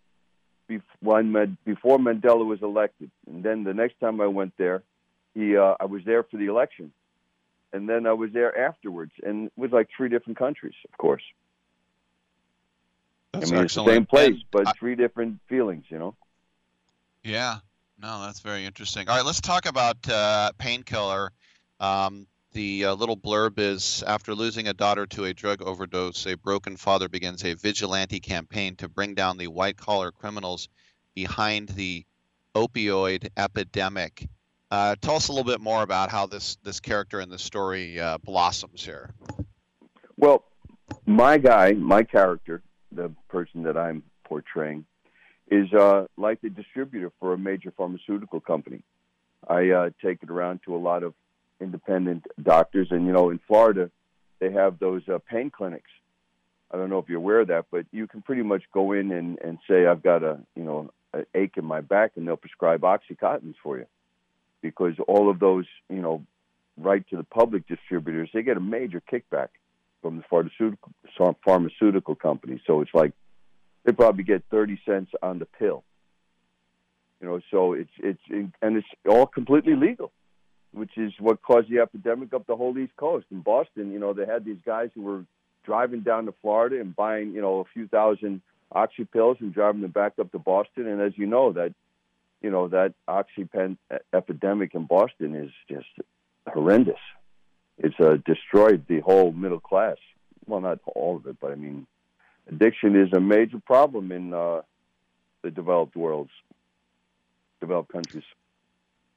bef- 0.70 0.82
when 1.02 1.32
Med- 1.32 1.58
before 1.66 1.98
Mandela 1.98 2.46
was 2.46 2.62
elected, 2.62 3.12
and 3.28 3.44
then 3.44 3.64
the 3.64 3.74
next 3.74 4.00
time 4.00 4.22
I 4.22 4.28
went 4.28 4.54
there, 4.58 4.84
he 5.34 5.58
uh, 5.58 5.76
I 5.80 5.86
was 5.86 6.04
there 6.06 6.24
for 6.24 6.38
the 6.38 6.46
election, 6.46 6.92
and 7.74 7.88
then 7.88 8.08
I 8.08 8.14
was 8.14 8.32
there 8.32 8.58
afterwards, 8.58 9.12
and 9.24 9.48
it 9.48 9.54
was 9.58 9.72
like 9.72 9.90
three 9.96 10.10
different 10.10 10.38
countries, 10.38 10.76
of 10.92 10.98
course. 10.98 11.24
That's 13.34 13.52
I 13.52 13.56
mean, 13.56 13.66
it's 13.66 13.76
the 13.76 13.82
excellent. 13.82 13.96
same 13.96 14.06
place, 14.06 14.44
but 14.52 14.68
I- 14.68 14.72
three 14.74 14.96
different 14.96 15.40
feelings, 15.48 15.86
you 15.90 16.00
know. 16.00 16.16
Yeah, 17.24 17.58
no, 18.02 18.22
that's 18.22 18.40
very 18.40 18.66
interesting. 18.66 19.10
All 19.10 19.18
right, 19.18 19.26
let's 19.26 19.42
talk 19.42 19.66
about 19.66 19.98
uh, 20.10 20.52
Painkiller. 20.58 21.34
Um, 21.80 22.26
the 22.58 22.86
uh, 22.86 22.96
little 22.96 23.16
blurb 23.16 23.60
is 23.60 24.04
After 24.08 24.34
losing 24.34 24.68
a 24.68 24.74
daughter 24.74 25.06
to 25.06 25.26
a 25.26 25.34
drug 25.34 25.62
overdose, 25.62 26.26
a 26.26 26.34
broken 26.34 26.76
father 26.76 27.08
begins 27.08 27.46
a 27.46 27.54
vigilante 27.54 28.20
campaign 28.20 28.76
to 28.78 28.90
bring 28.90 29.14
down 29.14 29.38
the 29.38 29.46
white 29.46 29.78
collar 29.78 30.12
criminals 30.12 30.68
behind 31.14 31.70
the 31.70 32.04
opioid 32.56 33.30
epidemic. 33.38 34.28
Uh, 34.72 34.96
tell 35.00 35.18
us 35.18 35.28
a 35.28 35.32
little 35.32 35.46
bit 35.46 35.62
more 35.62 35.84
about 35.84 36.10
how 36.10 36.26
this, 36.26 36.58
this 36.64 36.80
character 36.80 37.22
in 37.22 37.30
the 37.30 37.38
story 37.38 38.00
uh, 38.00 38.18
blossoms 38.18 38.84
here. 38.84 39.12
Well, 40.18 40.44
my 41.06 41.38
guy, 41.38 41.74
my 41.74 42.02
character, 42.02 42.64
the 42.92 43.12
person 43.30 43.62
that 43.64 43.78
I'm 43.78 44.02
portraying, 44.24 44.84
is 45.52 45.72
uh, 45.74 46.08
like 46.18 46.42
the 46.42 46.50
distributor 46.50 47.12
for 47.20 47.34
a 47.34 47.38
major 47.38 47.72
pharmaceutical 47.78 48.40
company. 48.40 48.82
I 49.48 49.70
uh, 49.70 49.90
take 50.04 50.24
it 50.24 50.32
around 50.32 50.62
to 50.66 50.76
a 50.76 50.80
lot 50.80 51.04
of 51.04 51.14
independent 51.60 52.26
doctors, 52.42 52.88
and 52.92 53.06
you 53.06 53.14
know, 53.14 53.30
in 53.30 53.40
Florida, 53.48 53.90
they 54.40 54.52
have 54.52 54.80
those 54.80 55.02
uh, 55.08 55.20
pain 55.30 55.50
clinics. 55.50 55.90
I 56.72 56.78
don't 56.78 56.90
know 56.90 57.00
if 57.00 57.08
you're 57.08 57.20
aware 57.20 57.40
of 57.40 57.48
that, 57.48 57.66
but 57.72 57.86
you 57.92 58.08
can 58.08 58.22
pretty 58.22 58.44
much 58.44 58.64
go 58.74 58.92
in 58.92 59.12
and, 59.12 59.40
and 59.44 59.58
say, 59.70 59.86
"I've 59.86 60.04
got 60.04 60.24
a 60.24 60.40
you 60.56 60.64
know 60.64 60.92
an 61.14 61.26
ache 61.34 61.58
in 61.58 61.66
my 61.66 61.82
back," 61.82 62.12
and 62.16 62.28
they'll 62.28 62.38
prescribe 62.38 62.82
oxycontins 62.82 63.56
for 63.64 63.78
you, 63.78 63.86
because 64.62 64.94
all 65.08 65.30
of 65.30 65.40
those 65.40 65.66
you 65.90 66.02
know 66.02 66.24
right 66.78 67.08
to 67.10 67.18
the 67.18 67.24
public 67.24 67.68
distributors, 67.68 68.30
they 68.34 68.44
get 68.44 68.58
a 68.58 68.62
major 68.62 69.02
kickback 69.02 69.50
from 70.02 70.18
the 70.18 70.24
pharmaceutical 70.30 70.94
pharmaceutical 71.44 72.16
company. 72.16 72.62
So 72.68 72.82
it's 72.82 72.94
like 72.94 73.14
they 73.84 73.94
probably 73.94 74.24
get 74.24 74.44
thirty 74.52 74.80
cents 74.86 75.12
on 75.22 75.40
the 75.40 75.46
pill. 75.46 75.84
You 77.22 77.28
know, 77.28 77.40
so 77.50 77.74
it's 77.74 77.90
it's 77.98 78.22
and 78.30 78.78
it's 78.78 78.88
all 79.10 79.26
completely 79.26 79.76
legal, 79.76 80.12
which 80.72 80.98
is 80.98 81.14
what 81.20 81.42
caused 81.42 81.70
the 81.70 81.80
epidemic 81.80 82.34
up 82.34 82.46
the 82.48 82.56
whole 82.56 82.78
East 82.78 82.96
Coast. 82.98 83.26
In 83.32 83.42
Boston, 83.42 83.92
you 83.92 84.00
know, 84.00 84.14
they 84.14 84.26
had 84.26 84.46
these 84.46 84.60
guys 84.66 84.90
who 84.94 85.02
were 85.02 85.24
driving 85.64 86.02
down 86.02 86.26
to 86.26 86.34
Florida 86.42 86.80
and 86.80 86.96
buying, 86.96 87.34
you 87.34 87.42
know, 87.42 87.60
a 87.60 87.66
few 87.74 87.88
thousand 87.88 88.42
oxy 88.72 89.06
pills 89.06 89.38
and 89.40 89.54
driving 89.54 89.82
them 89.82 89.92
back 89.92 90.14
up 90.20 90.32
to 90.32 90.40
Boston. 90.40 90.88
And 90.88 91.02
as 91.02 91.14
you 91.16 91.26
know, 91.26 91.54
that 91.54 91.74
you 92.42 92.52
know 92.52 92.68
that 92.68 92.94
oxypen 93.08 93.78
epidemic 94.14 94.76
in 94.76 94.86
Boston 94.86 95.36
is 95.36 95.52
just 95.70 95.88
horrendous. 96.48 97.00
It's 97.78 98.00
uh, 98.00 98.18
destroyed 98.26 98.86
the 98.88 99.00
whole 99.02 99.32
middle 99.32 99.60
class. 99.60 99.98
Well, 100.46 100.62
not 100.62 100.80
all 100.86 101.18
of 101.18 101.28
it, 101.28 101.38
but 101.40 101.52
I 101.52 101.56
mean, 101.56 101.86
addiction 102.50 102.96
is 102.96 103.12
a 103.14 103.20
major 103.20 103.60
problem 103.60 104.12
in 104.12 104.34
uh, 104.34 104.62
the 105.44 105.52
developed 105.52 105.96
worlds, 105.96 106.32
developed 107.60 107.92
countries. 107.92 108.24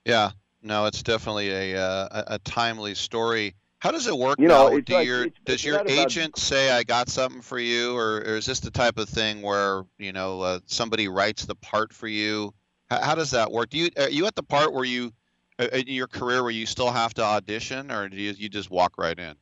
Yeah, 0.04 0.30
no, 0.62 0.86
it's 0.86 1.02
definitely 1.02 1.50
a 1.50 1.80
uh, 1.80 2.22
a- 2.28 2.38
timely 2.40 2.94
story. 2.94 3.54
How 3.78 3.90
does 3.90 4.06
it 4.06 4.16
work 4.16 4.38
You 4.38 4.48
know, 4.48 4.68
now? 4.68 4.78
Do 4.80 4.94
like- 4.94 5.06
your 5.06 5.22
it's- 5.24 5.40
does 5.44 5.54
it's 5.56 5.64
your 5.64 5.76
not 5.76 5.86
about- 5.86 5.98
agent 5.98 6.38
say 6.38 6.70
I 6.70 6.82
got 6.82 7.08
something 7.08 7.40
for 7.42 7.58
you, 7.58 7.96
or, 7.96 8.16
or 8.18 8.36
is 8.36 8.46
this 8.46 8.60
the 8.60 8.70
type 8.70 8.98
of 8.98 9.08
thing 9.08 9.42
where 9.42 9.84
you 9.98 10.12
know 10.12 10.40
uh, 10.42 10.60
somebody 10.66 11.08
writes 11.08 11.44
the 11.46 11.54
part 11.54 11.92
for 11.92 12.08
you? 12.08 12.52
How, 12.90 13.00
how 13.00 13.14
does 13.14 13.30
that 13.30 13.50
work? 13.50 13.70
Do 13.70 13.78
you 13.78 13.90
are 13.96 14.10
you 14.10 14.26
at 14.26 14.34
the 14.36 14.42
part 14.42 14.72
where 14.72 14.84
you 14.84 15.12
uh, 15.58 15.68
in 15.72 15.86
your 15.88 16.08
career 16.08 16.42
where 16.42 16.52
you 16.52 16.66
still 16.66 16.90
have 16.90 17.14
to 17.14 17.22
audition, 17.22 17.90
or 17.90 18.08
do 18.08 18.16
you, 18.16 18.32
you 18.32 18.48
just 18.48 18.70
walk 18.70 18.98
right 18.98 19.18
in? 19.18 19.34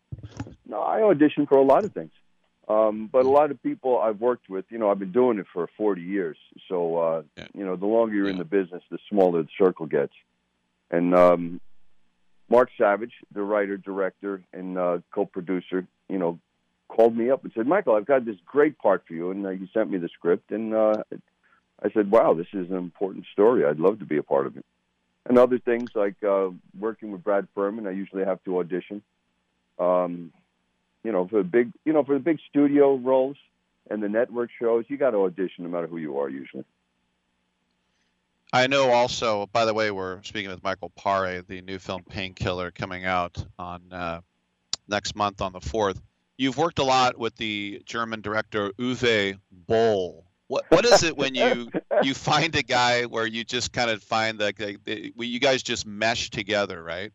No, 0.67 0.81
I 0.81 1.03
audition 1.03 1.47
for 1.47 1.59
a 1.59 1.63
lot 1.65 1.85
of 1.85 1.93
things. 1.93 2.11
Um, 2.69 3.09
but 3.11 3.25
a 3.25 3.31
lot 3.31 3.51
of 3.51 3.63
people 3.63 3.99
I've 3.99 4.21
worked 4.21 4.51
with, 4.51 4.67
you 4.69 4.77
know, 4.77 4.91
I've 4.91 4.99
been 4.99 5.11
doing 5.11 5.39
it 5.39 5.47
for 5.55 5.71
40 5.79 6.03
years. 6.03 6.37
So, 6.69 6.99
uh, 6.99 7.23
you 7.55 7.65
know, 7.65 7.77
the 7.77 7.87
longer 7.87 8.15
you're 8.15 8.29
in 8.29 8.37
the 8.37 8.45
business, 8.45 8.83
the 8.91 8.99
smaller 9.09 9.43
the 9.43 9.49
circle 9.57 9.87
gets. 9.87 10.13
And 10.91 11.15
um, 11.15 11.61
Mark 12.49 12.71
Savage, 12.79 13.13
the 13.33 13.43
writer, 13.43 13.77
director, 13.77 14.43
and 14.53 14.79
uh, 14.79 14.99
co-producer, 15.13 15.87
you 16.09 16.19
know, 16.19 16.39
called 16.89 17.17
me 17.17 17.31
up 17.31 17.45
and 17.45 17.53
said, 17.55 17.67
"Michael, 17.67 17.95
I've 17.95 18.07
got 18.07 18.25
this 18.25 18.37
great 18.47 18.79
part 18.79 19.05
for 19.07 19.15
you," 19.15 19.31
and 19.31 19.47
uh, 19.47 19.51
he 19.51 19.69
sent 19.75 19.91
me 19.91 19.99
the 19.99 20.09
script. 20.09 20.51
And 20.51 20.75
uh, 20.75 21.03
I 21.83 21.91
said, 21.93 22.11
"Wow, 22.11 22.35
this 22.35 22.47
is 22.53 22.71
an 22.71 22.77
important 22.77 23.27
story. 23.33 23.65
I'd 23.65 23.79
love 23.79 23.99
to 23.99 24.07
be 24.07 24.17
a 24.17 24.23
part 24.23 24.47
of 24.47 24.57
it." 24.57 24.65
And 25.27 25.39
other 25.39 25.59
things 25.59 25.91
like 25.95 26.17
uh, 26.25 26.49
working 26.79 27.13
with 27.13 27.23
Brad 27.23 27.49
Furman, 27.55 27.87
I 27.87 27.91
usually 27.91 28.25
have 28.25 28.43
to 28.45 28.59
audition. 28.59 29.03
Um, 29.79 30.33
you 31.05 31.13
know, 31.13 31.29
for 31.29 31.39
the 31.39 31.49
big, 31.49 31.73
you 31.85 31.93
know, 31.93 32.03
for 32.03 32.15
the 32.15 32.21
big 32.21 32.39
studio 32.49 32.97
roles 32.97 33.37
and 33.91 34.03
the 34.03 34.09
network 34.09 34.51
shows, 34.59 34.87
you 34.89 34.97
got 34.97 35.11
to 35.11 35.19
audition 35.19 35.65
no 35.65 35.71
matter 35.71 35.87
who 35.87 35.99
you 35.99 36.19
are 36.19 36.29
usually. 36.29 36.65
I 38.53 38.67
know 38.67 38.91
also, 38.91 39.47
by 39.53 39.67
the 39.67 39.75
way, 39.75 39.91
we're 39.91 40.23
speaking 40.23 40.51
with 40.51 40.63
Michael 40.63 40.91
Pare, 40.91 41.43
the 41.43 41.61
new 41.61 41.79
film 41.79 42.03
Painkiller 42.05 42.71
coming 42.71 43.05
out 43.05 43.45
on 43.59 43.93
uh, 43.93 44.21
next 44.89 45.15
month 45.15 45.43
on 45.43 45.53
the 45.53 45.61
4th. 45.61 46.01
You've 46.39 46.57
worked 46.57 46.79
a 46.79 46.85
lot 46.85 47.19
with 47.19 47.37
the 47.37 47.83
German 47.85 48.23
director 48.23 48.71
Uwe 48.79 49.39
Boll. 49.51 50.25
What 50.47 50.65
what 50.71 50.87
is 50.87 51.03
it 51.03 51.17
when 51.17 51.35
you 51.35 51.71
you 52.03 52.15
find 52.15 52.55
a 52.57 52.63
guy 52.63 53.05
where 53.05 53.27
you 53.27 53.45
just 53.45 53.73
kind 53.73 53.91
of 53.91 54.03
find 54.03 54.39
that 54.39 54.59
like, 54.59 54.79
you 54.87 55.41
guys 55.41 55.63
just 55.63 55.85
mesh 55.85 56.31
together, 56.31 56.83
right? 56.83 57.13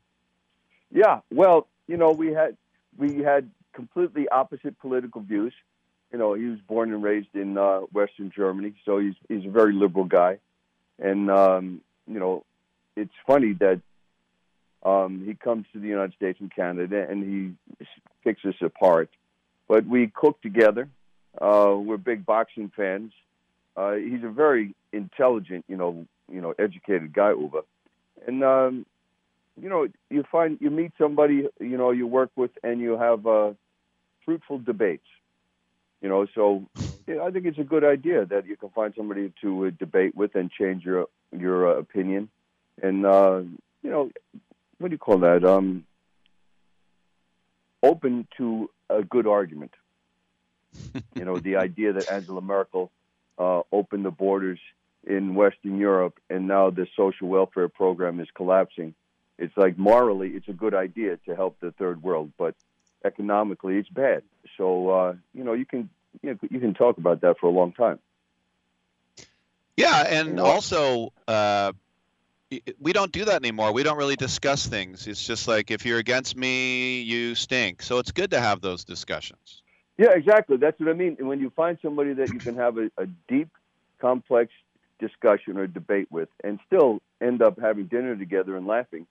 Yeah, 0.92 1.22
well, 1.32 1.68
you 1.88 1.98
know, 1.98 2.12
we 2.12 2.34
had 2.34 2.58
we 2.96 3.24
had 3.24 3.50
completely 3.74 4.30
opposite 4.30 4.78
political 4.78 5.22
views. 5.22 5.54
You 6.12 6.20
know, 6.20 6.36
he 6.36 6.46
was 6.46 6.60
born 6.60 6.94
and 6.94 7.02
raised 7.02 7.34
in 7.34 7.58
uh, 7.58 7.80
Western 7.92 8.30
Germany, 8.30 8.76
so 8.86 9.00
he's 9.00 9.16
he's 9.28 9.46
a 9.46 9.50
very 9.50 9.74
liberal 9.74 10.06
guy, 10.06 10.38
and 11.00 11.30
um, 11.30 11.82
you 12.08 12.20
know, 12.20 12.44
it's 12.96 13.14
funny 13.26 13.54
that 13.54 13.82
um, 14.84 15.24
he 15.26 15.34
comes 15.34 15.66
to 15.74 15.80
the 15.80 15.88
United 15.88 16.14
States 16.16 16.40
and 16.40 16.54
Canada, 16.54 17.06
and 17.10 17.24
he 17.24 17.86
picks 18.24 18.44
us 18.46 18.56
apart. 18.62 19.10
But 19.68 19.86
we 19.86 20.12
cook 20.14 20.42
together. 20.42 20.90
Uh, 21.40 21.76
we're 21.78 21.98
big 21.98 22.26
boxing 22.26 22.72
fans. 22.76 23.14
Uh, 23.76 23.94
he's 23.94 24.24
a 24.24 24.30
very 24.30 24.76
intelligent, 24.92 25.66
you 25.68 25.78
know, 25.78 26.06
you 26.32 26.42
know, 26.42 26.54
educated 26.60 27.14
guy, 27.14 27.32
Uwe, 27.32 27.64
and 28.28 28.44
um, 28.44 28.86
you 29.60 29.70
know, 29.70 29.88
you 30.10 30.24
find 30.32 30.58
you 30.62 30.70
meet 30.70 30.92
somebody, 30.98 31.48
you 31.60 31.78
know, 31.78 31.92
you 31.92 32.06
work 32.08 32.30
with, 32.36 32.52
and 32.64 32.80
you 32.80 32.98
have 32.98 33.26
uh, 33.26 33.54
fruitful 34.26 34.60
debates. 34.60 35.06
You 36.02 36.10
know, 36.10 36.28
so 36.36 36.66
I 37.08 37.32
think 37.32 37.46
it's 37.46 37.60
a 37.60 37.64
good 37.64 37.84
idea 37.84 38.26
that 38.26 38.46
you 38.46 38.56
can 38.56 38.70
find 38.70 38.94
somebody 38.96 39.34
to 39.42 39.68
uh, 39.68 39.72
debate 39.78 40.16
with 40.16 40.36
and 40.36 40.52
change 40.52 40.84
your 40.84 41.08
your 41.32 41.68
uh, 41.68 41.80
opinion, 41.80 42.30
and 42.82 43.06
uh, 43.06 43.42
you 43.82 43.90
know, 43.90 44.12
what 44.78 44.90
do 44.90 44.94
you 44.94 45.00
call 45.00 45.20
that? 45.20 45.44
Um, 45.44 45.86
open 47.82 48.28
to 48.38 48.70
a 48.90 49.04
good 49.04 49.28
argument. 49.28 49.74
you 51.16 51.26
know, 51.26 51.38
the 51.38 51.58
idea 51.58 51.94
that 51.94 52.12
Angela 52.12 52.42
Merkel 52.42 52.92
uh, 53.38 53.62
opened 53.72 54.06
the 54.06 54.12
borders 54.12 54.60
in 55.06 55.36
Western 55.36 55.78
Europe, 55.78 56.20
and 56.30 56.48
now 56.48 56.70
the 56.70 56.88
social 56.96 57.28
welfare 57.28 57.70
program 57.70 58.20
is 58.20 58.28
collapsing 58.34 58.96
it's 59.38 59.56
like 59.58 59.78
morally 59.78 60.30
it's 60.30 60.48
a 60.48 60.54
good 60.54 60.74
idea 60.74 61.18
to 61.26 61.36
help 61.36 61.60
the 61.60 61.72
third 61.72 62.02
world 62.04 62.32
but 62.38 62.56
economically 63.04 63.78
it's 63.78 63.90
bad 63.90 64.24
so 64.58 64.90
uh, 64.90 65.14
you 65.34 65.44
know 65.44 65.54
you 65.54 65.66
can 65.66 65.90
you, 66.22 66.32
know, 66.32 66.40
you 66.50 66.60
can 66.60 66.74
talk 66.74 66.98
about 66.98 67.22
that 67.22 67.38
for 67.40 67.48
a 67.48 67.52
long 67.52 67.74
time 67.74 68.00
Yeah, 69.78 70.04
and 70.08 70.28
You 70.30 70.34
know? 70.36 70.46
also 70.46 71.14
uh, 71.28 71.74
we 72.80 72.94
don't 72.94 73.12
do 73.12 73.26
that 73.26 73.36
anymore. 73.36 73.74
We 73.74 73.84
don't 73.84 73.98
really 73.98 74.16
discuss 74.16 74.68
things. 74.68 75.08
It's 75.08 75.26
just 75.26 75.48
like 75.48 75.72
if 75.72 75.86
you're 75.86 75.98
against 76.00 76.36
me, 76.36 77.02
you 77.02 77.36
stink. 77.36 77.82
So 77.82 77.98
it's 78.00 78.12
good 78.12 78.32
to 78.32 78.40
have 78.40 78.62
those 78.62 78.84
discussions. 78.86 79.64
yeah 79.98 80.12
exactly 80.16 80.58
that's 80.58 80.80
what 80.80 80.90
i 80.90 80.94
mean 80.94 81.16
and 81.20 81.28
when 81.28 81.40
you 81.40 81.50
find 81.56 81.78
somebody 81.82 82.14
that 82.14 82.32
you 82.32 82.40
can 82.40 82.56
have 82.56 82.78
a, 82.78 82.90
a 82.98 83.06
deep 83.28 83.50
complex 84.00 84.52
discussion 85.00 85.58
or 85.58 85.68
debate 85.68 86.08
with 86.12 86.30
and 86.44 86.60
still 86.68 87.00
end 87.22 87.42
up 87.42 87.60
having 87.60 87.86
dinner 87.86 88.16
together 88.16 88.56
and 88.58 88.68
laughing 88.68 89.06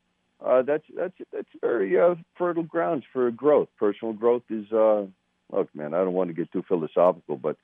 uh, 0.44 0.62
that's 0.62 0.84
that's 0.96 1.14
that's 1.32 1.48
very 1.60 1.98
uh, 1.98 2.14
fertile 2.36 2.62
grounds 2.62 3.04
for 3.12 3.30
growth 3.30 3.68
personal 3.78 4.12
growth 4.12 4.42
is 4.50 4.70
uh, 4.72 5.04
look 5.52 5.68
man 5.74 5.94
i 5.94 5.98
don't 5.98 6.12
want 6.12 6.28
to 6.28 6.34
get 6.34 6.50
too 6.52 6.62
philosophical 6.66 7.36
but 7.36 7.56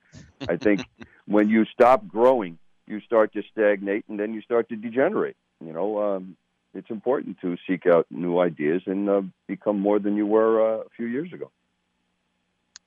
i 0.49 0.57
think 0.57 0.81
when 1.27 1.49
you 1.49 1.65
stop 1.67 2.07
growing 2.07 2.59
you 2.87 3.01
start 3.01 3.33
to 3.33 3.43
stagnate 3.53 4.05
and 4.09 4.19
then 4.19 4.33
you 4.35 4.41
start 4.43 4.69
to 4.69 4.77
degenerate 4.77 5.37
you 5.65 5.73
know 5.73 6.01
um, 6.03 6.37
it's 6.75 6.91
important 6.91 7.39
to 7.41 7.57
seek 7.67 7.87
out 7.87 8.07
new 8.11 8.39
ideas 8.39 8.83
and 8.87 9.09
uh, 9.09 9.23
become 9.47 9.79
more 9.79 9.99
than 9.99 10.17
you 10.17 10.27
were 10.27 10.61
uh, 10.61 10.81
a 10.81 10.89
few 10.97 11.07
years 11.07 11.33
ago 11.33 11.51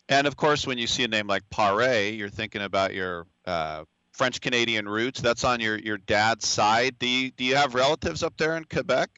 And 0.09 0.27
of 0.27 0.35
course, 0.35 0.67
when 0.67 0.77
you 0.77 0.87
see 0.87 1.03
a 1.03 1.07
name 1.07 1.27
like 1.27 1.49
Pare, 1.49 2.09
you're 2.09 2.29
thinking 2.29 2.61
about 2.61 2.93
your 2.93 3.25
uh, 3.45 3.85
French 4.11 4.41
Canadian 4.41 4.87
roots. 4.87 5.21
That's 5.21 5.43
on 5.43 5.61
your 5.61 5.77
your 5.77 5.97
dad's 5.97 6.45
side. 6.45 6.99
Do 6.99 7.07
you 7.07 7.31
do 7.31 7.45
you 7.45 7.55
have 7.55 7.73
relatives 7.75 8.21
up 8.21 8.35
there 8.37 8.57
in 8.57 8.65
Quebec? 8.65 9.09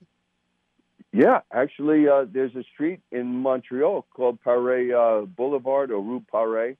Yeah, 1.16 1.42
actually, 1.52 2.08
uh, 2.08 2.26
there's 2.28 2.56
a 2.56 2.64
street 2.74 3.00
in 3.12 3.38
Montreal 3.38 4.08
called 4.16 4.40
Paré 4.44 4.92
uh, 4.94 5.28
Boulevard 5.28 5.92
or 5.92 6.02
Rue 6.02 6.26
Paré, 6.34 6.76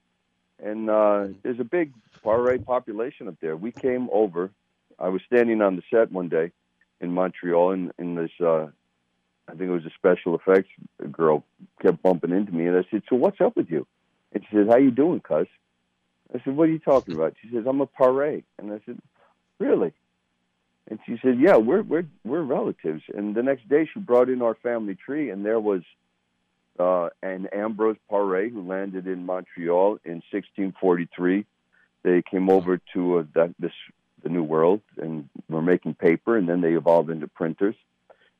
and 0.62 0.90
uh, 0.90 1.28
there's 1.44 1.60
a 1.60 1.64
big 1.64 1.94
Paré 2.26 2.66
population 2.66 3.28
up 3.28 3.36
there. 3.42 3.56
We 3.56 3.72
came 3.72 4.10
over. 4.12 4.50
I 4.98 5.10
was 5.10 5.22
standing 5.28 5.62
on 5.62 5.76
the 5.76 5.84
set 5.92 6.12
one 6.12 6.30
day 6.30 6.52
in 7.00 7.12
Montreal, 7.12 7.74
and 7.74 7.92
in 8.00 8.16
this, 8.16 8.32
uh, 8.42 8.70
I 9.48 9.52
think 9.52 9.62
it 9.62 9.70
was 9.70 9.86
a 9.86 9.92
special 9.96 10.36
effects 10.36 10.70
girl 11.12 11.44
kept 11.84 12.02
bumping 12.02 12.32
into 12.32 12.54
me, 12.54 12.66
and 12.66 12.76
I 12.76 12.88
said, 12.90 13.04
"So 13.10 13.16
what's 13.16 13.40
up 13.40 13.56
with 13.56 13.70
you?" 13.70 13.86
And 14.32 14.44
she 14.50 14.56
says, 14.56 14.68
"How 14.68 14.78
you 14.78 14.90
doing, 14.90 15.20
cuz?" 15.20 15.46
I 16.34 16.42
said, 16.44 16.56
"What 16.56 16.70
are 16.70 16.72
you 16.72 16.80
talking 16.80 17.14
about?" 17.14 17.36
She 17.40 17.52
says, 17.52 17.66
"I'm 17.68 17.82
a 17.82 17.86
Paré," 17.86 18.44
and 18.58 18.74
I 18.74 18.82
said, 18.84 18.98
"Really?" 19.60 19.94
And 20.90 21.00
she 21.06 21.18
said, 21.22 21.40
"Yeah, 21.40 21.58
we're 21.58 21.82
we're 21.82 22.06
we're 22.24 22.42
relatives." 22.42 23.04
And 23.14 23.36
the 23.36 23.44
next 23.44 23.68
day, 23.70 23.90
she 23.92 24.00
brought 24.00 24.30
in 24.30 24.42
our 24.42 24.56
family 24.56 24.96
tree, 24.96 25.30
and 25.30 25.46
there 25.46 25.60
was 25.60 25.82
uh, 26.78 27.10
an 27.22 27.48
Ambrose 27.54 27.98
Paré 28.12 28.52
who 28.52 28.68
landed 28.68 29.08
in 29.08 29.26
Montreal 29.26 30.00
in 30.04 30.22
1643. 30.32 31.46
They 32.04 32.22
came 32.22 32.50
over 32.50 32.82
to 32.94 33.20
uh, 33.20 33.24
that, 33.34 33.56
this 33.60 33.72
the 34.24 34.30
New 34.30 34.44
World 34.44 34.82
and 34.98 35.30
were 35.50 35.62
making 35.62 35.96
paper, 35.96 36.38
and 36.38 36.48
then 36.48 36.62
they 36.62 36.74
evolved 36.74 37.10
into 37.10 37.28
printers. 37.28 37.76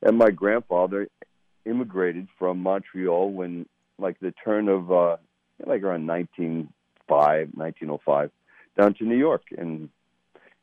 And 0.02 0.18
my 0.18 0.30
grandfather 0.30 1.08
immigrated 1.64 2.28
from 2.38 2.60
Montreal 2.60 3.30
when, 3.30 3.66
like, 3.98 4.18
the 4.20 4.32
turn 4.44 4.68
of 4.68 4.90
uh, 4.90 5.16
like 5.64 5.82
around 5.82 6.06
1905, 6.06 7.48
1905, 7.54 8.30
down 8.76 8.94
to 8.94 9.04
New 9.04 9.16
York, 9.16 9.42
and 9.56 9.88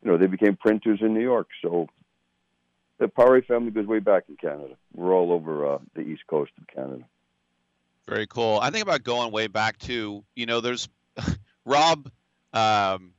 you 0.04 0.12
know, 0.12 0.18
they 0.18 0.28
became 0.28 0.56
printers 0.56 1.00
in 1.02 1.14
New 1.14 1.22
York. 1.22 1.48
So 1.62 1.88
the 2.98 3.08
Paré 3.08 3.46
family 3.46 3.72
goes 3.72 3.86
way 3.86 4.00
back 4.00 4.24
in 4.30 4.38
Canada. 4.38 4.76
We're 4.94 5.14
all 5.14 5.32
over 5.32 5.74
uh, 5.74 5.80
the 5.96 6.02
east 6.02 6.24
coast 6.28 6.52
of 6.60 6.68
Canada. 6.68 7.04
Very 8.08 8.28
cool. 8.28 8.60
I 8.62 8.72
think 8.72 8.84
about 8.84 9.04
going 9.04 9.32
way 9.32 9.48
back 9.48 9.78
to, 9.80 10.24
you 10.36 10.46
know, 10.46 10.60
there's 10.60 10.90
Rob, 11.66 12.10
um, 12.54 13.14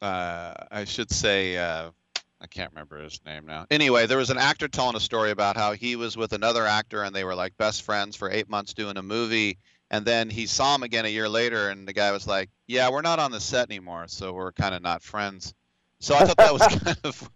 uh, 0.00 0.54
I 0.70 0.84
should 0.84 1.10
say, 1.10 1.58
uh, 1.58 1.90
I 2.40 2.46
can't 2.46 2.72
remember 2.72 2.98
his 3.02 3.20
name 3.24 3.46
now. 3.46 3.66
Anyway, 3.70 4.06
there 4.06 4.18
was 4.18 4.30
an 4.30 4.38
actor 4.38 4.66
telling 4.66 4.96
a 4.96 5.00
story 5.00 5.30
about 5.30 5.56
how 5.56 5.72
he 5.72 5.96
was 5.96 6.16
with 6.16 6.32
another 6.32 6.66
actor 6.66 7.04
and 7.04 7.14
they 7.14 7.24
were 7.24 7.34
like 7.34 7.56
best 7.56 7.82
friends 7.82 8.16
for 8.16 8.30
eight 8.30 8.48
months 8.48 8.74
doing 8.74 8.96
a 8.96 9.02
movie. 9.02 9.58
And 9.90 10.06
then 10.06 10.30
he 10.30 10.46
saw 10.46 10.74
him 10.74 10.82
again 10.82 11.04
a 11.04 11.08
year 11.08 11.28
later, 11.28 11.68
and 11.68 11.86
the 11.86 11.92
guy 11.92 12.12
was 12.12 12.26
like, 12.26 12.48
"Yeah, 12.66 12.88
we're 12.88 13.02
not 13.02 13.18
on 13.18 13.30
the 13.30 13.40
set 13.40 13.68
anymore, 13.68 14.08
so 14.08 14.32
we're 14.32 14.52
kind 14.52 14.74
of 14.74 14.80
not 14.80 15.02
friends." 15.02 15.52
So 16.02 16.16
I 16.16 16.24
thought 16.24 16.36
that 16.38 16.52
was 16.52 16.62
kind 16.66 16.98
of, 17.04 17.30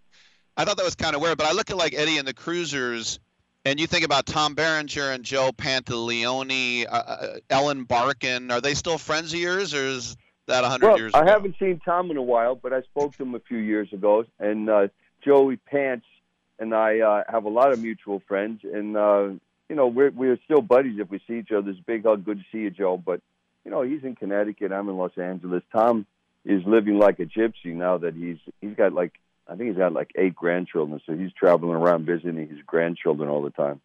I 0.56 0.64
thought 0.64 0.76
that 0.76 0.84
was 0.84 0.96
kind 0.96 1.14
of 1.14 1.22
weird. 1.22 1.38
But 1.38 1.46
I 1.46 1.52
look 1.52 1.70
at 1.70 1.76
like 1.76 1.94
Eddie 1.94 2.18
and 2.18 2.26
the 2.26 2.34
Cruisers, 2.34 3.20
and 3.64 3.78
you 3.78 3.86
think 3.86 4.04
about 4.04 4.26
Tom 4.26 4.56
Berenger 4.56 5.12
and 5.12 5.22
Joe 5.22 5.52
Pantoliano, 5.52 6.84
uh, 6.84 6.90
uh, 6.90 7.36
Ellen 7.48 7.84
Barkin. 7.84 8.50
Are 8.50 8.60
they 8.60 8.74
still 8.74 8.98
friends 8.98 9.32
of 9.32 9.38
yours, 9.38 9.72
or 9.72 9.86
is 9.86 10.16
that 10.48 10.64
a 10.64 10.68
hundred 10.68 10.88
well, 10.88 10.98
years? 10.98 11.14
I 11.14 11.20
ago? 11.20 11.30
haven't 11.30 11.54
seen 11.60 11.80
Tom 11.84 12.10
in 12.10 12.16
a 12.16 12.22
while, 12.22 12.56
but 12.56 12.72
I 12.72 12.82
spoke 12.82 13.16
to 13.18 13.22
him 13.22 13.36
a 13.36 13.40
few 13.40 13.58
years 13.58 13.92
ago, 13.92 14.24
and 14.40 14.68
uh, 14.68 14.88
Joey 15.24 15.58
Pants 15.58 16.06
and 16.58 16.74
I 16.74 16.98
uh, 16.98 17.22
have 17.28 17.44
a 17.44 17.48
lot 17.48 17.70
of 17.70 17.80
mutual 17.80 18.20
friends, 18.26 18.62
and 18.64 18.96
uh, 18.96 19.28
you 19.68 19.76
know 19.76 19.86
we're 19.86 20.10
we're 20.10 20.40
still 20.44 20.60
buddies 20.60 20.98
if 20.98 21.08
we 21.08 21.20
see 21.28 21.38
each 21.38 21.52
other. 21.52 21.70
It's 21.70 21.78
a 21.78 21.84
big 21.84 22.04
hug, 22.04 22.24
good 22.24 22.38
to 22.38 22.44
see 22.50 22.62
you, 22.62 22.70
Joe. 22.70 22.96
But 22.96 23.20
you 23.64 23.70
know 23.70 23.82
he's 23.82 24.02
in 24.02 24.16
Connecticut, 24.16 24.72
I'm 24.72 24.88
in 24.88 24.96
Los 24.96 25.16
Angeles. 25.16 25.62
Tom 25.72 26.04
is 26.46 26.62
living 26.64 26.98
like 26.98 27.18
a 27.18 27.26
gypsy 27.26 27.74
now 27.74 27.98
that 27.98 28.14
he's 28.14 28.38
he's 28.60 28.74
got 28.74 28.92
like 28.92 29.12
I 29.48 29.56
think 29.56 29.68
he's 29.70 29.78
got 29.78 29.92
like 29.92 30.12
eight 30.16 30.34
grandchildren, 30.34 31.00
so 31.04 31.14
he's 31.14 31.32
traveling 31.32 31.76
around 31.76 32.06
visiting 32.06 32.48
his 32.48 32.58
grandchildren 32.66 33.28
all 33.28 33.42
the 33.42 33.50
time. 33.50 33.80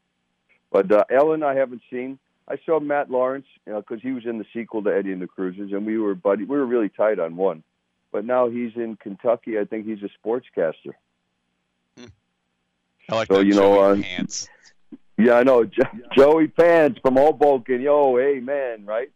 But 0.71 0.91
uh, 0.91 1.03
Ellen, 1.09 1.43
I 1.43 1.55
haven't 1.55 1.81
seen. 1.91 2.17
I 2.47 2.57
saw 2.65 2.79
Matt 2.79 3.11
Laurance 3.11 3.45
because 3.65 3.83
you 3.89 3.91
know, 3.91 3.99
he 4.01 4.11
was 4.11 4.25
in 4.25 4.37
the 4.37 4.45
sequel 4.53 4.83
to 4.83 4.89
Eddie 4.89 5.11
and 5.11 5.21
the 5.21 5.27
Cruisers, 5.27 5.71
and 5.71 5.85
we 5.85 5.97
were 5.97 6.15
buddy. 6.15 6.45
We 6.45 6.57
were 6.57 6.65
really 6.65 6.89
tight 6.89 7.19
on 7.19 7.35
one. 7.35 7.63
But 8.11 8.25
now 8.25 8.49
he's 8.49 8.71
in 8.75 8.97
Kentucky. 8.97 9.57
I 9.57 9.65
think 9.65 9.85
he's 9.85 9.99
a 10.03 10.09
sportscaster. 10.27 10.93
I 13.09 13.15
like 13.15 13.27
so 13.27 13.39
you 13.39 13.53
know, 13.53 13.75
Joey 13.75 13.99
uh, 13.99 14.03
Pants. 14.03 14.49
yeah, 15.17 15.33
I 15.33 15.43
know 15.43 15.65
jo- 15.65 15.83
Joey 16.15 16.47
Pants 16.47 16.99
from 17.01 17.15
Hoboken. 17.15 17.81
Yo, 17.81 18.17
hey 18.17 18.39
man, 18.39 18.85
right? 18.85 19.11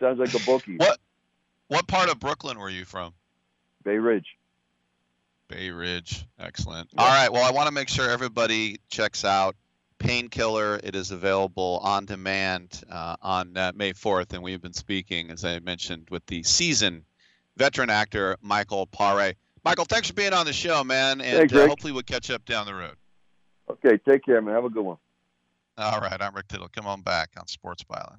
Sounds 0.00 0.18
like 0.18 0.34
a 0.34 0.44
bookie. 0.44 0.76
What 0.76 0.98
what 1.68 1.86
part 1.86 2.10
of 2.10 2.18
Brooklyn 2.18 2.58
were 2.58 2.70
you 2.70 2.84
from? 2.84 3.14
Bay 3.84 3.98
Ridge. 3.98 4.36
Bay 5.48 5.70
Ridge. 5.70 6.26
Excellent. 6.38 6.90
All 6.98 7.06
right. 7.06 7.32
Well, 7.32 7.44
I 7.44 7.52
want 7.52 7.68
to 7.68 7.72
make 7.72 7.88
sure 7.88 8.10
everybody 8.10 8.78
checks 8.90 9.24
out 9.24 9.56
Painkiller. 9.98 10.80
It 10.82 10.94
is 10.94 11.10
available 11.10 11.80
on 11.82 12.04
demand 12.04 12.82
uh, 12.90 13.16
on 13.22 13.56
uh, 13.56 13.72
May 13.74 13.92
4th, 13.92 14.34
and 14.34 14.42
we've 14.42 14.60
been 14.60 14.74
speaking, 14.74 15.30
as 15.30 15.44
I 15.44 15.58
mentioned, 15.60 16.08
with 16.10 16.24
the 16.26 16.42
seasoned 16.42 17.04
veteran 17.56 17.90
actor 17.90 18.36
Michael 18.42 18.86
Paré. 18.86 19.34
Michael, 19.64 19.86
thanks 19.86 20.08
for 20.08 20.14
being 20.14 20.32
on 20.32 20.46
the 20.46 20.52
show, 20.52 20.84
man, 20.84 21.20
and 21.20 21.38
Thanks, 21.38 21.52
uh, 21.52 21.66
hopefully 21.66 21.92
we'll 21.92 22.02
catch 22.02 22.30
up 22.30 22.44
down 22.44 22.66
the 22.66 22.74
road. 22.74 22.96
Okay, 23.70 23.98
take 24.08 24.24
care, 24.24 24.40
man. 24.40 24.54
Have 24.54 24.64
a 24.64 24.70
good 24.70 24.84
one. 24.84 24.96
All 25.76 26.00
right. 26.00 26.20
I'm 26.20 26.34
Rick 26.34 26.48
Tittle. 26.48 26.68
Come 26.74 26.86
on 26.86 27.02
back 27.02 27.30
on 27.38 27.46
Sports 27.46 27.84
Byline. 27.84 28.18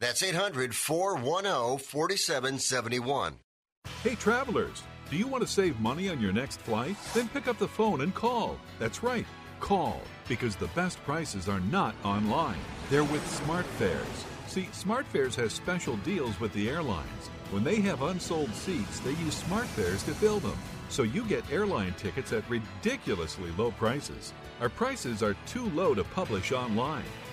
That's 0.00 0.22
800 0.22 0.76
410 0.76 1.78
4771. 1.78 3.34
Hey, 4.04 4.14
travelers, 4.14 4.84
do 5.10 5.16
you 5.16 5.26
want 5.26 5.42
to 5.42 5.48
save 5.48 5.80
money 5.80 6.08
on 6.08 6.20
your 6.20 6.32
next 6.32 6.60
flight? 6.60 6.94
Then 7.14 7.28
pick 7.28 7.48
up 7.48 7.58
the 7.58 7.66
phone 7.66 8.02
and 8.02 8.14
call. 8.14 8.58
That's 8.78 9.02
right, 9.02 9.26
call, 9.58 10.02
because 10.28 10.54
the 10.54 10.68
best 10.68 11.02
prices 11.02 11.48
are 11.48 11.58
not 11.58 11.96
online. 12.04 12.60
They're 12.90 13.02
with 13.02 13.24
SmartFares. 13.42 14.24
See, 14.46 14.68
SmartFares 14.72 15.34
has 15.34 15.52
special 15.52 15.96
deals 15.98 16.38
with 16.38 16.52
the 16.52 16.70
airlines. 16.70 17.26
When 17.50 17.64
they 17.64 17.80
have 17.80 18.02
unsold 18.02 18.54
seats, 18.54 19.00
they 19.00 19.10
use 19.12 19.42
SmartFares 19.42 20.04
to 20.04 20.14
fill 20.14 20.38
them. 20.38 20.58
So 20.90 21.02
you 21.02 21.24
get 21.24 21.50
airline 21.50 21.94
tickets 21.94 22.32
at 22.32 22.48
ridiculously 22.48 23.50
low 23.58 23.72
prices. 23.72 24.32
Our 24.60 24.68
prices 24.68 25.24
are 25.24 25.34
too 25.46 25.68
low 25.70 25.92
to 25.94 26.04
publish 26.04 26.52
online. 26.52 27.04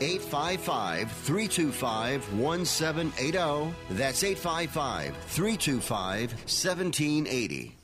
855 0.00 1.10
325 1.10 2.32
1780. 2.34 3.74
That's 3.90 4.24
855 4.24 5.16
325 5.16 6.32
1780. 6.32 7.76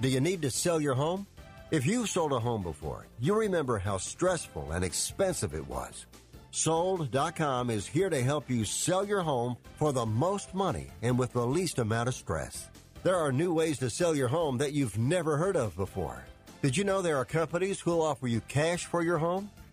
Do 0.00 0.08
you 0.08 0.20
need 0.20 0.42
to 0.42 0.50
sell 0.50 0.80
your 0.80 0.94
home? 0.94 1.26
If 1.70 1.86
you've 1.86 2.08
sold 2.08 2.32
a 2.32 2.38
home 2.38 2.62
before, 2.62 3.06
you 3.18 3.34
remember 3.34 3.78
how 3.78 3.96
stressful 3.96 4.72
and 4.72 4.84
expensive 4.84 5.54
it 5.54 5.66
was. 5.66 6.06
Sold.com 6.52 7.70
is 7.70 7.86
here 7.86 8.08
to 8.08 8.22
help 8.22 8.48
you 8.48 8.64
sell 8.64 9.04
your 9.04 9.22
home 9.22 9.56
for 9.76 9.92
the 9.92 10.06
most 10.06 10.54
money 10.54 10.88
and 11.02 11.18
with 11.18 11.32
the 11.32 11.46
least 11.46 11.78
amount 11.78 12.08
of 12.08 12.14
stress. 12.14 12.68
There 13.02 13.16
are 13.16 13.32
new 13.32 13.52
ways 13.52 13.78
to 13.78 13.90
sell 13.90 14.14
your 14.14 14.28
home 14.28 14.58
that 14.58 14.72
you've 14.72 14.98
never 14.98 15.36
heard 15.36 15.56
of 15.56 15.76
before. 15.76 16.24
Did 16.62 16.76
you 16.76 16.84
know 16.84 17.02
there 17.02 17.16
are 17.16 17.24
companies 17.24 17.80
who'll 17.80 18.02
offer 18.02 18.26
you 18.26 18.40
cash 18.42 18.86
for 18.86 19.02
your 19.02 19.18
home? 19.18 19.50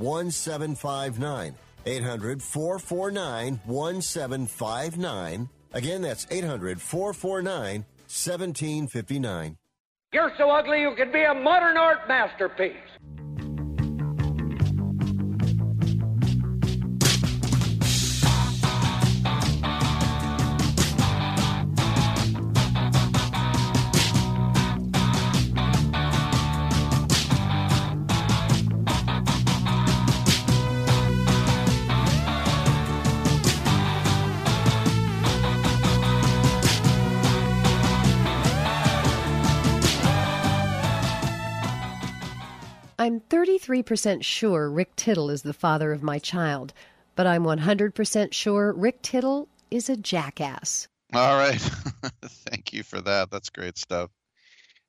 1759. 0.00 1.54
800 1.86 2.42
449 2.42 3.60
1759. 3.64 5.48
Again, 5.72 6.02
that's 6.02 6.26
800 6.30 6.80
449 6.80 7.84
1759. 8.08 9.56
You're 10.12 10.32
so 10.36 10.50
ugly 10.50 10.80
you 10.80 10.92
could 10.96 11.12
be 11.12 11.22
a 11.22 11.32
modern 11.32 11.76
art 11.76 12.08
masterpiece. 12.08 12.74
I'm 43.70 43.84
33% 43.84 44.24
sure 44.24 44.68
Rick 44.68 44.96
Tittle 44.96 45.30
is 45.30 45.42
the 45.42 45.52
father 45.52 45.92
of 45.92 46.02
my 46.02 46.18
child, 46.18 46.72
but 47.14 47.28
I'm 47.28 47.44
100% 47.44 48.32
sure 48.32 48.72
Rick 48.72 49.00
Tittle 49.02 49.46
is 49.70 49.88
a 49.88 49.96
jackass. 49.96 50.88
All 51.12 51.36
right. 51.36 51.60
Thank 52.24 52.72
you 52.72 52.82
for 52.82 53.00
that. 53.00 53.30
That's 53.30 53.48
great 53.48 53.78
stuff. 53.78 54.10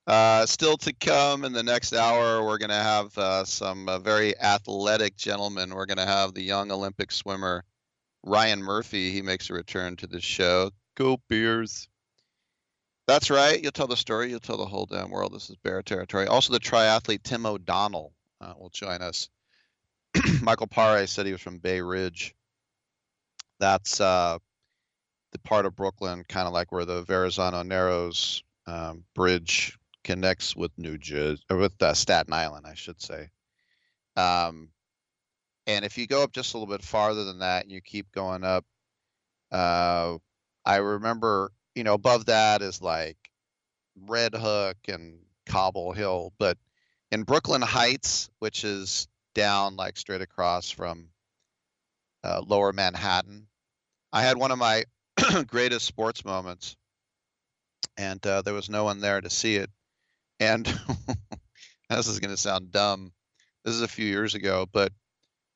Uh, 0.07 0.47
still 0.47 0.77
to 0.77 0.93
come 0.93 1.45
in 1.45 1.53
the 1.53 1.61
next 1.61 1.93
hour, 1.93 2.43
we're 2.43 2.57
going 2.57 2.71
to 2.71 2.75
have 2.75 3.15
uh, 3.19 3.45
some 3.45 3.87
uh, 3.87 3.99
very 3.99 4.35
athletic 4.39 5.15
gentlemen. 5.15 5.75
We're 5.75 5.85
going 5.85 5.97
to 5.97 6.05
have 6.07 6.33
the 6.33 6.41
young 6.41 6.71
Olympic 6.71 7.11
swimmer 7.11 7.63
Ryan 8.23 8.63
Murphy. 8.63 9.11
He 9.11 9.21
makes 9.21 9.51
a 9.51 9.53
return 9.53 9.95
to 9.97 10.07
the 10.07 10.21
show. 10.21 10.71
Go 10.95 11.17
Bears. 11.29 11.87
That's 13.07 13.29
right. 13.29 13.61
You'll 13.61 13.73
tell 13.73 13.85
the 13.85 13.95
story. 13.95 14.31
You'll 14.31 14.39
tell 14.39 14.57
the 14.57 14.65
whole 14.65 14.87
damn 14.87 15.11
world. 15.11 15.33
This 15.35 15.51
is 15.51 15.55
bear 15.57 15.83
territory. 15.83 16.25
Also, 16.25 16.51
the 16.51 16.59
triathlete 16.59 17.21
Tim 17.21 17.45
O'Donnell 17.45 18.13
uh, 18.41 18.53
will 18.57 18.69
join 18.69 19.01
us. 19.01 19.30
Michael 20.41 20.68
Pare 20.68 21.07
said 21.07 21.26
he 21.26 21.31
was 21.31 21.41
from 21.41 21.59
Bay 21.59 21.81
Ridge. 21.81 22.35
That's 23.59 24.01
uh, 24.01 24.39
the 25.31 25.39
part 25.39 25.65
of 25.65 25.76
Brooklyn, 25.76 26.23
kind 26.27 26.47
of 26.47 26.53
like 26.53 26.72
where 26.72 26.85
the 26.85 27.03
Verrazano 27.03 27.63
Narrows 27.63 28.43
um, 28.68 29.03
Bridge 29.15 29.77
connects 30.03 30.55
with 30.55 30.72
New 30.77 30.97
Jersey, 30.97 31.43
or 31.49 31.57
with 31.57 31.81
uh, 31.81 31.93
Staten 31.93 32.34
Island, 32.34 32.65
I 32.68 32.73
should 32.73 33.01
say. 33.01 33.30
Um, 34.15 34.69
and 35.68 35.85
if 35.85 35.97
you 35.97 36.07
go 36.07 36.23
up 36.23 36.34
just 36.34 36.53
a 36.53 36.57
little 36.57 36.73
bit 36.73 36.84
farther 36.84 37.23
than 37.23 37.39
that, 37.39 37.63
and 37.63 37.72
you 37.72 37.81
keep 37.81 38.11
going 38.11 38.43
up, 38.43 38.65
uh, 39.51 40.18
I 40.65 40.77
remember 40.77 41.51
you 41.76 41.84
know, 41.84 41.93
above 41.93 42.26
that 42.26 42.61
is 42.61 42.81
like 42.81 43.18
Red 44.07 44.34
Hook 44.35 44.77
and 44.88 45.19
Cobble 45.45 45.93
Hill. 45.93 46.34
But 46.38 46.57
in 47.11 47.23
Brooklyn 47.23 47.61
Heights, 47.61 48.29
which 48.39 48.63
is 48.63 49.07
down 49.35 49.75
like 49.75 49.97
straight 49.97 50.21
across 50.21 50.69
from 50.71 51.09
uh, 52.23 52.41
lower 52.45 52.71
Manhattan, 52.71 53.47
I 54.13 54.21
had 54.21 54.38
one 54.38 54.51
of 54.51 54.57
my 54.57 54.85
greatest 55.47 55.85
sports 55.85 56.23
moments. 56.25 56.75
And 57.97 58.25
uh, 58.25 58.41
there 58.41 58.53
was 58.53 58.69
no 58.69 58.83
one 58.83 58.99
there 58.99 59.19
to 59.19 59.29
see 59.29 59.57
it. 59.57 59.69
And 60.39 60.65
this 61.89 62.07
is 62.07 62.19
going 62.19 62.31
to 62.31 62.38
sound 62.38 62.71
dumb. 62.71 63.11
This 63.65 63.75
is 63.75 63.81
a 63.81 63.88
few 63.88 64.05
years 64.05 64.33
ago, 64.33 64.67
but 64.71 64.91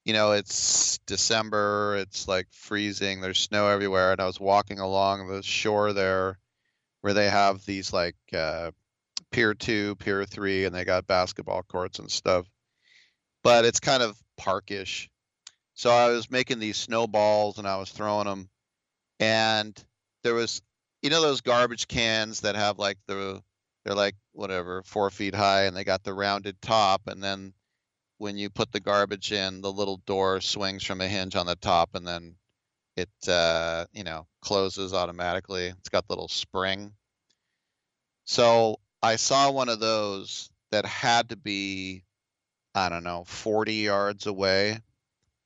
you 0.03 0.13
know, 0.13 0.33
it's 0.33 0.99
December, 1.07 1.95
it's 1.97 2.27
like 2.27 2.45
freezing, 2.51 3.21
there's 3.21 3.39
snow 3.39 3.67
everywhere, 3.67 4.11
and 4.11 4.21
I 4.21 4.27
was 4.27 4.39
walking 4.39 4.77
along 4.77 5.27
the 5.27 5.41
shore 5.41 5.93
there 5.93 6.37
where 7.01 7.13
they 7.13 7.27
have 7.27 7.65
these 7.65 7.91
like 7.91 8.15
uh, 8.31 8.69
Pier 9.35 9.53
2, 9.53 9.95
Pier 9.97 10.23
3, 10.23 10.63
and 10.63 10.73
they 10.73 10.85
got 10.85 11.07
basketball 11.07 11.61
courts 11.63 11.99
and 11.99 12.09
stuff. 12.09 12.49
But 13.43 13.65
it's 13.65 13.81
kind 13.81 14.01
of 14.01 14.17
parkish. 14.37 15.09
So 15.73 15.89
I 15.89 16.07
was 16.07 16.31
making 16.31 16.59
these 16.59 16.77
snowballs 16.77 17.57
and 17.57 17.67
I 17.67 17.75
was 17.75 17.89
throwing 17.89 18.27
them. 18.27 18.49
And 19.19 19.77
there 20.23 20.35
was, 20.35 20.61
you 21.01 21.09
know, 21.09 21.21
those 21.21 21.41
garbage 21.41 21.89
cans 21.89 22.39
that 22.41 22.55
have 22.55 22.79
like 22.79 22.97
the, 23.07 23.43
they're 23.83 23.93
like 23.93 24.15
whatever, 24.31 24.83
four 24.83 25.09
feet 25.09 25.35
high 25.35 25.65
and 25.65 25.75
they 25.75 25.83
got 25.83 26.05
the 26.05 26.13
rounded 26.13 26.61
top. 26.61 27.01
And 27.07 27.21
then 27.21 27.53
when 28.19 28.37
you 28.37 28.49
put 28.49 28.71
the 28.71 28.79
garbage 28.79 29.33
in, 29.33 29.59
the 29.59 29.71
little 29.71 29.97
door 30.05 30.39
swings 30.39 30.85
from 30.85 31.01
a 31.01 31.09
hinge 31.09 31.35
on 31.35 31.45
the 31.45 31.57
top, 31.57 31.95
and 31.95 32.07
then 32.07 32.35
it 32.95 33.09
uh, 33.27 33.83
you 33.91 34.05
know 34.05 34.27
closes 34.39 34.93
automatically. 34.93 35.65
It's 35.65 35.89
got 35.89 36.07
the 36.07 36.13
little 36.13 36.29
spring. 36.29 36.93
So 38.23 38.79
I 39.05 39.17
saw 39.17 39.51
one 39.51 39.69
of 39.69 39.79
those 39.79 40.49
that 40.71 40.83
had 40.83 41.29
to 41.29 41.35
be, 41.35 42.01
I 42.73 42.89
don't 42.89 43.03
know, 43.03 43.23
40 43.25 43.75
yards 43.75 44.25
away, 44.25 44.79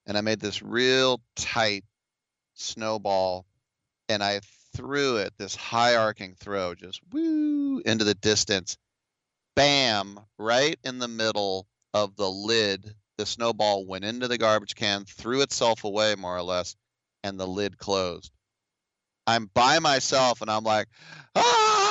and 0.06 0.18
I 0.18 0.22
made 0.22 0.40
this 0.40 0.62
real 0.62 1.20
tight 1.36 1.84
snowball, 2.54 3.46
and 4.08 4.24
I 4.24 4.40
threw 4.78 5.18
it 5.18 5.34
this 5.38 5.58
high 5.58 5.98
arcing 5.98 6.36
throw, 6.36 6.74
just 6.74 7.02
woo 7.12 7.82
into 7.86 8.06
the 8.06 8.14
distance. 8.14 8.78
Bam! 9.58 10.22
Right 10.38 10.80
in 10.86 11.00
the 11.00 11.10
middle 11.10 11.68
of 11.94 12.16
the 12.16 12.32
lid, 12.32 12.96
the 13.18 13.26
snowball 13.26 13.86
went 13.86 14.06
into 14.06 14.30
the 14.30 14.38
garbage 14.38 14.76
can, 14.76 15.04
threw 15.04 15.42
itself 15.42 15.84
away 15.84 16.16
more 16.16 16.38
or 16.38 16.44
less, 16.44 16.78
and 17.26 17.38
the 17.38 17.48
lid 17.48 17.78
closed. 17.78 18.32
I'm 19.28 19.48
by 19.54 19.80
myself 19.80 20.42
and 20.42 20.50
I'm 20.50 20.64
like, 20.64 20.88
ah, 21.36 21.89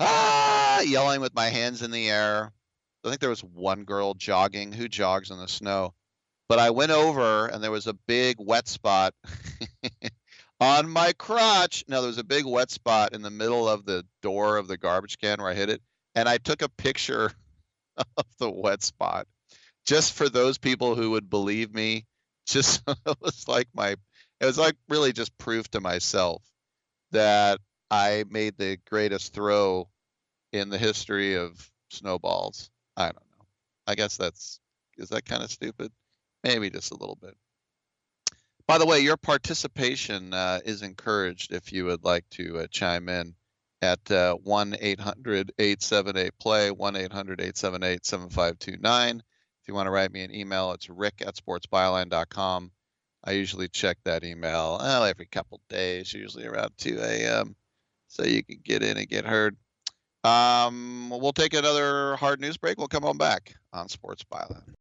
ah, 0.00 0.80
yelling 0.80 1.20
with 1.20 1.34
my 1.34 1.48
hands 1.48 1.82
in 1.82 1.90
the 1.90 2.10
air. 2.10 2.52
I 3.04 3.08
think 3.08 3.20
there 3.20 3.30
was 3.30 3.44
one 3.44 3.84
girl 3.84 4.14
jogging. 4.14 4.72
Who 4.72 4.88
jogs 4.88 5.30
in 5.30 5.38
the 5.38 5.48
snow? 5.48 5.94
But 6.48 6.58
I 6.58 6.70
went 6.70 6.92
over 6.92 7.46
and 7.46 7.62
there 7.62 7.70
was 7.70 7.86
a 7.86 7.94
big 7.94 8.36
wet 8.38 8.68
spot 8.68 9.14
on 10.60 10.88
my 10.88 11.12
crotch. 11.12 11.84
Now 11.88 12.00
there 12.00 12.08
was 12.08 12.18
a 12.18 12.24
big 12.24 12.44
wet 12.44 12.70
spot 12.70 13.14
in 13.14 13.22
the 13.22 13.30
middle 13.30 13.68
of 13.68 13.84
the 13.84 14.04
door 14.22 14.56
of 14.56 14.68
the 14.68 14.76
garbage 14.76 15.18
can 15.18 15.40
where 15.40 15.50
I 15.50 15.54
hit 15.54 15.70
it. 15.70 15.82
And 16.14 16.28
I 16.28 16.38
took 16.38 16.62
a 16.62 16.68
picture 16.68 17.32
of 18.16 18.26
the 18.38 18.50
wet 18.50 18.82
spot 18.82 19.26
just 19.86 20.12
for 20.12 20.28
those 20.28 20.58
people 20.58 20.94
who 20.94 21.12
would 21.12 21.30
believe 21.30 21.72
me 21.72 22.06
just 22.46 22.82
it 22.86 23.16
was 23.20 23.48
like 23.48 23.68
my 23.74 23.96
it 24.40 24.46
was 24.46 24.58
like 24.58 24.76
really 24.88 25.12
just 25.12 25.36
proof 25.38 25.68
to 25.70 25.80
myself 25.80 26.42
that 27.10 27.58
I 27.90 28.24
made 28.28 28.56
the 28.56 28.78
greatest 28.88 29.32
throw 29.32 29.88
in 30.52 30.70
the 30.70 30.78
history 30.78 31.34
of 31.36 31.70
snowballs. 31.90 32.70
I 32.96 33.06
don't 33.06 33.16
know. 33.16 33.46
I 33.86 33.94
guess 33.94 34.16
that's 34.16 34.60
is 34.98 35.10
that 35.10 35.24
kind 35.24 35.42
of 35.42 35.50
stupid? 35.50 35.92
Maybe 36.42 36.70
just 36.70 36.92
a 36.92 36.96
little 36.96 37.18
bit. 37.20 37.36
By 38.66 38.78
the 38.78 38.86
way, 38.86 39.00
your 39.00 39.16
participation 39.16 40.34
uh, 40.34 40.60
is 40.64 40.82
encouraged 40.82 41.52
if 41.52 41.72
you 41.72 41.84
would 41.84 42.02
like 42.02 42.28
to 42.30 42.60
uh, 42.60 42.66
chime 42.68 43.08
in 43.08 43.34
at 43.82 44.10
uh, 44.10 44.34
1 44.34 44.76
800 44.80 45.52
878 45.58 46.38
play, 46.40 46.70
1 46.70 46.96
800 46.96 47.40
878 47.40 48.04
7529. 48.04 49.18
If 49.18 49.68
you 49.68 49.74
want 49.74 49.86
to 49.86 49.90
write 49.90 50.12
me 50.12 50.22
an 50.22 50.34
email, 50.34 50.72
it's 50.72 50.88
rick 50.88 51.22
at 51.24 51.36
sportsbyline.com. 51.36 52.72
I 53.22 53.32
usually 53.32 53.68
check 53.68 53.98
that 54.04 54.24
email 54.24 54.78
well, 54.80 55.04
every 55.04 55.26
couple 55.26 55.60
days, 55.68 56.12
usually 56.12 56.46
around 56.46 56.70
2 56.78 56.98
a.m., 57.00 57.56
so 58.08 58.24
you 58.24 58.44
can 58.44 58.58
get 58.64 58.82
in 58.82 58.96
and 58.96 59.08
get 59.08 59.24
heard. 59.24 59.56
Um, 60.24 61.10
we'll 61.10 61.32
take 61.32 61.54
another 61.54 62.16
hard 62.16 62.40
news 62.40 62.56
break. 62.56 62.78
We'll 62.78 62.88
come 62.88 63.04
on 63.04 63.16
back 63.16 63.54
on 63.72 63.88
Sports 63.88 64.24
Byline. 64.24 64.74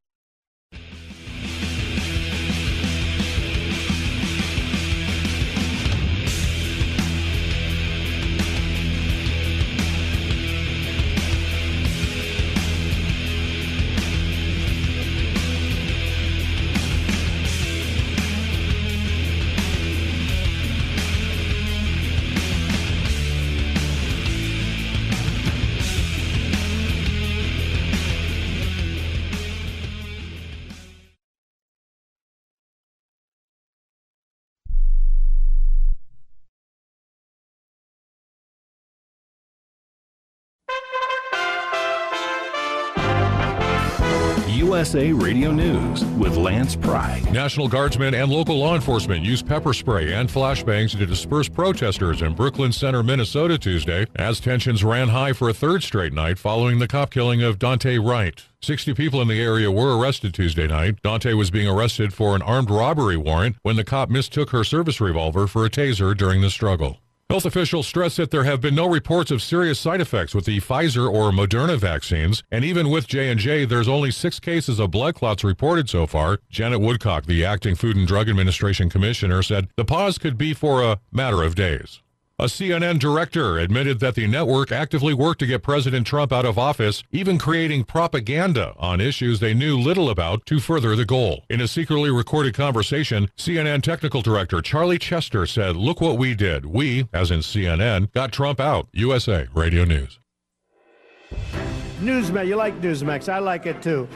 USA 44.75 45.13
Radio 45.13 45.53
News 45.53 46.03
with 46.17 46.35
Lance 46.35 46.75
Pry. 46.75 47.23
National 47.31 47.69
Guardsmen 47.69 48.13
and 48.13 48.29
local 48.29 48.57
law 48.57 48.75
enforcement 48.75 49.23
used 49.23 49.47
pepper 49.47 49.73
spray 49.73 50.11
and 50.11 50.27
flashbangs 50.27 50.97
to 50.97 51.05
disperse 51.05 51.47
protesters 51.47 52.21
in 52.21 52.33
Brooklyn 52.33 52.73
Center, 52.73 53.01
Minnesota 53.01 53.57
Tuesday 53.57 54.05
as 54.17 54.41
tensions 54.41 54.83
ran 54.83 55.07
high 55.07 55.31
for 55.31 55.47
a 55.47 55.53
third 55.53 55.81
straight 55.81 56.11
night 56.11 56.37
following 56.37 56.79
the 56.79 56.89
cop 56.89 57.09
killing 57.09 57.41
of 57.41 57.57
Daunte 57.57 58.05
Wright. 58.05 58.43
60 58.61 58.93
people 58.95 59.21
in 59.21 59.29
the 59.29 59.41
area 59.41 59.71
were 59.71 59.97
arrested 59.97 60.33
Tuesday 60.33 60.67
night. 60.67 61.01
Daunte 61.01 61.37
was 61.37 61.49
being 61.49 61.69
arrested 61.69 62.13
for 62.13 62.35
an 62.35 62.41
armed 62.41 62.69
robbery 62.69 63.15
warrant 63.15 63.55
when 63.61 63.77
the 63.77 63.85
cop 63.85 64.09
mistook 64.09 64.49
her 64.49 64.65
service 64.65 64.99
revolver 64.99 65.47
for 65.47 65.63
a 65.63 65.69
taser 65.69 66.17
during 66.17 66.41
the 66.41 66.49
struggle. 66.49 66.97
Health 67.27 67.47
officials 67.47 67.87
stress 67.87 68.17
that 68.17 68.29
there 68.29 68.43
have 68.43 68.61
been 68.61 68.75
no 68.75 68.87
reports 68.87 69.31
of 69.31 69.41
serious 69.41 69.79
side 69.79 69.99
effects 69.99 70.35
with 70.35 70.45
the 70.45 70.59
Pfizer 70.59 71.11
or 71.11 71.31
Moderna 71.31 71.75
vaccines, 71.75 72.43
and 72.51 72.63
even 72.63 72.91
with 72.91 73.07
J&J, 73.07 73.65
there's 73.65 73.87
only 73.87 74.11
6 74.11 74.39
cases 74.41 74.79
of 74.79 74.91
blood 74.91 75.15
clots 75.15 75.43
reported 75.43 75.89
so 75.89 76.05
far. 76.05 76.37
Janet 76.51 76.81
Woodcock, 76.81 77.25
the 77.25 77.43
acting 77.43 77.73
Food 77.73 77.97
and 77.97 78.07
Drug 78.07 78.29
Administration 78.29 78.91
commissioner, 78.91 79.41
said 79.41 79.69
the 79.75 79.83
pause 79.83 80.19
could 80.19 80.37
be 80.37 80.53
for 80.53 80.83
a 80.83 80.99
matter 81.11 81.41
of 81.41 81.55
days. 81.55 81.99
A 82.37 82.47
CNN 82.47 82.99
director 82.99 83.57
admitted 83.57 84.01
that 84.01 84.15
the 84.15 84.27
network 84.27 84.69
actively 84.69 85.13
worked 85.13 85.39
to 85.39 85.45
get 85.45 85.63
President 85.63 86.05
Trump 86.05 86.33
out 86.33 86.43
of 86.43 86.59
office, 86.59 87.01
even 87.09 87.37
creating 87.37 87.85
propaganda 87.85 88.73
on 88.77 88.99
issues 88.99 89.39
they 89.39 89.53
knew 89.53 89.79
little 89.79 90.09
about 90.09 90.45
to 90.47 90.59
further 90.59 90.97
the 90.97 91.05
goal. 91.05 91.45
In 91.49 91.61
a 91.61 91.67
secretly 91.69 92.11
recorded 92.11 92.53
conversation, 92.53 93.29
CNN 93.37 93.83
technical 93.83 94.21
director 94.21 94.61
Charlie 94.61 94.99
Chester 94.99 95.45
said, 95.45 95.77
Look 95.77 96.01
what 96.01 96.17
we 96.17 96.35
did. 96.35 96.65
We, 96.65 97.07
as 97.13 97.31
in 97.31 97.39
CNN, 97.39 98.11
got 98.11 98.33
Trump 98.33 98.59
out. 98.59 98.89
USA 98.91 99.47
Radio 99.53 99.85
News. 99.85 100.19
Newsmax, 102.01 102.47
you 102.47 102.57
like 102.57 102.81
Newsmax. 102.81 103.31
I 103.31 103.39
like 103.39 103.65
it 103.65 103.81
too. 103.81 104.09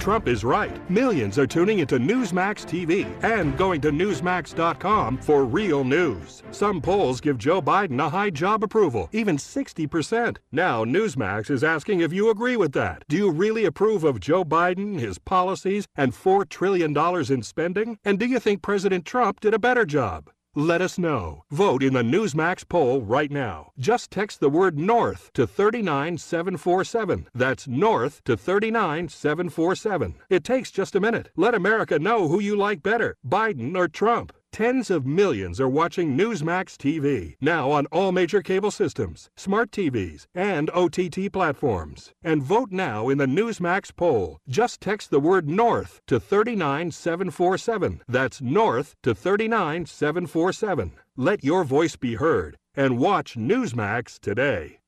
Trump 0.00 0.28
is 0.28 0.44
right. 0.44 0.90
Millions 0.90 1.38
are 1.38 1.46
tuning 1.46 1.80
into 1.80 1.98
Newsmax 1.98 2.64
TV 2.64 3.06
and 3.22 3.56
going 3.58 3.82
to 3.82 3.92
Newsmax.com 3.92 5.18
for 5.18 5.44
real 5.44 5.84
news. 5.84 6.42
Some 6.52 6.80
polls 6.80 7.20
give 7.20 7.36
Joe 7.36 7.60
Biden 7.60 8.00
a 8.00 8.08
high 8.08 8.30
job 8.30 8.64
approval, 8.64 9.10
even 9.12 9.36
60%. 9.36 10.38
Now, 10.50 10.86
Newsmax 10.86 11.50
is 11.50 11.62
asking 11.62 12.00
if 12.00 12.14
you 12.14 12.30
agree 12.30 12.56
with 12.56 12.72
that. 12.72 13.04
Do 13.08 13.16
you 13.18 13.30
really 13.30 13.66
approve 13.66 14.02
of 14.02 14.20
Joe 14.20 14.42
Biden, 14.42 14.98
his 14.98 15.18
policies, 15.18 15.86
and 15.94 16.12
$4 16.14 16.48
trillion 16.48 16.96
in 17.30 17.42
spending? 17.42 17.98
And 18.02 18.18
do 18.18 18.24
you 18.24 18.40
think 18.40 18.62
President 18.62 19.04
Trump 19.04 19.40
did 19.40 19.52
a 19.52 19.58
better 19.58 19.84
job? 19.84 20.30
Let 20.56 20.82
us 20.82 20.98
know. 20.98 21.44
Vote 21.52 21.80
in 21.80 21.92
the 21.92 22.02
Newsmax 22.02 22.68
poll 22.68 23.02
right 23.02 23.30
now. 23.30 23.70
Just 23.78 24.10
text 24.10 24.40
the 24.40 24.50
word 24.50 24.76
North 24.76 25.30
to 25.34 25.46
39747. 25.46 27.28
That's 27.32 27.68
North 27.68 28.24
to 28.24 28.36
39747. 28.36 30.16
It 30.28 30.42
takes 30.42 30.72
just 30.72 30.96
a 30.96 31.00
minute. 31.00 31.30
Let 31.36 31.54
America 31.54 32.00
know 32.00 32.26
who 32.26 32.40
you 32.40 32.56
like 32.56 32.82
better, 32.82 33.16
Biden 33.24 33.76
or 33.76 33.86
Trump. 33.86 34.32
Tens 34.52 34.90
of 34.90 35.06
millions 35.06 35.60
are 35.60 35.68
watching 35.68 36.16
Newsmax 36.16 36.76
TV, 36.76 37.36
now 37.40 37.70
on 37.70 37.86
all 37.86 38.10
major 38.10 38.42
cable 38.42 38.72
systems, 38.72 39.30
smart 39.36 39.70
TVs, 39.70 40.26
and 40.34 40.68
OTT 40.70 41.32
platforms. 41.32 42.12
And 42.24 42.42
vote 42.42 42.72
now 42.72 43.08
in 43.08 43.18
the 43.18 43.26
Newsmax 43.26 43.94
poll. 43.94 44.38
Just 44.48 44.80
text 44.80 45.10
the 45.10 45.20
word 45.20 45.48
North 45.48 46.00
to 46.08 46.18
39747. 46.18 48.02
That's 48.08 48.40
North 48.40 48.96
to 49.04 49.14
39747. 49.14 50.92
Let 51.16 51.44
your 51.44 51.62
voice 51.62 51.94
be 51.94 52.16
heard 52.16 52.56
and 52.74 52.98
watch 52.98 53.36
Newsmax 53.36 54.18
today. 54.18 54.79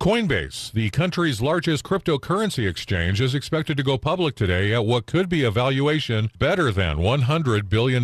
Coinbase, 0.00 0.72
the 0.72 0.88
country's 0.88 1.42
largest 1.42 1.84
cryptocurrency 1.84 2.66
exchange, 2.66 3.20
is 3.20 3.34
expected 3.34 3.76
to 3.76 3.82
go 3.82 3.98
public 3.98 4.34
today 4.34 4.72
at 4.72 4.86
what 4.86 5.04
could 5.04 5.28
be 5.28 5.44
a 5.44 5.50
valuation 5.50 6.30
better 6.38 6.72
than 6.72 6.96
$100 6.96 7.68
billion. 7.68 8.02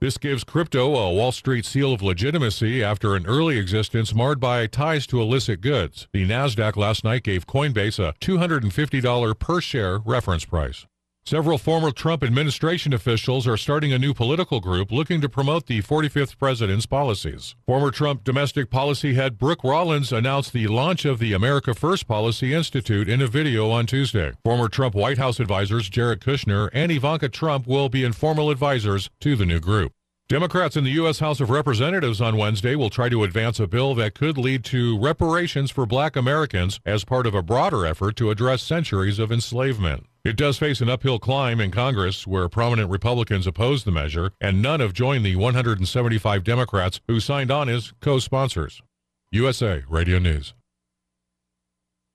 This 0.00 0.18
gives 0.18 0.42
crypto 0.42 0.96
a 0.96 1.14
Wall 1.14 1.30
Street 1.30 1.64
seal 1.64 1.92
of 1.92 2.02
legitimacy 2.02 2.82
after 2.82 3.14
an 3.14 3.24
early 3.24 3.56
existence 3.56 4.12
marred 4.12 4.40
by 4.40 4.66
ties 4.66 5.06
to 5.06 5.20
illicit 5.20 5.60
goods. 5.60 6.08
The 6.12 6.28
NASDAQ 6.28 6.74
last 6.74 7.04
night 7.04 7.22
gave 7.22 7.46
Coinbase 7.46 8.00
a 8.00 8.14
$250 8.14 9.38
per 9.38 9.60
share 9.60 9.98
reference 9.98 10.44
price. 10.44 10.86
Several 11.28 11.58
former 11.58 11.90
Trump 11.90 12.22
administration 12.22 12.94
officials 12.94 13.46
are 13.46 13.58
starting 13.58 13.92
a 13.92 13.98
new 13.98 14.14
political 14.14 14.60
group 14.60 14.90
looking 14.90 15.20
to 15.20 15.28
promote 15.28 15.66
the 15.66 15.82
45th 15.82 16.38
president's 16.38 16.86
policies. 16.86 17.54
Former 17.66 17.90
Trump 17.90 18.24
domestic 18.24 18.70
policy 18.70 19.12
head 19.12 19.36
Brooke 19.36 19.62
Rollins 19.62 20.10
announced 20.10 20.54
the 20.54 20.68
launch 20.68 21.04
of 21.04 21.18
the 21.18 21.34
America 21.34 21.74
First 21.74 22.08
Policy 22.08 22.54
Institute 22.54 23.10
in 23.10 23.20
a 23.20 23.26
video 23.26 23.70
on 23.70 23.84
Tuesday. 23.84 24.32
Former 24.42 24.70
Trump 24.70 24.94
White 24.94 25.18
House 25.18 25.38
advisors 25.38 25.90
Jared 25.90 26.20
Kushner 26.20 26.70
and 26.72 26.90
Ivanka 26.90 27.28
Trump 27.28 27.66
will 27.66 27.90
be 27.90 28.04
informal 28.04 28.50
advisors 28.50 29.10
to 29.20 29.36
the 29.36 29.44
new 29.44 29.60
group. 29.60 29.92
Democrats 30.30 30.76
in 30.76 30.84
the 30.84 30.92
U.S. 30.92 31.18
House 31.18 31.40
of 31.40 31.50
Representatives 31.50 32.22
on 32.22 32.36
Wednesday 32.38 32.74
will 32.74 32.88
try 32.88 33.10
to 33.10 33.24
advance 33.24 33.60
a 33.60 33.66
bill 33.66 33.94
that 33.94 34.14
could 34.14 34.38
lead 34.38 34.64
to 34.64 34.98
reparations 34.98 35.70
for 35.70 35.84
black 35.84 36.16
Americans 36.16 36.80
as 36.86 37.04
part 37.04 37.26
of 37.26 37.34
a 37.34 37.42
broader 37.42 37.84
effort 37.84 38.16
to 38.16 38.30
address 38.30 38.62
centuries 38.62 39.18
of 39.18 39.30
enslavement. 39.30 40.06
It 40.24 40.36
does 40.36 40.58
face 40.58 40.80
an 40.80 40.88
uphill 40.88 41.18
climb 41.18 41.60
in 41.60 41.70
Congress, 41.70 42.26
where 42.26 42.48
prominent 42.48 42.90
Republicans 42.90 43.46
oppose 43.46 43.84
the 43.84 43.92
measure, 43.92 44.32
and 44.40 44.60
none 44.60 44.80
have 44.80 44.92
joined 44.92 45.24
the 45.24 45.36
175 45.36 46.44
Democrats 46.44 47.00
who 47.06 47.20
signed 47.20 47.50
on 47.50 47.68
as 47.68 47.92
co 48.00 48.18
sponsors. 48.18 48.82
USA 49.30 49.84
Radio 49.88 50.18
News. 50.18 50.54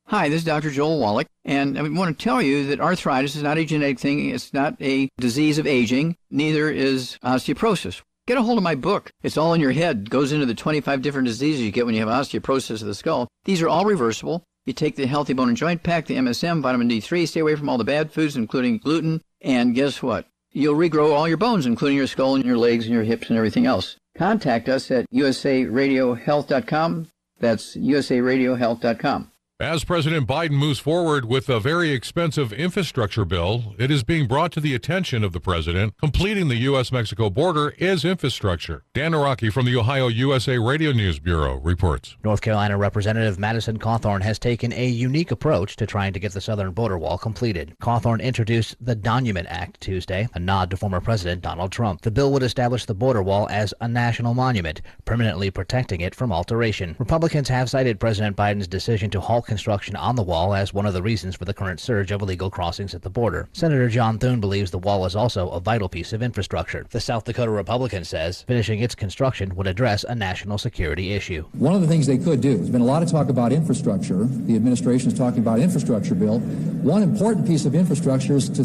Hi, 0.07 0.27
this 0.27 0.39
is 0.39 0.45
Dr. 0.45 0.69
Joel 0.69 0.99
Wallach, 0.99 1.27
and 1.45 1.79
I 1.79 1.81
want 1.83 2.17
to 2.17 2.23
tell 2.23 2.41
you 2.41 2.67
that 2.67 2.81
arthritis 2.81 3.37
is 3.37 3.43
not 3.43 3.57
a 3.57 3.63
genetic 3.63 3.99
thing. 3.99 4.29
It's 4.29 4.53
not 4.53 4.75
a 4.81 5.09
disease 5.17 5.57
of 5.57 5.65
aging. 5.65 6.17
Neither 6.29 6.69
is 6.69 7.17
osteoporosis. 7.23 8.01
Get 8.27 8.37
a 8.37 8.41
hold 8.41 8.57
of 8.57 8.63
my 8.63 8.75
book. 8.75 9.11
It's 9.21 9.37
all 9.37 9.53
in 9.53 9.61
your 9.61 9.71
head. 9.71 9.99
It 9.99 10.09
goes 10.09 10.31
into 10.31 10.45
the 10.45 10.53
25 10.53 11.01
different 11.01 11.27
diseases 11.27 11.61
you 11.61 11.71
get 11.71 11.85
when 11.85 11.95
you 11.95 12.05
have 12.05 12.09
osteoporosis 12.09 12.81
of 12.81 12.87
the 12.87 12.95
skull. 12.95 13.27
These 13.45 13.61
are 13.61 13.69
all 13.69 13.85
reversible. 13.85 14.43
You 14.65 14.71
take 14.71 14.95
the 14.95 15.07
Healthy 15.07 15.33
Bone 15.33 15.49
and 15.49 15.57
Joint 15.57 15.83
Pack, 15.83 16.05
the 16.05 16.15
MSM, 16.15 16.61
vitamin 16.61 16.87
D3, 16.87 17.27
stay 17.27 17.41
away 17.41 17.57
from 17.57 17.67
all 17.67 17.77
the 17.77 17.83
bad 17.83 18.13
foods, 18.13 18.37
including 18.37 18.77
gluten, 18.77 19.21
and 19.41 19.75
guess 19.75 20.01
what? 20.01 20.25
You'll 20.53 20.75
regrow 20.75 21.11
all 21.11 21.27
your 21.27 21.35
bones, 21.35 21.65
including 21.65 21.97
your 21.97 22.07
skull 22.07 22.35
and 22.35 22.45
your 22.45 22.57
legs 22.57 22.85
and 22.85 22.93
your 22.93 23.03
hips 23.03 23.27
and 23.27 23.37
everything 23.37 23.65
else. 23.65 23.97
Contact 24.17 24.69
us 24.69 24.89
at 24.89 25.05
usaradiohealth.com. 25.11 27.07
That's 27.39 27.75
usaradiohealth.com. 27.75 29.31
As 29.59 29.83
President 29.83 30.27
Biden 30.27 30.53
moves 30.53 30.79
forward 30.79 31.25
with 31.25 31.47
a 31.47 31.59
very 31.59 31.91
expensive 31.91 32.51
infrastructure 32.51 33.23
bill, 33.23 33.75
it 33.77 33.91
is 33.91 34.03
being 34.03 34.27
brought 34.27 34.51
to 34.53 34.59
the 34.59 34.73
attention 34.73 35.23
of 35.23 35.31
the 35.31 35.39
president. 35.39 35.95
Completing 35.99 36.47
the 36.47 36.55
U.S. 36.55 36.91
Mexico 36.91 37.29
border 37.29 37.69
is 37.77 38.03
infrastructure. 38.03 38.83
Dan 38.95 39.11
Araki 39.11 39.53
from 39.53 39.67
the 39.67 39.77
Ohio 39.77 40.07
USA 40.07 40.57
Radio 40.57 40.91
News 40.91 41.19
Bureau 41.19 41.59
reports. 41.59 42.17
North 42.23 42.41
Carolina 42.41 42.79
Representative 42.79 43.37
Madison 43.37 43.77
Cawthorn 43.77 44.23
has 44.23 44.39
taken 44.39 44.73
a 44.73 44.87
unique 44.87 45.29
approach 45.29 45.75
to 45.75 45.85
trying 45.85 46.13
to 46.13 46.19
get 46.19 46.31
the 46.31 46.41
southern 46.41 46.71
border 46.71 46.97
wall 46.97 47.19
completed. 47.19 47.75
Cawthorn 47.79 48.23
introduced 48.23 48.75
the 48.81 48.95
Donument 48.95 49.47
Act 49.51 49.79
Tuesday, 49.79 50.27
a 50.33 50.39
nod 50.39 50.71
to 50.71 50.77
former 50.77 50.99
President 50.99 51.43
Donald 51.43 51.71
Trump. 51.71 52.01
The 52.01 52.11
bill 52.11 52.33
would 52.33 52.43
establish 52.43 52.85
the 52.85 52.95
border 52.95 53.21
wall 53.21 53.47
as 53.51 53.71
a 53.81 53.87
national 53.87 54.33
monument, 54.33 54.81
permanently 55.05 55.51
protecting 55.51 56.01
it 56.01 56.15
from 56.15 56.31
alteration. 56.31 56.95
Republicans 56.97 57.47
have 57.49 57.69
cited 57.69 57.99
President 57.99 58.35
Biden's 58.35 58.67
decision 58.67 59.11
to 59.11 59.21
halt 59.21 59.42
construction 59.45 59.95
on 59.95 60.15
the 60.15 60.23
wall 60.23 60.53
as 60.53 60.73
one 60.73 60.85
of 60.85 60.93
the 60.93 61.01
reasons 61.01 61.35
for 61.35 61.45
the 61.45 61.53
current 61.53 61.79
surge 61.79 62.11
of 62.11 62.21
illegal 62.21 62.49
crossings 62.49 62.93
at 62.93 63.01
the 63.01 63.09
border. 63.09 63.47
Senator 63.53 63.89
John 63.89 64.17
Thune 64.17 64.39
believes 64.39 64.71
the 64.71 64.77
wall 64.77 65.05
is 65.05 65.15
also 65.15 65.49
a 65.49 65.59
vital 65.59 65.89
piece 65.89 66.13
of 66.13 66.23
infrastructure. 66.23 66.85
The 66.89 66.99
South 66.99 67.23
Dakota 67.25 67.51
Republican 67.51 68.03
says 68.03 68.43
finishing 68.43 68.79
its 68.79 68.95
construction 68.95 69.55
would 69.55 69.67
address 69.67 70.03
a 70.03 70.15
national 70.15 70.57
security 70.57 71.13
issue. 71.13 71.43
One 71.53 71.73
of 71.73 71.81
the 71.81 71.87
things 71.87 72.07
they 72.07 72.17
could 72.17 72.41
do, 72.41 72.55
there's 72.57 72.69
been 72.69 72.81
a 72.81 72.85
lot 72.85 73.03
of 73.03 73.11
talk 73.11 73.29
about 73.29 73.51
infrastructure. 73.51 74.23
The 74.25 74.55
administration 74.55 75.11
is 75.11 75.17
talking 75.17 75.39
about 75.39 75.59
infrastructure 75.59 76.15
bill. 76.15 76.39
One 76.39 77.03
important 77.03 77.47
piece 77.47 77.65
of 77.65 77.75
infrastructure 77.75 78.35
is 78.35 78.49
to 78.49 78.63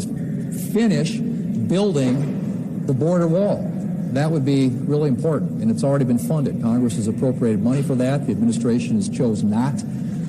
finish 0.71 1.17
building 1.17 2.85
the 2.85 2.93
border 2.93 3.27
wall. 3.27 3.65
That 4.13 4.31
would 4.31 4.43
be 4.43 4.69
really 4.69 5.07
important, 5.07 5.61
and 5.61 5.69
it's 5.69 5.83
already 5.83 6.05
been 6.05 6.17
funded. 6.17 6.61
Congress 6.63 6.95
has 6.95 7.07
appropriated 7.07 7.61
money 7.61 7.83
for 7.83 7.93
that. 7.95 8.25
The 8.25 8.31
administration 8.31 8.95
has 8.95 9.07
chose 9.07 9.43
not 9.43 9.75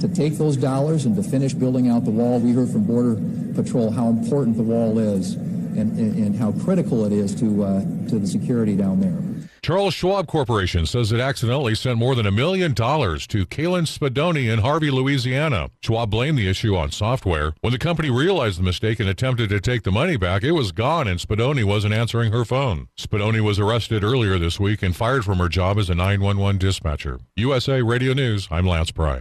to 0.00 0.08
take 0.08 0.34
those 0.38 0.56
dollars 0.56 1.04
and 1.04 1.14
to 1.16 1.22
finish 1.22 1.52
building 1.54 1.88
out 1.88 2.04
the 2.04 2.10
wall. 2.10 2.40
We 2.40 2.52
heard 2.52 2.70
from 2.70 2.84
Border 2.84 3.20
Patrol 3.54 3.90
how 3.90 4.08
important 4.08 4.56
the 4.56 4.62
wall 4.62 4.98
is 4.98 5.34
and, 5.34 5.98
and, 5.98 6.16
and 6.16 6.36
how 6.36 6.52
critical 6.52 7.04
it 7.04 7.12
is 7.12 7.34
to, 7.36 7.64
uh, 7.64 7.80
to 8.08 8.18
the 8.18 8.26
security 8.26 8.76
down 8.76 9.00
there. 9.00 9.30
Charles 9.62 9.92
Schwab 9.92 10.26
Corporation 10.26 10.86
says 10.86 11.12
it 11.12 11.20
accidentally 11.20 11.74
sent 11.74 11.98
more 11.98 12.14
than 12.14 12.26
a 12.26 12.30
million 12.30 12.72
dollars 12.72 13.26
to 13.26 13.44
Kelyn 13.44 13.84
Spadoni 13.86 14.50
in 14.50 14.60
Harvey, 14.60 14.90
Louisiana. 14.90 15.68
Schwab 15.82 16.10
blamed 16.10 16.38
the 16.38 16.48
issue 16.48 16.74
on 16.74 16.90
software. 16.90 17.52
When 17.60 17.72
the 17.72 17.78
company 17.78 18.08
realized 18.08 18.58
the 18.58 18.62
mistake 18.62 19.00
and 19.00 19.08
attempted 19.08 19.50
to 19.50 19.60
take 19.60 19.82
the 19.82 19.92
money 19.92 20.16
back, 20.16 20.42
it 20.44 20.52
was 20.52 20.72
gone 20.72 21.06
and 21.06 21.20
Spadoni 21.20 21.62
wasn't 21.62 21.92
answering 21.92 22.32
her 22.32 22.46
phone. 22.46 22.88
Spadoni 22.98 23.42
was 23.42 23.58
arrested 23.58 24.02
earlier 24.02 24.38
this 24.38 24.58
week 24.58 24.82
and 24.82 24.96
fired 24.96 25.26
from 25.26 25.38
her 25.38 25.48
job 25.48 25.78
as 25.78 25.90
a 25.90 25.94
911 25.94 26.58
dispatcher. 26.58 27.20
USA 27.36 27.82
Radio 27.82 28.14
News, 28.14 28.48
I'm 28.50 28.66
Lance 28.66 28.90
Pry. 28.90 29.20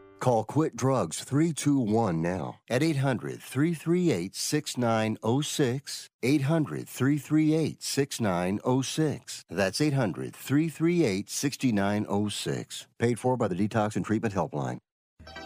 Call 0.21 0.43
Quit 0.43 0.75
Drugs 0.75 1.23
321 1.23 2.21
now 2.21 2.59
at 2.69 2.83
800 2.83 3.41
338 3.41 4.35
6906. 4.35 6.09
800 6.21 6.87
338 6.87 7.81
6906. 7.81 9.45
That's 9.49 9.81
800 9.81 10.35
338 10.35 11.27
6906. 11.27 12.87
Paid 12.99 13.19
for 13.19 13.35
by 13.35 13.47
the 13.47 13.55
Detox 13.55 13.95
and 13.95 14.05
Treatment 14.05 14.35
Helpline. 14.35 14.77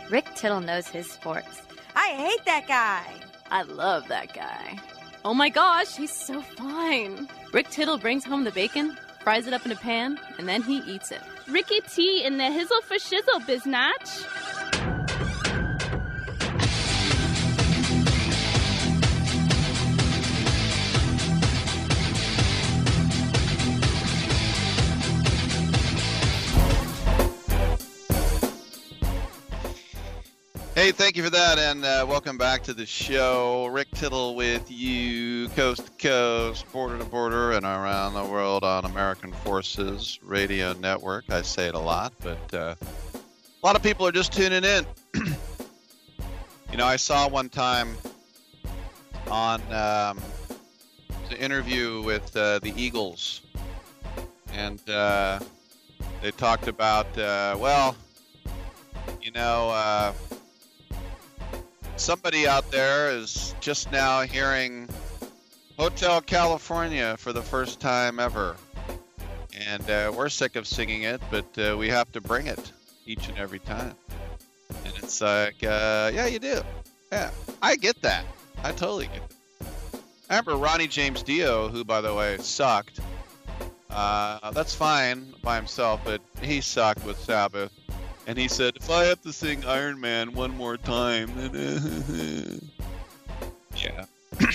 Rick 0.09 0.35
Tittle 0.35 0.59
knows 0.59 0.87
his 0.87 1.09
sports. 1.09 1.61
I 1.95 2.09
hate 2.09 2.43
that 2.43 2.67
guy. 2.67 3.05
I 3.49 3.61
love 3.61 4.09
that 4.09 4.33
guy. 4.33 4.77
Oh 5.23 5.33
my 5.33 5.47
gosh, 5.47 5.95
he's 5.95 6.11
so 6.11 6.41
fine. 6.41 7.29
Rick 7.53 7.69
Tittle 7.69 7.97
brings 7.97 8.25
home 8.25 8.43
the 8.43 8.51
bacon, 8.51 8.97
fries 9.21 9.47
it 9.47 9.53
up 9.53 9.65
in 9.65 9.71
a 9.71 9.77
pan, 9.77 10.19
and 10.37 10.49
then 10.49 10.61
he 10.61 10.79
eats 10.79 11.11
it. 11.11 11.21
Ricky 11.47 11.79
T 11.81 12.23
in 12.23 12.37
the 12.37 12.43
hizzle 12.43 12.81
for 12.83 12.95
shizzle, 12.95 13.39
biznatch. 13.45 14.64
Hey, 30.75 30.91
thank 30.91 31.15
you 31.15 31.23
for 31.23 31.29
that, 31.29 31.57
and 31.57 31.85
uh, 31.85 32.05
welcome 32.05 32.37
back 32.37 32.61
to 32.63 32.73
the 32.73 32.85
show. 32.85 33.67
Rick 33.67 33.89
Tittle 33.91 34.35
with 34.35 34.69
you, 34.69 35.47
coast 35.55 35.85
to 35.85 35.91
coast, 36.05 36.69
border 36.73 36.97
to 36.97 37.05
border, 37.05 37.53
and 37.53 37.65
around 37.65 38.13
the 38.13 38.25
world 38.25 38.65
on 38.65 38.83
American 38.83 39.31
Forces 39.31 40.19
Radio 40.21 40.73
Network. 40.73 41.31
I 41.31 41.43
say 41.43 41.69
it 41.69 41.75
a 41.75 41.79
lot, 41.79 42.11
but 42.21 42.53
uh, 42.53 42.75
a 42.83 43.65
lot 43.65 43.77
of 43.77 43.83
people 43.83 44.05
are 44.05 44.11
just 44.11 44.33
tuning 44.33 44.65
in. 44.65 44.85
you 45.13 46.77
know, 46.77 46.85
I 46.85 46.97
saw 46.97 47.29
one 47.29 47.47
time 47.47 47.95
on 49.31 49.61
um, 49.71 50.19
the 51.29 51.39
interview 51.39 52.01
with 52.01 52.35
uh, 52.35 52.59
the 52.59 52.73
Eagles, 52.75 53.43
and 54.51 54.81
uh, 54.89 55.39
they 56.21 56.31
talked 56.31 56.67
about, 56.67 57.17
uh, 57.17 57.55
well, 57.57 57.95
you 59.21 59.31
know, 59.31 59.69
uh, 59.69 60.11
somebody 61.97 62.47
out 62.47 62.69
there 62.71 63.11
is 63.11 63.55
just 63.59 63.91
now 63.91 64.21
hearing 64.21 64.89
Hotel 65.77 66.21
California 66.21 67.15
for 67.17 67.33
the 67.33 67.41
first 67.41 67.79
time 67.79 68.19
ever. 68.19 68.55
And 69.67 69.89
uh, 69.89 70.11
we're 70.15 70.29
sick 70.29 70.55
of 70.55 70.67
singing 70.67 71.03
it, 71.03 71.21
but 71.31 71.45
uh, 71.57 71.77
we 71.77 71.89
have 71.89 72.11
to 72.13 72.21
bring 72.21 72.47
it 72.47 72.71
each 73.05 73.29
and 73.29 73.37
every 73.37 73.59
time. 73.59 73.95
And 74.83 74.93
it's 74.97 75.21
like, 75.21 75.63
uh, 75.63 76.11
yeah, 76.13 76.25
you 76.25 76.39
do. 76.39 76.61
Yeah, 77.11 77.31
I 77.61 77.75
get 77.75 78.01
that. 78.01 78.25
I 78.63 78.71
totally 78.71 79.07
get 79.07 79.17
it. 79.17 79.35
I 80.29 80.37
remember 80.37 80.57
Ronnie 80.57 80.87
James 80.87 81.23
Dio, 81.23 81.69
who, 81.69 81.83
by 81.83 82.01
the 82.01 82.13
way, 82.13 82.37
sucked. 82.39 82.99
Uh, 83.89 84.51
that's 84.51 84.75
fine 84.75 85.33
by 85.41 85.55
himself, 85.55 86.01
but 86.03 86.19
he 86.41 86.59
sucked 86.59 87.05
with 87.05 87.17
Sabbath 87.19 87.71
and 88.27 88.37
he 88.37 88.47
said, 88.47 88.75
"If 88.75 88.89
I 88.89 89.05
have 89.05 89.21
to 89.21 89.33
sing 89.33 89.65
Iron 89.65 89.99
Man 89.99 90.33
one 90.33 90.51
more 90.51 90.77
time, 90.77 91.31
then 91.35 92.71
yeah." 93.75 94.05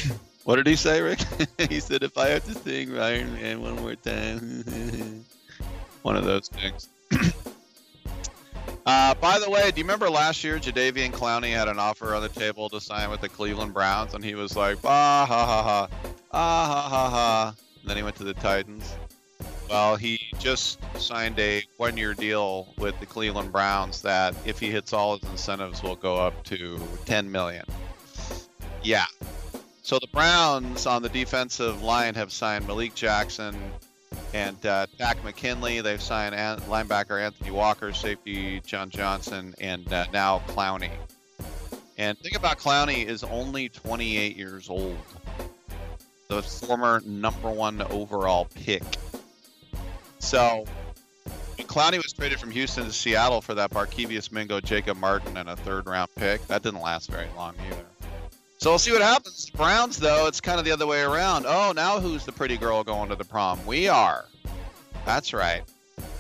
what 0.44 0.56
did 0.56 0.66
he 0.66 0.76
say, 0.76 1.01
Rick? 1.01 1.20
he 1.68 1.80
said, 1.80 2.02
"If 2.02 2.18
I 2.18 2.28
have 2.28 2.44
to 2.44 2.55
sing 2.55 2.98
Iron 2.98 3.32
Man 3.34 3.60
one 3.60 3.76
more 3.76 3.94
time, 3.94 4.64
one 6.02 6.16
of 6.16 6.24
those 6.24 6.48
things." 6.48 6.88
uh, 8.86 9.14
by 9.14 9.38
the 9.38 9.51
way, 9.51 9.70
do 9.70 9.78
you 9.78 9.84
remember 9.84 10.10
last 10.10 10.42
year 10.44 10.59
Jadeveon 10.59 11.12
Clowney 11.12 11.52
had 11.52 11.68
an 11.68 11.78
offer 11.78 12.14
on 12.14 12.22
the 12.22 12.28
table 12.28 12.68
to 12.70 12.80
sign 12.80 13.10
with 13.10 13.20
the 13.20 13.28
Cleveland 13.28 13.74
Browns, 13.74 14.14
and 14.14 14.24
he 14.24 14.34
was 14.34 14.56
like, 14.56 14.78
"Ah 14.84 15.26
ha 15.26 15.47
ha 15.47 15.62
ha, 15.62 15.88
ah 16.32 16.66
ha 16.66 16.88
ha 16.88 17.10
ha," 17.10 17.55
and 17.80 17.90
then 17.90 17.97
he 17.97 18.02
went 18.02 18.16
to 18.16 18.24
the 18.24 18.34
Titans. 18.34 18.94
Well, 19.70 19.94
he 19.94 20.18
just 20.40 20.80
signed 21.01 21.38
a 21.38 21.62
one-year 21.76 22.14
deal 22.14 22.74
with 22.76 22.98
the 22.98 23.06
Cleveland 23.06 23.52
Browns 23.52 24.02
that, 24.02 24.34
if 24.44 24.59
he 24.59 24.68
hits 24.68 24.92
all 24.92 25.16
his 25.16 25.30
incentives, 25.30 25.80
will 25.80 25.94
go 25.94 26.16
up 26.16 26.42
to 26.47 26.80
10 27.06 27.30
million. 27.30 27.64
Yeah. 28.82 29.06
So 29.82 30.01
the 30.01 30.09
Browns 30.09 30.86
on 30.86 31.02
the 31.02 31.09
defensive 31.09 31.82
line 31.82 32.16
have 32.16 32.32
signed 32.32 32.66
Malik 32.66 32.97
Jackson 32.97 33.56
and 34.34 34.66
uh, 34.66 34.86
Takk 34.98 35.22
McKinley. 35.22 35.80
They've 35.80 36.02
signed 36.02 36.34
an- 36.34 36.59
linebacker 36.62 37.22
Anthony 37.22 37.52
Walker, 37.52 37.92
safety 37.92 38.60
John 38.66 38.90
Johnson, 38.90 39.55
and 39.60 39.90
uh, 39.92 40.06
now 40.12 40.42
Clowney. 40.48 40.90
And 41.97 42.18
think 42.18 42.36
about 42.36 42.59
Clowney 42.59 43.06
is 43.06 43.22
only 43.22 43.68
28 43.68 44.36
years 44.36 44.68
old. 44.68 44.98
The 46.26 46.42
former 46.42 47.02
number 47.06 47.51
one 47.51 47.82
overall 47.82 48.48
pick 48.55 48.82
so 50.20 50.64
Clowney 51.59 51.98
was 51.98 52.12
traded 52.12 52.38
from 52.40 52.51
Houston 52.51 52.84
to 52.84 52.92
Seattle 52.92 53.40
for 53.40 53.55
that 53.55 53.70
Barkevious 53.70 54.32
Mingo, 54.32 54.60
Jacob 54.60 54.97
Martin, 54.97 55.36
and 55.36 55.48
a 55.48 55.56
third 55.56 55.86
round 55.86 56.10
pick. 56.16 56.47
That 56.47 56.62
didn't 56.62 56.80
last 56.80 57.10
very 57.10 57.28
long 57.36 57.55
either. 57.66 57.84
So 58.59 58.70
we'll 58.70 58.78
see 58.78 58.92
what 58.92 59.02
happens. 59.02 59.48
Browns, 59.51 59.98
though, 59.98 60.26
it's 60.26 60.40
kind 60.40 60.59
of 60.59 60.64
the 60.64 60.72
other 60.72 60.86
way 60.86 61.01
around. 61.01 61.47
Oh, 61.47 61.72
now 61.74 61.98
who's 61.98 62.26
the 62.26 62.32
pretty 62.32 62.59
girl 62.59 62.84
going 62.84 63.09
to 63.09 63.16
the 63.16 63.24
prom? 63.24 63.64
We 63.64 63.88
are. 63.88 64.26
That's 65.06 65.32
right. 65.32 65.62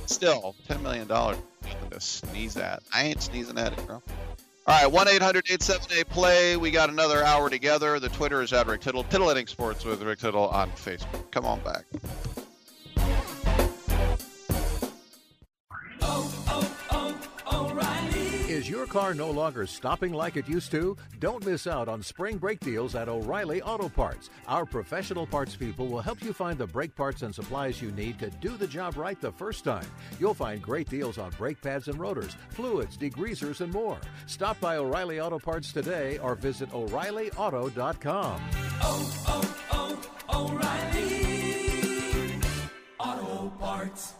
Still, 0.06 0.56
$10 0.68 0.80
million. 0.82 1.06
To 1.06 2.00
sneeze 2.00 2.56
at. 2.56 2.82
I 2.94 3.04
ain't 3.04 3.22
sneezing 3.22 3.58
at 3.58 3.72
it, 3.72 3.86
bro. 3.86 4.02
All 4.66 4.82
right, 4.82 4.86
1 4.86 5.08
800 5.08 5.44
878 5.50 6.08
play. 6.08 6.56
We 6.56 6.70
got 6.70 6.88
another 6.88 7.24
hour 7.24 7.50
together. 7.50 7.98
The 7.98 8.08
Twitter 8.08 8.40
is 8.40 8.52
at 8.52 8.66
Rick 8.66 8.80
Tittle. 8.80 9.02
Tittle 9.02 9.10
Titillating 9.10 9.46
Sports 9.46 9.84
with 9.84 10.02
Rick 10.02 10.20
Tittle 10.20 10.48
on 10.48 10.70
Facebook. 10.72 11.30
Come 11.30 11.44
on 11.44 11.60
back. 11.60 11.84
Is 18.60 18.68
your 18.68 18.84
car 18.84 19.14
no 19.14 19.30
longer 19.30 19.66
stopping 19.66 20.12
like 20.12 20.36
it 20.36 20.46
used 20.46 20.70
to? 20.72 20.94
Don't 21.18 21.46
miss 21.46 21.66
out 21.66 21.88
on 21.88 22.02
spring 22.02 22.36
brake 22.36 22.60
deals 22.60 22.94
at 22.94 23.08
O'Reilly 23.08 23.62
Auto 23.62 23.88
Parts. 23.88 24.28
Our 24.46 24.66
professional 24.66 25.26
parts 25.26 25.56
people 25.56 25.86
will 25.86 26.02
help 26.02 26.22
you 26.22 26.34
find 26.34 26.58
the 26.58 26.66
brake 26.66 26.94
parts 26.94 27.22
and 27.22 27.34
supplies 27.34 27.80
you 27.80 27.90
need 27.92 28.18
to 28.18 28.28
do 28.28 28.58
the 28.58 28.66
job 28.66 28.98
right 28.98 29.18
the 29.18 29.32
first 29.32 29.64
time. 29.64 29.86
You'll 30.18 30.34
find 30.34 30.60
great 30.60 30.90
deals 30.90 31.16
on 31.16 31.30
brake 31.38 31.62
pads 31.62 31.88
and 31.88 31.98
rotors, 31.98 32.36
fluids, 32.50 32.98
degreasers, 32.98 33.62
and 33.62 33.72
more. 33.72 33.96
Stop 34.26 34.60
by 34.60 34.76
O'Reilly 34.76 35.20
Auto 35.20 35.38
Parts 35.38 35.72
today 35.72 36.18
or 36.18 36.34
visit 36.34 36.70
O'ReillyAuto.com. 36.74 38.42
Oh, 38.82 39.24
oh, 39.28 39.98
oh, 40.28 40.50
O'Reilly 40.50 42.40
Auto 42.98 43.48
Parts. 43.58 44.19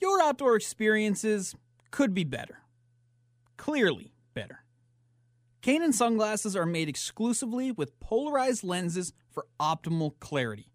Your 0.00 0.22
outdoor 0.22 0.56
experiences 0.56 1.54
could 1.90 2.14
be 2.14 2.24
better. 2.24 2.60
Clearly 3.58 4.14
better. 4.32 4.64
Kaenon 5.62 5.92
sunglasses 5.92 6.56
are 6.56 6.64
made 6.64 6.88
exclusively 6.88 7.70
with 7.70 8.00
polarized 8.00 8.64
lenses 8.64 9.12
for 9.30 9.46
optimal 9.60 10.18
clarity. 10.18 10.72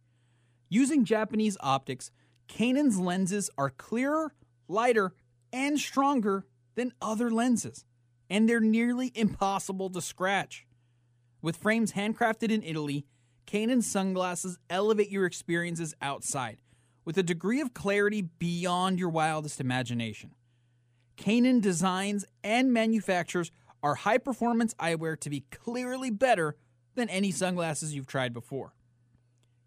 Using 0.69 1.05
Japanese 1.05 1.57
optics, 1.59 2.11
Kaenon's 2.47 2.99
lenses 2.99 3.49
are 3.57 3.71
clearer, 3.71 4.35
lighter, 4.67 5.13
and 5.51 5.79
stronger 5.79 6.45
than 6.75 6.93
other 7.01 7.31
lenses, 7.31 7.83
and 8.29 8.47
they're 8.47 8.59
nearly 8.59 9.11
impossible 9.15 9.89
to 9.89 10.01
scratch. 10.01 10.67
With 11.41 11.57
frames 11.57 11.93
handcrafted 11.93 12.51
in 12.51 12.61
Italy, 12.61 13.07
Kaenon 13.47 13.81
sunglasses 13.81 14.59
elevate 14.69 15.09
your 15.09 15.25
experiences 15.25 15.95
outside 15.99 16.57
with 17.05 17.17
a 17.17 17.23
degree 17.23 17.61
of 17.61 17.73
clarity 17.73 18.21
beyond 18.21 18.99
your 18.99 19.09
wildest 19.09 19.61
imagination. 19.61 20.31
Kaenon 21.17 21.61
designs 21.61 22.25
and 22.43 22.73
manufactures 22.73 23.51
our 23.81 23.95
high 23.95 24.17
performance 24.17 24.73
eyewear 24.75 25.17
to 25.19 25.29
be 25.29 25.45
clearly 25.51 26.09
better 26.09 26.55
than 26.95 27.07
any 27.09 27.31
sunglasses 27.31 27.93
you've 27.93 28.07
tried 28.07 28.33
before. 28.33 28.73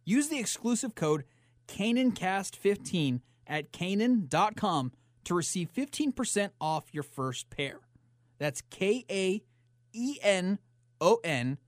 Use 0.04 0.28
the 0.28 0.38
exclusive 0.38 0.94
code 0.94 1.24
KaenonCast15 1.68 3.20
at 3.46 3.72
Kaenon.com 3.72 4.92
to 5.24 5.34
receive 5.34 5.70
15% 5.72 6.50
off 6.60 6.84
your 6.92 7.02
first 7.02 7.50
pair. 7.50 7.80
That's 8.38 8.62
K 8.70 9.04
A 9.10 9.42
E 9.92 10.18
N 10.22 10.58
O 11.00 11.18
N 11.22 11.58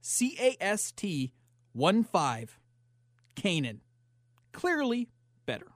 C 0.00 0.36
A 0.38 0.56
S 0.60 0.92
T 0.92 1.32
1 1.72 2.04
5. 2.04 2.58
Kaenon. 3.36 3.78
Clearly 4.52 5.08
better. 5.46 5.75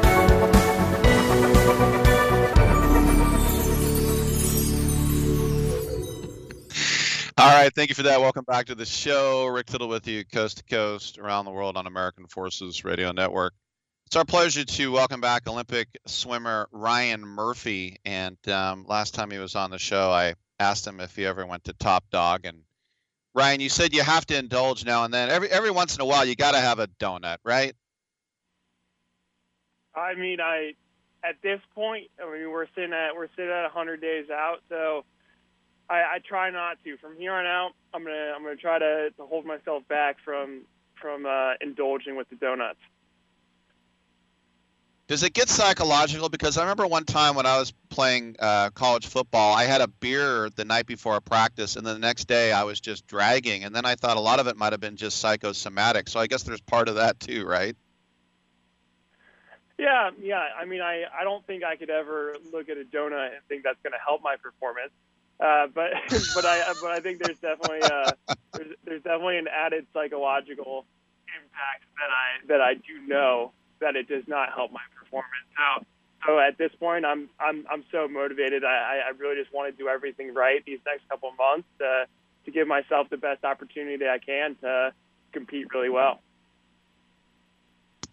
All 7.37 7.47
right, 7.49 7.73
thank 7.73 7.87
you 7.87 7.95
for 7.95 8.03
that. 8.03 8.19
Welcome 8.19 8.43
back 8.43 8.65
to 8.65 8.75
the 8.75 8.85
show. 8.85 9.45
Rick 9.45 9.67
Tittle 9.67 9.87
with 9.87 10.05
you, 10.05 10.25
coast 10.25 10.57
to 10.57 10.63
coast, 10.65 11.17
around 11.17 11.45
the 11.45 11.51
world 11.51 11.77
on 11.77 11.87
American 11.87 12.27
Forces 12.27 12.83
Radio 12.83 13.13
Network. 13.13 13.53
It's 14.05 14.17
our 14.17 14.25
pleasure 14.25 14.65
to 14.65 14.91
welcome 14.91 15.21
back 15.21 15.47
Olympic 15.47 15.87
swimmer 16.05 16.67
Ryan 16.73 17.21
Murphy. 17.21 17.95
And 18.03 18.37
um, 18.49 18.85
last 18.85 19.13
time 19.13 19.31
he 19.31 19.37
was 19.37 19.55
on 19.55 19.71
the 19.71 19.79
show, 19.79 20.11
I 20.11 20.33
asked 20.59 20.85
him 20.85 20.99
if 20.99 21.15
he 21.15 21.25
ever 21.25 21.45
went 21.45 21.63
to 21.63 21.73
Top 21.73 22.03
Dog. 22.11 22.45
And 22.45 22.63
Ryan, 23.33 23.61
you 23.61 23.69
said 23.69 23.93
you 23.93 24.03
have 24.03 24.25
to 24.25 24.37
indulge 24.37 24.83
now 24.83 25.05
and 25.05 25.13
then. 25.13 25.29
Every 25.29 25.49
every 25.49 25.71
once 25.71 25.95
in 25.95 26.01
a 26.01 26.05
while, 26.05 26.25
you 26.25 26.35
got 26.35 26.51
to 26.51 26.59
have 26.59 26.79
a 26.79 26.87
donut, 26.87 27.37
right? 27.45 27.73
I 29.95 30.15
mean, 30.15 30.41
I 30.41 30.73
at 31.23 31.41
this 31.41 31.61
point, 31.73 32.07
I 32.21 32.29
mean, 32.29 32.51
we're 32.51 32.67
sitting 32.75 32.91
at 32.91 33.15
we're 33.15 33.29
sitting 33.37 33.51
at 33.51 33.63
100 33.63 34.01
days 34.01 34.25
out, 34.29 34.63
so 34.67 35.05
I, 35.91 36.15
I 36.15 36.19
try 36.19 36.49
not 36.49 36.77
to. 36.85 36.97
From 36.97 37.17
here 37.17 37.33
on 37.33 37.45
out, 37.45 37.73
I'm 37.93 38.03
gonna 38.03 38.33
I'm 38.33 38.43
gonna 38.43 38.55
try 38.55 38.79
to, 38.79 39.11
to 39.17 39.25
hold 39.25 39.45
myself 39.45 39.85
back 39.89 40.17
from 40.23 40.61
from 40.95 41.25
uh, 41.25 41.53
indulging 41.59 42.15
with 42.15 42.29
the 42.29 42.37
donuts. 42.37 42.79
Does 45.07 45.23
it 45.23 45.33
get 45.33 45.49
psychological? 45.49 46.29
Because 46.29 46.57
I 46.57 46.61
remember 46.61 46.87
one 46.87 47.03
time 47.03 47.35
when 47.35 47.45
I 47.45 47.59
was 47.59 47.73
playing 47.89 48.37
uh, 48.39 48.69
college 48.69 49.07
football, 49.07 49.53
I 49.53 49.65
had 49.65 49.81
a 49.81 49.87
beer 49.87 50.49
the 50.55 50.63
night 50.63 50.85
before 50.85 51.17
a 51.17 51.21
practice, 51.21 51.75
and 51.75 51.85
then 51.85 51.95
the 51.95 51.99
next 52.07 52.29
day 52.29 52.53
I 52.53 52.63
was 52.63 52.79
just 52.79 53.05
dragging. 53.07 53.65
And 53.65 53.75
then 53.75 53.85
I 53.85 53.95
thought 53.95 54.15
a 54.15 54.21
lot 54.21 54.39
of 54.39 54.47
it 54.47 54.55
might 54.55 54.71
have 54.71 54.79
been 54.79 54.95
just 54.95 55.17
psychosomatic. 55.17 56.07
So 56.07 56.21
I 56.21 56.27
guess 56.27 56.43
there's 56.43 56.61
part 56.61 56.87
of 56.87 56.95
that 56.95 57.19
too, 57.19 57.45
right? 57.45 57.75
Yeah, 59.77 60.11
yeah. 60.21 60.45
I 60.57 60.63
mean, 60.63 60.79
I, 60.79 61.03
I 61.19 61.25
don't 61.25 61.45
think 61.45 61.65
I 61.65 61.75
could 61.75 61.89
ever 61.89 62.37
look 62.53 62.69
at 62.69 62.77
a 62.77 62.85
donut 62.85 63.33
and 63.33 63.43
think 63.49 63.63
that's 63.63 63.81
going 63.83 63.93
to 63.93 63.99
help 63.99 64.23
my 64.23 64.37
performance. 64.37 64.91
Uh, 65.41 65.67
but 65.73 65.91
but 66.35 66.45
I 66.45 66.73
but 66.81 66.91
I 66.91 66.99
think 66.99 67.23
there's 67.23 67.39
definitely 67.39 67.81
uh, 67.81 68.11
there's, 68.53 68.75
there's 68.85 69.03
definitely 69.03 69.39
an 69.39 69.47
added 69.47 69.87
psychological 69.93 70.85
impact 71.27 71.83
that 71.97 72.11
I 72.11 72.47
that 72.47 72.61
I 72.61 72.75
do 72.75 73.07
know 73.07 73.51
that 73.79 73.95
it 73.95 74.07
does 74.07 74.23
not 74.27 74.53
help 74.53 74.71
my 74.71 74.81
performance. 74.97 75.47
So 75.57 75.85
so 76.27 76.39
at 76.39 76.57
this 76.57 76.71
point, 76.79 77.05
I'm 77.05 77.29
I'm 77.39 77.65
I'm 77.71 77.83
so 77.91 78.07
motivated. 78.07 78.63
I, 78.63 79.01
I 79.07 79.09
really 79.17 79.41
just 79.41 79.51
want 79.51 79.75
to 79.75 79.83
do 79.83 79.89
everything 79.89 80.33
right 80.33 80.63
these 80.65 80.79
next 80.85 81.09
couple 81.09 81.29
of 81.29 81.37
months 81.37 81.67
to 81.79 82.05
to 82.45 82.51
give 82.51 82.67
myself 82.67 83.09
the 83.09 83.17
best 83.17 83.43
opportunity 83.43 84.05
I 84.07 84.19
can 84.19 84.55
to 84.61 84.93
compete 85.31 85.67
really 85.73 85.89
well. 85.89 86.21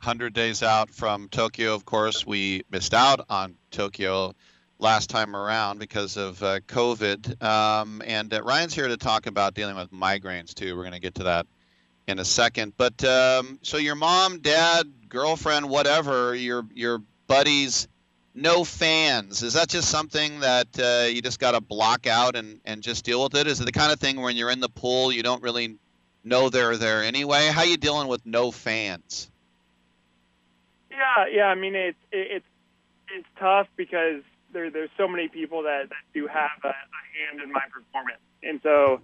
100 0.00 0.32
days 0.32 0.62
out 0.62 0.90
from 0.90 1.28
Tokyo, 1.28 1.74
of 1.74 1.84
course, 1.84 2.24
we 2.24 2.62
missed 2.70 2.94
out 2.94 3.26
on 3.28 3.56
Tokyo 3.72 4.32
last 4.78 5.10
time 5.10 5.34
around 5.34 5.78
because 5.78 6.16
of 6.16 6.42
uh, 6.42 6.60
COVID. 6.60 7.42
Um, 7.42 8.02
and 8.04 8.32
uh, 8.32 8.42
Ryan's 8.42 8.74
here 8.74 8.88
to 8.88 8.96
talk 8.96 9.26
about 9.26 9.54
dealing 9.54 9.76
with 9.76 9.90
migraines 9.90 10.54
too. 10.54 10.76
We're 10.76 10.82
going 10.82 10.94
to 10.94 11.00
get 11.00 11.16
to 11.16 11.24
that 11.24 11.46
in 12.06 12.18
a 12.18 12.24
second. 12.24 12.72
But 12.76 13.02
um, 13.04 13.58
so 13.62 13.76
your 13.76 13.94
mom, 13.94 14.40
dad, 14.40 14.86
girlfriend, 15.08 15.68
whatever, 15.68 16.34
your 16.34 16.64
your 16.72 17.02
buddies, 17.26 17.88
no 18.34 18.64
fans. 18.64 19.42
Is 19.42 19.54
that 19.54 19.68
just 19.68 19.90
something 19.90 20.40
that 20.40 20.68
uh, 20.78 21.08
you 21.08 21.22
just 21.22 21.38
got 21.40 21.52
to 21.52 21.60
block 21.60 22.06
out 22.06 22.36
and, 22.36 22.60
and 22.64 22.82
just 22.82 23.04
deal 23.04 23.22
with 23.22 23.34
it? 23.34 23.46
Is 23.46 23.60
it 23.60 23.64
the 23.64 23.72
kind 23.72 23.92
of 23.92 24.00
thing 24.00 24.20
when 24.20 24.36
you're 24.36 24.50
in 24.50 24.60
the 24.60 24.68
pool, 24.68 25.12
you 25.12 25.22
don't 25.22 25.42
really 25.42 25.76
know 26.24 26.48
they're 26.48 26.76
there 26.76 27.02
anyway? 27.02 27.48
How 27.52 27.62
you 27.62 27.76
dealing 27.76 28.08
with 28.08 28.24
no 28.24 28.50
fans? 28.50 29.30
Yeah, 30.90 31.26
yeah. 31.30 31.46
I 31.46 31.54
mean, 31.54 31.74
it's 31.74 31.98
it's 32.10 32.46
it's 33.14 33.28
tough 33.38 33.68
because 33.76 34.22
there 34.52 34.70
there's 34.70 34.90
so 34.96 35.08
many 35.08 35.28
people 35.28 35.62
that, 35.64 35.88
that 35.88 36.04
do 36.14 36.26
have 36.26 36.58
a, 36.64 36.68
a 36.68 36.72
hand 36.72 37.42
in 37.42 37.52
my 37.52 37.62
performance, 37.72 38.20
and 38.42 38.60
so 38.62 39.00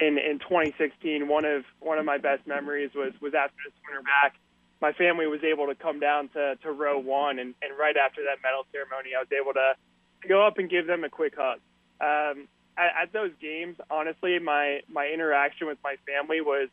in 0.00 0.18
in 0.18 0.38
2016, 0.38 1.28
one 1.28 1.44
of 1.44 1.64
one 1.80 1.98
of 1.98 2.04
my 2.04 2.18
best 2.18 2.46
memories 2.46 2.90
was 2.94 3.12
was 3.20 3.34
after 3.34 3.56
the 3.64 3.72
sprinter 3.80 4.02
back. 4.02 4.36
My 4.80 4.92
family 4.92 5.26
was 5.26 5.42
able 5.42 5.66
to 5.66 5.74
come 5.74 5.98
down 5.98 6.28
to, 6.28 6.54
to 6.62 6.70
row 6.70 7.00
one, 7.00 7.40
and, 7.40 7.52
and 7.62 7.76
right 7.76 7.96
after 7.96 8.22
that 8.22 8.38
medal 8.44 8.64
ceremony, 8.70 9.10
I 9.16 9.18
was 9.18 9.32
able 9.32 9.52
to, 9.54 9.74
to 10.22 10.28
go 10.28 10.46
up 10.46 10.58
and 10.58 10.70
give 10.70 10.86
them 10.86 11.02
a 11.02 11.08
quick 11.08 11.34
hug. 11.36 11.58
Um, 12.00 12.46
at, 12.76 13.02
at 13.02 13.12
those 13.12 13.32
games, 13.40 13.76
honestly, 13.90 14.38
my 14.38 14.80
my 14.88 15.08
interaction 15.08 15.66
with 15.66 15.78
my 15.82 15.96
family 16.06 16.40
was 16.40 16.68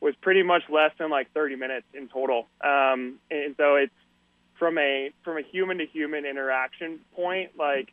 was 0.00 0.14
pretty 0.22 0.42
much 0.42 0.62
less 0.70 0.92
than 0.98 1.10
like 1.10 1.32
30 1.32 1.56
minutes 1.56 1.86
in 1.92 2.08
total. 2.08 2.46
Um, 2.62 3.18
and 3.30 3.54
so 3.56 3.76
it's 3.76 3.92
from 4.60 4.78
a 4.78 5.10
from 5.24 5.38
a 5.38 5.42
human 5.42 5.78
to 5.78 5.86
human 5.86 6.24
interaction 6.24 7.00
point, 7.16 7.52
like 7.58 7.92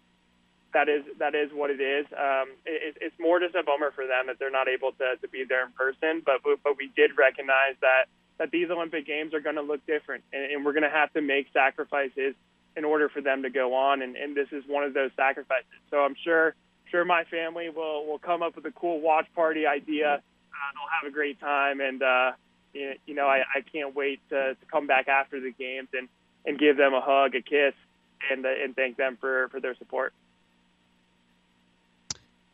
that 0.74 0.90
is 0.90 1.04
that 1.18 1.34
is 1.34 1.50
what 1.52 1.72
it 1.72 1.80
is. 1.82 2.06
Um, 2.12 2.52
it, 2.66 2.98
it's 3.02 3.16
more 3.20 3.40
just 3.40 3.56
a 3.56 3.64
bummer 3.64 3.92
for 3.96 4.06
them 4.06 4.28
that 4.28 4.38
they're 4.38 4.52
not 4.52 4.68
able 4.68 4.92
to, 4.92 5.16
to 5.20 5.28
be 5.30 5.46
there 5.48 5.66
in 5.66 5.72
person. 5.72 6.22
But 6.24 6.44
but 6.44 6.78
we 6.78 6.92
did 6.96 7.18
recognize 7.18 7.80
that 7.82 8.12
that 8.38 8.52
these 8.52 8.70
Olympic 8.70 9.08
Games 9.08 9.34
are 9.34 9.40
going 9.40 9.56
to 9.56 9.64
look 9.64 9.84
different, 9.88 10.24
and, 10.34 10.52
and 10.52 10.66
we're 10.66 10.74
going 10.74 10.84
to 10.84 10.92
have 10.92 11.12
to 11.14 11.22
make 11.22 11.48
sacrifices 11.54 12.36
in 12.76 12.86
order 12.86 13.10
for 13.10 13.22
them 13.22 13.42
to 13.42 13.50
go 13.50 13.74
on. 13.74 14.04
And, 14.04 14.16
and 14.16 14.38
this 14.38 14.50
is 14.52 14.64
one 14.68 14.84
of 14.84 14.94
those 14.94 15.10
sacrifices. 15.16 15.66
So 15.90 15.98
I'm 15.98 16.16
sure 16.22 16.54
sure 16.92 17.06
my 17.06 17.24
family 17.32 17.70
will 17.70 18.06
will 18.06 18.20
come 18.20 18.44
up 18.44 18.58
with 18.58 18.66
a 18.66 18.72
cool 18.72 19.00
watch 19.00 19.28
party 19.34 19.66
idea. 19.66 20.16
Uh, 20.16 20.70
they'll 20.76 20.92
have 21.02 21.10
a 21.10 21.14
great 21.14 21.40
time, 21.40 21.80
and 21.80 22.04
uh, 22.04 22.32
you 22.74 23.16
know 23.16 23.26
I, 23.26 23.44
I 23.56 23.62
can't 23.62 23.96
wait 23.96 24.20
to, 24.30 24.56
to 24.56 24.66
come 24.70 24.86
back 24.86 25.08
after 25.08 25.40
the 25.40 25.52
games 25.52 25.88
and 25.94 26.10
and 26.48 26.58
give 26.58 26.78
them 26.78 26.94
a 26.94 27.02
hug, 27.02 27.36
a 27.36 27.42
kiss, 27.42 27.74
and 28.32 28.46
uh, 28.46 28.50
and 28.64 28.76
thank 28.76 28.98
them 28.98 29.18
for 29.20 29.50
for 29.50 29.60
their 29.60 29.76
support. 29.76 30.14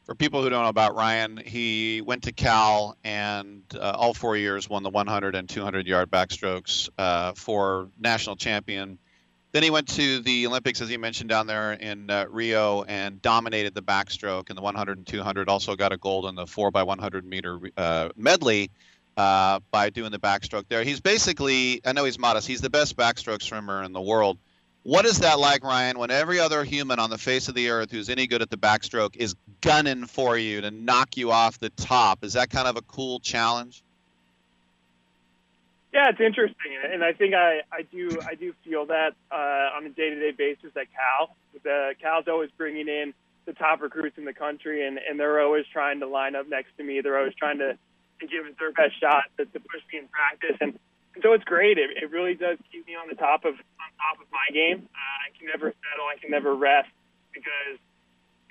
For 0.05 0.15
people 0.15 0.43
who 0.43 0.49
don't 0.49 0.63
know 0.63 0.69
about 0.69 0.95
Ryan, 0.95 1.37
he 1.37 2.01
went 2.01 2.23
to 2.23 2.33
Cal 2.33 2.97
and 3.05 3.61
uh, 3.73 3.93
all 3.95 4.13
four 4.13 4.35
years 4.35 4.69
won 4.69 4.83
the 4.83 4.89
100 4.89 5.33
and 5.33 5.47
200 5.47 5.87
yard 5.87 6.11
backstrokes 6.11 6.89
uh, 6.97 7.31
for 7.33 7.87
national 7.97 8.35
champion. 8.35 8.97
Then 9.53 9.63
he 9.63 9.69
went 9.69 9.87
to 9.89 10.19
the 10.19 10.47
Olympics, 10.47 10.81
as 10.81 10.89
he 10.89 10.97
mentioned 10.97 11.29
down 11.29 11.47
there 11.47 11.71
in 11.71 12.09
uh, 12.09 12.25
Rio, 12.29 12.83
and 12.83 13.21
dominated 13.21 13.75
the 13.75 13.83
backstroke 13.83 14.49
in 14.49 14.57
the 14.57 14.61
100 14.61 14.97
and 14.97 15.07
200. 15.07 15.47
Also 15.47 15.75
got 15.77 15.93
a 15.93 15.97
gold 15.97 16.25
in 16.25 16.35
the 16.35 16.47
4 16.47 16.71
by 16.71 16.83
100 16.83 17.23
meter 17.23 17.59
uh, 17.77 18.09
medley 18.17 18.71
uh, 19.17 19.59
by 19.71 19.89
doing 19.89 20.11
the 20.11 20.19
backstroke 20.19 20.65
there. 20.69 20.83
He's 20.83 20.99
basically, 20.99 21.81
I 21.85 21.93
know 21.93 22.05
he's 22.05 22.19
modest, 22.19 22.47
he's 22.47 22.61
the 22.61 22.69
best 22.69 22.97
backstroke 22.97 23.41
swimmer 23.41 23.83
in 23.83 23.93
the 23.93 24.01
world. 24.01 24.37
What 24.83 25.05
is 25.05 25.19
that 25.19 25.39
like, 25.39 25.63
Ryan, 25.63 25.97
when 25.97 26.11
every 26.11 26.39
other 26.39 26.63
human 26.65 26.99
on 26.99 27.09
the 27.09 27.17
face 27.17 27.47
of 27.47 27.55
the 27.55 27.69
earth 27.69 27.89
who's 27.89 28.09
any 28.09 28.27
good 28.27 28.41
at 28.41 28.49
the 28.49 28.57
backstroke 28.57 29.15
is 29.15 29.35
gunning 29.61 30.05
for 30.05 30.37
you 30.37 30.59
to 30.61 30.71
knock 30.71 31.15
you 31.15 31.31
off 31.31 31.57
the 31.59 31.69
top? 31.69 32.23
Is 32.23 32.33
that 32.33 32.49
kind 32.49 32.67
of 32.67 32.75
a 32.75 32.81
cool 32.81 33.19
challenge? 33.21 33.81
Yeah, 35.93 36.09
it's 36.09 36.19
interesting, 36.19 36.75
and 36.91 37.03
I 37.03 37.13
think 37.13 37.35
I, 37.35 37.61
I 37.71 37.83
do 37.83 38.17
I 38.27 38.33
do 38.33 38.53
feel 38.65 38.87
that 38.87 39.13
uh, 39.31 39.77
on 39.77 39.85
a 39.85 39.89
day 39.89 40.09
to 40.09 40.19
day 40.19 40.31
basis 40.31 40.75
at 40.75 40.87
Cal. 40.91 41.35
The 41.63 41.93
Cal's 42.01 42.27
always 42.27 42.49
bringing 42.57 42.87
in 42.87 43.13
the 43.45 43.53
top 43.53 43.79
recruits 43.79 44.17
in 44.17 44.25
the 44.25 44.33
country, 44.33 44.87
and, 44.87 44.97
and 44.97 45.19
they're 45.19 45.39
always 45.39 45.65
trying 45.71 45.99
to 45.99 46.07
line 46.07 46.35
up 46.35 46.49
next 46.49 46.75
to 46.77 46.83
me. 46.83 47.01
They're 47.01 47.19
always 47.19 47.35
trying 47.35 47.59
to 47.59 47.77
to 48.19 48.27
give 48.27 48.45
it 48.45 48.57
their 48.59 48.71
best 48.71 48.99
shot 48.99 49.25
to, 49.37 49.45
to 49.45 49.59
push 49.59 49.81
me 49.91 49.99
in 49.99 50.07
practice. 50.07 50.57
And, 50.61 50.77
and 51.15 51.21
so 51.21 51.33
it's 51.33 51.43
great. 51.43 51.77
It, 51.77 51.91
it 52.01 52.11
really 52.11 52.35
does 52.35 52.57
keep 52.71 52.87
me 52.87 52.95
on 52.95 53.07
the 53.07 53.15
top 53.15 53.45
of 53.45 53.53
on 53.53 53.89
top 54.01 54.21
of 54.21 54.27
my 54.31 54.47
game. 54.53 54.87
Uh, 54.89 55.17
I 55.25 55.29
can 55.37 55.47
never 55.47 55.69
settle. 55.69 56.05
I 56.09 56.17
can 56.19 56.31
never 56.31 56.55
rest 56.55 56.89
because 57.33 57.77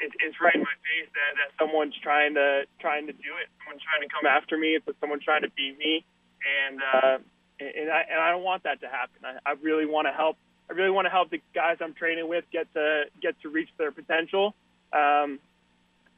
it, 0.03 0.11
it's 0.21 0.39
right 0.41 0.55
in 0.55 0.63
my 0.63 0.79
face 0.83 1.09
that, 1.15 1.33
that 1.39 1.51
someone's 1.59 1.95
trying 2.03 2.35
to 2.35 2.67
trying 2.81 3.07
to 3.07 3.13
do 3.13 3.33
it. 3.39 3.47
Someone's 3.63 3.83
trying 3.83 4.03
to 4.03 4.11
come 4.13 4.27
after 4.27 4.59
me. 4.59 4.75
It's 4.79 4.87
someone's 5.01 5.25
trying 5.25 5.43
to 5.43 5.51
beat 5.51 5.79
me, 5.79 6.05
and 6.43 6.83
uh, 6.83 7.19
and 7.59 7.91
I 7.91 8.03
and 8.11 8.19
I 8.21 8.31
don't 8.31 8.43
want 8.43 8.65
that 8.65 8.81
to 8.83 8.89
happen. 8.89 9.23
I, 9.25 9.39
I 9.51 9.53
really 9.63 9.87
want 9.87 10.07
to 10.07 10.13
help. 10.13 10.37
I 10.71 10.75
really 10.75 10.91
want 10.91 11.07
to 11.07 11.11
help 11.11 11.31
the 11.31 11.41
guys 11.55 11.79
I'm 11.81 11.95
training 11.95 12.29
with 12.29 12.45
get 12.53 12.73
to 12.75 13.05
get 13.21 13.41
to 13.43 13.49
reach 13.49 13.71
their 13.79 13.93
potential. 13.93 14.55
Um, 14.93 15.39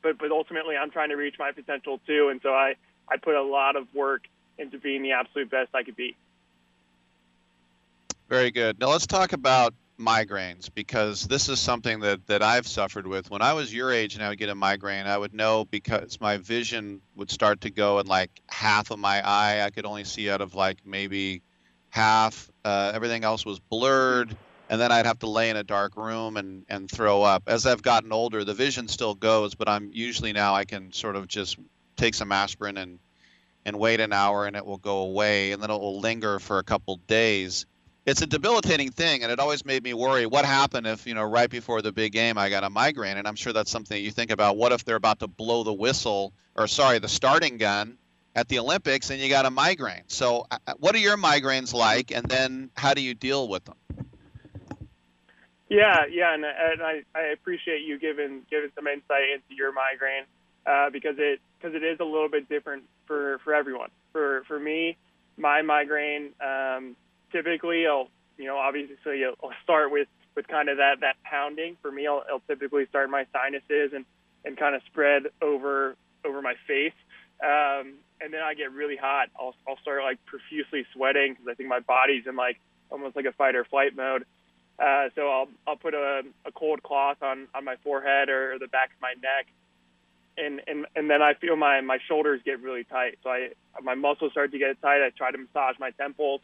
but 0.02 0.18
but 0.18 0.30
ultimately, 0.32 0.76
I'm 0.76 0.90
trying 0.90 1.10
to 1.10 1.16
reach 1.16 1.36
my 1.38 1.52
potential 1.52 2.00
too, 2.06 2.28
and 2.30 2.40
so 2.42 2.50
I 2.50 2.74
I 3.08 3.16
put 3.16 3.34
a 3.34 3.42
lot 3.42 3.76
of 3.76 3.86
work 3.94 4.24
into 4.58 4.78
being 4.78 5.02
the 5.02 5.12
absolute 5.12 5.50
best 5.50 5.74
I 5.74 5.82
could 5.82 5.96
be. 5.96 6.16
Very 8.28 8.50
good. 8.50 8.80
Now 8.80 8.88
let's 8.88 9.06
talk 9.06 9.32
about 9.32 9.74
migraines 9.98 10.68
because 10.74 11.24
this 11.24 11.48
is 11.48 11.60
something 11.60 12.00
that, 12.00 12.26
that 12.26 12.42
I've 12.42 12.66
suffered 12.66 13.06
with. 13.06 13.30
When 13.30 13.42
I 13.42 13.52
was 13.52 13.72
your 13.72 13.92
age 13.92 14.14
and 14.14 14.24
I 14.24 14.28
would 14.28 14.38
get 14.38 14.48
a 14.48 14.54
migraine, 14.54 15.06
I 15.06 15.16
would 15.16 15.34
know 15.34 15.64
because 15.64 16.20
my 16.20 16.38
vision 16.38 17.00
would 17.16 17.30
start 17.30 17.62
to 17.62 17.70
go 17.70 17.98
in 18.00 18.06
like 18.06 18.30
half 18.48 18.90
of 18.90 18.98
my 18.98 19.26
eye. 19.26 19.64
I 19.64 19.70
could 19.70 19.86
only 19.86 20.04
see 20.04 20.30
out 20.30 20.40
of 20.40 20.54
like 20.54 20.78
maybe 20.84 21.42
half. 21.90 22.50
Uh, 22.64 22.92
everything 22.94 23.24
else 23.24 23.44
was 23.44 23.60
blurred. 23.60 24.36
And 24.70 24.80
then 24.80 24.90
I'd 24.90 25.06
have 25.06 25.18
to 25.18 25.28
lay 25.28 25.50
in 25.50 25.56
a 25.56 25.62
dark 25.62 25.96
room 25.96 26.38
and, 26.38 26.64
and 26.68 26.90
throw 26.90 27.22
up. 27.22 27.44
As 27.46 27.66
I've 27.66 27.82
gotten 27.82 28.12
older, 28.12 28.44
the 28.44 28.54
vision 28.54 28.88
still 28.88 29.14
goes, 29.14 29.54
but 29.54 29.68
I'm 29.68 29.90
usually 29.92 30.32
now 30.32 30.54
I 30.54 30.64
can 30.64 30.90
sort 30.92 31.16
of 31.16 31.28
just 31.28 31.58
take 31.96 32.14
some 32.14 32.32
aspirin 32.32 32.76
and 32.76 32.98
and 33.64 33.78
wait 33.78 34.00
an 34.00 34.12
hour 34.12 34.46
and 34.46 34.56
it 34.56 34.64
will 34.64 34.78
go 34.78 34.98
away 34.98 35.52
and 35.52 35.62
then 35.62 35.70
it 35.70 35.78
will 35.78 36.00
linger 36.00 36.38
for 36.38 36.58
a 36.58 36.62
couple 36.62 36.96
days. 37.06 37.66
It's 38.06 38.20
a 38.20 38.26
debilitating 38.26 38.90
thing 38.90 39.22
and 39.22 39.32
it 39.32 39.40
always 39.40 39.64
made 39.64 39.82
me 39.82 39.94
worry 39.94 40.26
what 40.26 40.44
happened 40.44 40.86
if 40.86 41.06
you 41.06 41.14
know 41.14 41.22
right 41.22 41.48
before 41.48 41.80
the 41.80 41.90
big 41.90 42.12
game 42.12 42.36
i 42.36 42.50
got 42.50 42.64
a 42.64 42.70
migraine. 42.70 43.16
And 43.16 43.26
i'm 43.26 43.36
sure 43.36 43.52
that's 43.52 43.70
something 43.70 44.02
you 44.02 44.10
think 44.10 44.30
about. 44.30 44.56
What 44.56 44.72
if 44.72 44.84
they're 44.84 44.96
about 44.96 45.20
to 45.20 45.26
blow 45.26 45.64
the 45.64 45.72
whistle 45.72 46.32
or 46.54 46.66
sorry 46.66 46.98
the 46.98 47.08
starting 47.08 47.56
gun 47.56 47.96
at 48.36 48.48
the 48.48 48.58
olympics 48.58 49.10
and 49.10 49.20
you 49.20 49.30
got 49.30 49.46
a 49.46 49.50
migraine? 49.50 50.02
So 50.08 50.46
uh, 50.50 50.58
uh, 50.66 50.74
what 50.78 50.94
are 50.94 50.98
your 50.98 51.16
migraines 51.16 51.72
like 51.72 52.10
and 52.10 52.26
then 52.26 52.70
how 52.76 52.92
do 52.92 53.00
you 53.00 53.14
deal 53.14 53.48
with 53.48 53.64
them? 53.64 53.76
Yeah 55.70 56.04
yeah 56.10 56.34
and, 56.34 56.44
and 56.44 56.82
I, 56.82 57.02
I 57.14 57.28
appreciate 57.32 57.80
you 57.80 57.98
giving 57.98 58.42
giving 58.50 58.70
some 58.74 58.86
insight 58.86 59.30
into 59.32 59.56
your 59.56 59.72
migraine 59.72 60.24
uh, 60.66 60.90
because 60.90 61.16
it 61.18 61.40
because 61.64 61.74
it 61.74 61.84
is 61.84 61.98
a 62.00 62.04
little 62.04 62.28
bit 62.28 62.48
different 62.48 62.84
for 63.06 63.38
for 63.44 63.54
everyone. 63.54 63.88
For 64.12 64.42
for 64.46 64.58
me, 64.58 64.96
my 65.36 65.62
migraine 65.62 66.30
um, 66.40 66.96
typically, 67.32 67.86
I'll 67.86 68.08
you 68.36 68.46
know 68.46 68.56
obviously 68.56 69.24
I'll 69.24 69.52
start 69.62 69.90
with 69.90 70.08
with 70.36 70.46
kind 70.46 70.68
of 70.68 70.76
that 70.76 71.00
that 71.00 71.16
pounding. 71.24 71.76
For 71.80 71.90
me, 71.90 72.06
I'll, 72.06 72.22
I'll 72.30 72.42
typically 72.46 72.86
start 72.86 73.08
my 73.08 73.26
sinuses 73.32 73.92
and 73.94 74.04
and 74.44 74.58
kind 74.58 74.74
of 74.74 74.82
spread 74.86 75.24
over 75.40 75.96
over 76.24 76.42
my 76.42 76.54
face. 76.66 76.92
Um, 77.42 77.94
and 78.20 78.32
then 78.32 78.42
I 78.42 78.54
get 78.54 78.72
really 78.72 78.96
hot. 78.96 79.28
I'll 79.38 79.54
I'll 79.66 79.78
start 79.78 80.02
like 80.02 80.18
profusely 80.26 80.84
sweating 80.92 81.32
because 81.32 81.48
I 81.48 81.54
think 81.54 81.68
my 81.68 81.80
body's 81.80 82.26
in 82.26 82.36
like 82.36 82.60
almost 82.90 83.16
like 83.16 83.24
a 83.24 83.32
fight 83.32 83.56
or 83.56 83.64
flight 83.64 83.96
mode. 83.96 84.26
Uh, 84.78 85.08
so 85.14 85.28
I'll 85.28 85.48
I'll 85.66 85.76
put 85.76 85.94
a, 85.94 86.22
a 86.44 86.52
cold 86.52 86.82
cloth 86.82 87.22
on 87.22 87.48
on 87.54 87.64
my 87.64 87.76
forehead 87.82 88.28
or 88.28 88.58
the 88.58 88.68
back 88.68 88.90
of 88.90 89.00
my 89.00 89.14
neck, 89.14 89.46
and 90.36 90.60
and 90.66 90.86
and 90.96 91.10
then 91.10 91.22
I 91.22 91.34
feel 91.34 91.56
my 91.56 91.80
my 91.80 91.98
shoulders 92.08 92.40
get 92.44 92.60
really 92.60 92.84
tight. 92.84 93.18
So 93.22 93.30
I 93.30 93.50
my 93.82 93.94
muscles 93.94 94.32
start 94.32 94.52
to 94.52 94.58
get 94.58 94.80
tight. 94.80 95.04
I 95.04 95.10
try 95.10 95.30
to 95.30 95.38
massage 95.38 95.78
my 95.78 95.90
temples, 95.90 96.40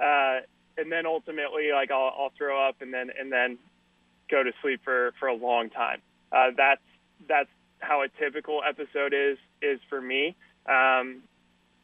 uh, 0.00 0.40
and 0.76 0.90
then 0.90 1.06
ultimately 1.06 1.70
like 1.72 1.90
I'll, 1.90 2.12
I'll 2.18 2.32
throw 2.36 2.68
up 2.68 2.76
and 2.80 2.92
then 2.92 3.10
and 3.18 3.32
then 3.32 3.58
go 4.30 4.42
to 4.42 4.52
sleep 4.62 4.80
for 4.84 5.12
for 5.18 5.28
a 5.28 5.34
long 5.34 5.70
time. 5.70 6.00
Uh, 6.32 6.50
that's 6.56 6.82
that's 7.28 7.50
how 7.80 8.02
a 8.02 8.08
typical 8.20 8.60
episode 8.66 9.12
is 9.14 9.38
is 9.62 9.80
for 9.88 10.00
me. 10.00 10.36
Um, 10.66 11.22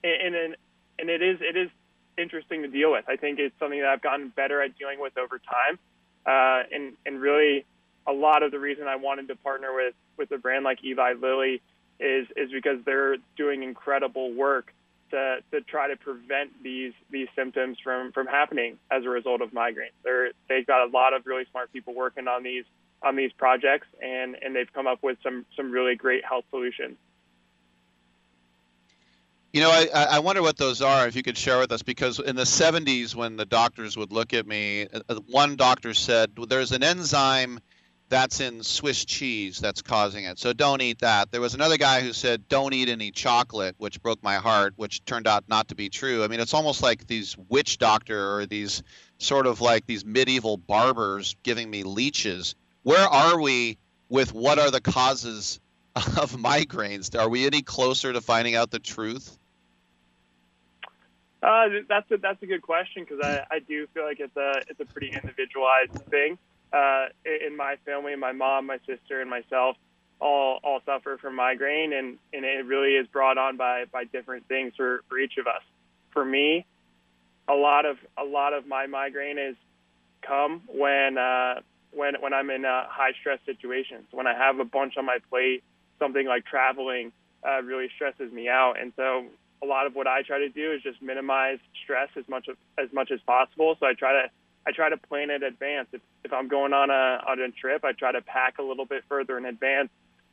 and 0.03 0.35
and 0.35 0.57
and 0.99 1.11
it 1.11 1.23
is 1.23 1.39
it 1.41 1.57
is 1.57 1.71
interesting 2.19 2.63
to 2.63 2.69
deal 2.69 2.93
with. 2.93 3.05
I 3.09 3.17
think 3.17 3.39
it's 3.39 3.55
something 3.59 3.81
that 3.81 3.89
I've 3.89 4.03
gotten 4.03 4.29
better 4.29 4.63
at 4.63 4.79
dealing 4.79 5.01
with 5.01 5.17
over 5.19 5.39
time. 5.39 5.79
Uh, 6.27 6.63
and 6.73 6.93
and 7.07 7.21
really, 7.21 7.65
a 8.07 8.13
lot 8.13 8.43
of 8.43 8.51
the 8.51 8.59
reason 8.59 8.87
I 8.87 8.97
wanted 8.97 9.29
to 9.29 9.37
partner 9.37 9.75
with 9.75 9.95
with 10.17 10.31
a 10.33 10.39
brand 10.39 10.65
like 10.65 10.83
Eli 10.85 11.15
Lilly 11.15 11.63
is 11.99 12.27
is 12.37 12.51
because 12.51 12.79
they're 12.85 13.17
doing 13.37 13.63
incredible 13.63 14.33
work 14.33 14.73
to 15.11 15.39
to 15.53 15.61
try 15.63 15.89
to 15.89 15.97
prevent 15.97 16.63
these 16.63 16.93
these 17.11 17.29
symptoms 17.37 17.79
from 17.83 18.13
from 18.13 18.27
happening 18.27 18.79
as 18.91 19.05
a 19.05 19.09
result 19.09 19.43
of 19.43 19.53
migraine. 19.53 19.91
They're 20.03 20.31
they've 20.49 20.67
got 20.67 20.89
a 20.89 20.91
lot 20.91 21.15
of 21.15 21.27
really 21.27 21.45
smart 21.51 21.73
people 21.73 21.95
working 21.95 22.29
on 22.29 22.43
these 22.43 22.65
on 23.03 23.17
these 23.17 23.33
projects, 23.33 23.87
and 24.03 24.37
and 24.43 24.55
they've 24.55 24.73
come 24.73 24.87
up 24.87 25.03
with 25.03 25.19
some 25.23 25.45
some 25.57 25.71
really 25.71 25.95
great 25.95 26.25
health 26.25 26.45
solutions. 26.51 26.97
You 29.53 29.63
know, 29.63 29.71
I, 29.71 29.89
I 29.93 30.19
wonder 30.21 30.43
what 30.43 30.57
those 30.57 30.81
are. 30.81 31.09
If 31.09 31.17
you 31.17 31.25
could 31.25 31.37
share 31.37 31.59
with 31.59 31.73
us, 31.73 31.83
because 31.83 32.21
in 32.21 32.37
the 32.37 32.45
70s, 32.45 33.17
when 33.17 33.37
the 33.37 33.45
doctors 33.45 33.97
would 33.97 34.13
look 34.13 34.33
at 34.33 34.47
me, 34.47 34.87
uh, 35.09 35.17
one 35.29 35.57
doctor 35.57 35.93
said, 35.93 36.31
"There's 36.49 36.71
an 36.71 36.85
enzyme 36.85 37.59
that's 38.11 38.41
in 38.41 38.63
Swiss 38.63 39.07
cheese 39.07 39.59
that's 39.59 39.81
causing 39.81 40.25
it, 40.25 40.39
so 40.39 40.53
don't 40.53 40.83
eat 40.83 40.99
that." 40.99 41.33
There 41.33 41.41
was 41.41 41.55
another 41.55 41.79
guy 41.79 42.03
who 42.03 42.13
said, 42.13 42.47
"Don't 42.49 42.75
eat 42.75 42.91
any 42.91 43.11
chocolate," 43.11 43.75
which 43.79 44.03
broke 44.03 44.23
my 44.23 44.35
heart, 44.35 44.75
which 44.77 45.03
turned 45.07 45.27
out 45.27 45.49
not 45.49 45.69
to 45.69 45.75
be 45.75 45.89
true. 45.89 46.23
I 46.23 46.29
mean, 46.29 46.41
it's 46.41 46.53
almost 46.53 46.83
like 46.83 47.07
these 47.07 47.39
witch 47.49 47.79
doctor 47.79 48.37
or 48.37 48.45
these 48.45 48.83
sort 49.17 49.47
of 49.47 49.63
like 49.63 49.87
these 49.87 50.05
medieval 50.05 50.59
barbers 50.59 51.37
giving 51.43 51.71
me 51.71 51.85
leeches. 51.85 52.55
Where 52.83 53.07
are 53.07 53.41
we 53.41 53.79
with 54.11 54.35
what 54.35 54.59
are 54.59 54.71
the 54.71 54.81
causes 54.83 55.61
of 55.97 56.33
migraines? 56.37 57.19
Are 57.19 57.29
we 57.29 57.47
any 57.47 57.63
closer 57.63 58.13
to 58.13 58.21
finding 58.21 58.55
out 58.57 58.71
the 58.71 58.79
truth? 58.79 59.39
Uh, 61.43 61.69
that's 61.89 62.11
a 62.11 62.19
that's 62.19 62.43
a 62.43 62.47
good 62.47 62.61
question 62.61 63.05
because 63.09 63.21
I, 63.25 63.47
I 63.51 63.59
do 63.61 63.87
feel 63.95 64.05
like 64.05 64.21
it's 64.21 64.37
a 64.37 64.63
it's 64.69 64.81
a 64.81 64.85
pretty 64.85 65.09
individualized 65.11 65.95
thing. 66.11 66.37
Uh, 66.73 67.07
in 67.25 67.57
my 67.57 67.77
family, 67.85 68.15
my 68.17 68.33
mom, 68.33 68.67
my 68.67 68.79
sister, 68.87 69.21
and 69.21 69.29
myself 69.29 69.77
all 70.21 70.61
all 70.63 70.81
suffer 70.85 71.19
from 71.21 71.35
migraine, 71.35 71.93
and, 71.93 72.19
and 72.33 72.45
it 72.45 72.67
really 72.67 72.95
is 72.95 73.07
brought 73.09 73.39
on 73.39 73.57
by 73.57 73.85
by 73.91 74.05
different 74.05 74.47
things 74.47 74.73
for, 74.77 75.03
for 75.09 75.19
each 75.19 75.39
of 75.39 75.47
us. 75.47 75.63
For 76.13 76.25
me, 76.25 76.67
a 77.49 77.55
lot 77.55 77.87
of 77.87 77.97
a 78.19 78.25
lot 78.25 78.53
of 78.53 78.67
my 78.67 78.87
migraine 78.87 79.39
is 79.39 79.57
come 80.23 80.63
when 80.69 81.19
uh, 81.19 81.61
when 81.93 82.15
when 82.21 82.33
I'm 82.33 82.51
in 82.51 82.65
uh, 82.65 82.85
high 82.89 83.13
stress 83.21 83.41
situations. 83.47 84.05
When 84.13 84.27
I 84.27 84.35
have 84.35 84.61
a 84.61 84.65
bunch 84.65 84.97
on 84.97 85.07
my 85.07 85.19
plate, 85.29 85.65
something 85.99 86.27
like 86.27 86.45
traveling 86.45 87.13
uh, 87.47 87.63
really 87.63 87.89
stresses 87.97 88.33
me 88.33 88.49
out, 88.49 88.75
and 88.81 88.93
so 88.97 89.25
a 89.63 89.67
lot 89.67 89.87
of 89.87 89.95
what 89.95 90.07
I 90.07 90.23
try 90.23 90.39
to 90.39 90.49
do 90.49 90.73
is 90.73 90.83
just 90.83 91.03
minimize 91.03 91.59
stress 91.83 92.09
as 92.17 92.25
much 92.29 92.49
of, 92.49 92.57
as 92.79 92.89
much 92.93 93.11
as 93.11 93.21
possible. 93.27 93.77
So 93.79 93.87
I 93.87 93.95
try 93.95 94.13
to 94.13 94.31
I 94.67 94.73
try 94.73 94.91
to 94.91 94.97
plan 94.97 95.31
in 95.31 95.43
advance. 95.43 95.89
If 95.93 96.01
if 96.25 96.33
I'm 96.33 96.49
going 96.49 96.73
on 96.73 96.91
a 96.91 97.21
on 97.27 97.41
a 97.41 97.51
trip, 97.51 97.85
I 97.85 97.93
try 97.93 98.13
to 98.13 98.21
pack 98.21 98.59
a 98.59 98.63
little 98.63 98.85
bit 98.85 99.05
further 99.09 99.39
in 99.39 99.45
advance, 99.45 99.91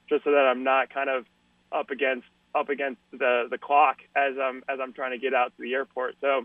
just 0.10 0.24
so 0.24 0.32
that 0.32 0.48
I'm 0.48 0.64
not 0.64 0.94
kind 0.94 1.10
of 1.10 1.26
up 1.72 1.90
against 1.90 2.28
up 2.54 2.70
against 2.70 3.02
the 3.12 3.48
the 3.50 3.58
clock 3.58 3.98
as 4.16 4.34
I'm 4.42 4.64
as 4.70 4.80
I'm 4.82 4.94
trying 4.94 5.12
to 5.12 5.18
get 5.18 5.34
out 5.34 5.54
to 5.56 5.62
the 5.62 5.74
airport. 5.74 6.16
So 6.22 6.40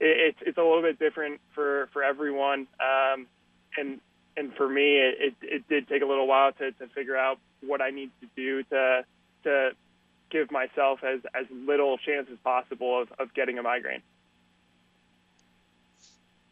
it, 0.00 0.34
it's 0.34 0.38
it's 0.42 0.58
a 0.58 0.62
little 0.62 0.82
bit 0.82 0.98
different 0.98 1.40
for 1.54 1.88
for 1.92 2.02
everyone. 2.02 2.66
Um, 2.80 3.26
and 3.76 4.00
and 4.36 4.54
for 4.54 4.68
me, 4.68 4.98
it, 4.98 5.14
it 5.20 5.34
it 5.42 5.68
did 5.68 5.88
take 5.88 6.02
a 6.02 6.06
little 6.06 6.26
while 6.26 6.52
to 6.52 6.72
to 6.72 6.86
figure 6.94 7.16
out 7.16 7.38
what 7.60 7.80
I 7.80 7.90
need 7.90 8.10
to 8.20 8.28
do 8.36 8.62
to 8.64 9.04
to 9.44 9.70
give 10.30 10.50
myself 10.50 11.00
as, 11.02 11.20
as 11.34 11.46
little 11.50 11.96
chance 11.98 12.26
as 12.30 12.38
possible 12.44 13.02
of, 13.02 13.08
of 13.18 13.32
getting 13.34 13.58
a 13.58 13.62
migraine. 13.62 14.02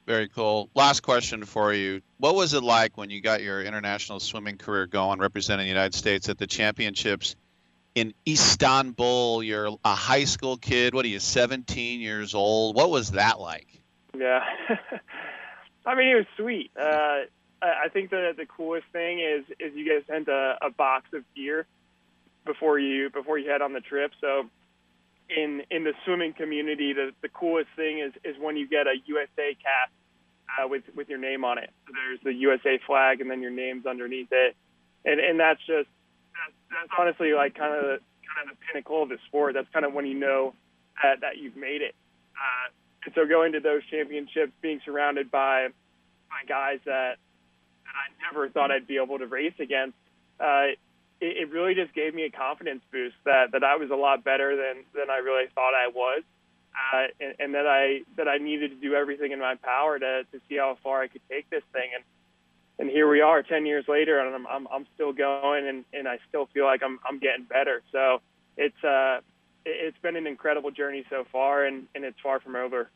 Very 0.06 0.28
cool. 0.28 0.70
Last 0.74 1.00
question 1.00 1.44
for 1.44 1.72
you. 1.72 2.00
What 2.18 2.36
was 2.36 2.54
it 2.54 2.62
like 2.62 2.96
when 2.96 3.10
you 3.10 3.20
got 3.20 3.42
your 3.42 3.62
international 3.62 4.20
swimming 4.20 4.56
career 4.56 4.86
going, 4.86 5.18
representing 5.18 5.64
the 5.64 5.68
United 5.68 5.94
States 5.94 6.28
at 6.28 6.38
the 6.38 6.46
championships 6.46 7.34
in 7.96 8.14
Istanbul? 8.26 9.42
You're 9.42 9.76
a 9.84 9.94
high 9.94 10.24
school 10.24 10.58
kid. 10.58 10.94
What 10.94 11.04
are 11.04 11.08
you, 11.08 11.18
17 11.18 12.00
years 12.00 12.34
old? 12.34 12.76
What 12.76 12.90
was 12.90 13.12
that 13.12 13.40
like? 13.40 13.66
Yeah. 14.16 14.44
I 15.86 15.94
mean, 15.96 16.08
it 16.08 16.14
was 16.14 16.26
sweet. 16.36 16.70
Uh, 16.80 17.22
I 17.62 17.88
think 17.92 18.10
the 18.10 18.32
the 18.36 18.46
coolest 18.46 18.86
thing 18.92 19.20
is 19.20 19.44
is 19.58 19.74
you 19.74 19.84
get 19.84 20.06
sent 20.06 20.28
a, 20.28 20.56
a 20.62 20.70
box 20.70 21.06
of 21.14 21.24
gear 21.34 21.66
before 22.44 22.78
you 22.78 23.10
before 23.10 23.38
you 23.38 23.50
head 23.50 23.62
on 23.62 23.72
the 23.72 23.80
trip. 23.80 24.12
So 24.20 24.46
in 25.28 25.62
in 25.70 25.84
the 25.84 25.92
swimming 26.04 26.32
community, 26.32 26.92
the 26.92 27.10
the 27.22 27.28
coolest 27.28 27.68
thing 27.76 28.00
is 28.00 28.12
is 28.24 28.36
when 28.40 28.56
you 28.56 28.68
get 28.68 28.86
a 28.86 28.94
USA 29.06 29.56
cap 29.62 29.90
uh, 30.48 30.68
with 30.68 30.84
with 30.94 31.08
your 31.08 31.18
name 31.18 31.44
on 31.44 31.58
it. 31.58 31.70
So 31.86 31.92
there's 31.94 32.20
the 32.22 32.32
USA 32.40 32.78
flag, 32.86 33.20
and 33.20 33.30
then 33.30 33.42
your 33.42 33.50
name's 33.50 33.86
underneath 33.86 34.28
it, 34.30 34.56
and 35.04 35.20
and 35.20 35.38
that's 35.38 35.60
just 35.60 35.88
that's, 36.70 36.90
honestly 36.98 37.32
like 37.32 37.54
kind 37.54 37.74
of 37.74 38.00
kind 38.26 38.50
of 38.50 38.56
the 38.56 38.64
pinnacle 38.66 39.02
of 39.02 39.08
the 39.08 39.18
sport. 39.26 39.54
That's 39.54 39.68
kind 39.72 39.84
of 39.84 39.92
when 39.92 40.06
you 40.06 40.14
know 40.14 40.54
that 41.02 41.20
that 41.20 41.38
you've 41.38 41.56
made 41.56 41.82
it. 41.82 41.94
Uh, 42.36 42.70
and 43.04 43.14
so 43.14 43.26
going 43.26 43.52
to 43.52 43.60
those 43.60 43.82
championships, 43.90 44.52
being 44.60 44.80
surrounded 44.84 45.30
by 45.30 45.68
by 46.28 46.46
guys 46.48 46.80
that 46.84 47.16
that 47.84 47.94
I 47.94 48.32
never 48.32 48.48
thought 48.48 48.70
I'd 48.70 48.86
be 48.86 48.98
able 49.02 49.18
to 49.18 49.26
race 49.26 49.54
against, 49.60 49.96
uh, 50.40 50.74
it, 51.20 51.36
it 51.36 51.50
really 51.50 51.74
just 51.74 51.94
gave 51.94 52.14
me 52.14 52.24
a 52.24 52.30
confidence 52.30 52.82
boost 52.92 53.16
that 53.24 53.52
that 53.52 53.64
I 53.64 53.76
was 53.76 53.90
a 53.90 53.96
lot 53.96 54.24
better 54.24 54.56
than 54.56 54.84
than 54.94 55.10
I 55.10 55.18
really 55.18 55.46
thought 55.54 55.74
I 55.74 55.88
was, 55.88 56.22
uh, 56.94 57.06
and, 57.20 57.34
and 57.38 57.54
that 57.54 57.66
I 57.66 58.02
that 58.16 58.28
I 58.28 58.38
needed 58.38 58.70
to 58.70 58.76
do 58.76 58.94
everything 58.94 59.32
in 59.32 59.40
my 59.40 59.54
power 59.56 59.98
to 59.98 60.24
to 60.24 60.40
see 60.48 60.56
how 60.56 60.76
far 60.82 61.02
I 61.02 61.08
could 61.08 61.22
take 61.28 61.48
this 61.50 61.62
thing. 61.72 61.90
And 61.94 62.04
and 62.78 62.90
here 62.90 63.08
we 63.08 63.22
are, 63.22 63.42
ten 63.42 63.66
years 63.66 63.86
later, 63.88 64.18
and 64.18 64.34
I'm 64.34 64.46
I'm, 64.46 64.68
I'm 64.70 64.86
still 64.94 65.12
going, 65.12 65.66
and 65.66 65.84
and 65.92 66.06
I 66.06 66.18
still 66.28 66.46
feel 66.52 66.64
like 66.64 66.82
I'm 66.82 66.98
I'm 67.08 67.18
getting 67.18 67.44
better. 67.44 67.82
So 67.92 68.20
it's 68.56 68.84
uh 68.84 69.20
it's 69.64 69.98
been 69.98 70.16
an 70.16 70.26
incredible 70.26 70.70
journey 70.70 71.04
so 71.10 71.24
far, 71.32 71.64
and 71.64 71.86
and 71.94 72.04
it's 72.04 72.20
far 72.22 72.40
from 72.40 72.56
over. 72.56 72.88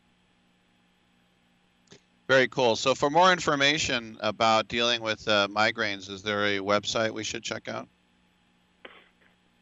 Very 2.29 2.47
cool. 2.47 2.77
So, 2.77 2.95
for 2.95 3.11
more 3.11 3.33
information 3.33 4.17
about 4.21 4.69
dealing 4.69 5.03
with 5.03 5.27
uh, 5.27 5.49
migraines, 5.49 6.09
is 6.09 6.23
there 6.23 6.47
a 6.47 6.59
website 6.59 7.11
we 7.11 7.25
should 7.25 7.43
check 7.43 7.67
out? 7.67 7.89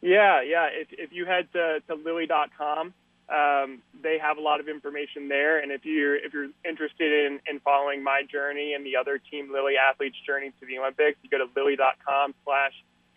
Yeah, 0.01 0.41
yeah. 0.41 0.67
If 0.71 0.87
if 0.91 1.11
you 1.11 1.25
head 1.25 1.47
to, 1.53 1.81
to 1.87 1.95
Lilly.com, 1.95 2.93
um, 3.29 3.81
they 4.01 4.17
have 4.17 4.37
a 4.37 4.41
lot 4.41 4.59
of 4.59 4.67
information 4.67 5.27
there. 5.27 5.59
And 5.59 5.71
if 5.71 5.85
you're 5.85 6.15
if 6.15 6.33
you're 6.33 6.49
interested 6.67 7.25
in, 7.25 7.39
in 7.49 7.59
following 7.59 8.03
my 8.03 8.23
journey 8.29 8.73
and 8.73 8.85
the 8.85 8.95
other 8.95 9.19
Team 9.19 9.51
Lilly 9.51 9.73
athletes' 9.77 10.15
journey 10.25 10.51
to 10.59 10.65
the 10.65 10.79
Olympics, 10.79 11.17
you 11.21 11.29
go 11.29 11.37
to 11.37 11.49
Lilly.com 11.55 12.33
slash 12.45 12.73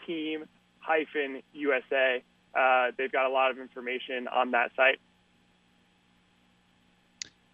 team 0.06 0.44
hyphen 0.80 1.42
USA. 1.52 2.22
Uh, 2.54 2.90
they've 2.98 3.12
got 3.12 3.26
a 3.26 3.32
lot 3.32 3.50
of 3.50 3.58
information 3.58 4.28
on 4.28 4.50
that 4.50 4.72
site. 4.76 4.98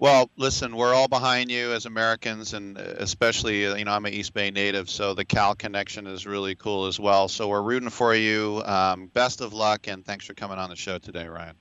Well, 0.00 0.30
listen, 0.36 0.76
we're 0.76 0.94
all 0.94 1.08
behind 1.08 1.50
you 1.50 1.72
as 1.72 1.84
Americans, 1.84 2.54
and 2.54 2.78
especially, 2.78 3.62
you 3.62 3.84
know, 3.84 3.90
I'm 3.90 4.06
an 4.06 4.12
East 4.12 4.32
Bay 4.32 4.52
native, 4.52 4.88
so 4.88 5.12
the 5.14 5.24
Cal 5.24 5.56
connection 5.56 6.06
is 6.06 6.24
really 6.24 6.54
cool 6.54 6.86
as 6.86 7.00
well. 7.00 7.26
So 7.26 7.48
we're 7.48 7.62
rooting 7.62 7.90
for 7.90 8.14
you. 8.14 8.62
Um, 8.64 9.08
best 9.08 9.40
of 9.40 9.52
luck, 9.52 9.88
and 9.88 10.06
thanks 10.06 10.24
for 10.24 10.34
coming 10.34 10.56
on 10.58 10.70
the 10.70 10.76
show 10.76 10.98
today, 10.98 11.26
Ryan. 11.26 11.56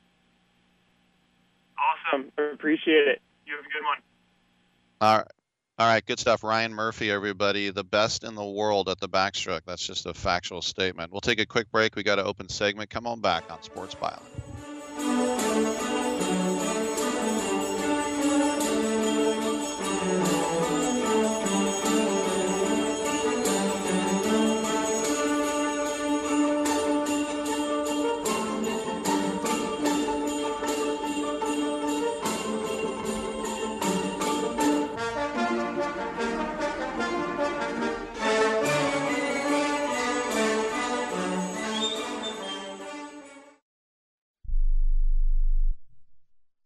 Awesome. 1.79 2.31
Appreciate 2.37 3.07
it. 3.07 3.21
You 3.47 3.55
have 3.55 3.65
a 3.65 3.69
good 3.69 3.83
one. 3.83 3.97
All 5.01 5.17
right. 5.17 5.27
All 5.79 5.87
right, 5.87 6.03
good 6.03 6.19
stuff. 6.19 6.43
Ryan 6.43 6.73
Murphy, 6.73 7.11
everybody, 7.11 7.69
the 7.69 7.83
best 7.83 8.23
in 8.23 8.33
the 8.33 8.43
world 8.43 8.89
at 8.89 8.99
the 8.99 9.07
backstroke. 9.07 9.61
That's 9.67 9.85
just 9.85 10.07
a 10.07 10.13
factual 10.13 10.63
statement. 10.63 11.11
We'll 11.11 11.21
take 11.21 11.39
a 11.39 11.45
quick 11.45 11.71
break. 11.71 11.95
We 11.95 12.01
got 12.01 12.17
an 12.17 12.25
open 12.25 12.49
segment. 12.49 12.89
Come 12.89 13.05
on 13.05 13.21
back 13.21 13.43
on 13.51 13.61
Sports 13.61 13.93
Byline. 13.93 14.46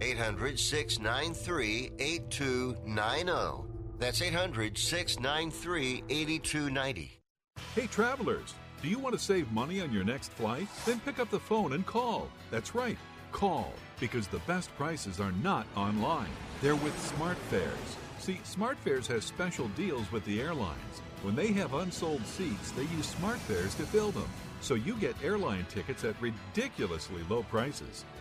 800 0.00 0.58
693 0.58 1.92
8290. 1.98 3.68
That's 3.98 4.22
800 4.22 4.78
693 4.78 6.04
8290. 6.08 7.20
Hey, 7.74 7.86
travelers, 7.86 8.54
do 8.80 8.88
you 8.88 8.98
want 8.98 9.14
to 9.14 9.18
save 9.18 9.50
money 9.50 9.80
on 9.80 9.92
your 9.92 10.04
next 10.04 10.30
flight? 10.32 10.68
Then 10.86 11.00
pick 11.00 11.18
up 11.18 11.30
the 11.30 11.40
phone 11.40 11.72
and 11.72 11.84
call. 11.84 12.28
That's 12.50 12.74
right, 12.74 12.96
call, 13.32 13.72
because 13.98 14.28
the 14.28 14.38
best 14.40 14.74
prices 14.76 15.18
are 15.20 15.32
not 15.32 15.66
online. 15.76 16.30
They're 16.62 16.76
with 16.76 16.94
SmartFares. 17.12 17.96
See, 18.20 18.40
SmartFares 18.44 19.06
has 19.08 19.24
special 19.24 19.68
deals 19.68 20.10
with 20.12 20.24
the 20.24 20.40
airlines. 20.40 21.02
When 21.22 21.34
they 21.34 21.52
have 21.52 21.74
unsold 21.74 22.24
seats, 22.24 22.70
they 22.72 22.82
use 22.82 23.14
SmartFares 23.14 23.76
to 23.76 23.86
fill 23.86 24.12
them. 24.12 24.28
So 24.60 24.74
you 24.74 24.94
get 24.96 25.16
airline 25.22 25.66
tickets 25.68 26.04
at 26.04 26.20
ridiculously 26.20 27.22
low 27.28 27.42
prices. 27.44 28.04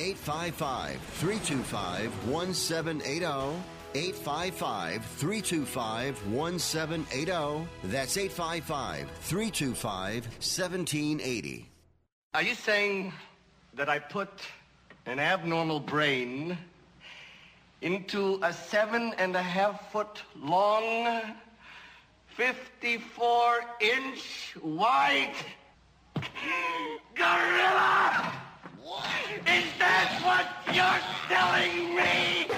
855 0.00 0.98
325 1.20 2.26
1780. 2.26 3.62
855 3.92 5.04
325 5.04 6.26
1780. 6.32 7.68
That's 7.84 8.16
855 8.16 9.10
325 9.20 10.24
1780. 10.24 11.68
Are 12.32 12.42
you 12.42 12.54
saying 12.54 13.12
that 13.74 13.90
I 13.90 13.98
put 13.98 14.30
an 15.04 15.18
abnormal 15.18 15.80
brain 15.80 16.56
into 17.82 18.40
a 18.42 18.54
seven 18.54 19.12
and 19.18 19.36
a 19.36 19.42
half 19.42 19.92
foot 19.92 20.22
long, 20.34 21.34
54 22.36 23.60
inch 23.82 24.56
wide 24.62 25.34
gorilla? 27.14 28.49
Is 28.90 29.66
that 29.78 30.18
what 30.26 30.74
you're 30.74 31.02
telling 31.28 31.94
me? 31.94 32.50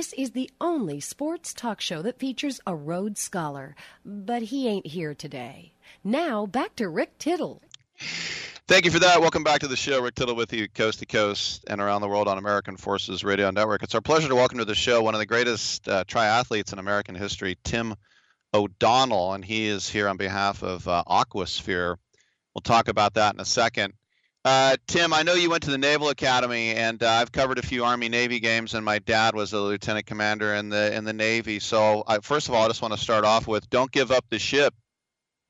This 0.00 0.14
is 0.14 0.30
the 0.30 0.50
only 0.62 0.98
sports 0.98 1.52
talk 1.52 1.82
show 1.82 2.00
that 2.00 2.18
features 2.18 2.58
a 2.66 2.74
Rhodes 2.74 3.20
Scholar, 3.20 3.76
but 4.02 4.40
he 4.44 4.66
ain't 4.66 4.86
here 4.86 5.14
today. 5.14 5.74
Now, 6.02 6.46
back 6.46 6.74
to 6.76 6.88
Rick 6.88 7.18
Tittle. 7.18 7.60
Thank 8.66 8.86
you 8.86 8.90
for 8.90 8.98
that. 9.00 9.20
Welcome 9.20 9.44
back 9.44 9.60
to 9.60 9.68
the 9.68 9.76
show. 9.76 10.00
Rick 10.00 10.14
Tittle 10.14 10.36
with 10.36 10.54
you, 10.54 10.68
coast 10.68 11.00
to 11.00 11.04
coast 11.04 11.66
and 11.68 11.82
around 11.82 12.00
the 12.00 12.08
world 12.08 12.28
on 12.28 12.38
American 12.38 12.78
Forces 12.78 13.24
Radio 13.24 13.50
Network. 13.50 13.82
It's 13.82 13.94
our 13.94 14.00
pleasure 14.00 14.28
to 14.28 14.34
welcome 14.34 14.56
to 14.56 14.64
the 14.64 14.74
show 14.74 15.02
one 15.02 15.14
of 15.14 15.18
the 15.18 15.26
greatest 15.26 15.86
uh, 15.86 16.04
triathletes 16.04 16.72
in 16.72 16.78
American 16.78 17.14
history, 17.14 17.58
Tim 17.62 17.94
O'Donnell, 18.54 19.34
and 19.34 19.44
he 19.44 19.66
is 19.66 19.86
here 19.86 20.08
on 20.08 20.16
behalf 20.16 20.62
of 20.62 20.88
uh, 20.88 21.04
Aquasphere. 21.06 21.96
We'll 22.54 22.62
talk 22.62 22.88
about 22.88 23.12
that 23.14 23.34
in 23.34 23.40
a 23.40 23.44
second. 23.44 23.92
Uh, 24.42 24.76
Tim, 24.86 25.12
I 25.12 25.22
know 25.22 25.34
you 25.34 25.50
went 25.50 25.64
to 25.64 25.70
the 25.70 25.78
Naval 25.78 26.08
Academy, 26.08 26.70
and 26.70 27.02
uh, 27.02 27.08
I've 27.08 27.30
covered 27.30 27.58
a 27.58 27.62
few 27.62 27.84
Army 27.84 28.08
Navy 28.08 28.40
games, 28.40 28.72
and 28.72 28.82
my 28.82 28.98
dad 28.98 29.34
was 29.34 29.52
a 29.52 29.60
lieutenant 29.60 30.06
commander 30.06 30.54
in 30.54 30.70
the 30.70 30.94
in 30.94 31.04
the 31.04 31.12
Navy. 31.12 31.58
So, 31.58 32.04
I, 32.06 32.20
first 32.20 32.48
of 32.48 32.54
all, 32.54 32.64
I 32.64 32.68
just 32.68 32.80
want 32.80 32.94
to 32.94 33.00
start 33.00 33.24
off 33.24 33.46
with: 33.46 33.68
don't 33.68 33.90
give 33.90 34.10
up 34.10 34.24
the 34.30 34.38
ship. 34.38 34.74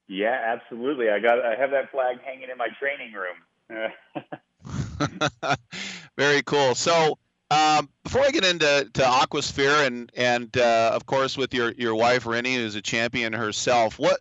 Yeah, 0.08 0.36
absolutely. 0.44 1.08
I 1.08 1.20
got 1.20 1.40
I 1.40 1.54
have 1.54 1.70
that 1.70 1.92
flag 1.92 2.20
hanging 2.24 2.48
in 2.50 2.58
my 2.58 2.68
training 2.80 3.12
room. 3.12 3.36
Very 6.18 6.42
cool. 6.42 6.74
So, 6.74 7.16
um, 7.52 7.88
before 8.02 8.22
I 8.22 8.30
get 8.30 8.44
into 8.44 8.90
to 8.94 9.02
Aquasphere 9.02 9.86
and 9.86 10.10
and 10.16 10.56
uh, 10.56 10.90
of 10.94 11.06
course 11.06 11.36
with 11.36 11.54
your 11.54 11.70
your 11.72 11.94
wife 11.94 12.24
Rinny, 12.24 12.56
who's 12.56 12.74
a 12.74 12.82
champion 12.82 13.32
herself, 13.32 14.00
what 14.00 14.18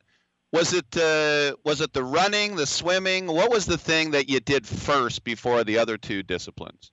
was 0.52 0.74
it 0.74 0.98
uh, 0.98 1.56
was 1.64 1.82
it 1.82 1.94
the 1.94 2.04
running, 2.04 2.56
the 2.56 2.66
swimming? 2.66 3.28
What 3.28 3.52
was 3.52 3.66
the 3.66 3.78
thing 3.78 4.12
that 4.12 4.30
you 4.30 4.40
did 4.40 4.66
first 4.66 5.24
before 5.24 5.64
the 5.64 5.78
other 5.78 5.98
two 5.98 6.24
disciplines? 6.24 6.92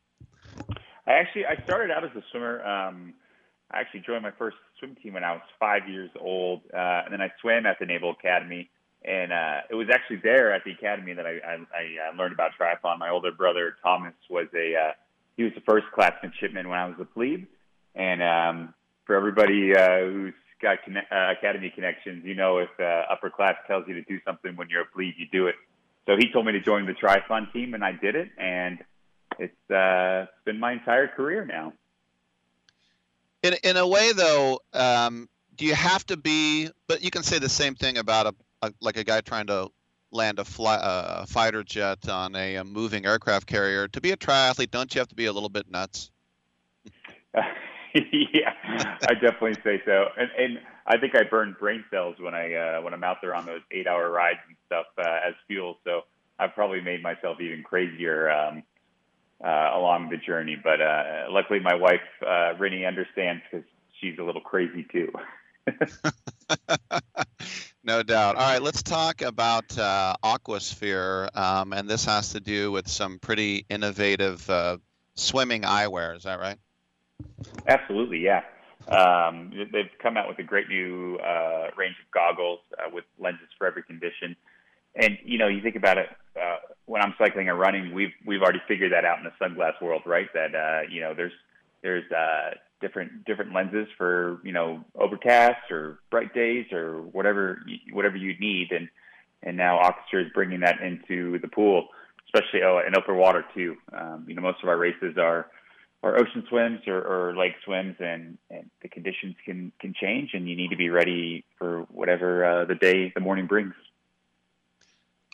I 1.06 1.12
actually 1.12 1.46
I 1.46 1.62
started 1.64 1.90
out 1.90 2.04
as 2.04 2.10
a 2.16 2.22
swimmer. 2.30 2.64
Um, 2.64 3.14
I 3.70 3.80
actually 3.80 4.00
joined 4.00 4.22
my 4.22 4.32
first 4.32 4.56
swim 4.78 4.96
team 5.02 5.14
when 5.14 5.24
I 5.24 5.32
was 5.32 5.42
five 5.58 5.88
years 5.88 6.10
old, 6.20 6.62
uh, 6.72 7.02
and 7.04 7.12
then 7.12 7.20
I 7.20 7.32
swam 7.40 7.66
at 7.66 7.78
the 7.78 7.86
Naval 7.86 8.10
Academy. 8.10 8.70
And 9.04 9.32
uh, 9.32 9.60
it 9.70 9.74
was 9.74 9.88
actually 9.92 10.16
there 10.16 10.52
at 10.52 10.64
the 10.64 10.72
academy 10.72 11.12
that 11.12 11.26
I, 11.26 11.38
I, 11.46 11.54
I 11.54 12.10
uh, 12.10 12.16
learned 12.16 12.32
about 12.32 12.52
triathlon. 12.60 12.98
My 12.98 13.10
older 13.10 13.30
brother 13.30 13.76
Thomas 13.82 14.14
was 14.28 14.48
a 14.54 14.74
uh, 14.74 14.92
he 15.36 15.44
was 15.44 15.52
the 15.54 15.60
first 15.60 15.86
class 15.94 16.12
midshipman 16.22 16.68
when 16.68 16.78
I 16.78 16.86
was 16.86 16.96
a 17.00 17.04
plebe. 17.04 17.46
And 17.94 18.22
um, 18.22 18.74
for 19.04 19.14
everybody 19.14 19.76
uh, 19.76 20.00
who's 20.00 20.34
got 20.60 20.78
uh, 20.88 21.32
academy 21.32 21.70
connections, 21.70 22.24
you 22.24 22.34
know 22.34 22.58
if 22.58 22.70
uh, 22.78 23.02
upper 23.10 23.30
class 23.30 23.56
tells 23.66 23.86
you 23.88 23.94
to 23.94 24.02
do 24.02 24.18
something 24.24 24.56
when 24.56 24.68
you're 24.68 24.82
a 24.82 24.86
plebe, 24.86 25.14
you 25.18 25.26
do 25.30 25.46
it. 25.46 25.54
So 26.06 26.16
he 26.16 26.30
told 26.32 26.46
me 26.46 26.52
to 26.52 26.60
join 26.60 26.86
the 26.86 26.92
triathlon 26.92 27.52
team, 27.52 27.74
and 27.74 27.84
I 27.84 27.92
did 27.92 28.14
it. 28.14 28.30
And 28.38 28.78
it's 29.38 29.70
uh, 29.70 30.26
been 30.44 30.58
my 30.58 30.72
entire 30.72 31.08
career 31.08 31.44
now. 31.44 31.72
In 33.42 33.54
in 33.64 33.76
a 33.76 33.86
way, 33.86 34.12
though, 34.12 34.60
um, 34.72 35.28
do 35.56 35.66
you 35.66 35.74
have 35.74 36.06
to 36.06 36.16
be? 36.16 36.70
But 36.86 37.02
you 37.02 37.10
can 37.10 37.22
say 37.22 37.38
the 37.38 37.48
same 37.48 37.74
thing 37.74 37.98
about 37.98 38.26
a, 38.26 38.34
a 38.62 38.72
like 38.80 38.96
a 38.96 39.04
guy 39.04 39.20
trying 39.20 39.46
to 39.48 39.70
land 40.12 40.38
a, 40.38 40.44
fly, 40.44 40.76
uh, 40.76 41.22
a 41.22 41.26
fighter 41.26 41.62
jet 41.62 42.08
on 42.08 42.34
a, 42.36 42.56
a, 42.56 42.64
moving 42.64 43.04
aircraft 43.04 43.46
carrier. 43.46 43.88
To 43.88 44.00
be 44.00 44.12
a 44.12 44.16
triathlete, 44.16 44.70
don't 44.70 44.94
you 44.94 45.00
have 45.00 45.08
to 45.08 45.14
be 45.14 45.26
a 45.26 45.32
little 45.32 45.48
bit 45.48 45.70
nuts? 45.70 46.10
yeah, 48.32 48.52
I 49.08 49.14
definitely 49.14 49.54
say 49.64 49.80
so. 49.84 50.08
And, 50.18 50.30
and 50.38 50.60
I 50.86 50.98
think 50.98 51.14
I 51.14 51.22
burn 51.22 51.56
brain 51.58 51.84
cells 51.90 52.16
when 52.18 52.34
I 52.34 52.54
uh, 52.54 52.82
when 52.82 52.92
I'm 52.92 53.04
out 53.04 53.18
there 53.22 53.34
on 53.34 53.46
those 53.46 53.62
eight 53.70 53.86
hour 53.86 54.10
rides 54.10 54.40
and 54.46 54.56
stuff 54.66 54.86
uh, 54.98 55.28
as 55.28 55.34
fuel. 55.46 55.78
So 55.84 56.02
I've 56.38 56.54
probably 56.54 56.80
made 56.80 57.02
myself 57.02 57.40
even 57.40 57.62
crazier 57.62 58.30
um, 58.30 58.62
uh, 59.42 59.70
along 59.74 60.10
the 60.10 60.16
journey. 60.18 60.56
But 60.62 60.80
uh, 60.80 61.26
luckily, 61.30 61.60
my 61.60 61.74
wife 61.74 62.00
uh, 62.22 62.54
Rinny 62.58 62.86
understands 62.86 63.42
because 63.50 63.66
she's 64.00 64.18
a 64.18 64.22
little 64.22 64.42
crazy 64.42 64.86
too. 64.90 65.12
no 67.84 68.02
doubt. 68.02 68.36
All 68.36 68.42
right, 68.42 68.62
let's 68.62 68.82
talk 68.82 69.22
about 69.22 69.76
uh, 69.78 70.16
Aquasphere, 70.22 71.34
um, 71.36 71.72
and 71.72 71.88
this 71.88 72.04
has 72.04 72.32
to 72.32 72.40
do 72.40 72.70
with 72.70 72.88
some 72.88 73.18
pretty 73.18 73.64
innovative 73.68 74.48
uh, 74.50 74.78
swimming 75.14 75.62
eyewear. 75.62 76.16
Is 76.16 76.24
that 76.24 76.38
right? 76.38 76.58
Absolutely, 77.66 78.18
yeah. 78.18 78.42
Um, 78.88 79.52
they've 79.72 79.90
come 80.00 80.16
out 80.16 80.28
with 80.28 80.38
a 80.38 80.42
great 80.42 80.68
new 80.68 81.16
uh, 81.16 81.68
range 81.76 81.96
of 82.04 82.10
goggles 82.12 82.60
uh, 82.78 82.88
with 82.92 83.04
lenses 83.18 83.48
for 83.58 83.66
every 83.66 83.82
condition. 83.82 84.36
And 84.94 85.18
you 85.24 85.38
know, 85.38 85.48
you 85.48 85.60
think 85.60 85.76
about 85.76 85.98
it. 85.98 86.08
Uh, 86.40 86.56
when 86.86 87.02
I'm 87.02 87.14
cycling 87.18 87.48
or 87.48 87.56
running, 87.56 87.92
we've 87.92 88.12
we've 88.24 88.42
already 88.42 88.62
figured 88.68 88.92
that 88.92 89.04
out 89.04 89.18
in 89.18 89.24
the 89.24 89.32
sunglass 89.44 89.80
world, 89.82 90.02
right? 90.06 90.28
That 90.32 90.54
uh, 90.54 90.88
you 90.90 91.00
know, 91.00 91.14
there's 91.14 91.32
there's 91.82 92.10
uh, 92.12 92.50
different 92.80 93.24
different 93.24 93.52
lenses 93.52 93.88
for 93.98 94.40
you 94.44 94.52
know 94.52 94.84
overcast 94.94 95.70
or 95.70 95.98
bright 96.10 96.32
days 96.32 96.66
or 96.72 97.02
whatever 97.02 97.60
whatever 97.92 98.16
you 98.16 98.38
need, 98.38 98.70
and 98.70 98.88
and 99.42 99.56
now 99.56 99.78
Aquasphere 99.80 100.24
is 100.26 100.32
bringing 100.32 100.60
that 100.60 100.80
into 100.80 101.38
the 101.40 101.48
pool, 101.48 101.88
especially 102.26 102.62
oh, 102.62 102.80
in 102.86 102.96
open 102.96 103.16
water 103.16 103.44
too. 103.54 103.76
Um, 103.92 104.24
you 104.28 104.34
know, 104.34 104.42
most 104.42 104.62
of 104.62 104.68
our 104.68 104.78
races 104.78 105.16
are 105.18 105.48
or 106.02 106.16
ocean 106.16 106.44
swims 106.48 106.80
or, 106.86 107.00
or 107.00 107.36
lake 107.36 107.54
swims, 107.64 107.96
and, 107.98 108.38
and 108.50 108.70
the 108.82 108.88
conditions 108.88 109.34
can 109.44 109.72
can 109.80 109.94
change, 109.94 110.30
and 110.34 110.48
you 110.48 110.56
need 110.56 110.70
to 110.70 110.76
be 110.76 110.90
ready 110.90 111.44
for 111.58 111.82
whatever 111.90 112.44
uh, 112.44 112.64
the 112.64 112.74
day, 112.74 113.12
the 113.14 113.20
morning 113.20 113.46
brings. 113.46 113.74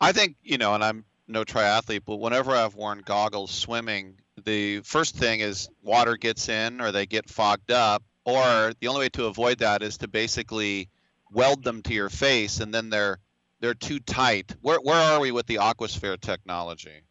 I 0.00 0.12
think 0.12 0.36
you 0.42 0.58
know, 0.58 0.74
and 0.74 0.82
I'm 0.82 1.04
no 1.28 1.44
triathlete, 1.44 2.02
but 2.06 2.16
whenever 2.16 2.52
I've 2.52 2.74
worn 2.74 3.02
goggles 3.04 3.50
swimming, 3.50 4.16
the 4.44 4.80
first 4.80 5.16
thing 5.16 5.40
is 5.40 5.68
water 5.82 6.16
gets 6.16 6.48
in 6.48 6.80
or 6.80 6.92
they 6.92 7.06
get 7.06 7.28
fogged 7.28 7.70
up, 7.70 8.02
or 8.24 8.72
the 8.80 8.88
only 8.88 9.00
way 9.00 9.08
to 9.10 9.26
avoid 9.26 9.58
that 9.58 9.82
is 9.82 9.98
to 9.98 10.08
basically 10.08 10.88
weld 11.32 11.64
them 11.64 11.82
to 11.82 11.94
your 11.94 12.10
face, 12.10 12.60
and 12.60 12.72
then 12.72 12.90
they're 12.90 13.18
they're 13.60 13.74
too 13.74 13.98
tight. 14.00 14.54
Where 14.60 14.78
where 14.80 14.96
are 14.96 15.20
we 15.20 15.32
with 15.32 15.46
the 15.46 15.56
Aquasphere 15.56 16.20
technology? 16.20 17.02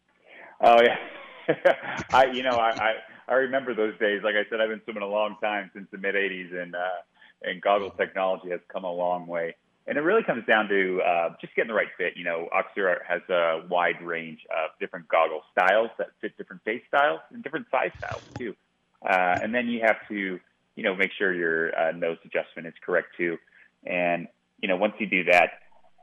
Oh 0.60 0.78
yeah, 0.82 1.94
I 2.12 2.26
you 2.26 2.42
know 2.42 2.56
I, 2.56 2.70
I 2.70 2.94
I 3.28 3.34
remember 3.34 3.74
those 3.74 3.98
days. 3.98 4.22
Like 4.22 4.34
I 4.34 4.48
said, 4.50 4.60
I've 4.60 4.68
been 4.68 4.82
swimming 4.84 5.02
a 5.02 5.08
long 5.08 5.36
time 5.40 5.70
since 5.74 5.86
the 5.90 5.98
mid 5.98 6.14
'80s, 6.14 6.54
and 6.54 6.74
uh, 6.74 7.00
and 7.42 7.60
goggle 7.60 7.90
technology 7.90 8.50
has 8.50 8.60
come 8.72 8.84
a 8.84 8.92
long 8.92 9.26
way. 9.26 9.54
And 9.86 9.98
it 9.98 10.02
really 10.02 10.22
comes 10.22 10.46
down 10.46 10.68
to 10.68 11.02
uh, 11.02 11.28
just 11.40 11.56
getting 11.56 11.68
the 11.68 11.74
right 11.74 11.88
fit. 11.98 12.16
You 12.16 12.24
know, 12.24 12.48
Aquasphere 12.54 12.98
has 13.06 13.20
a 13.28 13.66
wide 13.68 14.00
range 14.00 14.40
of 14.50 14.70
different 14.78 15.08
goggle 15.08 15.42
styles 15.50 15.90
that 15.98 16.08
fit 16.20 16.36
different 16.38 16.62
face 16.62 16.82
styles 16.86 17.20
and 17.32 17.42
different 17.42 17.66
size 17.70 17.90
styles 17.98 18.22
too. 18.38 18.54
Uh, 19.04 19.38
and 19.42 19.52
then 19.52 19.66
you 19.66 19.80
have 19.84 19.96
to, 20.08 20.38
you 20.76 20.82
know, 20.84 20.94
make 20.94 21.10
sure 21.18 21.34
your 21.34 21.76
uh, 21.76 21.90
nose 21.90 22.18
adjustment 22.24 22.68
is 22.68 22.74
correct 22.84 23.08
too. 23.16 23.36
And 23.84 24.28
you 24.60 24.68
know, 24.68 24.76
once 24.76 24.94
you 24.98 25.06
do 25.06 25.24
that, 25.24 25.50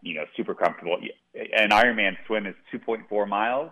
you 0.01 0.13
know, 0.13 0.25
super 0.35 0.53
comfortable. 0.53 0.97
An 1.33 1.69
Ironman 1.69 2.17
swim 2.27 2.45
is 2.45 2.55
2.4 2.73 3.27
miles, 3.27 3.71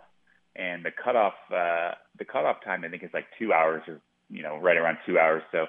and 0.58 0.84
the 0.84 0.92
cutoff 0.92 1.36
uh, 1.52 1.92
the 2.18 2.26
cutoff 2.26 2.64
time 2.64 2.84
I 2.84 2.90
think 2.90 3.04
is 3.04 3.12
like 3.14 3.26
two 3.40 3.54
hours 3.54 3.84
or 3.88 4.02
you 4.30 4.44
know 4.44 4.58
right 4.58 4.78
around 4.78 4.98
two 5.06 5.20
hours. 5.20 5.44
So 5.52 5.68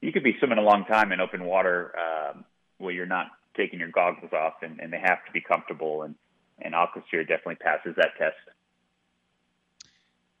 you 0.00 0.12
could 0.12 0.24
be 0.24 0.36
swimming 0.38 0.58
a 0.58 0.62
long 0.62 0.84
time 0.84 1.12
in 1.12 1.20
open 1.20 1.44
water 1.44 1.92
um, 1.98 2.44
where 2.78 2.92
you're 2.92 3.06
not 3.06 3.28
taking 3.56 3.78
your 3.78 3.90
goggles 3.90 4.32
off, 4.32 4.54
and, 4.62 4.80
and 4.80 4.92
they 4.92 4.98
have 4.98 5.24
to 5.26 5.32
be 5.32 5.40
comfortable. 5.40 6.02
And 6.02 6.14
and 6.60 6.74
Aquasphere 6.74 7.26
definitely 7.26 7.56
passes 7.56 7.94
that 7.96 8.10
test. 8.18 8.36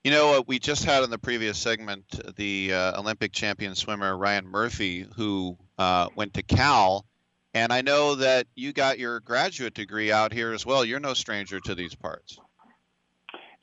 You 0.02 0.10
know, 0.10 0.38
uh, 0.38 0.42
we 0.46 0.58
just 0.58 0.84
had 0.84 1.02
in 1.02 1.08
the 1.08 1.18
previous 1.18 1.56
segment 1.56 2.04
the 2.36 2.74
uh, 2.74 3.00
Olympic 3.00 3.32
champion 3.32 3.74
swimmer 3.74 4.14
Ryan 4.16 4.46
Murphy, 4.46 5.06
who 5.16 5.56
uh, 5.78 6.08
went 6.14 6.34
to 6.34 6.42
Cal, 6.42 7.06
and 7.54 7.72
I 7.72 7.80
know 7.80 8.16
that 8.16 8.46
you 8.54 8.74
got 8.74 8.98
your 8.98 9.20
graduate 9.20 9.72
degree 9.72 10.12
out 10.12 10.32
here 10.32 10.52
as 10.52 10.66
well. 10.66 10.84
You're 10.84 11.00
no 11.00 11.14
stranger 11.14 11.58
to 11.60 11.74
these 11.74 11.94
parts. 11.94 12.38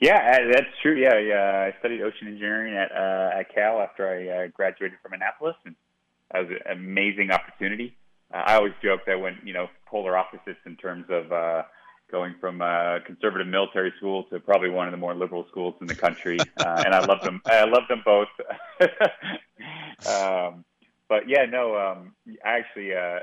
Yeah, 0.01 0.15
uh, 0.17 0.51
that's 0.51 0.75
true. 0.81 0.97
Yeah, 0.99 1.19
yeah. 1.19 1.69
I 1.71 1.79
studied 1.79 2.01
ocean 2.01 2.27
engineering 2.27 2.75
at 2.75 2.91
uh, 2.91 3.39
at 3.39 3.53
Cal 3.53 3.79
after 3.79 4.09
I 4.09 4.45
uh, 4.45 4.47
graduated 4.47 4.97
from 5.03 5.13
Annapolis, 5.13 5.55
and 5.63 5.75
that 6.31 6.39
was 6.39 6.57
an 6.65 6.71
amazing 6.71 7.29
opportunity. 7.29 7.95
Uh, 8.33 8.37
I 8.37 8.55
always 8.55 8.73
joke 8.81 9.01
that 9.05 9.21
when 9.21 9.37
you 9.43 9.53
know 9.53 9.67
polar 9.85 10.17
opposites 10.17 10.59
in 10.65 10.75
terms 10.75 11.05
of 11.09 11.31
uh, 11.31 11.63
going 12.11 12.33
from 12.41 12.63
a 12.63 12.99
conservative 13.05 13.45
military 13.45 13.93
school 13.97 14.23
to 14.31 14.39
probably 14.39 14.71
one 14.71 14.87
of 14.87 14.91
the 14.91 14.97
more 14.97 15.13
liberal 15.13 15.45
schools 15.51 15.75
in 15.81 15.85
the 15.85 15.95
country, 15.95 16.39
uh, 16.57 16.83
and 16.83 16.95
I 16.95 17.05
love 17.05 17.21
them. 17.21 17.39
I 17.45 17.65
love 17.65 17.83
them 17.87 18.01
both. 18.03 18.27
um, 20.07 20.65
but 21.07 21.29
yeah, 21.29 21.45
no, 21.45 21.77
um, 21.77 22.15
I 22.43 22.57
actually 22.57 22.95
uh, 22.95 23.19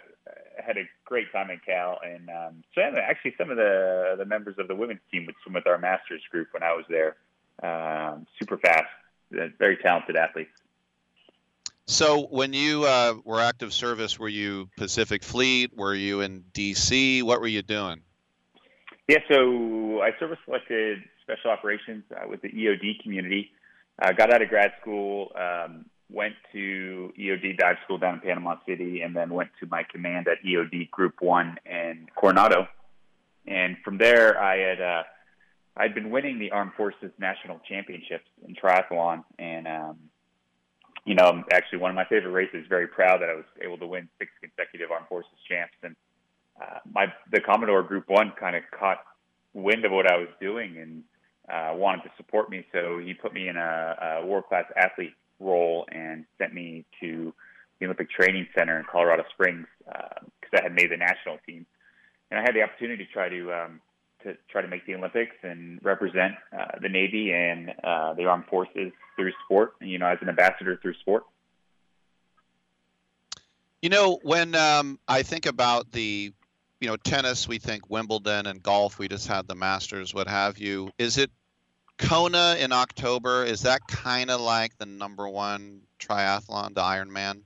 had 0.64 0.76
a 0.76 0.88
great 1.04 1.30
time 1.32 1.50
in 1.50 1.60
Cal, 1.64 1.98
and 2.04 2.28
um, 2.28 2.62
actually 2.76 3.34
some 3.38 3.50
of 3.50 3.56
the 3.56 4.14
the 4.18 4.24
members 4.24 4.56
of 4.58 4.68
the 4.68 4.74
women's 4.74 5.00
team 5.10 5.26
would 5.26 5.34
swim 5.42 5.54
with 5.54 5.66
our 5.66 5.78
masters 5.78 6.22
group 6.30 6.48
when 6.52 6.62
I 6.62 6.72
was 6.74 6.84
there. 6.88 7.16
Um, 7.62 8.26
super 8.38 8.56
fast, 8.58 8.86
very 9.30 9.76
talented 9.78 10.16
athletes. 10.16 10.50
So 11.86 12.26
when 12.26 12.52
you 12.52 12.84
uh, 12.84 13.14
were 13.24 13.40
active 13.40 13.72
service, 13.72 14.18
were 14.18 14.28
you 14.28 14.68
Pacific 14.76 15.24
Fleet? 15.24 15.74
Were 15.74 15.94
you 15.94 16.20
in 16.20 16.44
DC? 16.52 17.22
What 17.22 17.40
were 17.40 17.46
you 17.46 17.62
doing? 17.62 18.02
Yeah, 19.08 19.20
so 19.30 20.02
I 20.02 20.10
service 20.20 20.38
selected 20.44 20.98
special 21.22 21.50
operations 21.50 22.04
uh, 22.14 22.28
with 22.28 22.42
the 22.42 22.50
EOD 22.50 23.02
community. 23.02 23.52
I 23.98 24.10
uh, 24.10 24.12
got 24.12 24.32
out 24.32 24.42
of 24.42 24.50
grad 24.50 24.72
school, 24.80 25.32
um, 25.34 25.86
went 26.10 26.34
to 26.52 27.12
EOD 27.18 27.58
dive 27.58 27.76
school 27.84 27.98
down 27.98 28.14
in 28.14 28.20
Panama 28.20 28.56
City, 28.66 29.02
and 29.02 29.14
then 29.14 29.30
went 29.30 29.50
to 29.60 29.66
my 29.66 29.82
command 29.90 30.26
at 30.28 30.38
EOD 30.44 30.90
Group 30.90 31.20
One 31.20 31.58
in 31.66 32.06
Coronado. 32.14 32.66
And 33.46 33.76
from 33.84 33.98
there, 33.98 34.40
I 34.40 34.56
had 34.56 34.80
uh, 34.80 35.02
I'd 35.76 35.94
been 35.94 36.10
winning 36.10 36.38
the 36.38 36.50
Armed 36.50 36.72
Forces 36.76 37.10
National 37.18 37.60
Championships 37.68 38.28
in 38.46 38.54
triathlon, 38.54 39.24
and 39.38 39.66
um, 39.68 39.96
you 41.04 41.14
know, 41.14 41.44
actually 41.52 41.78
one 41.78 41.90
of 41.90 41.94
my 41.94 42.04
favorite 42.04 42.32
races. 42.32 42.66
Very 42.68 42.86
proud 42.86 43.20
that 43.22 43.28
I 43.28 43.34
was 43.34 43.44
able 43.62 43.78
to 43.78 43.86
win 43.86 44.08
six 44.18 44.30
consecutive 44.42 44.90
Armed 44.90 45.08
Forces 45.08 45.30
champs, 45.48 45.74
and 45.82 45.94
uh, 46.60 46.78
my 46.92 47.06
the 47.30 47.40
Commodore 47.40 47.82
Group 47.82 48.08
One 48.08 48.32
kind 48.38 48.56
of 48.56 48.62
caught 48.78 48.98
wind 49.54 49.84
of 49.84 49.92
what 49.92 50.10
I 50.10 50.16
was 50.16 50.28
doing 50.40 50.78
and 50.78 51.02
uh, 51.48 51.76
wanted 51.76 52.02
to 52.02 52.10
support 52.16 52.50
me. 52.50 52.66
So 52.72 52.98
he 52.98 53.14
put 53.14 53.32
me 53.32 53.48
in 53.48 53.56
a, 53.56 54.20
a 54.20 54.26
world 54.26 54.44
class 54.48 54.64
athlete 54.76 55.14
role 55.40 55.86
and 55.90 56.24
sent 56.38 56.54
me 56.54 56.84
to 57.00 57.32
the 57.78 57.86
Olympic 57.86 58.10
Training 58.10 58.46
Center 58.56 58.78
in 58.78 58.84
Colorado 58.90 59.24
Springs 59.32 59.66
because 59.84 60.52
uh, 60.52 60.58
I 60.58 60.62
had 60.62 60.74
made 60.74 60.90
the 60.90 60.96
national 60.96 61.38
team, 61.46 61.66
and 62.30 62.40
I 62.40 62.42
had 62.42 62.54
the 62.54 62.62
opportunity 62.62 63.04
to 63.04 63.12
try 63.12 63.28
to 63.28 63.52
um, 63.52 63.80
to 64.24 64.36
try 64.50 64.62
to 64.62 64.68
make 64.68 64.84
the 64.86 64.94
Olympics 64.94 65.36
and 65.42 65.78
represent 65.82 66.34
uh, 66.52 66.78
the 66.82 66.88
Navy 66.88 67.32
and 67.32 67.72
uh, 67.84 68.14
the 68.14 68.24
armed 68.24 68.46
forces 68.46 68.92
through 69.16 69.32
sport. 69.44 69.74
You 69.80 69.98
know, 69.98 70.06
as 70.06 70.18
an 70.20 70.28
ambassador 70.28 70.78
through 70.82 70.94
sport. 70.94 71.24
You 73.80 73.90
know, 73.90 74.18
when 74.22 74.56
um, 74.56 74.98
I 75.06 75.22
think 75.22 75.46
about 75.46 75.92
the, 75.92 76.32
you 76.80 76.88
know, 76.88 76.96
tennis, 76.96 77.46
we 77.46 77.58
think 77.58 77.88
Wimbledon 77.88 78.46
and 78.46 78.60
golf. 78.60 78.98
We 78.98 79.06
just 79.06 79.28
had 79.28 79.46
the 79.46 79.54
Masters, 79.54 80.12
what 80.12 80.26
have 80.26 80.58
you. 80.58 80.90
Is 80.98 81.16
it 81.16 81.30
Kona 81.98 82.56
in 82.58 82.72
October? 82.72 83.44
Is 83.44 83.62
that 83.62 83.86
kind 83.88 84.30
of 84.30 84.40
like 84.40 84.78
the 84.78 84.86
number 84.86 85.28
one 85.28 85.82
triathlon, 85.98 86.74
the 86.74 86.80
Ironman? 86.80 87.42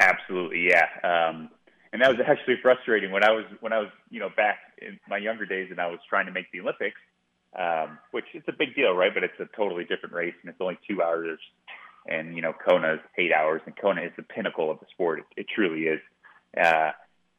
Absolutely, 0.00 0.68
yeah. 0.68 0.86
Um, 1.02 1.50
and 1.92 2.02
that 2.02 2.08
was 2.08 2.18
actually 2.26 2.56
frustrating 2.62 3.10
when 3.10 3.24
I 3.24 3.30
was 3.30 3.44
when 3.60 3.72
I 3.72 3.78
was 3.78 3.88
you 4.10 4.20
know 4.20 4.28
back 4.36 4.58
in 4.80 4.98
my 5.08 5.16
younger 5.16 5.46
days 5.46 5.68
and 5.70 5.80
I 5.80 5.86
was 5.86 5.98
trying 6.08 6.26
to 6.26 6.32
make 6.32 6.50
the 6.52 6.60
Olympics, 6.60 7.00
um, 7.58 7.98
which 8.12 8.26
is 8.34 8.42
a 8.46 8.52
big 8.52 8.74
deal, 8.74 8.92
right? 8.92 9.12
But 9.12 9.24
it's 9.24 9.40
a 9.40 9.48
totally 9.56 9.84
different 9.84 10.14
race 10.14 10.34
and 10.42 10.50
it's 10.50 10.60
only 10.60 10.78
two 10.88 11.02
hours, 11.02 11.38
and 12.06 12.36
you 12.36 12.42
know 12.42 12.52
Kona 12.52 12.94
is 12.94 13.00
eight 13.16 13.32
hours, 13.32 13.62
and 13.66 13.76
Kona 13.76 14.02
is 14.02 14.12
the 14.16 14.22
pinnacle 14.22 14.70
of 14.70 14.80
the 14.80 14.86
sport. 14.92 15.20
It, 15.20 15.40
it 15.40 15.46
truly 15.52 15.82
is. 15.82 16.00
Uh, 16.56 16.92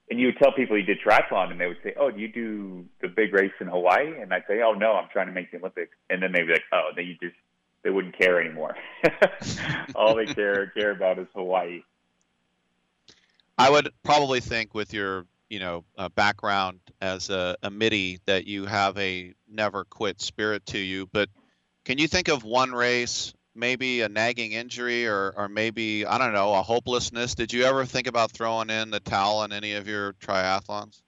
and 0.10 0.20
you 0.20 0.28
would 0.28 0.38
tell 0.38 0.52
people 0.52 0.78
you 0.78 0.84
did 0.84 1.00
triathlon, 1.00 1.52
and 1.52 1.60
they 1.60 1.68
would 1.68 1.82
say, 1.84 1.94
"Oh, 1.98 2.10
do 2.10 2.20
you 2.20 2.28
do 2.28 2.86
the 3.02 3.08
big 3.08 3.34
race 3.34 3.52
in 3.60 3.68
Hawaii?" 3.68 4.20
And 4.20 4.34
I'd 4.34 4.46
say, 4.48 4.62
"Oh, 4.62 4.74
no, 4.74 4.94
I'm 4.94 5.10
trying 5.10 5.28
to 5.28 5.34
make 5.34 5.52
the 5.52 5.58
Olympics." 5.58 5.96
And 6.10 6.22
then 6.22 6.32
they'd 6.32 6.48
be 6.48 6.54
like, 6.54 6.64
"Oh, 6.72 6.92
then 6.96 7.06
you 7.06 7.16
just 7.22 7.36
they 7.84 7.90
wouldn't 7.90 8.18
care 8.18 8.42
anymore. 8.42 8.76
All 9.96 10.16
they 10.16 10.26
care 10.26 10.68
care 10.68 10.92
about 10.92 11.20
is 11.20 11.28
Hawaii." 11.36 11.84
I 13.58 13.70
would 13.70 13.90
probably 14.04 14.40
think 14.40 14.74
with 14.74 14.94
your 14.94 15.26
you 15.50 15.60
know 15.60 15.84
uh, 15.98 16.10
background 16.10 16.80
as 17.02 17.30
a, 17.30 17.56
a 17.62 17.70
middie 17.70 18.20
that 18.26 18.48
you 18.48 18.66
have 18.66 18.98
a 18.98 19.34
never 19.48 19.84
quit 19.84 20.22
spirit 20.22 20.66
to 20.68 20.80
you. 20.80 21.08
But 21.12 21.30
can 21.86 21.98
you 21.98 22.08
think 22.08 22.30
of 22.30 22.44
one 22.44 22.72
race, 22.72 23.34
maybe 23.60 24.02
a 24.02 24.10
nagging 24.10 24.54
injury, 24.54 25.08
or 25.08 25.34
or 25.36 25.48
maybe 25.48 26.06
I 26.06 26.18
don't 26.18 26.34
know 26.34 26.54
a 26.54 26.62
hopelessness? 26.62 27.36
Did 27.36 27.54
you 27.54 27.64
ever 27.66 27.86
think 27.86 28.08
about 28.08 28.32
throwing 28.32 28.70
in 28.70 28.90
the 28.90 29.00
towel 29.00 29.44
in 29.44 29.52
any 29.52 29.74
of 29.74 29.88
your 29.88 30.14
triathlons? 30.14 31.02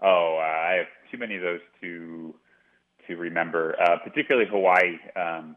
Oh, 0.00 0.38
uh, 0.38 0.42
I 0.42 0.74
have 0.74 0.86
too 1.10 1.18
many 1.18 1.36
of 1.36 1.42
those 1.42 1.60
to 1.80 2.34
to 3.06 3.16
remember. 3.16 3.76
Uh, 3.80 3.96
particularly 4.04 4.48
Hawaii. 4.48 4.98
Um, 5.16 5.56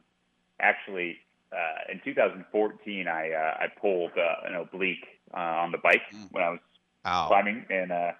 actually, 0.59 1.17
uh, 1.51 1.91
in 1.91 2.01
2014, 2.03 3.07
I 3.07 3.31
uh, 3.31 3.57
I 3.59 3.67
pulled 3.79 4.11
uh, 4.17 4.47
an 4.47 4.55
oblique 4.55 5.05
uh, 5.33 5.37
on 5.37 5.71
the 5.71 5.77
bike 5.77 6.01
when 6.31 6.43
I 6.43 6.49
was 6.49 6.59
Ow. 7.05 7.27
climbing, 7.27 7.65
and 7.69 7.91
uh, 7.91 8.11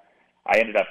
I 0.46 0.60
ended 0.60 0.76
up 0.76 0.88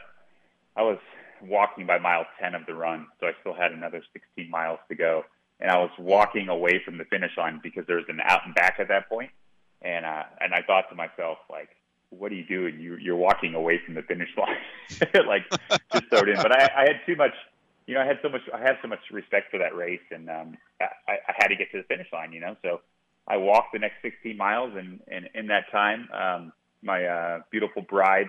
I 0.77 0.83
was 0.83 0.99
walking 1.43 1.87
by 1.87 1.99
mile 1.99 2.27
10 2.41 2.55
of 2.55 2.67
the 2.67 2.75
run, 2.75 3.07
so 3.19 3.27
I 3.27 3.33
still 3.41 3.55
had 3.55 3.73
another 3.73 4.03
16 4.13 4.51
miles 4.51 4.79
to 4.89 4.95
go, 4.95 5.25
and 5.61 5.71
I 5.71 5.79
was 5.79 5.91
walking 5.99 6.49
away 6.49 6.83
from 6.85 6.99
the 6.99 7.05
finish 7.05 7.33
line 7.37 7.61
because 7.63 7.87
there 7.87 7.97
was 7.97 8.07
an 8.09 8.21
out 8.25 8.41
and 8.45 8.55
back 8.55 8.77
at 8.79 8.89
that 8.89 9.09
point, 9.09 9.31
and 9.83 10.05
uh, 10.05 10.25
and 10.41 10.55
I 10.55 10.63
thought 10.63 10.89
to 10.91 10.95
myself 10.95 11.39
like. 11.51 11.71
What 12.13 12.33
are 12.33 12.35
you 12.35 12.45
doing? 12.45 12.81
You, 12.81 12.97
you're 12.97 13.15
walking 13.15 13.55
away 13.55 13.81
from 13.87 13.95
the 13.95 14.03
finish 14.03 14.31
line, 14.37 14.57
like 15.29 15.49
just 15.93 16.07
it 16.11 16.29
in. 16.29 16.35
But 16.43 16.51
I, 16.51 16.69
I 16.77 16.81
had 16.81 16.97
too 17.07 17.15
much 17.15 17.35
you 17.91 17.95
know, 17.95 18.03
I 18.03 18.07
had 18.07 18.19
so 18.23 18.29
much, 18.29 18.43
I 18.55 18.61
had 18.61 18.79
so 18.83 18.89
much 18.89 19.01
respect 19.11 19.51
for 19.51 19.59
that 19.59 19.75
race, 19.75 20.01
and 20.13 20.31
um, 20.31 20.57
I, 20.81 21.13
I 21.29 21.35
had 21.37 21.49
to 21.49 21.57
get 21.57 21.73
to 21.73 21.79
the 21.79 21.85
finish 21.85 22.07
line. 22.13 22.33
You 22.33 22.41
know, 22.41 22.57
so 22.63 22.81
I 23.27 23.37
walked 23.37 23.73
the 23.73 23.81
next 23.81 23.97
16 24.03 24.37
miles, 24.37 24.73
and, 24.77 25.01
and 25.09 25.29
in 25.35 25.49
that 25.49 25.71
time, 25.71 26.09
um, 26.13 26.53
my 26.83 27.05
uh, 27.05 27.41
beautiful 27.51 27.83
bride 27.83 28.29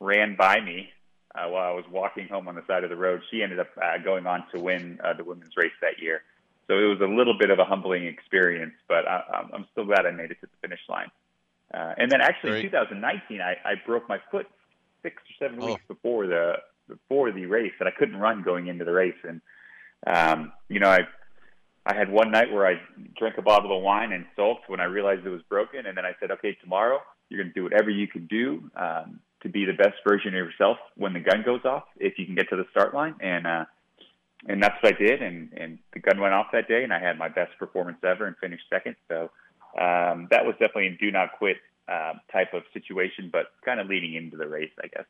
ran 0.00 0.36
by 0.36 0.60
me 0.60 0.90
uh, 1.34 1.48
while 1.48 1.68
I 1.68 1.72
was 1.72 1.84
walking 1.90 2.28
home 2.28 2.48
on 2.48 2.54
the 2.54 2.62
side 2.66 2.84
of 2.84 2.90
the 2.90 2.96
road. 2.96 3.22
She 3.30 3.42
ended 3.42 3.60
up 3.60 3.68
uh, 3.80 3.98
going 4.04 4.26
on 4.26 4.44
to 4.54 4.60
win 4.60 4.98
uh, 5.02 5.14
the 5.14 5.24
women's 5.24 5.56
race 5.56 5.72
that 5.82 6.02
year. 6.02 6.22
So 6.68 6.74
it 6.78 6.86
was 6.86 7.00
a 7.00 7.06
little 7.06 7.36
bit 7.38 7.50
of 7.50 7.58
a 7.58 7.64
humbling 7.64 8.06
experience, 8.06 8.74
but 8.88 9.06
I, 9.06 9.22
I'm 9.52 9.66
still 9.72 9.84
glad 9.84 10.04
I 10.06 10.10
made 10.10 10.30
it 10.32 10.40
to 10.40 10.46
the 10.46 10.58
finish 10.60 10.80
line. 10.88 11.10
Uh, 11.72 11.94
and 11.96 12.10
then 12.10 12.20
actually, 12.20 12.50
Great. 12.50 12.64
in 12.66 12.70
2019, 12.70 13.40
I, 13.40 13.52
I 13.64 13.74
broke 13.86 14.08
my 14.08 14.18
foot 14.30 14.46
six 15.02 15.16
or 15.22 15.46
seven 15.46 15.62
Oh. 15.62 15.66
weeks 15.66 15.82
before 15.88 16.26
the 16.26 16.54
before 16.88 17.32
the 17.32 17.46
race, 17.46 17.72
and 17.80 17.88
I 17.88 17.92
couldn't 17.92 18.16
run 18.16 18.42
going 18.42 18.68
into 18.68 18.84
the 18.84 18.92
race. 18.92 19.18
And 19.24 19.40
um, 20.06 20.52
you 20.68 20.80
know, 20.80 20.88
I 20.90 21.00
I 21.84 21.94
had 21.96 22.10
one 22.10 22.30
night 22.32 22.52
where 22.52 22.66
I 22.66 22.80
drank 23.16 23.38
a 23.38 23.42
bottle 23.42 23.76
of 23.76 23.82
wine 23.82 24.12
and 24.12 24.24
sulked 24.36 24.68
when 24.68 24.80
I 24.80 24.84
realized 24.84 25.24
it 25.24 25.30
was 25.30 25.42
broken, 25.48 25.86
and 25.86 25.96
then 25.96 26.04
I 26.04 26.12
said, 26.20 26.30
okay, 26.32 26.56
tomorrow 26.60 26.98
you're 27.28 27.42
going 27.42 27.52
to 27.52 27.58
do 27.58 27.64
whatever 27.64 27.90
you 27.90 28.06
can 28.08 28.26
do 28.26 28.70
um, 28.76 29.20
to 29.42 29.48
be 29.48 29.64
the 29.64 29.72
best 29.72 29.96
version 30.06 30.28
of 30.28 30.34
yourself 30.34 30.78
when 30.96 31.12
the 31.12 31.20
gun 31.20 31.42
goes 31.44 31.60
off, 31.64 31.84
if 31.98 32.18
you 32.18 32.26
can 32.26 32.34
get 32.34 32.48
to 32.50 32.56
the 32.56 32.66
start 32.70 32.94
line. 32.94 33.14
And 33.20 33.46
uh, 33.46 33.64
and 34.48 34.62
that's 34.62 34.80
what 34.82 34.94
I 34.94 34.98
did, 34.98 35.22
and 35.22 35.52
and 35.56 35.78
the 35.92 36.00
gun 36.00 36.20
went 36.20 36.34
off 36.34 36.48
that 36.52 36.68
day, 36.68 36.84
and 36.84 36.92
I 36.92 36.98
had 36.98 37.18
my 37.18 37.28
best 37.28 37.58
performance 37.58 37.98
ever 38.04 38.26
and 38.26 38.36
finished 38.38 38.64
second. 38.70 38.96
So 39.08 39.30
um, 39.78 40.28
that 40.30 40.44
was 40.44 40.52
definitely 40.52 40.88
a 40.88 40.96
do 40.96 41.10
not 41.10 41.32
quit 41.38 41.56
uh, 41.88 42.14
type 42.32 42.54
of 42.54 42.62
situation, 42.72 43.30
but 43.32 43.46
kind 43.64 43.80
of 43.80 43.88
leading 43.88 44.14
into 44.14 44.36
the 44.36 44.48
race, 44.48 44.72
I 44.82 44.88
guess. 44.88 45.04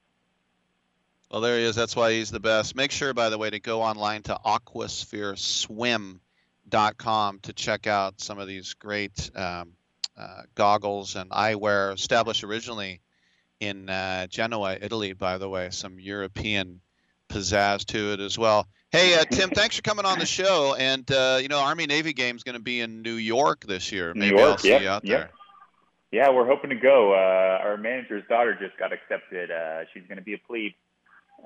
Well, 1.30 1.40
there 1.40 1.58
he 1.58 1.64
is. 1.64 1.74
That's 1.74 1.96
why 1.96 2.12
he's 2.12 2.30
the 2.30 2.40
best. 2.40 2.76
Make 2.76 2.92
sure, 2.92 3.12
by 3.12 3.28
the 3.30 3.38
way, 3.38 3.50
to 3.50 3.58
go 3.58 3.82
online 3.82 4.22
to 4.24 4.38
aquasphereswim.com 4.44 7.38
to 7.40 7.52
check 7.52 7.86
out 7.86 8.20
some 8.20 8.38
of 8.38 8.46
these 8.46 8.74
great 8.74 9.30
um, 9.34 9.72
uh, 10.16 10.42
goggles 10.54 11.16
and 11.16 11.30
eyewear 11.30 11.94
established 11.94 12.44
originally 12.44 13.00
in 13.58 13.88
uh, 13.88 14.28
Genoa, 14.28 14.78
Italy, 14.80 15.14
by 15.14 15.38
the 15.38 15.48
way. 15.48 15.70
Some 15.70 15.98
European 15.98 16.80
pizzazz 17.28 17.84
to 17.86 18.12
it 18.12 18.20
as 18.20 18.38
well. 18.38 18.68
Hey, 18.96 19.12
uh, 19.12 19.24
Tim, 19.30 19.50
thanks 19.50 19.76
for 19.76 19.82
coming 19.82 20.06
on 20.06 20.18
the 20.18 20.24
show. 20.24 20.74
And, 20.74 21.10
uh, 21.10 21.38
you 21.42 21.48
know, 21.48 21.58
Army 21.60 21.86
Navy 21.86 22.14
Game's 22.14 22.42
going 22.44 22.54
to 22.54 22.62
be 22.62 22.80
in 22.80 23.02
New 23.02 23.16
York 23.16 23.66
this 23.66 23.92
year. 23.92 24.14
New 24.14 24.20
Maybe 24.20 24.36
York, 24.38 24.52
I'll 24.52 24.58
see 24.58 24.70
yeah, 24.70 24.80
you 24.80 24.88
out 24.88 25.04
yeah. 25.04 25.16
there. 25.18 25.30
Yeah, 26.12 26.30
we're 26.30 26.46
hoping 26.46 26.70
to 26.70 26.76
go. 26.76 27.12
Uh, 27.12 27.62
our 27.62 27.76
manager's 27.76 28.24
daughter 28.26 28.56
just 28.58 28.78
got 28.78 28.94
accepted. 28.94 29.50
Uh, 29.50 29.84
she's 29.92 30.04
going 30.04 30.16
to 30.16 30.24
be 30.24 30.32
a 30.32 30.38
plebe 30.38 30.72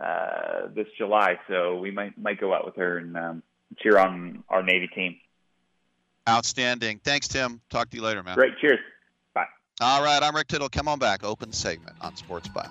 uh, 0.00 0.68
this 0.76 0.86
July, 0.96 1.40
so 1.48 1.76
we 1.78 1.90
might 1.90 2.16
might 2.16 2.38
go 2.38 2.54
out 2.54 2.64
with 2.66 2.76
her 2.76 2.98
and 2.98 3.16
um, 3.16 3.42
cheer 3.78 3.98
on 3.98 4.44
our 4.48 4.62
Navy 4.62 4.86
team. 4.86 5.16
Outstanding. 6.28 7.00
Thanks, 7.02 7.26
Tim. 7.26 7.60
Talk 7.68 7.90
to 7.90 7.96
you 7.96 8.02
later, 8.02 8.22
man. 8.22 8.36
Great. 8.36 8.58
Cheers. 8.60 8.78
Bye. 9.34 9.46
All 9.80 10.04
right, 10.04 10.22
I'm 10.22 10.36
Rick 10.36 10.48
Tittle. 10.48 10.68
Come 10.68 10.86
on 10.86 11.00
back. 11.00 11.24
Open 11.24 11.52
segment 11.52 11.96
on 12.00 12.14
Sports 12.14 12.48
Bio. 12.48 12.70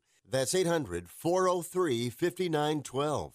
That's 0.31 0.55
800 0.55 1.09
403 1.09 2.09
5912. 2.09 3.33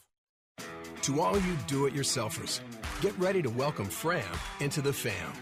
To 1.02 1.20
all 1.20 1.38
you 1.38 1.56
do 1.66 1.84
it 1.84 1.94
yourselfers, 1.94 2.60
get 3.02 3.16
ready 3.18 3.42
to 3.42 3.50
welcome 3.50 3.84
Fram 3.84 4.24
into 4.60 4.80
the 4.80 4.94
fam. 4.94 5.32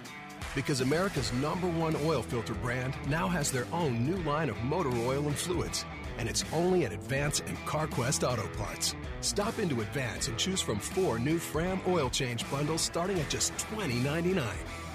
Because 0.56 0.80
America's 0.80 1.32
number 1.34 1.68
one 1.68 1.94
oil 2.04 2.22
filter 2.22 2.54
brand 2.54 2.94
now 3.08 3.28
has 3.28 3.52
their 3.52 3.66
own 3.72 4.04
new 4.04 4.16
line 4.24 4.50
of 4.50 4.60
motor 4.64 4.90
oil 5.06 5.28
and 5.28 5.36
fluids. 5.36 5.84
And 6.18 6.28
it's 6.28 6.44
only 6.52 6.84
at 6.86 6.92
Advance 6.92 7.40
and 7.40 7.56
CarQuest 7.58 8.28
Auto 8.28 8.48
Parts. 8.56 8.96
Stop 9.20 9.60
into 9.60 9.80
Advance 9.80 10.26
and 10.26 10.36
choose 10.36 10.60
from 10.60 10.80
four 10.80 11.20
new 11.20 11.38
Fram 11.38 11.80
oil 11.86 12.10
change 12.10 12.48
bundles 12.50 12.82
starting 12.82 13.20
at 13.20 13.30
just 13.30 13.56
$20.99. 13.68 14.44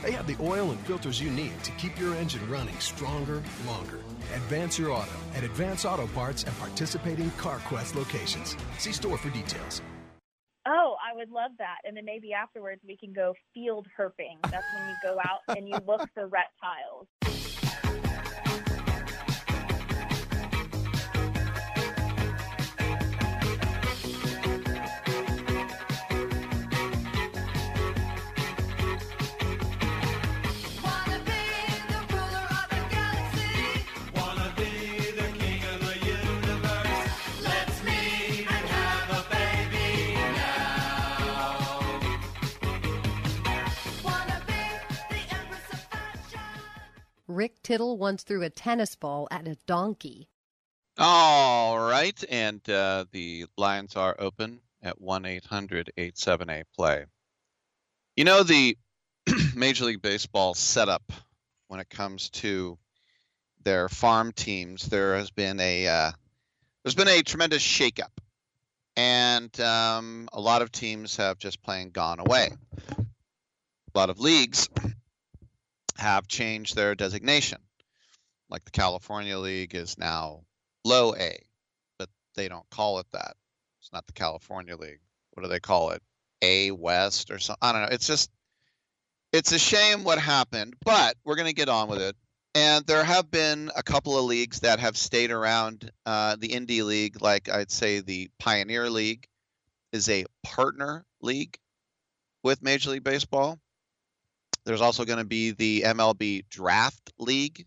They 0.04 0.12
have 0.12 0.28
the 0.28 0.38
oil 0.42 0.72
and 0.72 0.80
filters 0.82 1.22
you 1.22 1.30
need 1.30 1.64
to 1.64 1.72
keep 1.72 1.98
your 1.98 2.16
engine 2.16 2.48
running 2.50 2.78
stronger, 2.80 3.42
longer. 3.66 4.00
Advance 4.36 4.80
your 4.80 4.92
auto 4.92 5.12
at 5.36 5.44
Advance 5.44 5.86
Auto 5.86 6.08
Parts 6.08 6.44
and 6.44 6.58
participating 6.60 7.30
CarQuest 7.32 7.96
locations. 7.96 8.56
See 8.78 8.92
store 8.92 9.18
for 9.18 9.30
details. 9.30 9.82
Oh, 10.68 10.96
I 11.04 11.16
would 11.16 11.32
love 11.32 11.52
that. 11.58 11.78
And 11.84 11.98
then 11.98 12.06
maybe 12.06 12.34
afterwards 12.34 12.82
we 12.86 12.96
can 12.96 13.12
go 13.12 13.34
field 13.54 13.88
herping. 13.98 14.38
That's 14.44 14.66
when 14.76 14.90
you 14.90 14.96
go 15.04 15.18
out 15.20 15.58
and 15.58 15.68
you 15.68 15.76
look 15.88 16.08
for 16.14 16.28
reptiles. 16.28 17.08
Rick 47.40 47.64
Tittle 47.64 47.98
once 47.98 48.24
threw 48.24 48.44
a 48.44 48.50
tennis 48.50 48.98
ball 48.98 49.26
at 49.32 49.48
a 49.48 49.56
donkey. 49.66 50.28
All 50.98 51.80
right, 51.80 52.22
and 52.30 52.60
uh, 52.70 53.06
the 53.14 53.46
lines 53.56 53.96
are 53.96 54.14
open 54.20 54.60
at 54.84 55.00
1 55.00 55.24
800 55.24 55.94
878 55.96 56.66
play. 56.76 57.06
You 58.18 58.26
know, 58.26 58.44
the 58.44 58.78
Major 59.56 59.86
League 59.86 60.02
Baseball 60.02 60.54
setup 60.54 61.14
when 61.70 61.80
it 61.80 61.90
comes 61.90 62.30
to 62.32 62.78
their 63.64 63.88
farm 63.88 64.34
teams, 64.34 64.90
there 64.90 65.16
has 65.16 65.32
been 65.32 65.62
a 65.62 65.88
uh, 65.88 66.12
there's 66.84 66.96
been 66.96 67.08
a 67.08 67.22
tremendous 67.22 67.64
shakeup, 67.64 68.18
and 68.98 69.58
um, 69.62 70.28
a 70.34 70.42
lot 70.42 70.62
of 70.62 70.74
teams 70.74 71.16
have 71.16 71.38
just 71.38 71.64
plain 71.64 71.92
gone 71.92 72.20
away. 72.20 72.50
A 72.98 73.98
lot 73.98 74.10
of 74.10 74.20
leagues 74.20 74.68
have 76.00 76.28
changed 76.28 76.76
their 76.76 76.96
designation, 76.96 77.60
like 78.50 78.66
the 78.66 78.72
California 78.72 79.38
League 79.38 79.76
is 79.76 79.98
now 79.98 80.42
low 80.84 81.14
A, 81.16 81.38
but 81.98 82.10
they 82.36 82.48
don't 82.48 82.70
call 82.70 83.00
it 83.00 83.08
that. 83.12 83.36
It's 83.80 83.94
not 83.94 84.08
the 84.08 84.14
California 84.14 84.76
League. 84.76 85.02
What 85.32 85.44
do 85.44 85.50
they 85.50 85.60
call 85.60 85.92
it? 85.92 86.02
A 86.42 86.72
West 86.72 87.32
or 87.32 87.40
something? 87.40 87.60
I 87.62 87.72
don't 87.72 87.82
know. 87.84 87.90
It's 87.92 88.08
just, 88.08 88.32
it's 89.32 89.52
a 89.52 89.60
shame 89.60 90.04
what 90.04 90.20
happened, 90.20 90.76
but 90.84 91.16
we're 91.24 91.36
going 91.36 91.48
to 91.48 91.54
get 91.54 91.70
on 91.70 91.88
with 91.88 92.02
it. 92.02 92.16
And 92.56 92.86
there 92.88 93.04
have 93.04 93.30
been 93.30 93.70
a 93.76 93.84
couple 93.84 94.18
of 94.18 94.26
leagues 94.26 94.62
that 94.62 94.80
have 94.80 94.98
stayed 94.98 95.32
around. 95.32 95.92
Uh, 96.06 96.36
the 96.40 96.50
Indie 96.50 96.84
League, 96.84 97.22
like 97.22 97.48
I'd 97.48 97.72
say 97.72 98.00
the 98.00 98.30
Pioneer 98.40 98.90
League, 98.90 99.28
is 99.92 100.10
a 100.10 100.26
partner 100.44 101.06
league 101.22 101.58
with 102.44 102.64
Major 102.64 102.92
League 102.92 103.04
Baseball. 103.04 103.60
There's 104.66 104.82
also 104.82 105.06
going 105.06 105.20
to 105.20 105.26
be 105.26 105.52
the 105.52 105.82
MLB 105.82 106.46
Draft 106.50 107.12
League 107.18 107.66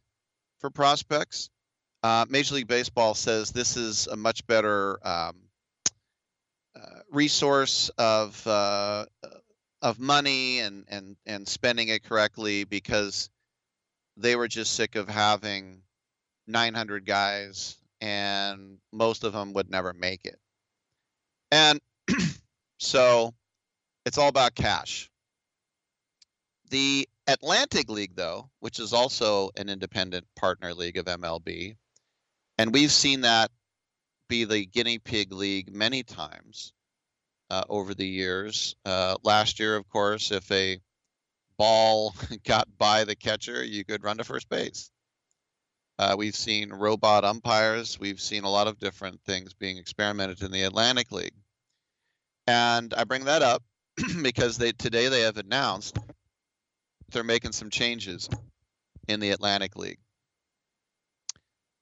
for 0.61 0.71
prospects. 0.71 1.51
Uh, 2.03 2.27
Major 2.29 2.57
League 2.57 2.67
Baseball 2.67 3.15
says 3.15 3.51
this 3.51 3.77
is 3.77 4.07
a 4.07 4.17
much 4.17 4.47
better 4.47 4.99
um, 5.07 5.37
uh, 6.75 7.01
resource 7.11 7.91
of 7.99 8.45
uh, 8.47 9.07
of 9.83 9.99
money 9.99 10.61
and, 10.61 10.85
and 10.89 11.17
and 11.27 11.47
spending 11.47 11.89
it 11.89 12.03
correctly 12.05 12.65
because 12.65 13.31
they 14.17 14.37
were 14.37 14.49
just 14.49 14.75
sick 14.75 14.95
of 14.97 15.09
having 15.09 15.83
900 16.47 17.07
guys 17.07 17.77
and 18.01 18.79
most 18.93 19.25
of 19.25 19.33
them 19.33 19.53
would 19.53 19.71
never 19.71 19.93
make 19.93 20.25
it. 20.25 20.39
And 21.51 21.81
so 22.79 23.33
it's 24.05 24.19
all 24.19 24.29
about 24.29 24.55
cash. 24.55 25.09
The 26.73 27.07
Atlantic 27.27 27.91
League, 27.91 28.17
though, 28.17 28.49
which 28.61 28.81
is 28.81 28.95
also 28.95 29.51
an 29.59 29.69
independent 29.69 30.27
partner 30.37 30.73
league 30.73 30.97
of 30.97 31.05
MLB, 31.05 31.77
and 32.57 32.73
we've 32.73 32.91
seen 32.91 33.21
that 33.21 33.51
be 34.27 34.45
the 34.45 34.65
guinea 34.65 34.99
pig 34.99 35.35
league 35.35 35.71
many 35.71 36.03
times 36.03 36.73
uh, 37.51 37.65
over 37.69 37.93
the 37.93 38.07
years. 38.07 38.75
Uh, 38.87 39.17
last 39.23 39.61
year, 39.61 39.77
of 39.77 39.87
course, 39.91 40.33
if 40.33 40.51
a 40.51 40.81
ball 41.59 42.15
got 42.47 42.67
by 42.79 43.05
the 43.05 43.17
catcher, 43.17 43.63
you 43.63 43.85
could 43.85 44.03
run 44.03 44.17
to 44.17 44.25
first 44.25 44.49
base. 44.49 44.91
Uh, 45.99 46.15
we've 46.17 46.35
seen 46.35 46.73
robot 46.73 47.23
umpires. 47.23 48.01
We've 48.01 48.21
seen 48.21 48.45
a 48.45 48.51
lot 48.51 48.67
of 48.67 48.79
different 48.79 49.21
things 49.27 49.53
being 49.53 49.77
experimented 49.77 50.43
in 50.43 50.51
the 50.51 50.63
Atlantic 50.63 51.13
League. 51.13 51.37
And 52.47 52.95
I 52.95 53.05
bring 53.05 53.27
that 53.27 53.43
up 53.43 53.63
because 54.23 54.57
they 54.57 54.73
today 54.73 55.09
they 55.09 55.21
have 55.21 55.37
announced 55.37 55.99
they're 57.13 57.25
making 57.25 57.53
some 57.53 57.71
changes 57.71 58.29
in 59.09 59.21
the 59.21 59.31
Atlantic 59.31 59.77
League. 59.77 59.99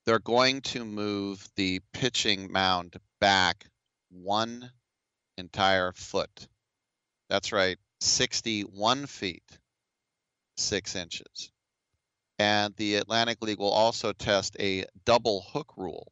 They're 0.07 0.19
going 0.19 0.63
to 0.63 0.85
move 0.85 1.47
the 1.57 1.81
pitching 1.93 2.51
mound 2.51 2.97
back 3.21 3.67
one 4.11 4.71
entire 5.37 5.93
foot. 5.93 6.49
That's 7.29 7.53
right, 7.53 7.79
61 8.01 9.07
feet, 9.07 9.45
six 10.57 10.97
inches. 10.97 11.53
And 12.39 12.75
the 12.77 12.97
Atlantic 12.97 13.43
League 13.43 13.59
will 13.59 13.71
also 13.71 14.13
test 14.13 14.57
a 14.59 14.87
double 15.05 15.45
hook 15.53 15.75
rule 15.77 16.11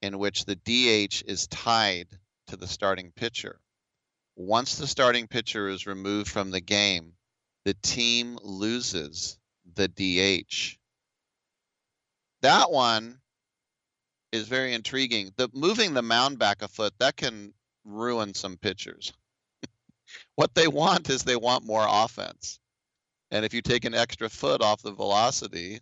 in 0.00 0.18
which 0.18 0.44
the 0.44 0.54
DH 0.54 1.24
is 1.26 1.48
tied 1.48 2.06
to 2.46 2.56
the 2.56 2.68
starting 2.68 3.10
pitcher. 3.10 3.58
Once 4.36 4.76
the 4.76 4.86
starting 4.86 5.26
pitcher 5.26 5.68
is 5.68 5.86
removed 5.86 6.30
from 6.30 6.50
the 6.50 6.60
game, 6.60 7.14
the 7.66 7.74
team 7.82 8.38
loses 8.44 9.40
the 9.74 9.88
DH. 9.88 10.78
That 12.42 12.70
one 12.70 13.18
is 14.30 14.46
very 14.46 14.72
intriguing. 14.72 15.32
The 15.36 15.50
moving 15.52 15.92
the 15.92 16.00
mound 16.00 16.38
back 16.38 16.62
a 16.62 16.68
foot 16.68 16.94
that 17.00 17.16
can 17.16 17.52
ruin 17.84 18.34
some 18.34 18.56
pitchers. 18.56 19.12
what 20.36 20.54
they 20.54 20.68
want 20.68 21.10
is 21.10 21.24
they 21.24 21.34
want 21.34 21.66
more 21.66 21.84
offense. 21.88 22.60
And 23.32 23.44
if 23.44 23.52
you 23.52 23.62
take 23.62 23.84
an 23.84 23.94
extra 23.94 24.28
foot 24.28 24.62
off 24.62 24.82
the 24.82 24.92
velocity, 24.92 25.80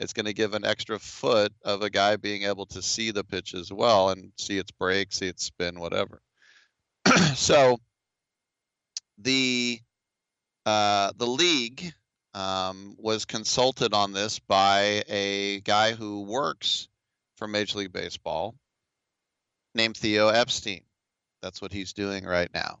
It's 0.00 0.12
going 0.12 0.26
to 0.26 0.34
give 0.34 0.54
an 0.54 0.64
extra 0.64 0.98
foot 0.98 1.52
of 1.62 1.82
a 1.82 1.90
guy 1.90 2.16
being 2.16 2.42
able 2.42 2.66
to 2.66 2.82
see 2.82 3.12
the 3.12 3.22
pitch 3.22 3.54
as 3.54 3.72
well 3.72 4.10
and 4.10 4.32
see 4.36 4.58
its 4.58 4.72
break, 4.72 5.12
see 5.12 5.28
its 5.28 5.44
spin, 5.44 5.78
whatever. 5.78 6.20
so 7.36 7.78
the 9.18 9.78
uh, 10.66 11.12
the 11.16 11.26
league 11.26 11.92
um, 12.34 12.96
was 12.98 13.24
consulted 13.24 13.94
on 13.94 14.12
this 14.12 14.38
by 14.38 15.04
a 15.08 15.60
guy 15.60 15.92
who 15.92 16.22
works 16.22 16.88
for 17.36 17.46
Major 17.46 17.78
League 17.78 17.92
Baseball 17.92 18.54
named 19.74 19.96
Theo 19.96 20.28
Epstein. 20.28 20.82
That's 21.42 21.60
what 21.60 21.72
he's 21.72 21.92
doing 21.92 22.24
right 22.24 22.52
now. 22.52 22.78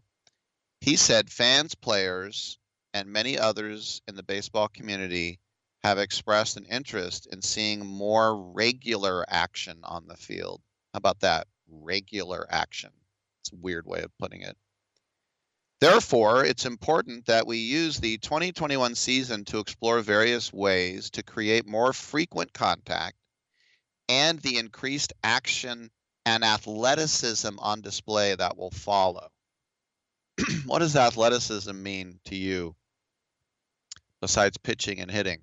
He 0.80 0.96
said 0.96 1.30
fans, 1.30 1.74
players, 1.74 2.58
and 2.92 3.08
many 3.08 3.38
others 3.38 4.02
in 4.08 4.16
the 4.16 4.22
baseball 4.22 4.68
community 4.68 5.40
have 5.82 5.98
expressed 5.98 6.56
an 6.56 6.64
interest 6.66 7.26
in 7.26 7.42
seeing 7.42 7.84
more 7.84 8.36
regular 8.52 9.24
action 9.28 9.80
on 9.82 10.06
the 10.06 10.16
field. 10.16 10.62
How 10.92 10.98
about 10.98 11.20
that? 11.20 11.46
Regular 11.68 12.46
action. 12.48 12.90
It's 13.42 13.52
a 13.52 13.56
weird 13.56 13.86
way 13.86 14.00
of 14.00 14.16
putting 14.18 14.42
it. 14.42 14.56
Therefore, 15.80 16.44
it's 16.44 16.66
important 16.66 17.26
that 17.26 17.46
we 17.46 17.58
use 17.58 17.98
the 17.98 18.18
2021 18.18 18.94
season 18.94 19.44
to 19.46 19.58
explore 19.58 20.00
various 20.00 20.52
ways 20.52 21.10
to 21.10 21.22
create 21.22 21.66
more 21.66 21.92
frequent 21.92 22.52
contact 22.52 23.16
and 24.08 24.38
the 24.40 24.58
increased 24.58 25.12
action 25.22 25.90
and 26.26 26.44
athleticism 26.44 27.58
on 27.58 27.80
display 27.80 28.34
that 28.34 28.56
will 28.56 28.70
follow. 28.70 29.28
what 30.66 30.78
does 30.78 30.96
athleticism 30.96 31.82
mean 31.82 32.18
to 32.26 32.34
you 32.34 32.74
besides 34.20 34.56
pitching 34.58 35.00
and 35.00 35.10
hitting? 35.10 35.40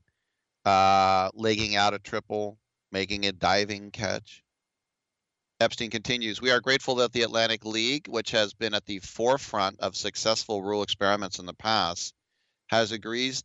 Uh, 0.65 1.29
legging 1.33 1.75
out 1.75 1.93
a 1.93 1.99
triple, 1.99 2.57
making 2.91 3.25
a 3.25 3.31
diving 3.31 3.91
catch. 3.91 4.43
Epstein 5.61 5.91
continues, 5.91 6.41
we 6.41 6.49
are 6.49 6.59
grateful 6.59 6.95
that 6.95 7.13
the 7.13 7.21
Atlantic 7.21 7.63
League, 7.65 8.07
which 8.07 8.31
has 8.31 8.51
been 8.51 8.73
at 8.73 8.83
the 8.87 8.97
forefront 8.97 9.79
of 9.79 9.95
successful 9.95 10.63
rule 10.63 10.81
experiments 10.81 11.37
in 11.37 11.45
the 11.45 11.53
past, 11.53 12.15
has 12.69 12.91
agrees 12.91 13.43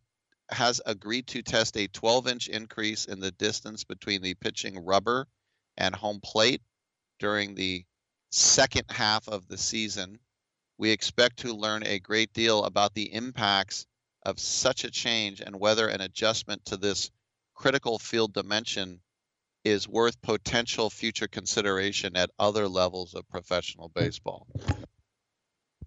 has 0.49 0.81
agreed 0.87 1.27
to 1.27 1.43
test 1.43 1.77
a 1.77 1.89
12-inch 1.89 2.49
increase 2.49 3.05
in 3.05 3.21
the 3.21 3.33
distance 3.33 3.85
between 3.85 4.23
the 4.23 4.33
pitching 4.35 4.83
rubber 4.83 5.27
and 5.77 5.95
home 5.95 6.21
plate 6.23 6.63
during 7.19 7.55
the 7.55 7.85
second 8.31 8.85
half 8.89 9.29
of 9.29 9.47
the 9.49 9.59
season. 9.59 10.19
We 10.79 10.93
expect 10.93 11.41
to 11.41 11.53
learn 11.53 11.83
a 11.85 11.99
great 11.99 12.33
deal 12.33 12.65
about 12.65 12.95
the 12.95 13.13
impacts 13.13 13.85
of 14.23 14.39
such 14.39 14.85
a 14.85 14.91
change 14.91 15.43
and 15.43 15.61
whether 15.61 15.89
an 15.89 16.01
adjustment 16.01 16.65
to 16.67 16.79
this 16.79 17.11
critical 17.55 17.99
field 17.99 18.33
dimension 18.33 19.01
is 19.67 19.89
worth 19.89 20.23
potential 20.23 20.89
future 20.89 21.27
consideration 21.27 22.17
at 22.17 22.31
other 22.39 22.69
levels 22.69 23.15
of 23.15 23.29
professional 23.29 23.89
baseball. 23.89 24.47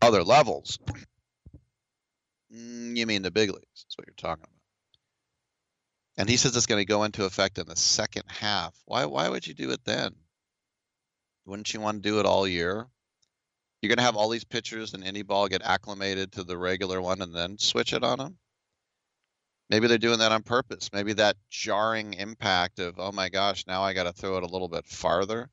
Other 0.01 0.22
levels? 0.22 0.77
Mm, 2.53 2.98
You 2.98 3.06
mean 3.06 3.22
the 3.22 3.32
big 3.32 3.49
leagues? 3.49 3.85
That's 3.85 3.98
what 3.98 4.06
you're 4.06 4.14
talking 4.17 4.43
about. 4.43 4.53
And 6.17 6.30
he 6.30 6.35
says 6.35 6.58
it's 6.58 6.66
going 6.66 6.82
to 6.82 6.85
go 6.85 7.06
into 7.06 7.24
effect 7.24 7.58
in 7.58 7.67
the 7.67 7.77
second 7.77 8.24
half. 8.27 8.75
Why? 8.83 9.06
Why 9.06 9.30
would 9.30 9.48
you 9.48 9.53
do 9.53 9.72
it 9.72 9.85
then? 9.85 10.14
Wouldn't 11.45 11.74
you 11.74 11.80
want 11.80 12.03
to 12.03 12.09
do 12.09 12.19
it 12.19 12.25
all 12.25 12.45
year? 12.45 12.85
You're 13.82 13.88
going 13.88 13.99
to 13.99 14.03
have 14.03 14.17
all 14.17 14.27
these 14.27 14.43
pitchers 14.43 14.93
in 14.93 15.03
any 15.03 15.22
ball 15.22 15.48
get 15.48 15.61
acclimated 15.61 16.33
to 16.33 16.43
the 16.43 16.58
regular 16.58 17.01
one 17.01 17.22
and 17.22 17.33
then 17.33 17.58
switch 17.58 17.93
it 17.93 18.03
on 18.03 18.17
them. 18.17 18.38
Maybe 19.69 19.88
they're 19.88 19.98
doing 19.98 20.19
that 20.19 20.31
on 20.31 20.43
purpose. 20.43 20.89
Maybe 20.91 21.14
that 21.14 21.38
jarring 21.49 22.15
impact 22.15 22.80
of, 22.80 22.99
oh 22.99 23.11
my 23.11 23.30
gosh, 23.30 23.67
now 23.67 23.83
I 23.83 23.93
got 23.93 24.03
to 24.03 24.14
throw 24.14 24.38
it 24.38 24.43
a 24.43 24.48
little 24.48 24.67
bit 24.67 24.88
farther. 24.88 25.49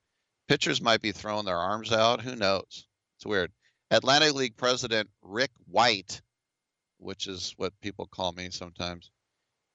Pitchers 0.48 0.80
might 0.80 1.02
be 1.02 1.12
throwing 1.12 1.44
their 1.44 1.58
arms 1.58 1.92
out. 1.92 2.22
Who 2.22 2.36
knows? 2.36 2.86
It's 3.18 3.26
weird. 3.26 3.52
Atlantic 3.90 4.34
League 4.34 4.56
president 4.56 5.10
Rick 5.22 5.50
White, 5.66 6.22
which 6.98 7.26
is 7.26 7.52
what 7.56 7.78
people 7.80 8.06
call 8.06 8.32
me 8.32 8.50
sometimes, 8.50 9.10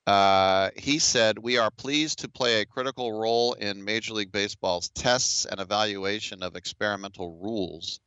uh, 0.07 0.71
he 0.75 0.99
said, 0.99 1.37
We 1.37 1.57
are 1.57 1.69
pleased 1.69 2.19
to 2.19 2.29
play 2.29 2.61
a 2.61 2.65
critical 2.65 3.11
role 3.11 3.53
in 3.53 3.85
Major 3.85 4.13
League 4.13 4.31
Baseball's 4.31 4.89
tests 4.89 5.45
and 5.45 5.59
evaluation 5.59 6.41
of 6.41 6.55
experimental 6.55 7.39
rules. 7.39 7.99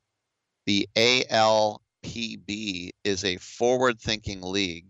The 0.67 0.89
ALPB 0.97 2.91
is 3.05 3.25
a 3.25 3.37
forward 3.37 4.01
thinking 4.01 4.43
league, 4.43 4.87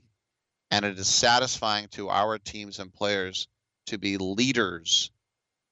and 0.70 0.84
it 0.84 0.98
is 0.98 1.08
satisfying 1.08 1.88
to 1.88 2.08
our 2.08 2.38
teams 2.38 2.78
and 2.78 2.92
players 2.92 3.48
to 3.86 3.98
be 3.98 4.16
leaders 4.16 5.10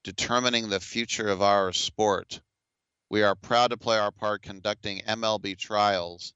determining 0.03 0.69
the 0.69 0.79
future 0.79 1.27
of 1.27 1.41
our 1.41 1.71
sport. 1.71 2.41
We 3.09 3.23
are 3.23 3.35
proud 3.35 3.71
to 3.71 3.77
play 3.77 3.97
our 3.97 4.11
part 4.11 4.41
conducting 4.41 4.99
MLB 4.99 5.57
trials 5.57 6.33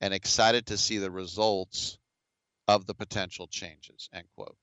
and 0.00 0.14
excited 0.14 0.66
to 0.66 0.78
see 0.78 0.98
the 0.98 1.10
results 1.10 1.98
of 2.68 2.86
the 2.86 2.94
potential 2.94 3.46
changes. 3.48 4.08
End 4.12 4.26
quote. 4.36 4.56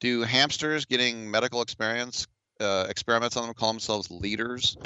Do 0.00 0.22
hamsters 0.22 0.84
getting 0.84 1.30
medical 1.30 1.62
experience 1.62 2.26
uh, 2.60 2.86
experiments 2.88 3.36
on 3.36 3.46
them 3.46 3.54
call 3.54 3.72
themselves 3.72 4.10
leaders? 4.10 4.76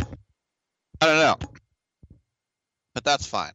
I 1.01 1.07
don't 1.07 1.19
know, 1.19 1.49
but 2.95 3.05
that's 3.05 3.27
fine. 3.27 3.53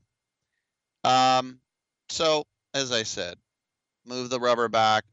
Um, 1.03 1.59
so 2.09 2.45
as 2.73 2.91
I 2.91 3.03
said, 3.03 3.37
move 4.05 4.29
the 4.29 4.39
rubber 4.39 4.67
back, 4.67 5.03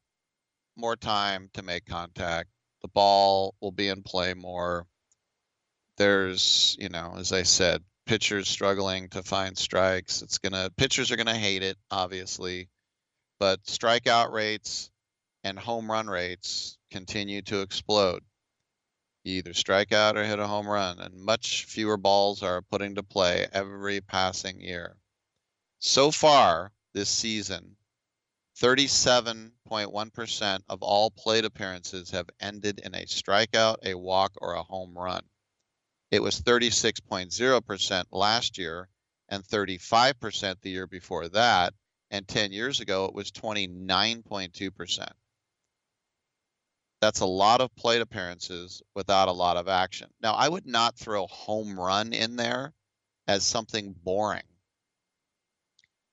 more 0.76 0.96
time 0.96 1.50
to 1.54 1.62
make 1.62 1.84
contact. 1.84 2.48
The 2.82 2.88
ball 2.88 3.54
will 3.60 3.72
be 3.72 3.88
in 3.88 4.02
play 4.02 4.34
more. 4.34 4.86
There's, 5.98 6.76
you 6.80 6.88
know, 6.88 7.14
as 7.18 7.32
I 7.32 7.42
said, 7.42 7.84
pitchers 8.06 8.48
struggling 8.48 9.08
to 9.10 9.22
find 9.22 9.56
strikes. 9.56 10.22
It's 10.22 10.38
gonna 10.38 10.70
pitchers 10.76 11.10
are 11.10 11.16
gonna 11.16 11.36
hate 11.36 11.62
it, 11.62 11.76
obviously, 11.90 12.70
but 13.38 13.62
strikeout 13.64 14.32
rates 14.32 14.90
and 15.44 15.58
home 15.58 15.90
run 15.90 16.08
rates 16.08 16.78
continue 16.90 17.42
to 17.42 17.60
explode. 17.60 18.24
You 19.22 19.34
either 19.34 19.52
strike 19.52 19.92
out 19.92 20.16
or 20.16 20.24
hit 20.24 20.38
a 20.38 20.46
home 20.46 20.66
run, 20.66 20.98
and 20.98 21.14
much 21.14 21.66
fewer 21.66 21.98
balls 21.98 22.42
are 22.42 22.62
put 22.62 22.80
into 22.80 23.02
play 23.02 23.46
every 23.52 24.00
passing 24.00 24.60
year. 24.60 24.96
So 25.78 26.10
far 26.10 26.72
this 26.92 27.08
season, 27.08 27.76
37.1% 28.60 30.62
of 30.68 30.82
all 30.82 31.10
plate 31.10 31.44
appearances 31.44 32.10
have 32.10 32.28
ended 32.40 32.80
in 32.80 32.94
a 32.94 33.06
strikeout, 33.06 33.76
a 33.84 33.94
walk, 33.94 34.32
or 34.36 34.52
a 34.52 34.62
home 34.62 34.96
run. 34.96 35.22
It 36.10 36.22
was 36.22 36.40
36.0% 36.40 38.04
last 38.10 38.58
year 38.58 38.88
and 39.28 39.44
35% 39.44 40.60
the 40.60 40.70
year 40.70 40.86
before 40.86 41.28
that. 41.28 41.74
And 42.10 42.26
10 42.26 42.52
years 42.52 42.80
ago, 42.80 43.04
it 43.04 43.14
was 43.14 43.30
29.2%. 43.30 45.08
That's 47.00 47.20
a 47.20 47.26
lot 47.26 47.60
of 47.60 47.74
plate 47.76 48.02
appearances 48.02 48.82
without 48.94 49.28
a 49.28 49.32
lot 49.32 49.56
of 49.56 49.68
action. 49.68 50.10
Now, 50.20 50.34
I 50.34 50.48
would 50.48 50.66
not 50.66 50.98
throw 50.98 51.26
home 51.28 51.78
run 51.78 52.12
in 52.12 52.36
there 52.36 52.74
as 53.26 53.46
something 53.46 53.94
boring. 54.02 54.42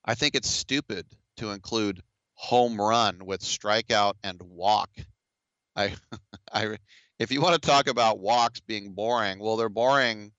I 0.07 0.15
think 0.15 0.35
it's 0.35 0.49
stupid 0.49 1.05
to 1.37 1.51
include 1.51 2.01
home 2.35 2.79
run 2.79 3.25
with 3.25 3.41
strikeout 3.41 4.13
and 4.23 4.41
walk. 4.41 4.89
I, 5.75 5.93
I, 6.53 6.77
if 7.19 7.31
you 7.31 7.41
want 7.41 7.61
to 7.61 7.67
talk 7.67 7.87
about 7.87 8.19
walks 8.19 8.61
being 8.61 8.93
boring, 8.93 9.39
well, 9.39 9.57
they're 9.57 9.69
boring 9.69 10.31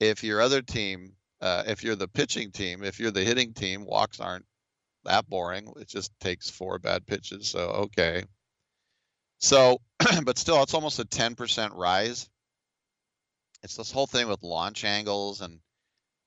if 0.00 0.24
your 0.24 0.40
other 0.40 0.60
team, 0.60 1.12
uh, 1.40 1.62
if 1.66 1.84
you're 1.84 1.96
the 1.96 2.08
pitching 2.08 2.50
team, 2.50 2.82
if 2.82 2.98
you're 2.98 3.12
the 3.12 3.24
hitting 3.24 3.54
team, 3.54 3.86
walks 3.86 4.18
aren't 4.18 4.44
that 5.04 5.28
boring. 5.28 5.72
It 5.76 5.88
just 5.88 6.10
takes 6.20 6.50
four 6.50 6.78
bad 6.78 7.06
pitches. 7.06 7.48
So, 7.48 7.60
okay. 7.60 8.24
So, 9.38 9.80
but 10.24 10.38
still, 10.38 10.62
it's 10.62 10.74
almost 10.74 10.98
a 10.98 11.04
10% 11.04 11.70
rise. 11.74 12.28
It's 13.62 13.76
this 13.76 13.92
whole 13.92 14.06
thing 14.06 14.28
with 14.28 14.42
launch 14.42 14.84
angles 14.84 15.40
and 15.40 15.60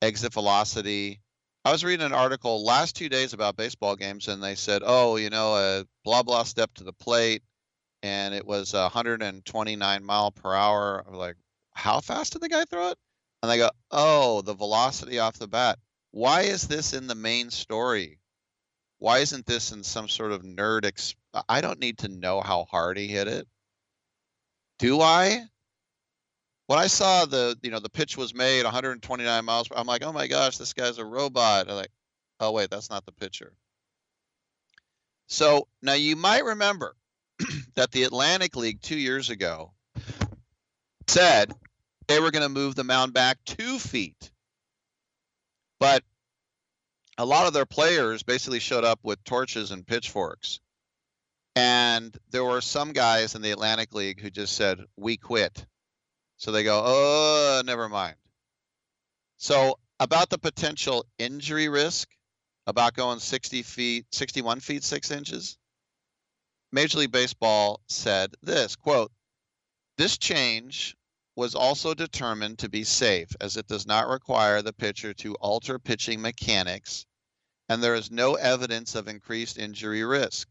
exit 0.02 0.34
velocity. 0.34 1.22
I 1.70 1.72
was 1.72 1.84
reading 1.84 2.08
an 2.08 2.14
article 2.14 2.66
last 2.66 2.96
two 2.96 3.10
days 3.10 3.34
about 3.34 3.56
baseball 3.56 3.96
games, 3.96 4.28
and 4.28 4.42
they 4.42 4.56
said, 4.56 4.82
oh, 4.84 5.18
you 5.18 5.30
know, 5.30 5.54
a 5.54 5.86
blah 6.04 6.24
blah 6.24 6.42
step 6.42 6.74
to 6.74 6.84
the 6.84 6.94
plate, 6.94 7.44
and 8.02 8.34
it 8.34 8.44
was 8.44 8.74
129 8.74 10.04
mile 10.04 10.32
per 10.32 10.56
hour. 10.56 11.04
I 11.06 11.12
was 11.12 11.20
like, 11.20 11.36
how 11.76 12.02
fast 12.02 12.34
did 12.34 12.42
the 12.42 12.50
guy 12.50 12.66
throw 12.66 12.90
it? 12.90 12.98
And 13.44 13.52
they 13.52 13.58
go, 13.58 13.70
oh, 13.92 14.42
the 14.42 14.56
velocity 14.56 15.20
off 15.20 15.38
the 15.38 15.48
bat. 15.48 15.78
Why 16.10 16.42
is 16.42 16.68
this 16.68 16.94
in 16.94 17.06
the 17.06 17.14
main 17.14 17.52
story? 17.52 18.18
Why 18.98 19.20
isn't 19.20 19.46
this 19.46 19.72
in 19.72 19.84
some 19.84 20.10
sort 20.10 20.32
of 20.32 20.42
nerd? 20.42 20.86
Ex- 20.86 21.14
I 21.48 21.62
don't 21.62 21.80
need 21.80 22.00
to 22.00 22.08
know 22.08 22.42
how 22.42 22.64
hard 22.64 22.98
he 22.98 23.06
hit 23.06 23.28
it. 23.28 23.48
Do 24.80 25.02
I? 25.02 25.44
When 26.70 26.78
I 26.78 26.86
saw 26.86 27.26
the, 27.26 27.58
you 27.64 27.72
know, 27.72 27.80
the 27.80 27.90
pitch 27.90 28.16
was 28.16 28.36
made 28.36 28.64
129 28.64 29.44
miles, 29.44 29.70
I'm 29.76 29.88
like, 29.88 30.04
oh 30.04 30.14
my 30.14 30.28
gosh, 30.28 30.60
this 30.60 30.74
guy's 30.74 31.00
a 31.00 31.04
robot. 31.04 31.68
I'm 31.68 31.76
like, 31.76 31.90
oh 32.40 32.52
wait, 32.52 32.70
that's 32.70 32.92
not 32.92 33.08
the 33.08 33.12
pitcher. 33.12 33.54
So 35.26 35.68
now 35.82 35.94
you 35.94 36.16
might 36.16 36.46
remember 36.46 36.96
that 37.76 37.90
the 37.90 38.04
Atlantic 38.04 38.56
League 38.56 38.84
two 38.84 39.00
years 39.00 39.32
ago 39.32 39.74
said 41.08 41.56
they 42.08 42.20
were 42.20 42.30
going 42.30 42.44
to 42.44 42.50
move 42.50 42.76
the 42.76 42.84
mound 42.84 43.14
back 43.14 43.40
two 43.48 43.80
feet. 43.80 44.30
But 45.80 46.04
a 47.18 47.26
lot 47.26 47.48
of 47.48 47.54
their 47.54 47.66
players 47.66 48.22
basically 48.22 48.60
showed 48.60 48.84
up 48.84 49.00
with 49.02 49.24
torches 49.24 49.72
and 49.72 49.88
pitchforks. 49.88 50.60
And 51.56 52.16
there 52.30 52.46
were 52.46 52.62
some 52.62 52.94
guys 52.94 53.34
in 53.34 53.42
the 53.42 53.50
Atlantic 53.50 53.96
League 53.96 54.22
who 54.22 54.30
just 54.30 54.56
said, 54.56 54.78
We 54.96 55.18
quit. 55.18 55.66
So 56.40 56.52
they 56.52 56.64
go, 56.64 56.82
Oh, 56.84 57.62
never 57.64 57.88
mind. 57.88 58.16
So, 59.38 59.78
about 60.00 60.32
the 60.32 60.40
potential 60.40 61.06
injury 61.20 61.70
risk 61.70 62.10
about 62.66 62.96
going 62.96 63.20
60 63.20 63.62
feet, 63.62 64.06
61 64.12 64.60
feet, 64.60 64.84
6 64.84 65.12
inches, 65.12 65.58
Major 66.72 67.00
League 67.00 67.12
Baseball 67.12 67.82
said 67.88 68.34
this 68.42 68.76
quote, 68.76 69.12
This 69.98 70.18
change 70.18 70.96
was 71.36 71.54
also 71.54 71.94
determined 71.94 72.58
to 72.60 72.70
be 72.70 72.84
safe 72.84 73.30
as 73.40 73.56
it 73.56 73.68
does 73.68 73.86
not 73.86 74.08
require 74.08 74.64
the 74.64 74.74
pitcher 74.74 75.14
to 75.14 75.36
alter 75.36 75.78
pitching 75.78 76.22
mechanics 76.22 77.06
and 77.70 77.84
there 77.84 77.94
is 77.94 78.10
no 78.10 78.34
evidence 78.34 78.96
of 78.96 79.08
increased 79.08 79.60
injury 79.60 80.04
risk. 80.04 80.50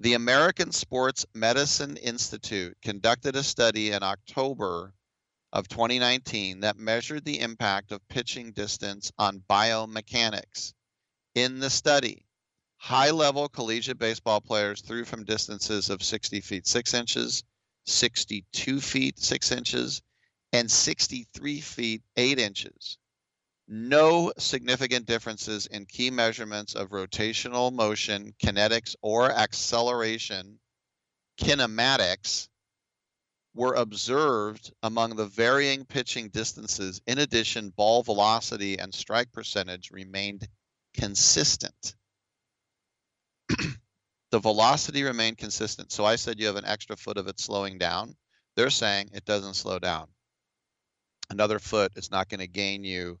The 0.00 0.14
American 0.14 0.72
Sports 0.72 1.24
Medicine 1.32 1.96
Institute 1.96 2.76
conducted 2.82 3.36
a 3.36 3.42
study 3.44 3.92
in 3.92 4.02
October 4.02 4.92
of 5.56 5.68
2019 5.68 6.60
that 6.60 6.76
measured 6.76 7.24
the 7.24 7.40
impact 7.40 7.90
of 7.90 8.06
pitching 8.08 8.52
distance 8.52 9.10
on 9.16 9.42
biomechanics. 9.48 10.74
In 11.34 11.60
the 11.60 11.70
study, 11.70 12.26
high 12.76 13.10
level 13.10 13.48
collegiate 13.48 13.98
baseball 13.98 14.42
players 14.42 14.82
threw 14.82 15.06
from 15.06 15.24
distances 15.24 15.88
of 15.88 16.02
60 16.02 16.42
feet 16.42 16.66
6 16.66 16.92
inches, 16.92 17.42
62 17.86 18.80
feet 18.82 19.18
6 19.18 19.52
inches, 19.52 20.02
and 20.52 20.70
63 20.70 21.60
feet 21.62 22.02
8 22.18 22.38
inches. 22.38 22.98
No 23.66 24.34
significant 24.36 25.06
differences 25.06 25.66
in 25.68 25.86
key 25.86 26.10
measurements 26.10 26.74
of 26.74 26.90
rotational 26.90 27.72
motion, 27.72 28.34
kinetics, 28.44 28.94
or 29.00 29.32
acceleration, 29.32 30.58
kinematics, 31.40 32.48
were 33.56 33.74
observed 33.74 34.72
among 34.82 35.16
the 35.16 35.26
varying 35.26 35.84
pitching 35.84 36.28
distances. 36.28 37.00
In 37.06 37.18
addition, 37.18 37.70
ball 37.70 38.02
velocity 38.02 38.78
and 38.78 38.94
strike 38.94 39.32
percentage 39.32 39.90
remained 39.90 40.46
consistent. 40.94 41.94
the 44.30 44.38
velocity 44.38 45.02
remained 45.02 45.38
consistent. 45.38 45.90
So 45.90 46.04
I 46.04 46.16
said 46.16 46.38
you 46.38 46.46
have 46.46 46.56
an 46.56 46.66
extra 46.66 46.96
foot 46.96 47.16
of 47.16 47.28
it 47.28 47.40
slowing 47.40 47.78
down. 47.78 48.14
They're 48.56 48.70
saying 48.70 49.10
it 49.12 49.24
doesn't 49.24 49.54
slow 49.54 49.78
down. 49.78 50.08
Another 51.30 51.58
foot 51.58 51.92
is 51.96 52.10
not 52.10 52.28
going 52.28 52.40
to 52.40 52.46
gain 52.46 52.84
you 52.84 53.18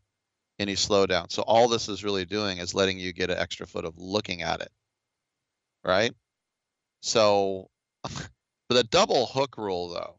any 0.58 0.74
slowdown. 0.74 1.30
So 1.30 1.42
all 1.42 1.68
this 1.68 1.88
is 1.88 2.04
really 2.04 2.24
doing 2.24 2.58
is 2.58 2.74
letting 2.74 2.98
you 2.98 3.12
get 3.12 3.30
an 3.30 3.38
extra 3.38 3.66
foot 3.66 3.84
of 3.84 3.98
looking 3.98 4.42
at 4.42 4.60
it. 4.60 4.70
Right? 5.84 6.12
So 7.00 7.68
for 8.08 8.74
the 8.74 8.84
double 8.84 9.26
hook 9.26 9.56
rule 9.58 9.88
though, 9.88 10.15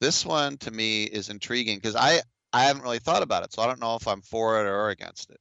this 0.00 0.24
one 0.24 0.56
to 0.58 0.70
me 0.70 1.04
is 1.04 1.30
intriguing 1.30 1.78
because 1.78 1.96
I 1.96 2.20
I 2.52 2.64
haven't 2.64 2.82
really 2.82 2.98
thought 2.98 3.22
about 3.22 3.44
it. 3.44 3.52
So 3.52 3.62
I 3.62 3.66
don't 3.66 3.80
know 3.80 3.96
if 3.96 4.08
I'm 4.08 4.22
for 4.22 4.60
it 4.60 4.68
or 4.68 4.88
against 4.88 5.30
it. 5.30 5.40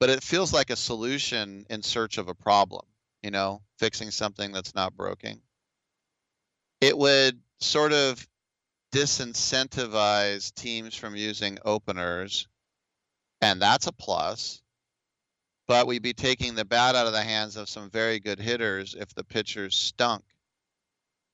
But 0.00 0.10
it 0.10 0.22
feels 0.22 0.52
like 0.52 0.70
a 0.70 0.76
solution 0.76 1.66
in 1.70 1.82
search 1.82 2.18
of 2.18 2.28
a 2.28 2.34
problem, 2.34 2.84
you 3.22 3.30
know, 3.30 3.62
fixing 3.78 4.10
something 4.10 4.52
that's 4.52 4.74
not 4.74 4.96
broken. 4.96 5.40
It 6.80 6.96
would 6.96 7.40
sort 7.60 7.92
of 7.92 8.26
disincentivize 8.92 10.52
teams 10.54 10.94
from 10.94 11.16
using 11.16 11.58
openers 11.64 12.48
and 13.42 13.60
that's 13.60 13.86
a 13.88 13.92
plus. 13.92 14.62
But 15.68 15.86
we'd 15.86 16.02
be 16.02 16.12
taking 16.12 16.54
the 16.54 16.64
bat 16.64 16.94
out 16.94 17.06
of 17.06 17.12
the 17.12 17.22
hands 17.22 17.56
of 17.56 17.68
some 17.68 17.90
very 17.90 18.18
good 18.18 18.38
hitters 18.38 18.94
if 18.94 19.14
the 19.14 19.24
pitchers 19.24 19.74
stunk. 19.76 20.24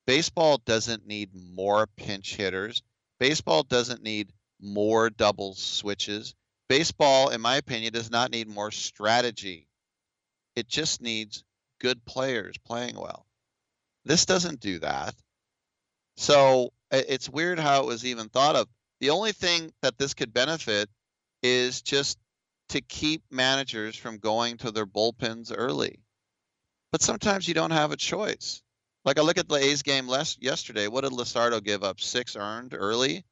Baseball 0.08 0.56
doesn't 0.64 1.06
need 1.06 1.28
more 1.34 1.86
pinch 1.86 2.34
hitters. 2.34 2.82
Baseball 3.20 3.62
doesn't 3.62 4.02
need 4.02 4.32
more 4.58 5.10
double 5.10 5.54
switches. 5.54 6.34
Baseball, 6.66 7.28
in 7.28 7.42
my 7.42 7.56
opinion, 7.56 7.92
does 7.92 8.10
not 8.10 8.30
need 8.30 8.48
more 8.48 8.70
strategy. 8.70 9.68
It 10.56 10.66
just 10.66 11.02
needs 11.02 11.44
good 11.78 12.02
players 12.06 12.56
playing 12.56 12.98
well. 12.98 13.26
This 14.06 14.24
doesn't 14.24 14.60
do 14.60 14.78
that. 14.78 15.14
So 16.16 16.72
it's 16.90 17.28
weird 17.28 17.58
how 17.58 17.82
it 17.82 17.86
was 17.86 18.06
even 18.06 18.30
thought 18.30 18.56
of. 18.56 18.66
The 19.00 19.10
only 19.10 19.32
thing 19.32 19.74
that 19.82 19.98
this 19.98 20.14
could 20.14 20.32
benefit 20.32 20.88
is 21.42 21.82
just 21.82 22.18
to 22.70 22.80
keep 22.80 23.24
managers 23.30 23.94
from 23.94 24.16
going 24.16 24.56
to 24.56 24.70
their 24.70 24.86
bullpens 24.86 25.52
early. 25.54 25.98
But 26.92 27.02
sometimes 27.02 27.46
you 27.46 27.52
don't 27.52 27.72
have 27.72 27.92
a 27.92 27.96
choice. 27.96 28.62
Like 29.08 29.18
I 29.18 29.22
look 29.22 29.38
at 29.38 29.48
the 29.48 29.54
A's 29.54 29.80
game 29.80 30.06
last 30.06 30.42
yesterday. 30.42 30.86
What 30.86 31.02
did 31.02 31.12
Luzardo 31.12 31.64
give 31.64 31.82
up? 31.82 31.98
Six 31.98 32.36
earned 32.36 32.74
early. 32.74 33.24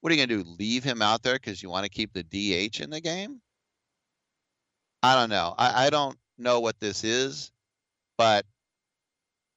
What 0.00 0.12
are 0.12 0.14
you 0.14 0.24
going 0.24 0.28
to 0.28 0.44
do? 0.44 0.56
Leave 0.60 0.84
him 0.84 1.02
out 1.02 1.24
there 1.24 1.34
because 1.34 1.60
you 1.60 1.68
want 1.68 1.82
to 1.82 1.90
keep 1.90 2.12
the 2.12 2.22
DH 2.22 2.80
in 2.80 2.90
the 2.90 3.00
game? 3.00 3.40
I 5.02 5.16
don't 5.16 5.30
know. 5.30 5.52
I, 5.58 5.86
I 5.86 5.90
don't 5.90 6.16
know 6.38 6.60
what 6.60 6.78
this 6.78 7.02
is, 7.02 7.50
but 8.16 8.46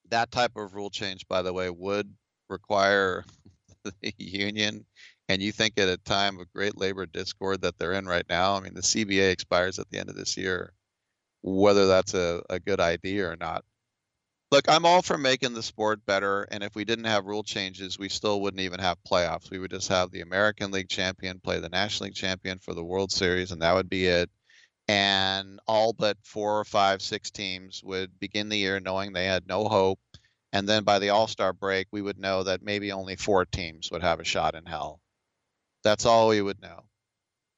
that 0.10 0.32
type 0.32 0.56
of 0.56 0.74
rule 0.74 0.90
change, 0.90 1.28
by 1.28 1.44
the 1.44 1.54
way, 1.54 1.70
would 1.70 2.12
require 2.50 3.24
the 3.84 4.14
union 4.18 4.84
and 5.30 5.44
you 5.44 5.52
think 5.52 5.78
at 5.78 5.90
a 5.90 5.98
time 5.98 6.40
of 6.40 6.52
great 6.54 6.76
labor 6.76 7.06
discord 7.06 7.62
that 7.62 7.78
they're 7.78 7.94
in 7.94 8.08
right 8.08 8.26
now, 8.28 8.56
I 8.56 8.62
mean, 8.62 8.74
the 8.74 8.82
CBA 8.82 9.32
expires 9.32 9.78
at 9.78 9.88
the 9.92 10.00
end 10.00 10.10
of 10.10 10.16
this 10.16 10.38
year, 10.38 10.74
whether 11.44 11.86
that's 11.86 12.16
a, 12.16 12.42
a 12.50 12.60
good 12.60 12.80
idea 12.80 13.30
or 13.30 13.36
not. 13.36 13.64
Look, 14.50 14.70
I'm 14.70 14.86
all 14.86 15.02
for 15.02 15.18
making 15.18 15.54
the 15.54 15.64
sport 15.64 16.06
better. 16.06 16.44
And 16.44 16.64
if 16.64 16.74
we 16.74 16.86
didn't 16.86 17.06
have 17.06 17.26
rule 17.26 17.44
changes, 17.44 18.00
we 18.00 18.08
still 18.08 18.40
wouldn't 18.40 18.62
even 18.62 18.80
have 18.80 18.98
playoffs. 19.04 19.52
We 19.52 19.60
would 19.60 19.72
just 19.72 19.90
have 19.90 20.10
the 20.10 20.22
American 20.22 20.72
League 20.72 20.88
champion 20.88 21.42
play 21.42 21.60
the 21.60 21.68
National 21.68 22.06
League 22.06 22.16
champion 22.16 22.58
for 22.60 22.74
the 22.74 22.84
World 22.84 23.12
Series, 23.12 23.52
and 23.52 23.62
that 23.62 23.76
would 23.76 23.90
be 23.90 24.08
it. 24.08 24.30
And 24.88 25.60
all 25.68 25.92
but 25.92 26.18
four 26.24 26.62
or 26.62 26.64
five, 26.64 27.02
six 27.02 27.30
teams 27.30 27.84
would 27.84 28.18
begin 28.20 28.48
the 28.48 28.58
year 28.58 28.80
knowing 28.80 29.12
they 29.12 29.26
had 29.26 29.48
no 29.48 29.68
hope. 29.68 30.00
And 30.54 30.68
then 30.68 30.86
by 30.86 31.00
the 31.00 31.10
All 31.10 31.28
Star 31.28 31.52
break, 31.52 31.88
we 31.92 32.02
would 32.02 32.18
know 32.18 32.44
that 32.44 32.64
maybe 32.64 32.94
only 32.94 33.18
four 33.18 33.44
teams 33.44 33.92
would 33.92 34.02
have 34.02 34.22
a 34.22 34.24
shot 34.24 34.56
in 34.56 34.66
hell. 34.66 35.02
That's 35.84 36.06
all 36.06 36.30
we 36.30 36.42
would 36.42 36.62
know. 36.62 36.86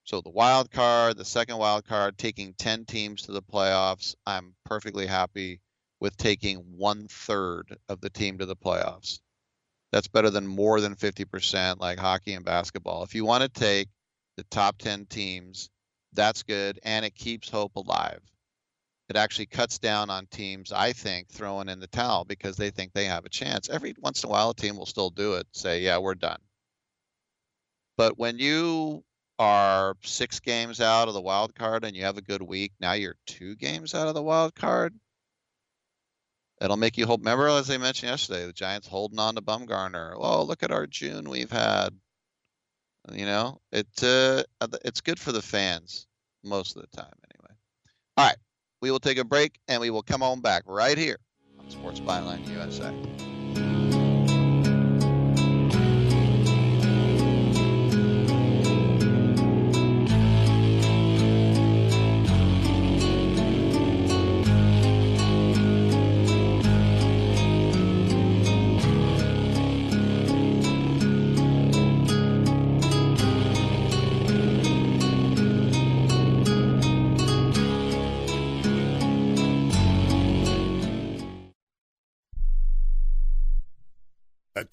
So 0.05 0.21
the 0.21 0.31
wild 0.31 0.71
card, 0.71 1.17
the 1.17 1.25
second 1.25 1.59
wild 1.59 1.85
card, 1.85 2.17
taking 2.17 2.55
10 2.55 2.85
teams 2.85 3.23
to 3.23 3.31
the 3.31 3.43
playoffs, 3.43 4.15
I'm 4.25 4.55
perfectly 4.65 5.05
happy 5.05 5.61
with 5.99 6.17
taking 6.17 6.57
one 6.57 7.07
third 7.07 7.77
of 7.89 8.01
the 8.01 8.09
team 8.09 8.37
to 8.37 8.45
the 8.45 8.55
playoffs. 8.55 9.19
That's 9.91 10.07
better 10.07 10.29
than 10.29 10.47
more 10.47 10.81
than 10.81 10.95
50% 10.95 11.79
like 11.79 11.99
hockey 11.99 12.33
and 12.33 12.45
basketball. 12.45 13.03
If 13.03 13.15
you 13.15 13.25
want 13.25 13.43
to 13.43 13.49
take 13.49 13.89
the 14.37 14.43
top 14.45 14.77
10 14.77 15.07
teams, 15.07 15.69
that's 16.13 16.43
good 16.43 16.79
and 16.83 17.05
it 17.05 17.15
keeps 17.15 17.49
hope 17.49 17.75
alive. 17.75 18.21
It 19.09 19.15
actually 19.15 19.47
cuts 19.47 19.79
down 19.79 20.11
on 20.11 20.27
teams, 20.27 20.71
I 20.71 20.93
think, 20.93 21.29
throwing 21.29 21.67
in 21.67 21.79
the 21.79 21.87
towel 21.87 22.25
because 22.25 22.57
they 22.57 22.69
think 22.69 22.93
they 22.93 23.05
have 23.05 23.25
a 23.25 23.29
chance. 23.29 23.67
Every 23.67 23.95
once 23.99 24.23
in 24.23 24.29
a 24.29 24.31
while, 24.31 24.51
a 24.51 24.55
team 24.55 24.77
will 24.77 24.85
still 24.85 25.09
do 25.09 25.33
it, 25.33 25.47
say, 25.51 25.81
yeah, 25.81 25.97
we're 25.97 26.13
done. 26.13 26.37
But 27.97 28.19
when 28.19 28.37
you 28.37 29.03
are 29.39 29.95
six 30.03 30.39
games 30.39 30.79
out 30.79 31.07
of 31.07 31.15
the 31.15 31.21
wild 31.21 31.55
card 31.55 31.85
and 31.85 31.95
you 31.95 32.03
have 32.03 32.17
a 32.17 32.21
good 32.21 32.43
week, 32.43 32.73
now 32.79 32.93
you're 32.93 33.15
two 33.25 33.55
games 33.55 33.95
out 33.95 34.07
of 34.07 34.13
the 34.13 34.21
wild 34.21 34.53
card. 34.53 34.93
It'll 36.61 36.77
make 36.77 36.97
you 36.97 37.05
hope. 37.05 37.21
Remember, 37.21 37.47
as 37.47 37.69
I 37.69 37.77
mentioned 37.77 38.09
yesterday, 38.09 38.45
the 38.45 38.53
Giants 38.53 38.87
holding 38.87 39.19
on 39.19 39.35
to 39.35 39.41
Bumgarner. 39.41 40.13
Oh, 40.17 40.43
look 40.43 40.61
at 40.63 40.71
our 40.71 40.87
June 40.87 41.29
we've 41.29 41.51
had. 41.51 41.89
You 43.11 43.25
know, 43.25 43.59
it 43.71 43.87
uh, 44.03 44.43
it's 44.83 45.01
good 45.01 45.19
for 45.19 45.31
the 45.31 45.41
fans 45.41 46.05
most 46.43 46.75
of 46.75 46.81
the 46.81 46.95
time, 46.95 47.13
anyway. 47.33 47.55
All 48.17 48.27
right, 48.27 48.37
we 48.81 48.91
will 48.91 48.99
take 48.99 49.17
a 49.17 49.23
break 49.23 49.57
and 49.67 49.81
we 49.81 49.89
will 49.89 50.03
come 50.03 50.21
on 50.21 50.41
back 50.41 50.63
right 50.65 50.97
here 50.97 51.17
on 51.59 51.69
Sports 51.71 52.01
Byline 52.01 52.47
USA. 52.49 53.88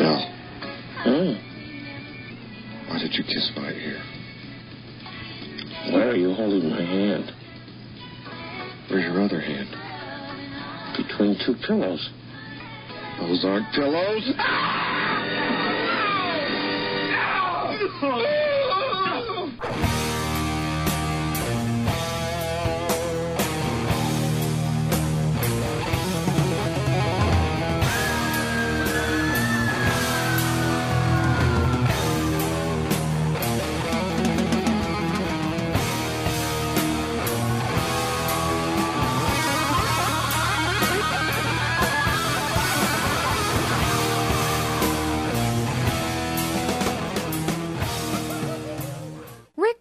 Dell. 0.00 0.34
Oh. 1.06 1.34
Why 2.88 2.98
did 2.98 3.14
you 3.14 3.24
kiss 3.24 3.50
my 3.56 3.70
ear? 3.70 4.02
Why 5.90 6.02
are 6.04 6.16
you 6.16 6.32
holding 6.34 6.70
my 6.70 6.82
hand? 6.82 7.32
Where's 8.88 9.04
your 9.04 9.22
other 9.22 9.40
hand? 9.40 9.68
Between 10.96 11.36
two 11.44 11.54
pillows. 11.66 12.10
Those 13.20 13.44
aren't 13.44 13.72
pillows. 13.74 14.32
Rick 18.02 19.99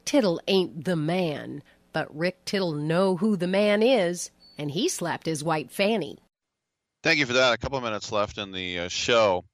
Tittle 0.09 0.41
ain't 0.47 0.85
the 0.85 0.95
man, 0.95 1.61
but 1.93 2.17
Rick 2.17 2.43
Tittle 2.43 2.71
know 2.71 3.15
who 3.15 3.35
the 3.35 3.45
man 3.45 3.83
is, 3.83 4.31
and 4.57 4.71
he 4.71 4.89
slapped 4.89 5.27
his 5.27 5.43
white 5.43 5.69
fanny. 5.69 6.17
Thank 7.03 7.19
you 7.19 7.27
for 7.27 7.33
that. 7.33 7.53
A 7.53 7.59
couple 7.59 7.79
minutes 7.79 8.11
left 8.11 8.39
in 8.39 8.51
the 8.51 8.79
uh, 8.79 8.87
show. 8.87 9.45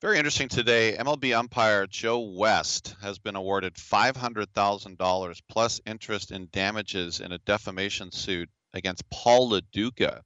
Very 0.00 0.18
interesting 0.18 0.48
today. 0.48 0.96
MLB 0.96 1.36
umpire 1.36 1.88
Joe 1.88 2.20
West 2.20 2.94
has 3.02 3.18
been 3.18 3.34
awarded 3.34 3.74
$500,000 3.74 5.42
plus 5.48 5.80
interest 5.84 6.30
in 6.30 6.48
damages 6.52 7.18
in 7.18 7.32
a 7.32 7.38
defamation 7.38 8.12
suit 8.12 8.48
against 8.74 9.10
Paul 9.10 9.48
Lo 9.48 9.60
Duca, 9.72 10.22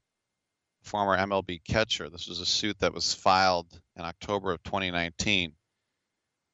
former 0.83 1.17
MLB 1.17 1.65
catcher. 1.65 2.11
This 2.11 2.29
was 2.29 2.41
a 2.41 2.47
suit 2.47 2.79
that 2.81 2.93
was 2.93 3.15
filed 3.15 3.81
in 3.97 4.05
October 4.05 4.53
of 4.53 4.63
2019. 4.65 5.55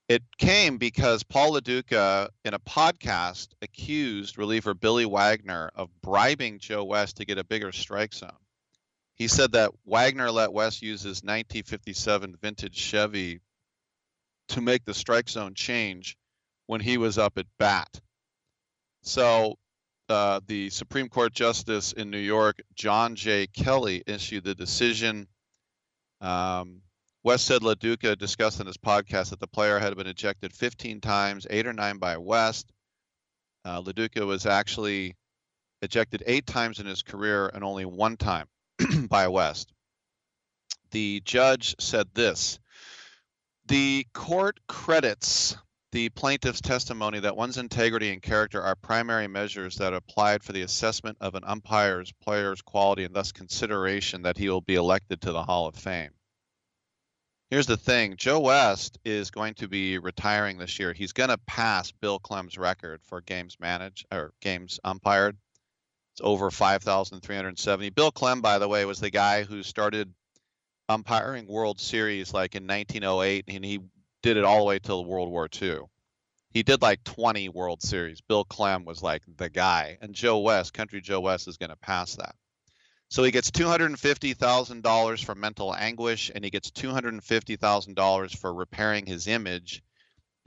It 0.08 0.22
came 0.36 0.78
because 0.78 1.22
Paul 1.22 1.52
Lo 1.52 1.60
Duca, 1.60 2.30
in 2.44 2.54
a 2.54 2.58
podcast, 2.58 3.48
accused 3.62 4.36
reliever 4.36 4.74
Billy 4.74 5.06
Wagner 5.06 5.70
of 5.74 5.88
bribing 6.02 6.58
Joe 6.58 6.84
West 6.84 7.16
to 7.16 7.24
get 7.24 7.38
a 7.38 7.44
bigger 7.44 7.72
strike 7.72 8.12
zone. 8.12 8.30
He 9.14 9.28
said 9.28 9.52
that 9.52 9.72
Wagner 9.84 10.30
let 10.30 10.52
West 10.52 10.82
use 10.82 11.02
his 11.02 11.22
1957 11.22 12.36
vintage 12.40 12.76
Chevy 12.76 13.40
to 14.48 14.60
make 14.60 14.84
the 14.84 14.94
strike 14.94 15.28
zone 15.28 15.54
change 15.54 16.16
when 16.66 16.80
he 16.80 16.98
was 16.98 17.18
up 17.18 17.38
at 17.38 17.46
bat. 17.58 18.00
So 19.02 19.58
uh, 20.08 20.40
the 20.46 20.70
Supreme 20.70 21.08
Court 21.08 21.32
Justice 21.32 21.92
in 21.92 22.10
New 22.10 22.18
York, 22.18 22.60
John 22.74 23.14
J. 23.14 23.46
Kelley, 23.46 24.02
issued 24.06 24.44
the 24.44 24.54
decision. 24.54 25.28
Um, 26.20 26.82
West 27.24 27.44
said 27.44 27.62
Lo 27.62 27.74
Duca 27.74 28.16
discussed 28.16 28.58
in 28.58 28.66
his 28.66 28.76
podcast 28.76 29.30
that 29.30 29.38
the 29.38 29.46
player 29.46 29.78
had 29.78 29.96
been 29.96 30.08
ejected 30.08 30.52
15 30.52 31.00
times, 31.00 31.46
eight 31.50 31.68
or 31.68 31.72
nine 31.72 31.98
by 31.98 32.16
West. 32.16 32.72
Uh, 33.64 33.80
Lo 33.80 33.92
Duca 33.92 34.26
was 34.26 34.44
actually 34.44 35.14
ejected 35.82 36.24
eight 36.26 36.46
times 36.46 36.80
in 36.80 36.86
his 36.86 37.02
career 37.02 37.48
and 37.54 37.62
only 37.62 37.84
one 37.84 38.16
time 38.16 38.48
by 39.08 39.28
West. 39.28 39.72
the 40.90 41.22
judge 41.24 41.76
said 41.78 42.08
this 42.12 42.58
The 43.66 44.04
court 44.12 44.58
credits 44.66 45.56
the 45.92 46.08
plaintiff's 46.08 46.60
testimony 46.60 47.20
that 47.20 47.36
one's 47.36 47.58
integrity 47.58 48.12
and 48.12 48.22
character 48.22 48.62
are 48.62 48.74
primary 48.74 49.28
measures 49.28 49.76
that 49.76 49.92
are 49.92 49.96
applied 49.96 50.42
for 50.42 50.52
the 50.52 50.62
assessment 50.62 51.18
of 51.20 51.34
an 51.36 51.44
umpire's 51.44 52.10
player's 52.12 52.62
quality 52.62 53.04
and 53.04 53.14
thus 53.14 53.30
consideration 53.30 54.22
that 54.22 54.38
he 54.38 54.48
will 54.48 54.62
be 54.62 54.74
elected 54.74 55.20
to 55.20 55.32
the 55.32 55.44
Hall 55.44 55.68
of 55.68 55.76
Fame. 55.76 56.10
Here's 57.52 57.66
the 57.66 57.76
thing 57.76 58.16
Joe 58.16 58.40
West 58.40 58.98
is 59.04 59.30
going 59.30 59.52
to 59.56 59.68
be 59.68 59.98
retiring 59.98 60.56
this 60.56 60.78
year. 60.78 60.94
He's 60.94 61.12
going 61.12 61.28
to 61.28 61.36
pass 61.36 61.92
Bill 61.92 62.18
Klem's 62.18 62.56
record 62.56 63.02
for 63.04 63.20
games 63.20 63.58
managed 63.60 64.06
or 64.10 64.32
games 64.40 64.80
umpired. 64.82 65.36
It's 66.14 66.22
over 66.24 66.50
5,370. 66.50 67.90
Bill 67.90 68.10
Klem, 68.10 68.40
by 68.40 68.58
the 68.58 68.68
way, 68.68 68.86
was 68.86 69.00
the 69.00 69.10
guy 69.10 69.42
who 69.42 69.62
started 69.62 70.14
umpiring 70.88 71.46
World 71.46 71.78
Series 71.78 72.32
like 72.32 72.54
in 72.54 72.66
1908, 72.66 73.44
and 73.48 73.62
he 73.62 73.80
did 74.22 74.38
it 74.38 74.44
all 74.44 74.60
the 74.60 74.64
way 74.64 74.78
till 74.78 75.04
World 75.04 75.30
War 75.30 75.46
II. 75.60 75.80
He 76.52 76.62
did 76.62 76.80
like 76.80 77.04
20 77.04 77.50
World 77.50 77.82
Series. 77.82 78.22
Bill 78.22 78.46
Klem 78.46 78.86
was 78.86 79.02
like 79.02 79.24
the 79.36 79.50
guy, 79.50 79.98
and 80.00 80.14
Joe 80.14 80.38
West, 80.38 80.72
Country 80.72 81.02
Joe 81.02 81.20
West, 81.20 81.46
is 81.48 81.58
going 81.58 81.68
to 81.68 81.76
pass 81.76 82.16
that. 82.16 82.34
So 83.12 83.22
he 83.24 83.30
gets 83.30 83.50
$250,000 83.50 85.24
for 85.24 85.34
mental 85.34 85.74
anguish, 85.74 86.30
and 86.34 86.42
he 86.42 86.50
gets 86.50 86.70
$250,000 86.70 88.38
for 88.38 88.54
repairing 88.54 89.04
his 89.04 89.26
image 89.26 89.82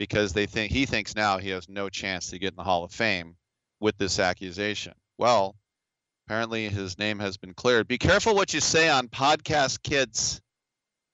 because 0.00 0.32
they 0.32 0.46
think 0.46 0.72
he 0.72 0.84
thinks 0.84 1.14
now 1.14 1.38
he 1.38 1.50
has 1.50 1.68
no 1.68 1.88
chance 1.88 2.30
to 2.30 2.40
get 2.40 2.54
in 2.54 2.56
the 2.56 2.64
Hall 2.64 2.82
of 2.82 2.90
Fame 2.90 3.36
with 3.78 3.96
this 3.98 4.18
accusation. 4.18 4.94
Well, 5.16 5.54
apparently 6.26 6.68
his 6.68 6.98
name 6.98 7.20
has 7.20 7.36
been 7.36 7.54
cleared. 7.54 7.86
Be 7.86 7.98
careful 7.98 8.34
what 8.34 8.52
you 8.52 8.58
say 8.58 8.88
on 8.88 9.06
podcast, 9.06 9.84
kids. 9.84 10.40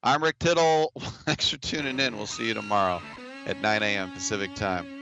I'm 0.02 0.22
Rick 0.22 0.38
Tittle. 0.38 0.90
Thanks 1.26 1.50
for 1.50 1.58
tuning 1.58 2.00
in. 2.00 2.16
We'll 2.16 2.24
see 2.24 2.48
you 2.48 2.54
tomorrow 2.54 3.02
at 3.44 3.60
9 3.60 3.82
a.m. 3.82 4.10
Pacific 4.12 4.54
time. 4.54 5.01